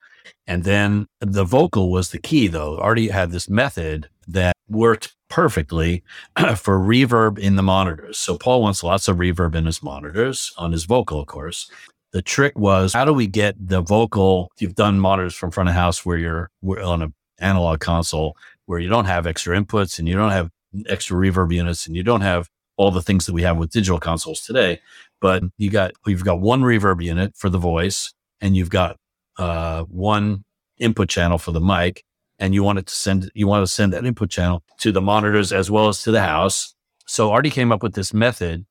And 0.47 0.65
then 0.65 1.07
the 1.21 1.45
vocal 1.45 1.91
was 1.91 2.11
the 2.11 2.19
key, 2.19 2.47
though. 2.47 2.79
Artie 2.79 3.09
had 3.09 3.31
this 3.31 3.49
method 3.49 4.09
that 4.29 4.55
worked 4.69 5.15
perfectly 5.29 6.03
for 6.57 6.79
reverb 6.79 7.39
in 7.39 7.57
the 7.57 7.63
monitors. 7.63 8.19
So 8.19 8.37
Paul 8.37 8.61
wants 8.63 8.83
lots 8.83 9.09
of 9.09 9.17
reverb 9.17 9.55
in 9.55 9.67
his 9.67 9.83
monitors 9.83 10.53
on 10.59 10.73
his 10.73 10.85
vocal, 10.85 11.21
of 11.21 11.27
course. 11.27 11.71
The 12.13 12.23
trick 12.23 12.57
was 12.57 12.93
how 12.93 13.05
do 13.05 13.13
we 13.13 13.27
get 13.27 13.57
the 13.59 13.81
vocal? 13.81 14.53
You've 14.59 14.77
done 14.77 15.01
monitors 15.01 15.35
from 15.35 15.51
front 15.51 15.69
of 15.69 15.75
house 15.75 16.05
where 16.07 16.17
you're 16.17 16.51
on 16.63 17.03
an 17.03 17.15
analog 17.41 17.81
console 17.81 18.37
where 18.67 18.79
you 18.79 18.89
don't 18.89 19.07
have 19.07 19.27
extra 19.27 19.59
inputs 19.59 19.99
and 19.99 20.07
you 20.07 20.15
don't 20.15 20.31
have 20.31 20.51
extra 20.87 21.17
reverb 21.17 21.53
units 21.53 21.87
and 21.87 21.97
you 21.97 22.03
don't 22.03 22.21
have 22.21 22.49
all 22.77 22.91
the 22.91 23.03
things 23.03 23.27
that 23.27 23.33
we 23.33 23.43
have 23.43 23.57
with 23.57 23.71
digital 23.71 24.01
consoles 24.01 24.41
today. 24.41 24.81
But 25.21 25.45
you 25.59 25.71
got 25.71 25.93
you've 26.07 26.25
got 26.25 26.41
one 26.41 26.63
reverb 26.63 27.03
unit 27.03 27.35
for 27.37 27.49
the 27.49 27.59
voice, 27.59 28.13
and 28.41 28.57
you've 28.57 28.71
got 28.71 28.99
uh, 29.39 29.85
one 29.85 30.45
input 30.79 31.09
channel 31.09 31.39
for 31.39 31.53
the 31.53 31.61
mic, 31.61 32.05
and 32.39 32.55
you 32.55 32.63
want 32.63 32.79
it 32.79 32.87
to 32.87 32.95
send 32.95 33.31
you 33.35 33.47
want 33.47 33.63
to 33.63 33.73
send 33.73 33.93
that 33.93 34.05
input 34.05 34.31
channel 34.31 34.63
to 34.79 34.93
the 34.93 35.01
monitors 35.01 35.53
as 35.53 35.71
well 35.71 35.89
as 35.89 36.03
to 36.03 36.11
the 36.11 36.23
house. 36.23 36.75
So 37.07 37.31
Artie 37.31 37.51
came 37.51 37.73
up 37.73 37.83
with 37.83 37.95
this 37.95 38.15
method 38.15 38.67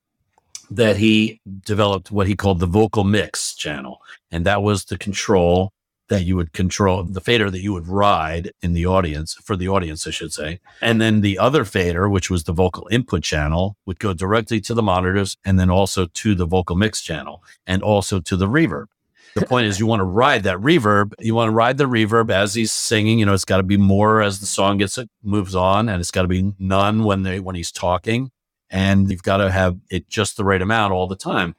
that 0.72 0.98
he 0.98 1.40
developed 1.66 2.12
what 2.12 2.28
he 2.28 2.36
called 2.36 2.60
the 2.60 2.66
vocal 2.66 3.04
mix 3.04 3.56
channel, 3.56 4.00
and 4.32 4.46
that 4.46 4.64
was 4.64 4.86
the 4.86 4.98
control 4.98 5.72
that 6.14 6.26
you 6.26 6.36
would 6.36 6.54
control 6.54 7.04
the 7.04 7.20
fader 7.20 7.50
that 7.50 7.62
you 7.62 7.74
would 7.74 7.88
ride 7.88 8.52
in 8.62 8.74
the 8.74 8.86
audience 8.86 9.34
for 9.34 9.56
the 9.56 9.68
audience, 9.68 10.06
I 10.06 10.12
should 10.12 10.32
say. 10.32 10.60
And 10.80 11.02
then 11.02 11.22
the 11.22 11.40
other 11.40 11.66
fader, 11.66 12.08
which 12.08 12.30
was 12.30 12.44
the 12.44 12.54
vocal 12.54 12.88
input 12.92 13.24
channel, 13.24 13.78
would 13.88 14.00
go 14.00 14.14
directly 14.14 14.62
to 14.62 14.76
the 14.76 14.84
monitors 14.84 15.38
and 15.44 15.60
then 15.60 15.72
also 15.72 16.06
to 16.06 16.36
the 16.36 16.46
vocal 16.46 16.76
mix 16.76 17.02
channel 17.02 17.44
and 17.66 17.82
also 17.82 18.20
to 18.20 18.38
the 18.38 18.46
reverb. 18.46 18.86
The 19.34 19.46
point 19.48 19.66
is, 19.66 19.80
you 19.80 19.88
want 19.88 20.02
to 20.02 20.06
ride 20.06 20.44
that 20.44 20.58
reverb. 20.58 21.14
You 21.20 21.34
want 21.34 21.48
to 21.48 21.56
ride 21.56 21.80
the 21.80 21.86
reverb 21.86 22.30
as 22.30 22.54
he's 22.54 22.72
singing. 22.72 23.18
You 23.18 23.26
know, 23.26 23.34
it's 23.34 23.44
got 23.44 23.58
to 23.58 23.64
be 23.64 23.78
more 23.78 24.22
as 24.22 24.40
the 24.40 24.46
song 24.46 24.78
gets 24.78 25.00
it 25.00 25.10
moves 25.24 25.56
on, 25.56 25.90
and 25.90 26.00
it's 26.00 26.12
got 26.12 26.22
to 26.22 26.28
be 26.28 26.54
none 26.60 27.06
when 27.06 27.24
they 27.24 27.40
when 27.40 27.56
he's 27.56 27.72
talking, 27.72 28.30
and 28.70 29.10
you've 29.10 29.24
got 29.24 29.38
to 29.38 29.50
have 29.50 29.80
it 29.90 30.08
just 30.10 30.38
the 30.38 30.46
right 30.46 30.62
amount 30.62 30.94
all 30.94 31.08
the 31.08 31.16
time. 31.16 31.56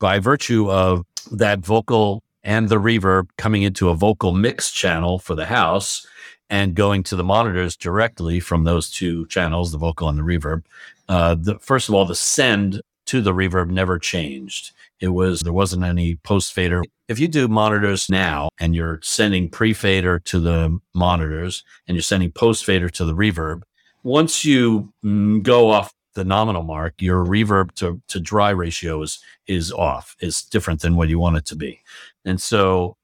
By 0.00 0.18
virtue 0.18 0.70
of 0.70 1.06
that 1.32 1.60
vocal 1.60 2.23
and 2.44 2.68
the 2.68 2.80
reverb 2.80 3.28
coming 3.36 3.62
into 3.62 3.88
a 3.88 3.94
vocal 3.94 4.32
mix 4.32 4.70
channel 4.70 5.18
for 5.18 5.34
the 5.34 5.46
house 5.46 6.06
and 6.50 6.74
going 6.74 7.02
to 7.02 7.16
the 7.16 7.24
monitors 7.24 7.76
directly 7.76 8.38
from 8.38 8.64
those 8.64 8.90
two 8.90 9.26
channels, 9.26 9.72
the 9.72 9.78
vocal 9.78 10.08
and 10.08 10.18
the 10.18 10.22
reverb. 10.22 10.62
Uh, 11.08 11.34
the, 11.34 11.58
first 11.58 11.88
of 11.88 11.94
all, 11.94 12.04
the 12.04 12.14
send 12.14 12.80
to 13.06 13.20
the 13.20 13.32
reverb 13.32 13.70
never 13.70 13.98
changed. 13.98 14.72
It 15.00 15.08
was 15.08 15.40
there 15.40 15.52
wasn't 15.52 15.84
any 15.84 16.16
post 16.16 16.52
fader. 16.52 16.82
If 17.08 17.18
you 17.18 17.28
do 17.28 17.48
monitors 17.48 18.08
now 18.08 18.48
and 18.58 18.74
you're 18.74 19.00
sending 19.02 19.50
pre 19.50 19.72
fader 19.74 20.18
to 20.20 20.38
the 20.38 20.78
monitors 20.94 21.64
and 21.86 21.96
you're 21.96 22.02
sending 22.02 22.30
post 22.30 22.64
fader 22.64 22.88
to 22.90 23.04
the 23.04 23.14
reverb, 23.14 23.62
once 24.02 24.44
you 24.44 24.92
mm, 25.04 25.42
go 25.42 25.70
off 25.70 25.92
the 26.14 26.24
nominal 26.24 26.62
mark, 26.62 26.94
your 27.00 27.24
reverb 27.24 27.74
to, 27.76 28.00
to 28.08 28.20
dry 28.20 28.50
ratio 28.50 29.02
is 29.02 29.18
is 29.46 29.72
off. 29.72 30.16
Is 30.20 30.42
different 30.42 30.80
than 30.80 30.96
what 30.96 31.08
you 31.08 31.18
want 31.18 31.36
it 31.36 31.44
to 31.46 31.56
be. 31.56 31.80
And 32.24 32.40
so 32.40 32.96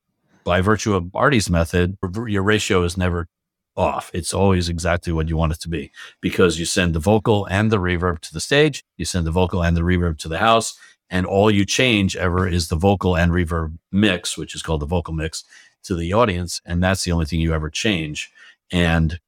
by 0.45 0.61
virtue 0.61 0.95
of 0.95 1.13
Barty's 1.13 1.51
method, 1.51 1.99
your 2.27 2.43
ratio 2.43 2.83
is 2.83 2.97
never 2.97 3.29
off. 3.77 4.11
It's 4.15 4.35
always 4.35 4.69
exactly 4.69 5.13
what 5.13 5.29
you 5.29 5.37
want 5.37 5.53
it 5.53 5.61
to 5.61 5.69
be 5.69 5.91
because 6.21 6.59
you 6.59 6.65
send 6.65 6.95
the 6.95 7.01
vocal 7.01 7.47
and 7.47 7.71
the 7.71 7.79
reverb 7.79 8.21
to 8.21 8.33
the 8.33 8.41
stage, 8.41 8.85
you 8.97 9.05
send 9.05 9.27
the 9.27 9.31
vocal 9.31 9.63
and 9.63 9.77
the 9.77 9.83
reverb 9.83 10.19
to 10.19 10.29
the 10.29 10.39
house, 10.39 10.79
and 11.09 11.27
all 11.27 11.51
you 11.51 11.65
change 11.65 12.17
ever 12.17 12.47
is 12.47 12.69
the 12.69 12.77
vocal 12.77 13.17
and 13.17 13.33
reverb 13.33 13.77
mix, 13.91 14.37
which 14.37 14.55
is 14.55 14.63
called 14.63 14.81
the 14.81 14.87
vocal 14.87 15.15
mix, 15.15 15.45
to 15.83 15.95
the 15.95 16.13
audience, 16.13 16.61
and 16.67 16.83
that's 16.83 17.05
the 17.05 17.13
only 17.13 17.27
thing 17.27 17.41
you 17.41 17.55
ever 17.55 17.71
change. 17.71 18.31
And 18.71 19.19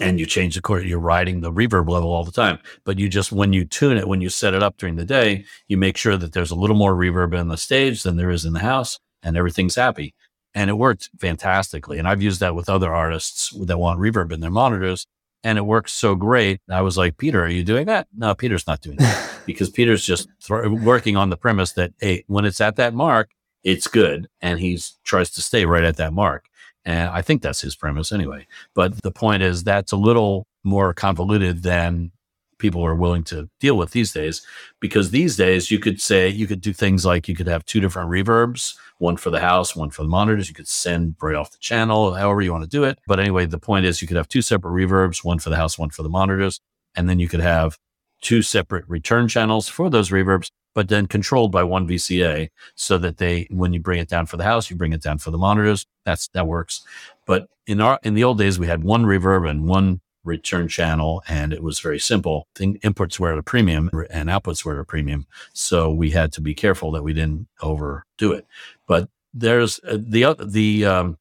and 0.00 0.18
you 0.18 0.26
change 0.26 0.54
the 0.54 0.62
chord, 0.62 0.84
you're 0.84 0.98
riding 0.98 1.40
the 1.40 1.52
reverb 1.52 1.88
level 1.88 2.12
all 2.12 2.24
the 2.24 2.32
time. 2.32 2.58
But 2.84 2.98
you 2.98 3.08
just 3.08 3.32
when 3.32 3.52
you 3.52 3.64
tune 3.64 3.96
it, 3.96 4.08
when 4.08 4.20
you 4.20 4.28
set 4.28 4.54
it 4.54 4.62
up 4.62 4.76
during 4.76 4.96
the 4.96 5.04
day, 5.04 5.44
you 5.68 5.76
make 5.76 5.96
sure 5.96 6.16
that 6.16 6.32
there's 6.32 6.50
a 6.50 6.56
little 6.56 6.76
more 6.76 6.94
reverb 6.94 7.38
in 7.38 7.48
the 7.48 7.56
stage 7.56 8.02
than 8.02 8.16
there 8.16 8.30
is 8.30 8.44
in 8.44 8.52
the 8.52 8.60
house, 8.60 8.98
and 9.22 9.36
everything's 9.36 9.76
happy. 9.76 10.14
And 10.54 10.70
it 10.70 10.74
worked 10.74 11.10
fantastically. 11.18 11.98
And 11.98 12.06
I've 12.06 12.22
used 12.22 12.40
that 12.40 12.54
with 12.54 12.68
other 12.68 12.94
artists 12.94 13.52
that 13.66 13.78
want 13.78 13.98
reverb 14.00 14.32
in 14.32 14.40
their 14.40 14.50
monitors. 14.50 15.06
And 15.42 15.58
it 15.58 15.66
works 15.66 15.92
so 15.92 16.14
great. 16.14 16.60
I 16.70 16.80
was 16.80 16.96
like, 16.96 17.18
Peter, 17.18 17.44
are 17.44 17.48
you 17.48 17.64
doing 17.64 17.86
that? 17.86 18.06
No, 18.16 18.34
Peter's 18.34 18.66
not 18.66 18.80
doing 18.80 18.96
that 18.96 19.30
because 19.46 19.68
Peter's 19.68 20.04
just 20.04 20.28
th- 20.42 20.68
working 20.68 21.16
on 21.16 21.28
the 21.28 21.36
premise 21.36 21.72
that, 21.72 21.92
hey, 22.00 22.24
when 22.28 22.46
it's 22.46 22.62
at 22.62 22.76
that 22.76 22.94
mark, 22.94 23.32
it's 23.62 23.88
good. 23.88 24.28
And 24.40 24.60
he 24.60 24.78
tries 25.04 25.30
to 25.32 25.42
stay 25.42 25.66
right 25.66 25.84
at 25.84 25.96
that 25.96 26.12
mark. 26.12 26.46
And 26.84 27.08
I 27.10 27.22
think 27.22 27.42
that's 27.42 27.60
his 27.60 27.76
premise 27.76 28.12
anyway. 28.12 28.46
But 28.74 29.02
the 29.02 29.10
point 29.10 29.42
is, 29.42 29.64
that's 29.64 29.92
a 29.92 29.96
little 29.96 30.46
more 30.64 30.92
convoluted 30.92 31.62
than 31.62 32.12
people 32.58 32.84
are 32.84 32.94
willing 32.94 33.24
to 33.24 33.48
deal 33.60 33.76
with 33.76 33.90
these 33.90 34.12
days 34.12 34.46
because 34.80 35.10
these 35.10 35.36
days 35.36 35.70
you 35.70 35.78
could 35.78 36.00
say 36.00 36.28
you 36.28 36.46
could 36.46 36.60
do 36.60 36.72
things 36.72 37.04
like 37.04 37.28
you 37.28 37.34
could 37.34 37.46
have 37.46 37.64
two 37.64 37.80
different 37.80 38.10
reverbs 38.10 38.76
one 38.98 39.16
for 39.16 39.30
the 39.30 39.40
house 39.40 39.74
one 39.74 39.90
for 39.90 40.02
the 40.02 40.08
monitors. 40.08 40.48
You 40.48 40.54
could 40.54 40.68
send 40.68 41.16
right 41.20 41.34
off 41.34 41.50
the 41.50 41.58
channel 41.58 42.14
however 42.14 42.40
you 42.42 42.52
want 42.52 42.64
to 42.64 42.70
do 42.70 42.84
it. 42.84 42.98
But 43.06 43.20
anyway 43.20 43.46
the 43.46 43.58
point 43.58 43.86
is 43.86 44.00
you 44.00 44.08
could 44.08 44.16
have 44.16 44.28
two 44.28 44.42
separate 44.42 44.70
reverbs 44.70 45.24
one 45.24 45.38
for 45.38 45.50
the 45.50 45.56
house 45.56 45.78
one 45.78 45.90
for 45.90 46.02
the 46.02 46.08
monitors. 46.08 46.60
And 46.94 47.08
then 47.08 47.18
you 47.18 47.28
could 47.28 47.40
have 47.40 47.76
two 48.24 48.42
separate 48.42 48.84
return 48.88 49.28
channels 49.28 49.68
for 49.68 49.88
those 49.88 50.10
reverbs 50.10 50.50
but 50.74 50.88
then 50.88 51.06
controlled 51.06 51.52
by 51.52 51.62
one 51.62 51.86
VCA 51.86 52.48
so 52.74 52.98
that 52.98 53.18
they 53.18 53.46
when 53.50 53.72
you 53.72 53.78
bring 53.78 54.00
it 54.00 54.08
down 54.08 54.26
for 54.26 54.36
the 54.36 54.44
house 54.44 54.68
you 54.68 54.76
bring 54.76 54.92
it 54.92 55.02
down 55.02 55.18
for 55.18 55.30
the 55.30 55.38
monitors 55.38 55.86
that's 56.04 56.26
that 56.28 56.48
works 56.48 56.82
but 57.26 57.48
in 57.66 57.80
our 57.80 58.00
in 58.02 58.14
the 58.14 58.24
old 58.24 58.38
days 58.38 58.58
we 58.58 58.66
had 58.66 58.82
one 58.82 59.04
reverb 59.04 59.48
and 59.48 59.68
one 59.68 60.00
return 60.24 60.68
channel 60.68 61.22
and 61.28 61.52
it 61.52 61.62
was 61.62 61.78
very 61.78 62.00
simple. 62.00 62.48
Thing, 62.54 62.78
inputs 62.78 63.18
were 63.18 63.32
at 63.32 63.38
a 63.38 63.42
premium 63.42 63.90
and 64.10 64.28
outputs 64.28 64.64
were 64.64 64.74
at 64.74 64.80
a 64.80 64.84
premium. 64.84 65.26
So 65.52 65.92
we 65.92 66.10
had 66.10 66.32
to 66.32 66.40
be 66.40 66.54
careful 66.54 66.90
that 66.92 67.02
we 67.02 67.12
didn't 67.12 67.46
overdo 67.60 68.32
it. 68.32 68.46
But 68.86 69.08
there's 69.32 69.80
uh, 69.84 69.98
the, 70.00 70.34
the, 70.40 70.86
um, 70.86 71.18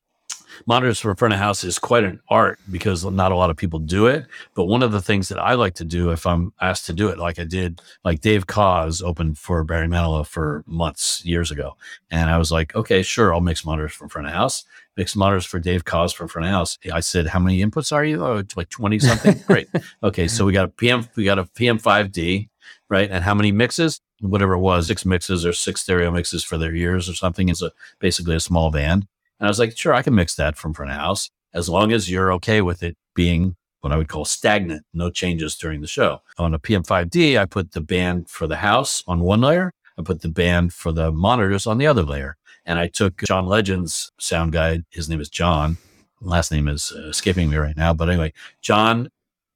monitors 0.65 0.99
for 0.99 1.15
front 1.15 1.33
of 1.33 1.39
house 1.39 1.63
is 1.63 1.79
quite 1.79 2.03
an 2.03 2.19
art 2.29 2.59
because 2.71 3.05
not 3.05 3.31
a 3.31 3.35
lot 3.35 3.49
of 3.49 3.57
people 3.57 3.79
do 3.79 4.07
it. 4.07 4.25
But 4.55 4.65
one 4.65 4.83
of 4.83 4.91
the 4.91 5.01
things 5.01 5.29
that 5.29 5.39
I 5.39 5.53
like 5.53 5.75
to 5.75 5.85
do 5.85 6.11
if 6.11 6.25
I'm 6.25 6.53
asked 6.61 6.85
to 6.87 6.93
do 6.93 7.09
it, 7.09 7.17
like 7.17 7.39
I 7.39 7.45
did, 7.45 7.81
like 8.03 8.21
Dave 8.21 8.47
Koz 8.47 9.01
opened 9.03 9.37
for 9.37 9.63
Barry 9.63 9.87
Manilow 9.87 10.25
for 10.25 10.63
months, 10.67 11.23
years 11.25 11.51
ago. 11.51 11.75
And 12.11 12.29
I 12.29 12.37
was 12.37 12.51
like, 12.51 12.75
okay, 12.75 13.01
sure, 13.03 13.33
I'll 13.33 13.41
mix 13.41 13.65
monitors 13.65 13.93
from 13.93 14.09
front 14.09 14.27
of 14.27 14.33
house 14.33 14.63
mixed 14.97 15.15
monitors 15.15 15.45
for 15.45 15.59
Dave 15.59 15.85
Koz 15.85 16.13
from 16.13 16.27
front 16.27 16.47
of 16.47 16.51
house. 16.51 16.77
I 16.91 16.99
said, 16.99 17.27
how 17.27 17.39
many 17.39 17.63
inputs 17.63 17.91
are 17.91 18.05
you? 18.05 18.23
Oh, 18.25 18.43
like 18.55 18.69
20 18.69 18.99
something. 18.99 19.41
Great. 19.47 19.67
Okay. 20.03 20.27
So 20.27 20.45
we 20.45 20.53
got 20.53 20.65
a 20.65 20.69
PM, 20.69 21.07
we 21.15 21.23
got 21.23 21.39
a 21.39 21.45
PM5D, 21.45 22.49
right? 22.89 23.09
And 23.09 23.23
how 23.23 23.33
many 23.33 23.51
mixes? 23.51 23.99
Whatever 24.21 24.53
it 24.53 24.59
was, 24.59 24.87
six 24.87 25.05
mixes 25.05 25.45
or 25.45 25.51
six 25.51 25.81
stereo 25.81 26.09
mixes 26.09 26.43
for 26.43 26.57
their 26.57 26.73
ears 26.73 27.09
or 27.09 27.13
something. 27.13 27.49
It's 27.49 27.61
a 27.61 27.71
basically 27.99 28.35
a 28.35 28.39
small 28.39 28.71
band. 28.71 29.07
And 29.43 29.49
I 29.49 29.51
was 29.51 29.59
like, 29.59 29.77
sure, 29.77 29.93
I 29.93 30.03
can 30.03 30.15
mix 30.15 30.35
that 30.35 30.55
from 30.55 30.73
front 30.73 30.93
of 30.93 30.97
house 30.97 31.29
as 31.53 31.67
long 31.67 31.91
as 31.91 32.09
you're 32.09 32.31
okay 32.31 32.61
with 32.61 32.81
it 32.81 32.95
being 33.13 33.57
what 33.81 33.91
I 33.91 33.97
would 33.97 34.07
call 34.07 34.23
stagnant, 34.23 34.85
no 34.93 35.09
changes 35.09 35.57
during 35.57 35.81
the 35.81 35.87
show. 35.87 36.19
On 36.37 36.53
a 36.53 36.59
PM5D, 36.59 37.37
I 37.37 37.43
put 37.43 37.73
the 37.73 37.81
band 37.81 38.29
for 38.29 38.47
the 38.47 38.55
house 38.55 39.03
on 39.05 39.19
one 39.19 39.41
layer. 39.41 39.73
I 39.99 40.01
put 40.03 40.21
the 40.21 40.29
band 40.29 40.71
for 40.71 40.93
the 40.93 41.11
monitors 41.11 41.67
on 41.67 41.77
the 41.77 41.85
other 41.85 42.03
layer. 42.03 42.37
And 42.65 42.79
I 42.79 42.87
took 42.87 43.21
John 43.23 43.45
Legend's 43.45 44.13
sound 44.17 44.53
guide. 44.53 44.85
His 44.91 45.09
name 45.09 45.19
is 45.19 45.27
John. 45.27 45.75
Last 46.21 46.49
name 46.49 46.69
is 46.69 46.93
uh, 46.95 47.09
escaping 47.09 47.49
me 47.49 47.57
right 47.57 47.75
now. 47.75 47.93
But 47.93 48.07
anyway, 48.07 48.31
John 48.61 49.09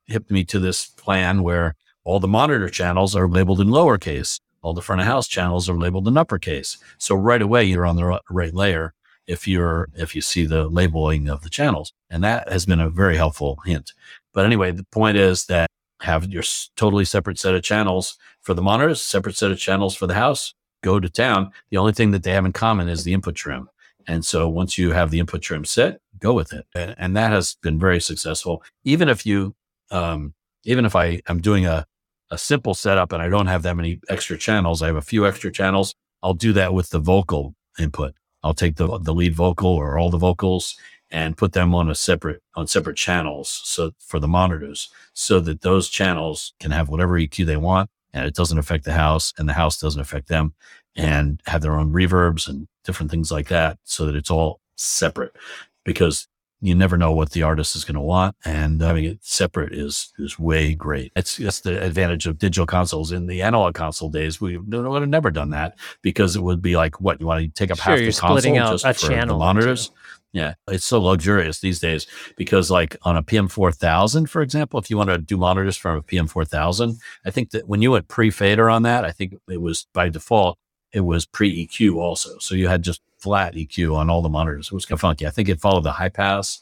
hipped 0.06 0.30
me 0.30 0.44
to 0.44 0.60
this 0.60 0.86
plan 0.86 1.44
where 1.44 1.76
all 2.04 2.20
the 2.20 2.28
monitor 2.28 2.68
channels 2.68 3.16
are 3.16 3.30
labeled 3.30 3.62
in 3.62 3.70
lowercase. 3.70 4.42
All 4.62 4.74
the 4.74 4.82
front 4.82 5.00
of 5.00 5.08
house 5.08 5.30
channels 5.30 5.70
are 5.70 5.78
labeled 5.78 6.10
in 6.10 6.18
uppercase. 6.18 6.78
So 6.98 7.16
right 7.16 7.42
away, 7.42 7.64
you're 7.64 7.86
on 7.86 7.96
the 7.96 8.20
right 8.30 8.54
layer 8.54 8.94
if 9.28 9.48
you're 9.48 9.90
if 9.96 10.16
you 10.16 10.22
see 10.22 10.46
the 10.46 10.68
labeling 10.68 11.30
of 11.30 11.42
the 11.44 11.50
channels 11.50 11.92
and 12.10 12.24
that 12.24 12.52
has 12.52 12.66
been 12.66 12.80
a 12.80 12.90
very 12.90 13.18
helpful 13.18 13.60
hint 13.66 13.94
but 14.34 14.46
anyway 14.46 14.72
the 14.72 14.86
point 14.86 15.18
is 15.18 15.46
that 15.46 15.70
have 16.02 16.30
your 16.32 16.44
totally 16.76 17.06
separate 17.06 17.40
set 17.40 17.56
of 17.56 17.64
channels 17.64 18.18
for 18.42 18.54
the 18.54 18.62
monitors 18.62 19.02
separate 19.02 19.36
set 19.36 19.52
of 19.52 19.60
channels 19.60 19.96
for 19.96 20.08
the 20.08 20.14
house 20.14 20.54
go 20.84 21.00
to 21.00 21.10
town. 21.10 21.52
The 21.70 21.78
only 21.78 21.94
thing 21.94 22.12
that 22.12 22.24
they 22.24 22.32
have 22.32 22.46
in 22.46 22.54
common 22.54 22.88
is 22.90 23.04
the 23.04 23.14
input 23.14 23.36
trim. 23.36 23.70
And 24.08 24.26
so 24.26 24.48
once 24.48 24.78
you 24.78 24.92
have 24.92 25.12
the 25.12 25.20
input 25.20 25.42
trim 25.42 25.66
set, 25.66 26.00
go 26.20 26.34
with 26.34 26.54
it. 26.54 26.66
And, 26.74 26.96
and 26.98 27.18
that 27.18 27.32
has 27.32 27.56
been 27.62 27.78
very 27.78 28.00
successful. 28.00 28.64
Even 28.84 29.10
if 29.10 29.26
you, 29.26 29.56
um, 29.92 30.34
even 30.64 30.86
if 30.86 30.96
I 30.96 31.22
am 31.28 31.42
doing 31.42 31.66
a, 31.66 31.86
a 32.32 32.38
simple 32.38 32.74
setup 32.74 33.12
and 33.12 33.22
I 33.22 33.30
don't 33.30 33.48
have 33.48 33.64
that 33.64 33.76
many 33.76 34.00
extra 34.10 34.38
channels, 34.38 34.82
I 34.82 34.88
have 34.88 34.96
a 34.96 35.02
few 35.02 35.28
extra 35.28 35.52
channels. 35.52 35.94
I'll 36.24 36.34
do 36.34 36.54
that 36.54 36.74
with 36.74 36.90
the 36.90 37.00
vocal 37.00 37.54
input. 37.78 38.16
I'll 38.48 38.54
take 38.54 38.78
the, 38.78 38.98
the 39.00 39.14
lead 39.14 39.36
vocal 39.36 39.70
or 39.70 39.98
all 39.98 40.10
the 40.10 40.18
vocals 40.18 40.78
and 41.12 41.38
put 41.38 41.54
them 41.54 41.76
on 41.76 41.90
a 41.90 41.96
separate, 41.96 42.42
on 42.56 42.68
separate 42.68 42.98
channels. 42.98 43.62
So 43.64 43.92
for 44.00 44.20
the 44.20 44.28
monitors, 44.28 44.90
so 45.14 45.40
that 45.42 45.62
those 45.62 45.90
channels 45.90 46.54
can 46.60 46.72
have 46.72 46.90
whatever 46.90 47.20
EQ 47.20 47.46
they 47.46 47.58
want 47.58 47.90
and 48.14 48.26
it 48.26 48.36
doesn't 48.36 48.58
affect 48.58 48.86
the 48.86 48.94
house 48.94 49.34
and 49.38 49.48
the 49.48 49.54
house 49.54 49.80
doesn't 49.80 50.02
affect 50.02 50.28
them 50.28 50.54
and 50.96 51.42
have 51.46 51.62
their 51.62 51.78
own 51.78 51.92
reverbs 51.92 52.48
and 52.48 52.68
different 52.84 53.12
things 53.12 53.32
like 53.32 53.48
that 53.50 53.78
so 53.84 54.06
that 54.06 54.16
it's 54.16 54.32
all 54.32 54.60
separate 54.76 55.36
because 55.84 56.28
you 56.60 56.74
never 56.74 56.98
know 56.98 57.12
what 57.12 57.32
the 57.32 57.44
artist 57.44 57.76
is 57.76 57.84
going 57.84 57.96
to 57.96 58.02
want 58.02 58.36
and 58.44 58.82
having 58.82 59.06
it 59.06 59.20
separate 59.22 59.74
is 59.74 60.12
is 60.18 60.40
way 60.40 60.74
great. 60.74 61.12
It's 61.16 61.38
that's 61.38 61.62
the 61.62 61.82
advantage 61.84 62.26
of 62.28 62.38
digital 62.38 62.66
consoles. 62.66 63.12
In 63.12 63.28
the 63.28 63.42
analog 63.42 63.76
console 63.76 64.10
days 64.10 64.42
we 64.42 64.58
would 64.58 65.02
have 65.02 65.10
never 65.10 65.32
done 65.32 65.52
that 65.52 65.78
because 66.02 66.36
it 66.36 66.42
would 66.42 66.62
be 66.62 66.76
like 66.76 67.00
what 67.00 67.20
you 67.22 67.28
want 67.28 67.42
to 67.42 67.50
take 67.50 67.72
up 67.72 67.78
sure, 67.78 67.94
half 67.96 68.00
the 68.00 68.12
console 68.12 68.78
just 68.78 69.02
for 69.02 69.10
the 69.10 69.38
monitors? 69.38 69.92
Yeah, 70.34 70.56
it's 70.68 70.86
so 70.86 71.02
luxurious 71.02 71.62
these 71.62 71.80
days 71.80 72.06
because, 72.36 72.70
like 72.70 72.98
on 73.04 73.16
a 73.16 73.24
PM4000, 73.24 74.30
for 74.30 74.42
example, 74.42 74.80
if 74.80 74.90
you 74.90 74.98
want 74.98 75.10
to 75.10 75.18
do 75.18 75.38
monitors 75.38 75.78
from 75.78 75.98
a 75.98 76.04
PM4000, 76.04 76.98
I 77.26 77.32
think 77.32 77.52
that 77.52 77.68
when 77.68 77.82
you 77.82 77.92
went 77.92 78.08
pre 78.08 78.30
fader 78.30 78.70
on 78.70 78.84
that, 78.84 79.06
I 79.06 79.12
think 79.12 79.36
it 79.50 79.62
was 79.62 79.88
by 79.94 80.10
default, 80.10 80.60
it 80.98 81.06
was 81.06 81.26
pre 81.26 81.68
EQ 81.68 81.96
also. 81.96 82.38
So 82.40 82.56
you 82.56 82.68
had 82.68 82.82
just 82.82 83.02
flat 83.18 83.56
EQ 83.56 83.96
on 83.96 84.10
all 84.10 84.22
the 84.22 84.30
monitors. 84.30 84.68
It 84.68 84.74
was 84.74 84.86
kind 84.86 84.98
of 84.98 85.02
funky. 85.02 85.26
I 85.26 85.30
think 85.30 85.48
it 85.50 85.62
followed 85.62 85.84
the 85.84 85.94
high 85.94 86.10
pass 86.10 86.60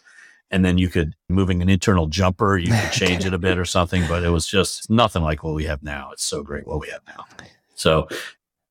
and 0.52 0.64
then 0.64 0.78
you 0.78 0.90
could 0.90 1.16
moving 1.28 1.62
an 1.62 1.70
internal 1.70 2.08
jumper, 2.08 2.58
you 2.58 2.72
could 2.72 2.92
change 2.92 3.26
it 3.26 3.34
a 3.34 3.40
bit 3.40 3.58
or 3.58 3.66
something, 3.66 4.04
but 4.08 4.24
it 4.24 4.30
was 4.30 4.48
just 4.48 4.90
nothing 4.90 5.24
like 5.24 5.44
what 5.44 5.56
we 5.56 5.66
have 5.66 5.82
now. 5.82 6.12
It's 6.12 6.24
so 6.24 6.44
great 6.44 6.68
what 6.68 6.80
we 6.80 6.90
have 6.90 7.02
now. 7.08 7.26
So 7.74 8.08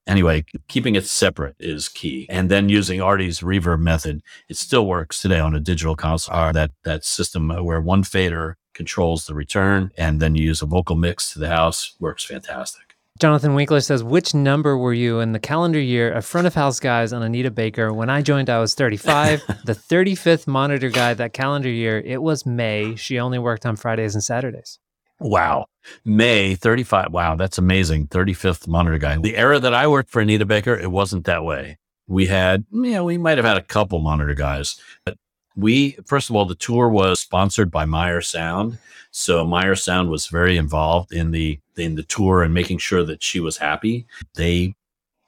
Anyway, 0.07 0.45
keeping 0.69 0.97
it 0.97 1.07
separate 1.07 1.57
is 1.59 1.89
key. 1.89 2.27
And 2.29 2.51
then 2.51 2.69
using 2.69 3.01
Artie's 3.01 3.41
reverb 3.41 3.81
method, 3.81 4.23
it 4.51 4.59
still 4.59 4.87
works 4.87 5.23
today 5.23 5.41
on 5.41 5.55
a 5.55 5.61
digital 5.61 5.97
console. 5.97 6.35
Uh, 6.35 6.53
that 6.53 6.73
that 6.85 7.05
system 7.07 7.51
uh, 7.51 7.63
where 7.63 7.81
one 7.81 8.03
fader 8.03 8.59
controls 8.75 9.25
the 9.25 9.35
return 9.35 9.93
and 9.97 10.21
then 10.21 10.35
you 10.35 10.45
use 10.45 10.61
a 10.61 10.67
vocal 10.67 10.97
mix 10.97 11.33
to 11.33 11.39
the 11.39 11.49
house 11.49 11.95
works 12.01 12.25
fantastic. 12.25 12.84
Jonathan 13.21 13.55
Winkler 13.55 13.81
says, 13.81 14.03
Which 14.03 14.35
number 14.35 14.77
were 14.77 14.93
you 14.93 15.21
in 15.21 15.31
the 15.31 15.39
calendar 15.39 15.79
year 15.79 16.11
of 16.11 16.25
front 16.25 16.49
of 16.49 16.55
house 16.55 16.81
guys 16.81 17.13
on 17.13 17.23
Anita 17.23 17.51
Baker? 17.51 17.93
When 17.93 18.11
I 18.11 18.23
joined, 18.23 18.51
I 18.51 18.59
was 18.59 18.75
35. 18.75 19.41
the 19.65 19.73
35th 19.73 20.49
monitor 20.49 20.91
guy 20.91 21.15
that 21.15 21.33
calendar 21.33 21.69
year, 21.69 22.01
it 22.01 22.21
was 22.21 22.45
May. 22.45 22.97
She 22.97 23.21
only 23.21 23.39
worked 23.39 23.65
on 23.67 23.77
Fridays 23.77 24.17
and 24.17 24.25
Saturdays. 24.25 24.81
Wow. 25.21 25.67
May 26.05 26.57
35. 26.57 27.13
Wow, 27.13 27.37
that's 27.37 27.57
amazing. 27.57 28.09
35th 28.09 28.67
monitor 28.67 28.99
guy. 28.99 29.17
The 29.17 29.37
era 29.37 29.61
that 29.61 29.75
I 29.75 29.87
worked 29.87 30.11
for 30.11 30.21
Anita 30.21 30.45
Baker, 30.45 30.75
it 30.75 30.91
wasn't 30.91 31.25
that 31.27 31.45
way. 31.45 31.79
We 32.09 32.27
had, 32.27 32.65
yeah, 32.73 33.03
we 33.03 33.17
might 33.17 33.39
have 33.39 33.47
had 33.47 33.57
a 33.57 33.63
couple 33.63 34.01
monitor 34.01 34.35
guys, 34.35 34.81
but 35.05 35.17
we, 35.55 35.93
first 36.05 36.31
of 36.31 36.37
all, 36.37 36.47
the 36.47 36.57
tour 36.57 36.89
was 36.89 37.21
sponsored 37.21 37.71
by 37.71 37.85
Meyer 37.85 38.21
Sound. 38.21 38.79
So 39.17 39.47
Meyer 39.47 39.77
Sound 39.77 40.11
was 40.11 40.27
very 40.27 40.57
involved 40.57 41.13
in 41.13 41.31
the, 41.31 41.61
in 41.77 41.95
the 41.95 42.03
tour 42.03 42.43
and 42.43 42.53
making 42.53 42.79
sure 42.79 43.05
that 43.05 43.23
she 43.23 43.39
was 43.39 43.57
happy. 43.57 44.07
They 44.35 44.75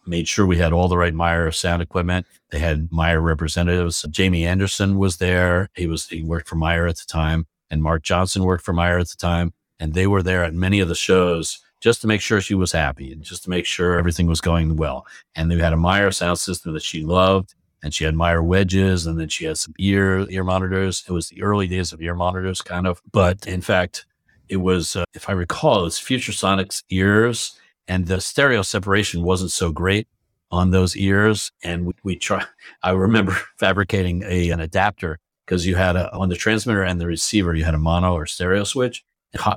made 0.04 0.26
sure 0.26 0.44
we 0.44 0.58
had 0.58 0.72
all 0.72 0.88
the 0.88 0.98
right 0.98 1.14
Meyer 1.14 1.52
sound 1.52 1.82
equipment. 1.82 2.26
They 2.50 2.58
had 2.58 2.90
Meyer 2.90 3.20
representatives. 3.20 4.04
Jamie 4.10 4.44
Anderson 4.44 4.98
was 4.98 5.18
there. 5.18 5.68
He 5.76 5.86
was, 5.86 6.08
he 6.08 6.24
worked 6.24 6.48
for 6.48 6.56
Meyer 6.56 6.88
at 6.88 6.96
the 6.96 7.06
time 7.06 7.46
and 7.70 7.80
Mark 7.80 8.02
Johnson 8.02 8.42
worked 8.42 8.64
for 8.64 8.72
Meyer 8.72 8.98
at 8.98 9.08
the 9.08 9.16
time 9.16 9.52
and 9.78 9.94
they 9.94 10.08
were 10.08 10.22
there 10.22 10.42
at 10.42 10.52
many 10.52 10.80
of 10.80 10.88
the 10.88 10.96
shows 10.96 11.60
just 11.80 12.00
to 12.00 12.08
make 12.08 12.20
sure 12.20 12.40
she 12.40 12.54
was 12.54 12.72
happy 12.72 13.12
and 13.12 13.22
just 13.22 13.44
to 13.44 13.50
make 13.50 13.66
sure 13.66 14.00
everything 14.00 14.26
was 14.26 14.40
going 14.40 14.74
well. 14.74 15.06
And 15.36 15.48
they 15.48 15.58
had 15.58 15.72
a 15.72 15.76
Meyer 15.76 16.10
sound 16.10 16.40
system 16.40 16.72
that 16.74 16.82
she 16.82 17.04
loved, 17.04 17.54
and 17.86 17.94
she 17.94 18.02
had 18.02 18.16
Meyer 18.16 18.42
wedges, 18.42 19.06
and 19.06 19.16
then 19.18 19.28
she 19.28 19.44
had 19.44 19.56
some 19.58 19.72
ear 19.78 20.28
ear 20.28 20.42
monitors. 20.42 21.04
It 21.08 21.12
was 21.12 21.28
the 21.28 21.40
early 21.40 21.68
days 21.68 21.92
of 21.92 22.02
ear 22.02 22.16
monitors, 22.16 22.60
kind 22.60 22.84
of. 22.84 23.00
But 23.12 23.46
in 23.46 23.60
fact, 23.60 24.06
it 24.48 24.56
was, 24.56 24.96
uh, 24.96 25.04
if 25.14 25.28
I 25.28 25.32
recall, 25.32 25.80
it 25.80 25.84
was 25.84 25.98
Futuresonics 26.00 26.82
ears, 26.90 27.56
and 27.86 28.08
the 28.08 28.20
stereo 28.20 28.62
separation 28.62 29.22
wasn't 29.22 29.52
so 29.52 29.70
great 29.70 30.08
on 30.50 30.72
those 30.72 30.96
ears. 30.96 31.52
And 31.62 31.86
we, 31.86 31.92
we 32.02 32.16
try. 32.16 32.44
I 32.82 32.90
remember 32.90 33.36
fabricating 33.56 34.24
a 34.24 34.50
an 34.50 34.58
adapter 34.58 35.20
because 35.46 35.64
you 35.64 35.76
had 35.76 35.94
a 35.94 36.12
on 36.12 36.28
the 36.28 36.34
transmitter 36.34 36.82
and 36.82 37.00
the 37.00 37.06
receiver, 37.06 37.54
you 37.54 37.64
had 37.64 37.74
a 37.74 37.78
mono 37.78 38.14
or 38.14 38.26
stereo 38.26 38.64
switch 38.64 39.04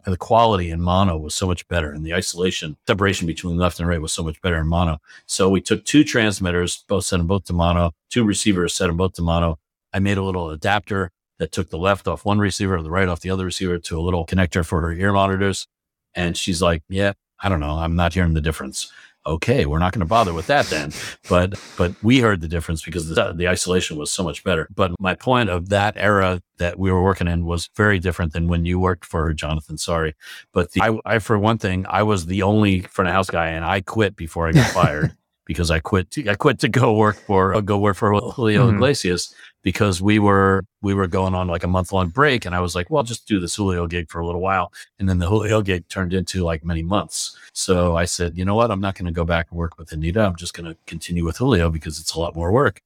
the 0.05 0.17
quality 0.17 0.69
in 0.69 0.81
mono 0.81 1.17
was 1.17 1.35
so 1.35 1.47
much 1.47 1.67
better 1.67 1.91
and 1.91 2.05
the 2.05 2.13
isolation 2.13 2.77
separation 2.87 3.27
between 3.27 3.57
left 3.57 3.79
and 3.79 3.87
right 3.87 4.01
was 4.01 4.13
so 4.13 4.23
much 4.23 4.41
better 4.41 4.57
in 4.57 4.67
mono. 4.67 4.99
So 5.25 5.49
we 5.49 5.61
took 5.61 5.85
two 5.85 6.03
transmitters 6.03 6.83
both 6.87 7.05
set 7.05 7.17
them 7.17 7.27
both 7.27 7.45
to 7.45 7.53
mono 7.53 7.91
two 8.09 8.23
receivers 8.23 8.73
set 8.73 8.87
them 8.87 8.97
both 8.97 9.13
to 9.13 9.21
mono. 9.21 9.57
I 9.93 9.99
made 9.99 10.17
a 10.17 10.23
little 10.23 10.49
adapter 10.51 11.11
that 11.39 11.51
took 11.51 11.69
the 11.69 11.77
left 11.77 12.07
off 12.07 12.25
one 12.25 12.39
receiver 12.39 12.75
and 12.75 12.85
the 12.85 12.91
right 12.91 13.07
off 13.07 13.21
the 13.21 13.29
other 13.29 13.45
receiver 13.45 13.77
to 13.77 13.99
a 13.99 14.01
little 14.01 14.25
connector 14.25 14.65
for 14.65 14.81
her 14.81 14.91
ear 14.91 15.13
monitors. 15.13 15.67
And 16.13 16.35
she's 16.37 16.61
like 16.61 16.83
yeah 16.89 17.13
i 17.41 17.49
don't 17.49 17.59
know. 17.59 17.77
I'm 17.77 17.95
not 17.95 18.13
hearing 18.13 18.33
the 18.33 18.41
difference 18.41 18.91
okay, 19.29 19.65
we're 19.65 19.79
not 19.79 19.93
going 19.93 19.99
to 20.01 20.05
bother 20.05 20.33
with 20.33 20.47
that 20.47 20.65
then. 20.67 20.91
But 21.29 21.61
but 21.77 21.93
we 22.03 22.19
heard 22.19 22.41
the 22.41 22.47
difference 22.47 22.83
because 22.83 23.09
the, 23.09 23.33
the 23.33 23.47
isolation 23.47 23.97
was 23.97 24.11
so 24.11 24.23
much 24.23 24.43
better. 24.43 24.67
But 24.73 24.91
my 24.99 25.15
point 25.15 25.49
of 25.49 25.69
that 25.69 25.93
era 25.97 26.41
that 26.57 26.77
we 26.77 26.91
were 26.91 27.03
working 27.03 27.27
in 27.27 27.45
was 27.45 27.69
very 27.75 27.99
different 27.99 28.33
than 28.33 28.47
when 28.47 28.65
you 28.65 28.79
worked 28.79 29.05
for 29.05 29.33
Jonathan. 29.33 29.77
Sorry, 29.77 30.15
but 30.51 30.71
the, 30.73 30.81
I, 30.81 30.99
I 31.05 31.19
for 31.19 31.37
one 31.37 31.57
thing, 31.57 31.85
I 31.89 32.03
was 32.03 32.25
the 32.25 32.41
only 32.43 32.81
front 32.81 33.07
of 33.07 33.13
house 33.13 33.29
guy, 33.29 33.49
and 33.49 33.63
I 33.63 33.81
quit 33.81 34.15
before 34.15 34.47
I 34.47 34.51
got 34.51 34.71
fired 34.71 35.15
because 35.49 35.71
I 35.71 35.79
quit. 35.79 36.11
To, 36.11 36.29
I 36.29 36.35
quit 36.35 36.59
to 36.59 36.69
go 36.69 36.93
work 36.93 37.15
for 37.15 37.55
uh, 37.55 37.61
go 37.61 37.79
work 37.79 37.97
for 37.97 38.13
Julio 38.13 38.67
mm-hmm. 38.67 38.75
Iglesias 38.75 39.33
because 39.63 39.99
we 39.99 40.19
were 40.19 40.63
we 40.83 40.93
were 40.93 41.07
going 41.07 41.33
on 41.33 41.47
like 41.47 41.63
a 41.63 41.67
month 41.67 41.91
long 41.91 42.09
break, 42.09 42.45
and 42.45 42.53
I 42.53 42.59
was 42.59 42.75
like, 42.75 42.91
well, 42.91 42.99
I'll 42.99 43.03
just 43.03 43.27
do 43.27 43.39
this 43.39 43.55
Julio 43.55 43.87
gig 43.87 44.11
for 44.11 44.19
a 44.19 44.25
little 44.27 44.41
while, 44.41 44.71
and 44.99 45.09
then 45.09 45.17
the 45.17 45.27
Julio 45.27 45.63
gig 45.63 45.87
turned 45.89 46.13
into 46.13 46.43
like 46.43 46.63
many 46.63 46.83
months. 46.83 47.35
So 47.51 47.97
I 47.97 48.05
said, 48.05 48.37
you 48.37 48.45
know 48.45 48.53
what, 48.53 48.69
I'm 48.69 48.79
not 48.79 48.93
going 48.93 49.07
to 49.07 49.11
go 49.11 49.25
back 49.25 49.47
and 49.49 49.57
work 49.57 49.79
with 49.79 49.91
Anita. 49.91 50.21
I'm 50.21 50.35
just 50.35 50.53
going 50.53 50.71
to 50.71 50.77
continue 50.85 51.25
with 51.25 51.37
Julio 51.37 51.71
because 51.71 51.99
it's 51.99 52.13
a 52.13 52.19
lot 52.19 52.35
more 52.35 52.51
work. 52.51 52.83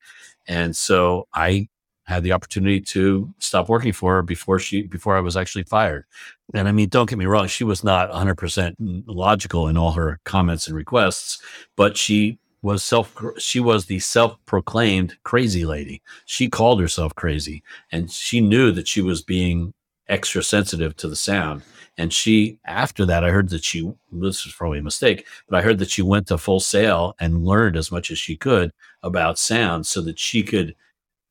And 0.48 0.74
so 0.74 1.28
I 1.34 1.68
had 2.06 2.24
the 2.24 2.32
opportunity 2.32 2.80
to 2.80 3.34
stop 3.40 3.68
working 3.68 3.92
for 3.92 4.16
her 4.16 4.22
before 4.22 4.60
she 4.60 4.84
before 4.84 5.18
I 5.18 5.22
was 5.22 5.36
actually 5.36 5.64
fired. 5.64 6.06
And 6.54 6.70
I 6.70 6.72
mean, 6.72 6.88
don't 6.88 7.10
get 7.10 7.20
me 7.20 7.26
wrong, 7.26 7.48
she 7.48 7.66
was 7.66 7.84
not 7.84 8.10
100% 8.12 9.04
logical 9.08 9.68
in 9.68 9.78
all 9.78 9.92
her 9.92 10.20
comments 10.24 10.68
and 10.68 10.76
requests, 10.76 11.42
but 11.76 11.98
she 11.98 12.40
was 12.64 12.82
self 12.82 13.16
she 13.38 13.60
was 13.60 13.86
the 13.86 14.00
self-proclaimed 14.00 15.16
crazy 15.24 15.66
lady. 15.66 16.02
She 16.26 16.50
called 16.50 16.82
herself 16.82 17.14
crazy 17.14 17.62
and 17.92 18.10
she 18.10 18.42
knew 18.42 18.72
that 18.72 18.88
she 18.88 19.02
was 19.02 19.22
being 19.22 19.74
extra 20.08 20.42
sensitive 20.42 20.96
to 20.98 21.08
the 21.08 21.16
sound. 21.16 21.62
And 21.98 22.12
she 22.12 22.58
after 22.66 23.06
that 23.06 23.24
i 23.24 23.30
heard 23.30 23.50
that 23.50 23.64
she 23.64 23.92
this 24.12 24.46
was 24.46 24.56
probably 24.56 24.80
a 24.80 24.84
mistake 24.84 25.28
but 25.48 25.58
i 25.58 25.62
heard 25.62 25.78
that 25.78 25.92
she 25.92 26.02
went 26.02 26.28
to 26.28 26.40
Full 26.40 26.60
Sail 26.60 27.16
and 27.20 27.46
learned 27.46 27.78
as 27.78 27.92
much 27.92 28.10
as 28.10 28.18
she 28.18 28.36
could 28.36 28.72
about 29.04 29.38
sound 29.38 29.86
so 29.86 30.02
that 30.02 30.18
she 30.18 30.42
could 30.42 30.76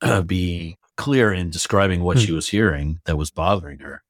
uh, 0.01 0.21
be 0.37 0.77
clear 0.95 1.33
in 1.33 1.49
describing 1.49 2.03
what 2.03 2.17
mm. 2.17 2.25
she 2.25 2.31
was 2.31 2.47
hearing 2.47 2.99
that 3.05 3.17
was 3.17 3.31
bothering 3.31 3.79
her 3.79 4.03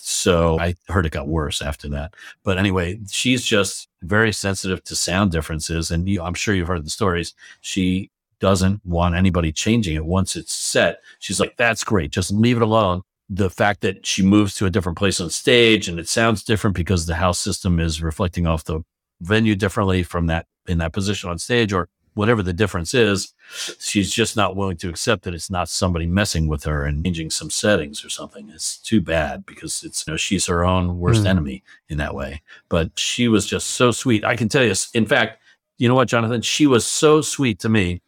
so 0.00 0.58
I 0.58 0.74
heard 0.88 1.06
it 1.06 1.12
got 1.12 1.28
worse 1.28 1.62
after 1.62 1.88
that. 1.90 2.14
But 2.44 2.58
anyway, 2.58 2.98
she's 3.10 3.44
just 3.44 3.88
very 4.02 4.32
sensitive 4.32 4.82
to 4.84 4.96
sound 4.96 5.32
differences. 5.32 5.90
And 5.90 6.08
you, 6.08 6.22
I'm 6.22 6.34
sure 6.34 6.54
you've 6.54 6.68
heard 6.68 6.84
the 6.84 6.90
stories. 6.90 7.34
She 7.60 8.10
doesn't 8.40 8.84
want 8.84 9.14
anybody 9.14 9.52
changing 9.52 9.96
it 9.96 10.04
once 10.04 10.36
it's 10.36 10.52
set. 10.52 11.00
She's 11.18 11.40
like, 11.40 11.56
that's 11.56 11.84
great. 11.84 12.10
Just 12.10 12.30
leave 12.30 12.56
it 12.56 12.62
alone. 12.62 13.02
The 13.28 13.50
fact 13.50 13.80
that 13.82 14.06
she 14.06 14.22
moves 14.22 14.54
to 14.56 14.66
a 14.66 14.70
different 14.70 14.96
place 14.96 15.20
on 15.20 15.30
stage 15.30 15.88
and 15.88 15.98
it 15.98 16.08
sounds 16.08 16.42
different 16.42 16.76
because 16.76 17.06
the 17.06 17.16
house 17.16 17.38
system 17.38 17.78
is 17.78 18.02
reflecting 18.02 18.46
off 18.46 18.64
the 18.64 18.80
venue 19.20 19.54
differently 19.54 20.02
from 20.02 20.26
that 20.26 20.46
in 20.66 20.78
that 20.78 20.92
position 20.92 21.28
on 21.30 21.38
stage 21.38 21.72
or 21.72 21.88
whatever 22.18 22.42
the 22.42 22.52
difference 22.52 22.94
is, 22.94 23.32
she's 23.78 24.10
just 24.10 24.36
not 24.36 24.56
willing 24.56 24.76
to 24.76 24.88
accept 24.88 25.22
that 25.22 25.34
it's 25.34 25.50
not 25.50 25.68
somebody 25.68 26.04
messing 26.04 26.48
with 26.48 26.64
her 26.64 26.84
and 26.84 27.04
changing 27.04 27.30
some 27.30 27.48
settings 27.48 28.04
or 28.04 28.10
something. 28.10 28.50
It's 28.50 28.76
too 28.76 29.00
bad 29.00 29.46
because 29.46 29.84
it's 29.84 30.04
you 30.04 30.12
know 30.12 30.16
she's 30.16 30.46
her 30.46 30.64
own 30.64 30.98
worst 30.98 31.22
mm. 31.22 31.28
enemy 31.28 31.62
in 31.88 31.96
that 31.98 32.16
way. 32.16 32.42
But 32.68 32.90
she 32.98 33.28
was 33.28 33.46
just 33.46 33.68
so 33.68 33.92
sweet. 33.92 34.24
I 34.24 34.34
can 34.34 34.48
tell 34.48 34.64
you, 34.64 34.74
in 34.94 35.06
fact, 35.06 35.40
you 35.78 35.88
know 35.88 35.94
what, 35.94 36.08
Jonathan? 36.08 36.42
She 36.42 36.66
was 36.66 36.84
so 36.84 37.20
sweet 37.20 37.60
to 37.60 37.68
me 37.68 38.02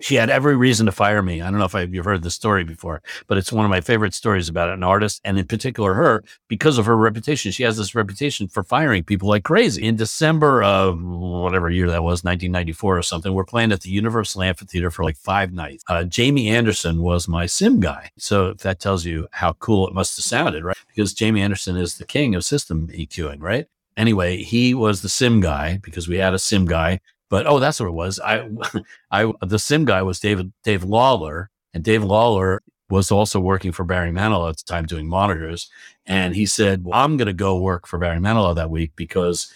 she 0.00 0.16
had 0.16 0.30
every 0.30 0.56
reason 0.56 0.86
to 0.86 0.92
fire 0.92 1.22
me. 1.22 1.40
I 1.40 1.50
don't 1.50 1.58
know 1.58 1.64
if 1.64 1.74
I've, 1.74 1.94
you've 1.94 2.04
heard 2.04 2.22
the 2.22 2.30
story 2.30 2.64
before, 2.64 3.02
but 3.26 3.38
it's 3.38 3.52
one 3.52 3.64
of 3.64 3.70
my 3.70 3.80
favorite 3.80 4.14
stories 4.14 4.48
about 4.48 4.70
an 4.70 4.82
artist, 4.82 5.20
and 5.24 5.38
in 5.38 5.46
particular 5.46 5.94
her, 5.94 6.24
because 6.48 6.78
of 6.78 6.86
her 6.86 6.96
reputation. 6.96 7.52
She 7.52 7.62
has 7.62 7.76
this 7.76 7.94
reputation 7.94 8.48
for 8.48 8.62
firing 8.62 9.04
people 9.04 9.28
like 9.28 9.44
crazy. 9.44 9.82
In 9.84 9.96
December 9.96 10.62
of 10.62 11.00
whatever 11.00 11.70
year 11.70 11.88
that 11.88 12.02
was, 12.02 12.24
1994 12.24 12.98
or 12.98 13.02
something, 13.02 13.32
we're 13.32 13.44
playing 13.44 13.72
at 13.72 13.82
the 13.82 13.90
Universal 13.90 14.42
Amphitheater 14.42 14.90
for 14.90 15.04
like 15.04 15.16
five 15.16 15.52
nights. 15.52 15.84
Uh, 15.88 16.04
Jamie 16.04 16.48
Anderson 16.48 17.02
was 17.02 17.28
my 17.28 17.46
sim 17.46 17.80
guy, 17.80 18.10
so 18.18 18.48
if 18.48 18.58
that 18.58 18.80
tells 18.80 19.04
you 19.04 19.28
how 19.30 19.52
cool 19.54 19.86
it 19.86 19.94
must 19.94 20.16
have 20.16 20.24
sounded, 20.24 20.64
right? 20.64 20.76
Because 20.88 21.14
Jamie 21.14 21.40
Anderson 21.42 21.76
is 21.76 21.98
the 21.98 22.06
king 22.06 22.34
of 22.34 22.44
system 22.44 22.88
EQing, 22.88 23.40
right? 23.40 23.66
Anyway, 23.96 24.42
he 24.42 24.74
was 24.74 25.02
the 25.02 25.08
sim 25.08 25.40
guy 25.40 25.78
because 25.82 26.08
we 26.08 26.16
had 26.16 26.34
a 26.34 26.38
sim 26.38 26.64
guy 26.66 27.00
but 27.34 27.48
oh, 27.48 27.58
that's 27.58 27.80
what 27.80 27.88
it 27.88 27.94
was. 27.94 28.20
I, 28.20 28.48
I, 29.10 29.32
the 29.44 29.58
sim 29.58 29.84
guy 29.84 30.02
was 30.02 30.20
David 30.20 30.52
Dave 30.62 30.84
Lawler, 30.84 31.50
and 31.72 31.82
Dave 31.82 32.04
Lawler 32.04 32.62
was 32.90 33.10
also 33.10 33.40
working 33.40 33.72
for 33.72 33.82
Barry 33.82 34.12
Manilow 34.12 34.50
at 34.50 34.58
the 34.58 34.62
time 34.62 34.86
doing 34.86 35.08
monitors. 35.08 35.68
And 36.06 36.36
he 36.36 36.46
said, 36.46 36.84
well, 36.84 36.94
I'm 36.94 37.16
going 37.16 37.26
to 37.26 37.32
go 37.32 37.58
work 37.58 37.88
for 37.88 37.98
Barry 37.98 38.20
Manilow 38.20 38.54
that 38.54 38.70
week 38.70 38.92
because 38.94 39.52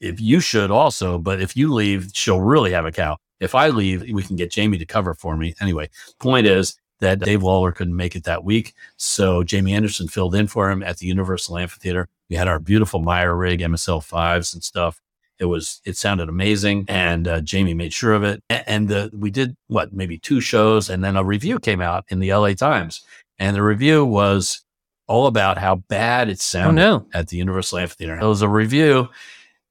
if 0.00 0.18
you 0.22 0.40
should 0.40 0.70
also, 0.70 1.18
but 1.18 1.42
if 1.42 1.54
you 1.54 1.70
leave, 1.70 2.12
she'll 2.14 2.40
really 2.40 2.72
have 2.72 2.86
a 2.86 2.92
cow. 2.92 3.18
If 3.40 3.54
I 3.54 3.68
leave, 3.68 4.10
we 4.10 4.22
can 4.22 4.36
get 4.36 4.50
Jamie 4.50 4.78
to 4.78 4.86
cover 4.86 5.12
for 5.12 5.36
me. 5.36 5.54
Anyway, 5.60 5.90
point 6.20 6.46
is 6.46 6.80
that 7.00 7.20
Dave 7.20 7.42
Lawler 7.42 7.72
couldn't 7.72 7.94
make 7.94 8.16
it 8.16 8.24
that 8.24 8.42
week. 8.42 8.72
So 8.96 9.44
Jamie 9.44 9.74
Anderson 9.74 10.08
filled 10.08 10.34
in 10.34 10.46
for 10.46 10.70
him 10.70 10.82
at 10.82 10.96
the 10.96 11.06
Universal 11.08 11.58
Amphitheater. 11.58 12.08
We 12.30 12.36
had 12.36 12.48
our 12.48 12.58
beautiful 12.58 13.00
Meyer 13.00 13.36
rig, 13.36 13.60
MSL 13.60 14.02
fives 14.02 14.54
and 14.54 14.64
stuff 14.64 14.98
It 15.38 15.46
was, 15.46 15.80
it 15.84 15.96
sounded 15.96 16.28
amazing. 16.28 16.84
And 16.88 17.28
uh, 17.28 17.40
Jamie 17.40 17.74
made 17.74 17.92
sure 17.92 18.14
of 18.14 18.24
it. 18.24 18.42
And, 18.50 18.90
and 18.90 19.12
we 19.12 19.30
did 19.30 19.56
what, 19.68 19.92
maybe 19.92 20.18
two 20.18 20.40
shows. 20.40 20.90
And 20.90 21.04
then 21.04 21.16
a 21.16 21.24
review 21.24 21.58
came 21.58 21.80
out 21.80 22.04
in 22.08 22.18
the 22.18 22.32
LA 22.32 22.52
Times. 22.52 23.02
And 23.38 23.54
the 23.54 23.62
review 23.62 24.04
was 24.04 24.62
all 25.06 25.26
about 25.26 25.58
how 25.58 25.76
bad 25.76 26.28
it 26.28 26.40
sounded 26.40 26.82
oh, 26.82 26.98
no. 26.98 27.06
at 27.14 27.28
the 27.28 27.36
Universal 27.36 27.78
Amphitheater. 27.78 28.18
It 28.18 28.26
was 28.26 28.42
a 28.42 28.48
review 28.48 29.08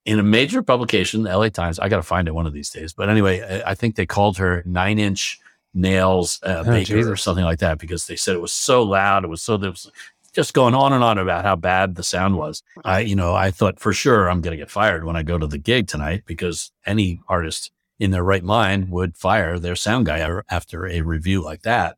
in 0.06 0.19
a 0.19 0.23
major 0.23 0.64
publication, 0.64 1.23
the 1.23 1.38
LA 1.38 1.49
Times. 1.49 1.80
I 1.80 1.89
got 1.89 1.98
to 1.98 2.03
find 2.03 2.27
it 2.27 2.34
one 2.34 2.48
of 2.48 2.53
these 2.53 2.69
days. 2.69 2.94
But 2.94 3.10
anyway, 3.10 3.61
I 3.65 3.76
think 3.76 3.95
they 3.95 4.06
called 4.06 4.38
her 4.38 4.64
nine 4.65 4.99
inch 4.99 5.39
nails 5.73 6.39
uh, 6.44 6.64
oh, 6.65 6.72
baker 6.72 6.95
Jesus. 6.95 7.11
or 7.11 7.15
something 7.15 7.44
like 7.44 7.60
that 7.60 7.77
because 7.77 8.07
they 8.07 8.15
said 8.15 8.35
it 8.35 8.41
was 8.41 8.53
so 8.53 8.84
loud. 8.84 9.23
It 9.23 9.27
was 9.27 9.41
so 9.41 9.57
there 9.57 9.69
was 9.69 9.91
just 10.38 10.53
going 10.53 10.76
on 10.76 10.93
and 10.93 11.03
on 11.03 11.18
about 11.18 11.43
how 11.43 11.55
bad 11.55 11.95
the 11.95 12.03
sound 12.03 12.38
was. 12.38 12.61
I, 12.85 12.99
you 12.99 13.15
know, 13.15 13.34
I 13.34 13.49
thought 13.49 13.80
for 13.80 13.91
sure 13.91 14.30
I'm 14.30 14.39
going 14.39 14.51
to 14.51 14.64
get 14.64 14.69
fired 14.69 15.03
when 15.03 15.15
I 15.15 15.23
go 15.23 15.35
to 15.39 15.47
the 15.47 15.57
gig 15.57 15.88
tonight 15.88 16.26
because 16.27 16.72
any 16.85 17.19
artist 17.27 17.72
in 17.97 18.11
their 18.11 18.22
right 18.22 18.43
mind 18.43 18.91
would 18.91 19.18
fire 19.18 19.57
their 19.57 19.76
sound 19.76 20.05
guy 20.05 20.19
er, 20.30 20.45
after 20.47 20.85
a 20.85 21.01
review 21.01 21.43
like 21.43 21.64
that. 21.64 21.97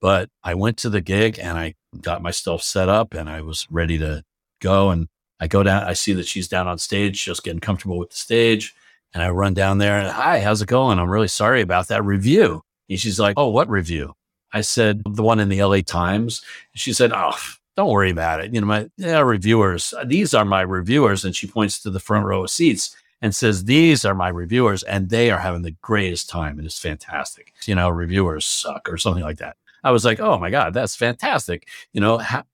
But 0.00 0.30
I 0.44 0.54
went 0.54 0.76
to 0.78 0.88
the 0.88 1.00
gig 1.00 1.40
and 1.40 1.58
I 1.58 1.74
got 2.00 2.22
myself 2.22 2.62
set 2.62 2.88
up 2.88 3.12
and 3.12 3.28
I 3.28 3.40
was 3.40 3.66
ready 3.72 3.98
to 3.98 4.22
go. 4.60 4.90
And 4.90 5.08
I 5.40 5.48
go 5.48 5.64
down, 5.64 5.82
I 5.82 5.94
see 5.94 6.12
that 6.12 6.28
she's 6.28 6.46
down 6.46 6.68
on 6.68 6.78
stage, 6.78 7.24
just 7.24 7.42
getting 7.42 7.58
comfortable 7.58 7.98
with 7.98 8.10
the 8.10 8.16
stage. 8.16 8.72
And 9.14 9.20
I 9.20 9.30
run 9.30 9.52
down 9.52 9.78
there 9.78 9.98
and, 9.98 10.08
hi, 10.08 10.38
how's 10.38 10.62
it 10.62 10.68
going? 10.68 11.00
I'm 11.00 11.10
really 11.10 11.26
sorry 11.26 11.60
about 11.60 11.88
that 11.88 12.04
review. 12.04 12.62
And 12.88 13.00
she's 13.00 13.18
like, 13.18 13.34
oh, 13.36 13.48
what 13.48 13.68
review? 13.68 14.14
I 14.52 14.60
said, 14.60 15.02
the 15.04 15.24
one 15.24 15.40
in 15.40 15.48
the 15.48 15.64
LA 15.64 15.80
Times. 15.80 16.42
She 16.76 16.92
said, 16.92 17.10
oh, 17.12 17.36
don't 17.80 17.90
worry 17.90 18.10
about 18.10 18.40
it. 18.40 18.52
You 18.52 18.60
know, 18.60 18.66
my 18.66 18.90
yeah, 18.98 19.20
reviewers, 19.20 19.94
uh, 19.94 20.04
these 20.04 20.34
are 20.34 20.44
my 20.44 20.60
reviewers. 20.60 21.24
And 21.24 21.34
she 21.34 21.46
points 21.46 21.82
to 21.82 21.90
the 21.90 21.98
front 21.98 22.26
row 22.26 22.44
of 22.44 22.50
seats 22.50 22.94
and 23.22 23.34
says, 23.34 23.64
These 23.64 24.04
are 24.04 24.14
my 24.14 24.28
reviewers, 24.28 24.82
and 24.82 25.08
they 25.08 25.30
are 25.30 25.38
having 25.38 25.62
the 25.62 25.76
greatest 25.80 26.28
time. 26.28 26.58
And 26.58 26.66
It 26.66 26.66
is 26.66 26.78
fantastic. 26.78 27.54
You 27.64 27.74
know, 27.74 27.88
reviewers 27.88 28.44
suck 28.44 28.86
or 28.90 28.98
something 28.98 29.22
like 29.22 29.38
that. 29.38 29.56
I 29.82 29.92
was 29.92 30.04
like, 30.04 30.20
Oh 30.20 30.38
my 30.38 30.50
God, 30.50 30.74
that's 30.74 30.94
fantastic. 30.94 31.68
You 31.94 32.02
know, 32.02 32.18
ha- 32.18 32.44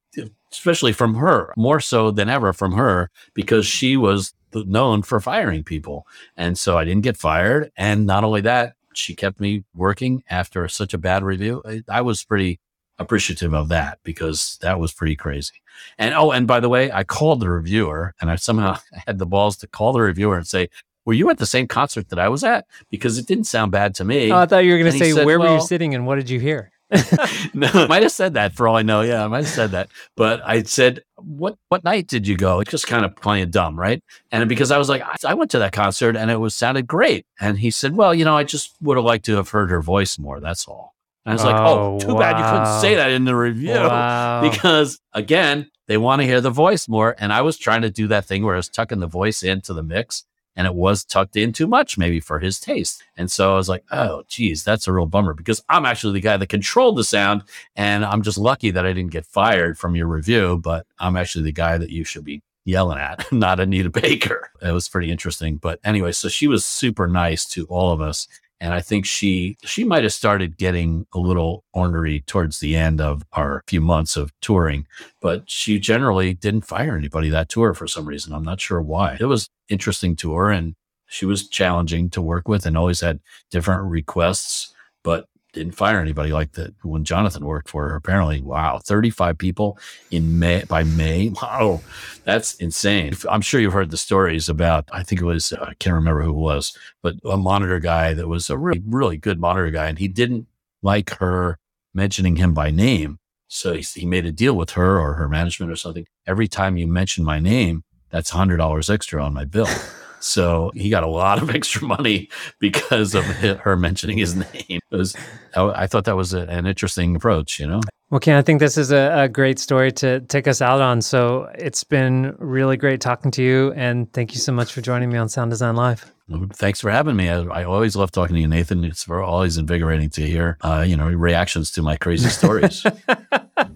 especially 0.52 0.92
from 0.92 1.16
her, 1.16 1.52
more 1.56 1.80
so 1.80 2.12
than 2.12 2.28
ever 2.28 2.52
from 2.52 2.72
her, 2.72 3.10
because 3.34 3.66
she 3.66 3.96
was 3.96 4.32
known 4.54 5.02
for 5.02 5.20
firing 5.20 5.64
people. 5.64 6.06
And 6.36 6.56
so 6.56 6.78
I 6.78 6.84
didn't 6.84 7.02
get 7.02 7.16
fired. 7.16 7.72
And 7.76 8.06
not 8.06 8.22
only 8.22 8.42
that, 8.42 8.74
she 8.94 9.14
kept 9.14 9.40
me 9.40 9.64
working 9.74 10.22
after 10.30 10.66
such 10.68 10.94
a 10.94 10.98
bad 10.98 11.24
review. 11.24 11.62
I, 11.66 11.82
I 11.88 12.00
was 12.02 12.24
pretty 12.24 12.60
appreciative 12.98 13.54
of 13.54 13.68
that 13.68 13.98
because 14.02 14.58
that 14.62 14.80
was 14.80 14.92
pretty 14.92 15.16
crazy. 15.16 15.54
And 15.98 16.14
oh, 16.14 16.30
and 16.30 16.46
by 16.46 16.60
the 16.60 16.68
way, 16.68 16.90
I 16.90 17.04
called 17.04 17.40
the 17.40 17.50
reviewer 17.50 18.14
and 18.20 18.30
I 18.30 18.36
somehow 18.36 18.78
had 19.06 19.18
the 19.18 19.26
balls 19.26 19.56
to 19.58 19.66
call 19.66 19.92
the 19.92 20.00
reviewer 20.00 20.36
and 20.36 20.46
say, 20.46 20.68
were 21.04 21.14
you 21.14 21.30
at 21.30 21.38
the 21.38 21.46
same 21.46 21.68
concert 21.68 22.08
that 22.08 22.18
I 22.18 22.28
was 22.28 22.42
at? 22.42 22.66
Because 22.90 23.16
it 23.16 23.26
didn't 23.26 23.44
sound 23.44 23.70
bad 23.70 23.94
to 23.96 24.04
me. 24.04 24.32
Oh, 24.32 24.38
I 24.38 24.46
thought 24.46 24.64
you 24.64 24.72
were 24.72 24.78
going 24.78 24.92
to 24.92 24.98
say, 24.98 25.12
said, 25.12 25.24
where 25.24 25.38
well, 25.38 25.52
were 25.52 25.60
you 25.60 25.66
sitting 25.66 25.94
and 25.94 26.04
what 26.04 26.16
did 26.16 26.28
you 26.28 26.40
hear? 26.40 26.72
no, 27.54 27.68
I 27.72 27.86
might 27.88 28.02
have 28.02 28.12
said 28.12 28.34
that 28.34 28.52
for 28.52 28.68
all 28.68 28.76
I 28.76 28.82
know. 28.82 29.00
Yeah, 29.00 29.24
I 29.24 29.28
might 29.28 29.44
have 29.44 29.48
said 29.48 29.70
that. 29.72 29.88
But 30.16 30.40
I 30.44 30.62
said, 30.62 31.02
what 31.16 31.56
what 31.68 31.82
night 31.82 32.06
did 32.06 32.28
you 32.28 32.36
go? 32.36 32.60
It's 32.60 32.70
just 32.70 32.86
kind 32.86 33.04
of 33.04 33.16
playing 33.16 33.50
dumb, 33.50 33.78
right? 33.78 34.02
And 34.30 34.48
because 34.48 34.70
I 34.70 34.78
was 34.78 34.88
like, 34.88 35.02
I 35.24 35.34
went 35.34 35.50
to 35.52 35.58
that 35.60 35.72
concert 35.72 36.16
and 36.16 36.30
it 36.30 36.36
was 36.36 36.54
sounded 36.54 36.86
great. 36.86 37.26
And 37.40 37.58
he 37.58 37.70
said, 37.70 37.96
Well, 37.96 38.14
you 38.14 38.24
know, 38.24 38.36
I 38.36 38.44
just 38.44 38.76
would 38.80 38.96
have 38.96 39.04
liked 39.04 39.24
to 39.26 39.36
have 39.36 39.48
heard 39.48 39.70
her 39.70 39.82
voice 39.82 40.18
more. 40.18 40.38
That's 40.38 40.68
all. 40.68 40.95
And 41.26 41.32
I 41.32 41.34
was 41.34 41.44
like, 41.44 41.56
oh, 41.56 41.94
oh 41.94 41.98
too 41.98 42.14
wow. 42.14 42.20
bad 42.20 42.38
you 42.38 42.44
couldn't 42.44 42.80
say 42.80 42.94
oh, 42.94 42.96
that 42.98 43.10
in 43.10 43.24
the 43.24 43.34
review 43.34 43.74
wow. 43.74 44.40
because 44.50 45.00
again, 45.12 45.68
they 45.88 45.96
want 45.96 46.22
to 46.22 46.26
hear 46.26 46.40
the 46.40 46.50
voice 46.50 46.88
more. 46.88 47.16
And 47.18 47.32
I 47.32 47.42
was 47.42 47.58
trying 47.58 47.82
to 47.82 47.90
do 47.90 48.06
that 48.08 48.24
thing 48.24 48.44
where 48.44 48.54
I 48.54 48.58
was 48.58 48.68
tucking 48.68 49.00
the 49.00 49.08
voice 49.08 49.42
into 49.42 49.72
the 49.72 49.82
mix 49.82 50.24
and 50.54 50.66
it 50.66 50.74
was 50.74 51.04
tucked 51.04 51.36
in 51.36 51.52
too 51.52 51.66
much, 51.66 51.98
maybe 51.98 52.20
for 52.20 52.38
his 52.38 52.58
taste. 52.58 53.02
And 53.16 53.30
so 53.30 53.52
I 53.52 53.56
was 53.56 53.68
like, 53.68 53.84
oh, 53.90 54.22
geez, 54.28 54.64
that's 54.64 54.88
a 54.88 54.92
real 54.92 55.06
bummer 55.06 55.34
because 55.34 55.62
I'm 55.68 55.84
actually 55.84 56.14
the 56.14 56.20
guy 56.20 56.36
that 56.36 56.48
controlled 56.48 56.96
the 56.96 57.04
sound. 57.04 57.42
And 57.74 58.04
I'm 58.04 58.22
just 58.22 58.38
lucky 58.38 58.70
that 58.70 58.86
I 58.86 58.92
didn't 58.92 59.12
get 59.12 59.26
fired 59.26 59.78
from 59.78 59.96
your 59.96 60.06
review, 60.06 60.58
but 60.62 60.86
I'm 60.98 61.16
actually 61.16 61.44
the 61.44 61.52
guy 61.52 61.76
that 61.76 61.90
you 61.90 62.04
should 62.04 62.24
be 62.24 62.42
yelling 62.64 62.98
at, 62.98 63.30
not 63.32 63.60
Anita 63.60 63.90
Baker. 63.90 64.50
It 64.62 64.72
was 64.72 64.88
pretty 64.88 65.10
interesting. 65.10 65.56
But 65.56 65.78
anyway, 65.84 66.12
so 66.12 66.28
she 66.28 66.46
was 66.46 66.64
super 66.64 67.06
nice 67.06 67.44
to 67.50 67.66
all 67.66 67.92
of 67.92 68.00
us 68.00 68.26
and 68.60 68.72
I 68.72 68.80
think 68.80 69.04
she 69.06 69.56
she 69.64 69.84
might 69.84 70.02
have 70.02 70.12
started 70.12 70.56
getting 70.56 71.06
a 71.14 71.18
little 71.18 71.64
ornery 71.72 72.20
towards 72.26 72.60
the 72.60 72.76
end 72.76 73.00
of 73.00 73.22
our 73.32 73.62
few 73.66 73.80
months 73.80 74.16
of 74.16 74.32
touring, 74.40 74.86
but 75.20 75.48
she 75.50 75.78
generally 75.78 76.34
didn't 76.34 76.62
fire 76.62 76.96
anybody 76.96 77.28
that 77.30 77.48
tour 77.48 77.74
for 77.74 77.86
some 77.86 78.06
reason. 78.06 78.32
I'm 78.32 78.42
not 78.42 78.60
sure 78.60 78.80
why. 78.80 79.16
It 79.20 79.26
was 79.26 79.48
interesting 79.68 80.16
tour 80.16 80.50
and 80.50 80.74
she 81.06 81.26
was 81.26 81.48
challenging 81.48 82.10
to 82.10 82.22
work 82.22 82.48
with 82.48 82.66
and 82.66 82.76
always 82.76 83.00
had 83.00 83.20
different 83.50 83.84
requests, 83.84 84.74
but 85.04 85.26
didn't 85.56 85.74
fire 85.74 86.00
anybody 86.00 86.32
like 86.32 86.52
that 86.52 86.74
when 86.82 87.02
Jonathan 87.04 87.44
worked 87.44 87.70
for 87.70 87.88
her. 87.88 87.96
Apparently, 87.96 88.42
wow, 88.42 88.78
35 88.78 89.38
people 89.38 89.78
in 90.10 90.38
May 90.38 90.64
by 90.64 90.84
May. 90.84 91.32
Wow, 91.42 91.80
that's 92.24 92.54
insane. 92.56 93.14
I'm 93.30 93.40
sure 93.40 93.60
you've 93.60 93.72
heard 93.72 93.90
the 93.90 93.96
stories 93.96 94.48
about, 94.48 94.88
I 94.92 95.02
think 95.02 95.20
it 95.20 95.24
was, 95.24 95.52
uh, 95.52 95.66
I 95.68 95.74
can't 95.74 95.94
remember 95.94 96.22
who 96.22 96.30
it 96.30 96.34
was, 96.34 96.76
but 97.02 97.14
a 97.24 97.36
monitor 97.36 97.78
guy 97.78 98.14
that 98.14 98.26
was 98.26 98.50
a 98.50 98.58
really, 98.58 98.82
really 98.84 99.16
good 99.16 99.38
monitor 99.38 99.70
guy. 99.70 99.86
And 99.86 99.98
he 99.98 100.08
didn't 100.08 100.46
like 100.82 101.10
her 101.18 101.58
mentioning 101.94 102.36
him 102.36 102.52
by 102.52 102.70
name. 102.70 103.18
So 103.48 103.74
he, 103.74 103.82
he 103.82 104.06
made 104.06 104.26
a 104.26 104.32
deal 104.32 104.54
with 104.54 104.70
her 104.70 104.98
or 104.98 105.14
her 105.14 105.28
management 105.28 105.70
or 105.70 105.76
something. 105.76 106.06
Every 106.26 106.48
time 106.48 106.76
you 106.76 106.86
mention 106.86 107.24
my 107.24 107.38
name, 107.38 107.84
that's 108.10 108.32
$100 108.32 108.90
extra 108.90 109.22
on 109.22 109.34
my 109.34 109.44
bill. 109.44 109.68
So 110.20 110.70
he 110.74 110.90
got 110.90 111.02
a 111.02 111.08
lot 111.08 111.42
of 111.42 111.50
extra 111.54 111.86
money 111.86 112.28
because 112.58 113.14
of 113.14 113.24
her 113.24 113.76
mentioning 113.76 114.18
his 114.18 114.36
name. 114.36 114.80
Was, 114.90 115.16
I 115.54 115.86
thought 115.86 116.04
that 116.04 116.16
was 116.16 116.34
a, 116.34 116.42
an 116.42 116.66
interesting 116.66 117.16
approach, 117.16 117.58
you 117.60 117.66
know? 117.66 117.80
Well, 118.10 118.20
Ken, 118.20 118.36
I 118.36 118.42
think 118.42 118.60
this 118.60 118.78
is 118.78 118.92
a, 118.92 119.22
a, 119.22 119.28
great 119.28 119.58
story 119.58 119.90
to 119.92 120.20
take 120.20 120.46
us 120.46 120.62
out 120.62 120.80
on. 120.80 121.02
So 121.02 121.50
it's 121.56 121.82
been 121.82 122.36
really 122.38 122.76
great 122.76 123.00
talking 123.00 123.32
to 123.32 123.42
you. 123.42 123.72
And 123.72 124.12
thank 124.12 124.32
you 124.32 124.38
so 124.38 124.52
much 124.52 124.72
for 124.72 124.80
joining 124.80 125.10
me 125.10 125.18
on 125.18 125.28
Sound 125.28 125.50
Design 125.50 125.74
Live. 125.74 126.12
Thanks 126.52 126.80
for 126.80 126.90
having 126.90 127.16
me. 127.16 127.28
I, 127.28 127.40
I 127.42 127.64
always 127.64 127.96
love 127.96 128.12
talking 128.12 128.34
to 128.34 128.40
you, 128.40 128.46
Nathan. 128.46 128.84
It's 128.84 129.08
always 129.08 129.58
invigorating 129.58 130.10
to 130.10 130.22
hear, 130.26 130.56
uh, 130.60 130.84
you 130.86 130.96
know, 130.96 131.08
reactions 131.08 131.72
to 131.72 131.82
my 131.82 131.96
crazy 131.96 132.28
stories. 132.28 132.84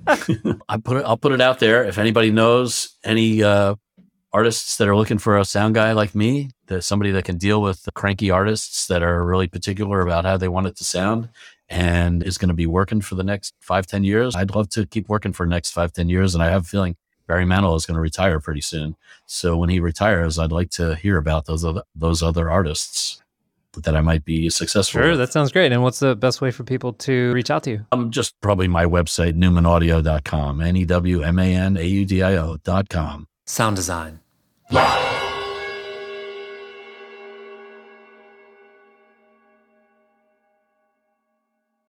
I 0.07 0.77
put 0.83 0.97
it, 0.99 1.05
I'll 1.05 1.17
put 1.17 1.33
it 1.33 1.41
out 1.41 1.59
there. 1.59 1.85
If 1.85 1.99
anybody 1.99 2.31
knows 2.31 2.97
any 3.05 3.43
uh, 3.43 3.75
artists 4.33 4.77
that 4.77 4.89
are 4.89 4.97
looking 4.97 5.19
for 5.19 5.39
a 5.39 5.45
sound 5.45 5.75
guy 5.75 5.93
like 5.93 6.15
me, 6.15 6.51
that 6.67 6.83
somebody 6.83 7.11
that 7.11 7.25
can 7.25 7.37
deal 7.37 7.61
with 7.61 7.89
cranky 7.95 8.31
artists 8.31 8.87
that 8.87 9.03
are 9.03 9.25
really 9.25 9.49
particular 9.49 10.01
about 10.01 10.25
how 10.25 10.37
they 10.37 10.49
want 10.49 10.67
it 10.67 10.77
to 10.77 10.85
sound 10.85 11.29
and 11.69 12.23
is 12.23 12.39
going 12.39 12.49
to 12.49 12.55
be 12.55 12.67
working 12.67 13.01
for 13.01 13.15
the 13.15 13.25
next 13.25 13.55
five, 13.61 13.87
ten 13.87 14.05
years. 14.05 14.35
I'd 14.37 14.55
love 14.55 14.69
to 14.71 14.87
keep 14.87 15.09
working 15.09 15.33
for 15.33 15.47
the 15.47 15.51
next 15.51 15.71
five, 15.71 15.93
ten 15.93 16.09
years. 16.09 16.35
And 16.35 16.43
I 16.43 16.51
have 16.51 16.63
a 16.63 16.69
feeling 16.69 16.97
Barry 17.27 17.45
Manilow 17.45 17.77
is 17.77 17.87
going 17.87 17.95
to 17.95 18.01
retire 18.01 18.41
pretty 18.41 18.61
soon. 18.61 18.97
So 19.27 19.57
when 19.57 19.69
he 19.69 19.79
retires, 19.79 20.39
I'd 20.39 20.51
like 20.51 20.71
to 20.71 20.97
hear 20.97 21.17
about 21.17 21.47
those 21.47 21.65
other, 21.65 21.83
those 21.95 22.25
other 22.25 22.51
artists 22.51 23.23
that 23.85 23.95
I 23.95 24.01
might 24.01 24.25
be 24.25 24.51
successful. 24.51 25.01
Sure, 25.01 25.11
with. 25.11 25.21
that 25.21 25.33
sounds 25.33 25.53
great. 25.53 25.71
And 25.71 25.81
what's 25.81 26.01
the 26.01 26.17
best 26.17 26.41
way 26.41 26.51
for 26.51 26.65
people 26.65 26.93
to 26.95 27.33
reach 27.33 27.51
out 27.51 27.63
to 27.65 27.71
you? 27.71 27.87
Um, 27.93 28.11
just 28.11 28.41
probably 28.41 28.67
my 28.67 28.85
website, 28.85 29.35
newmanaudio.com, 29.35 30.61
N 30.61 30.77
E 30.77 30.85
W 30.85 31.23
M 31.23 31.39
A 31.39 31.55
N 31.55 31.77
A 31.77 31.85
U 31.85 32.05
D 32.05 32.23
I 32.23 32.37
O.com. 32.37 33.29
Sound 33.51 33.75
design. 33.75 34.21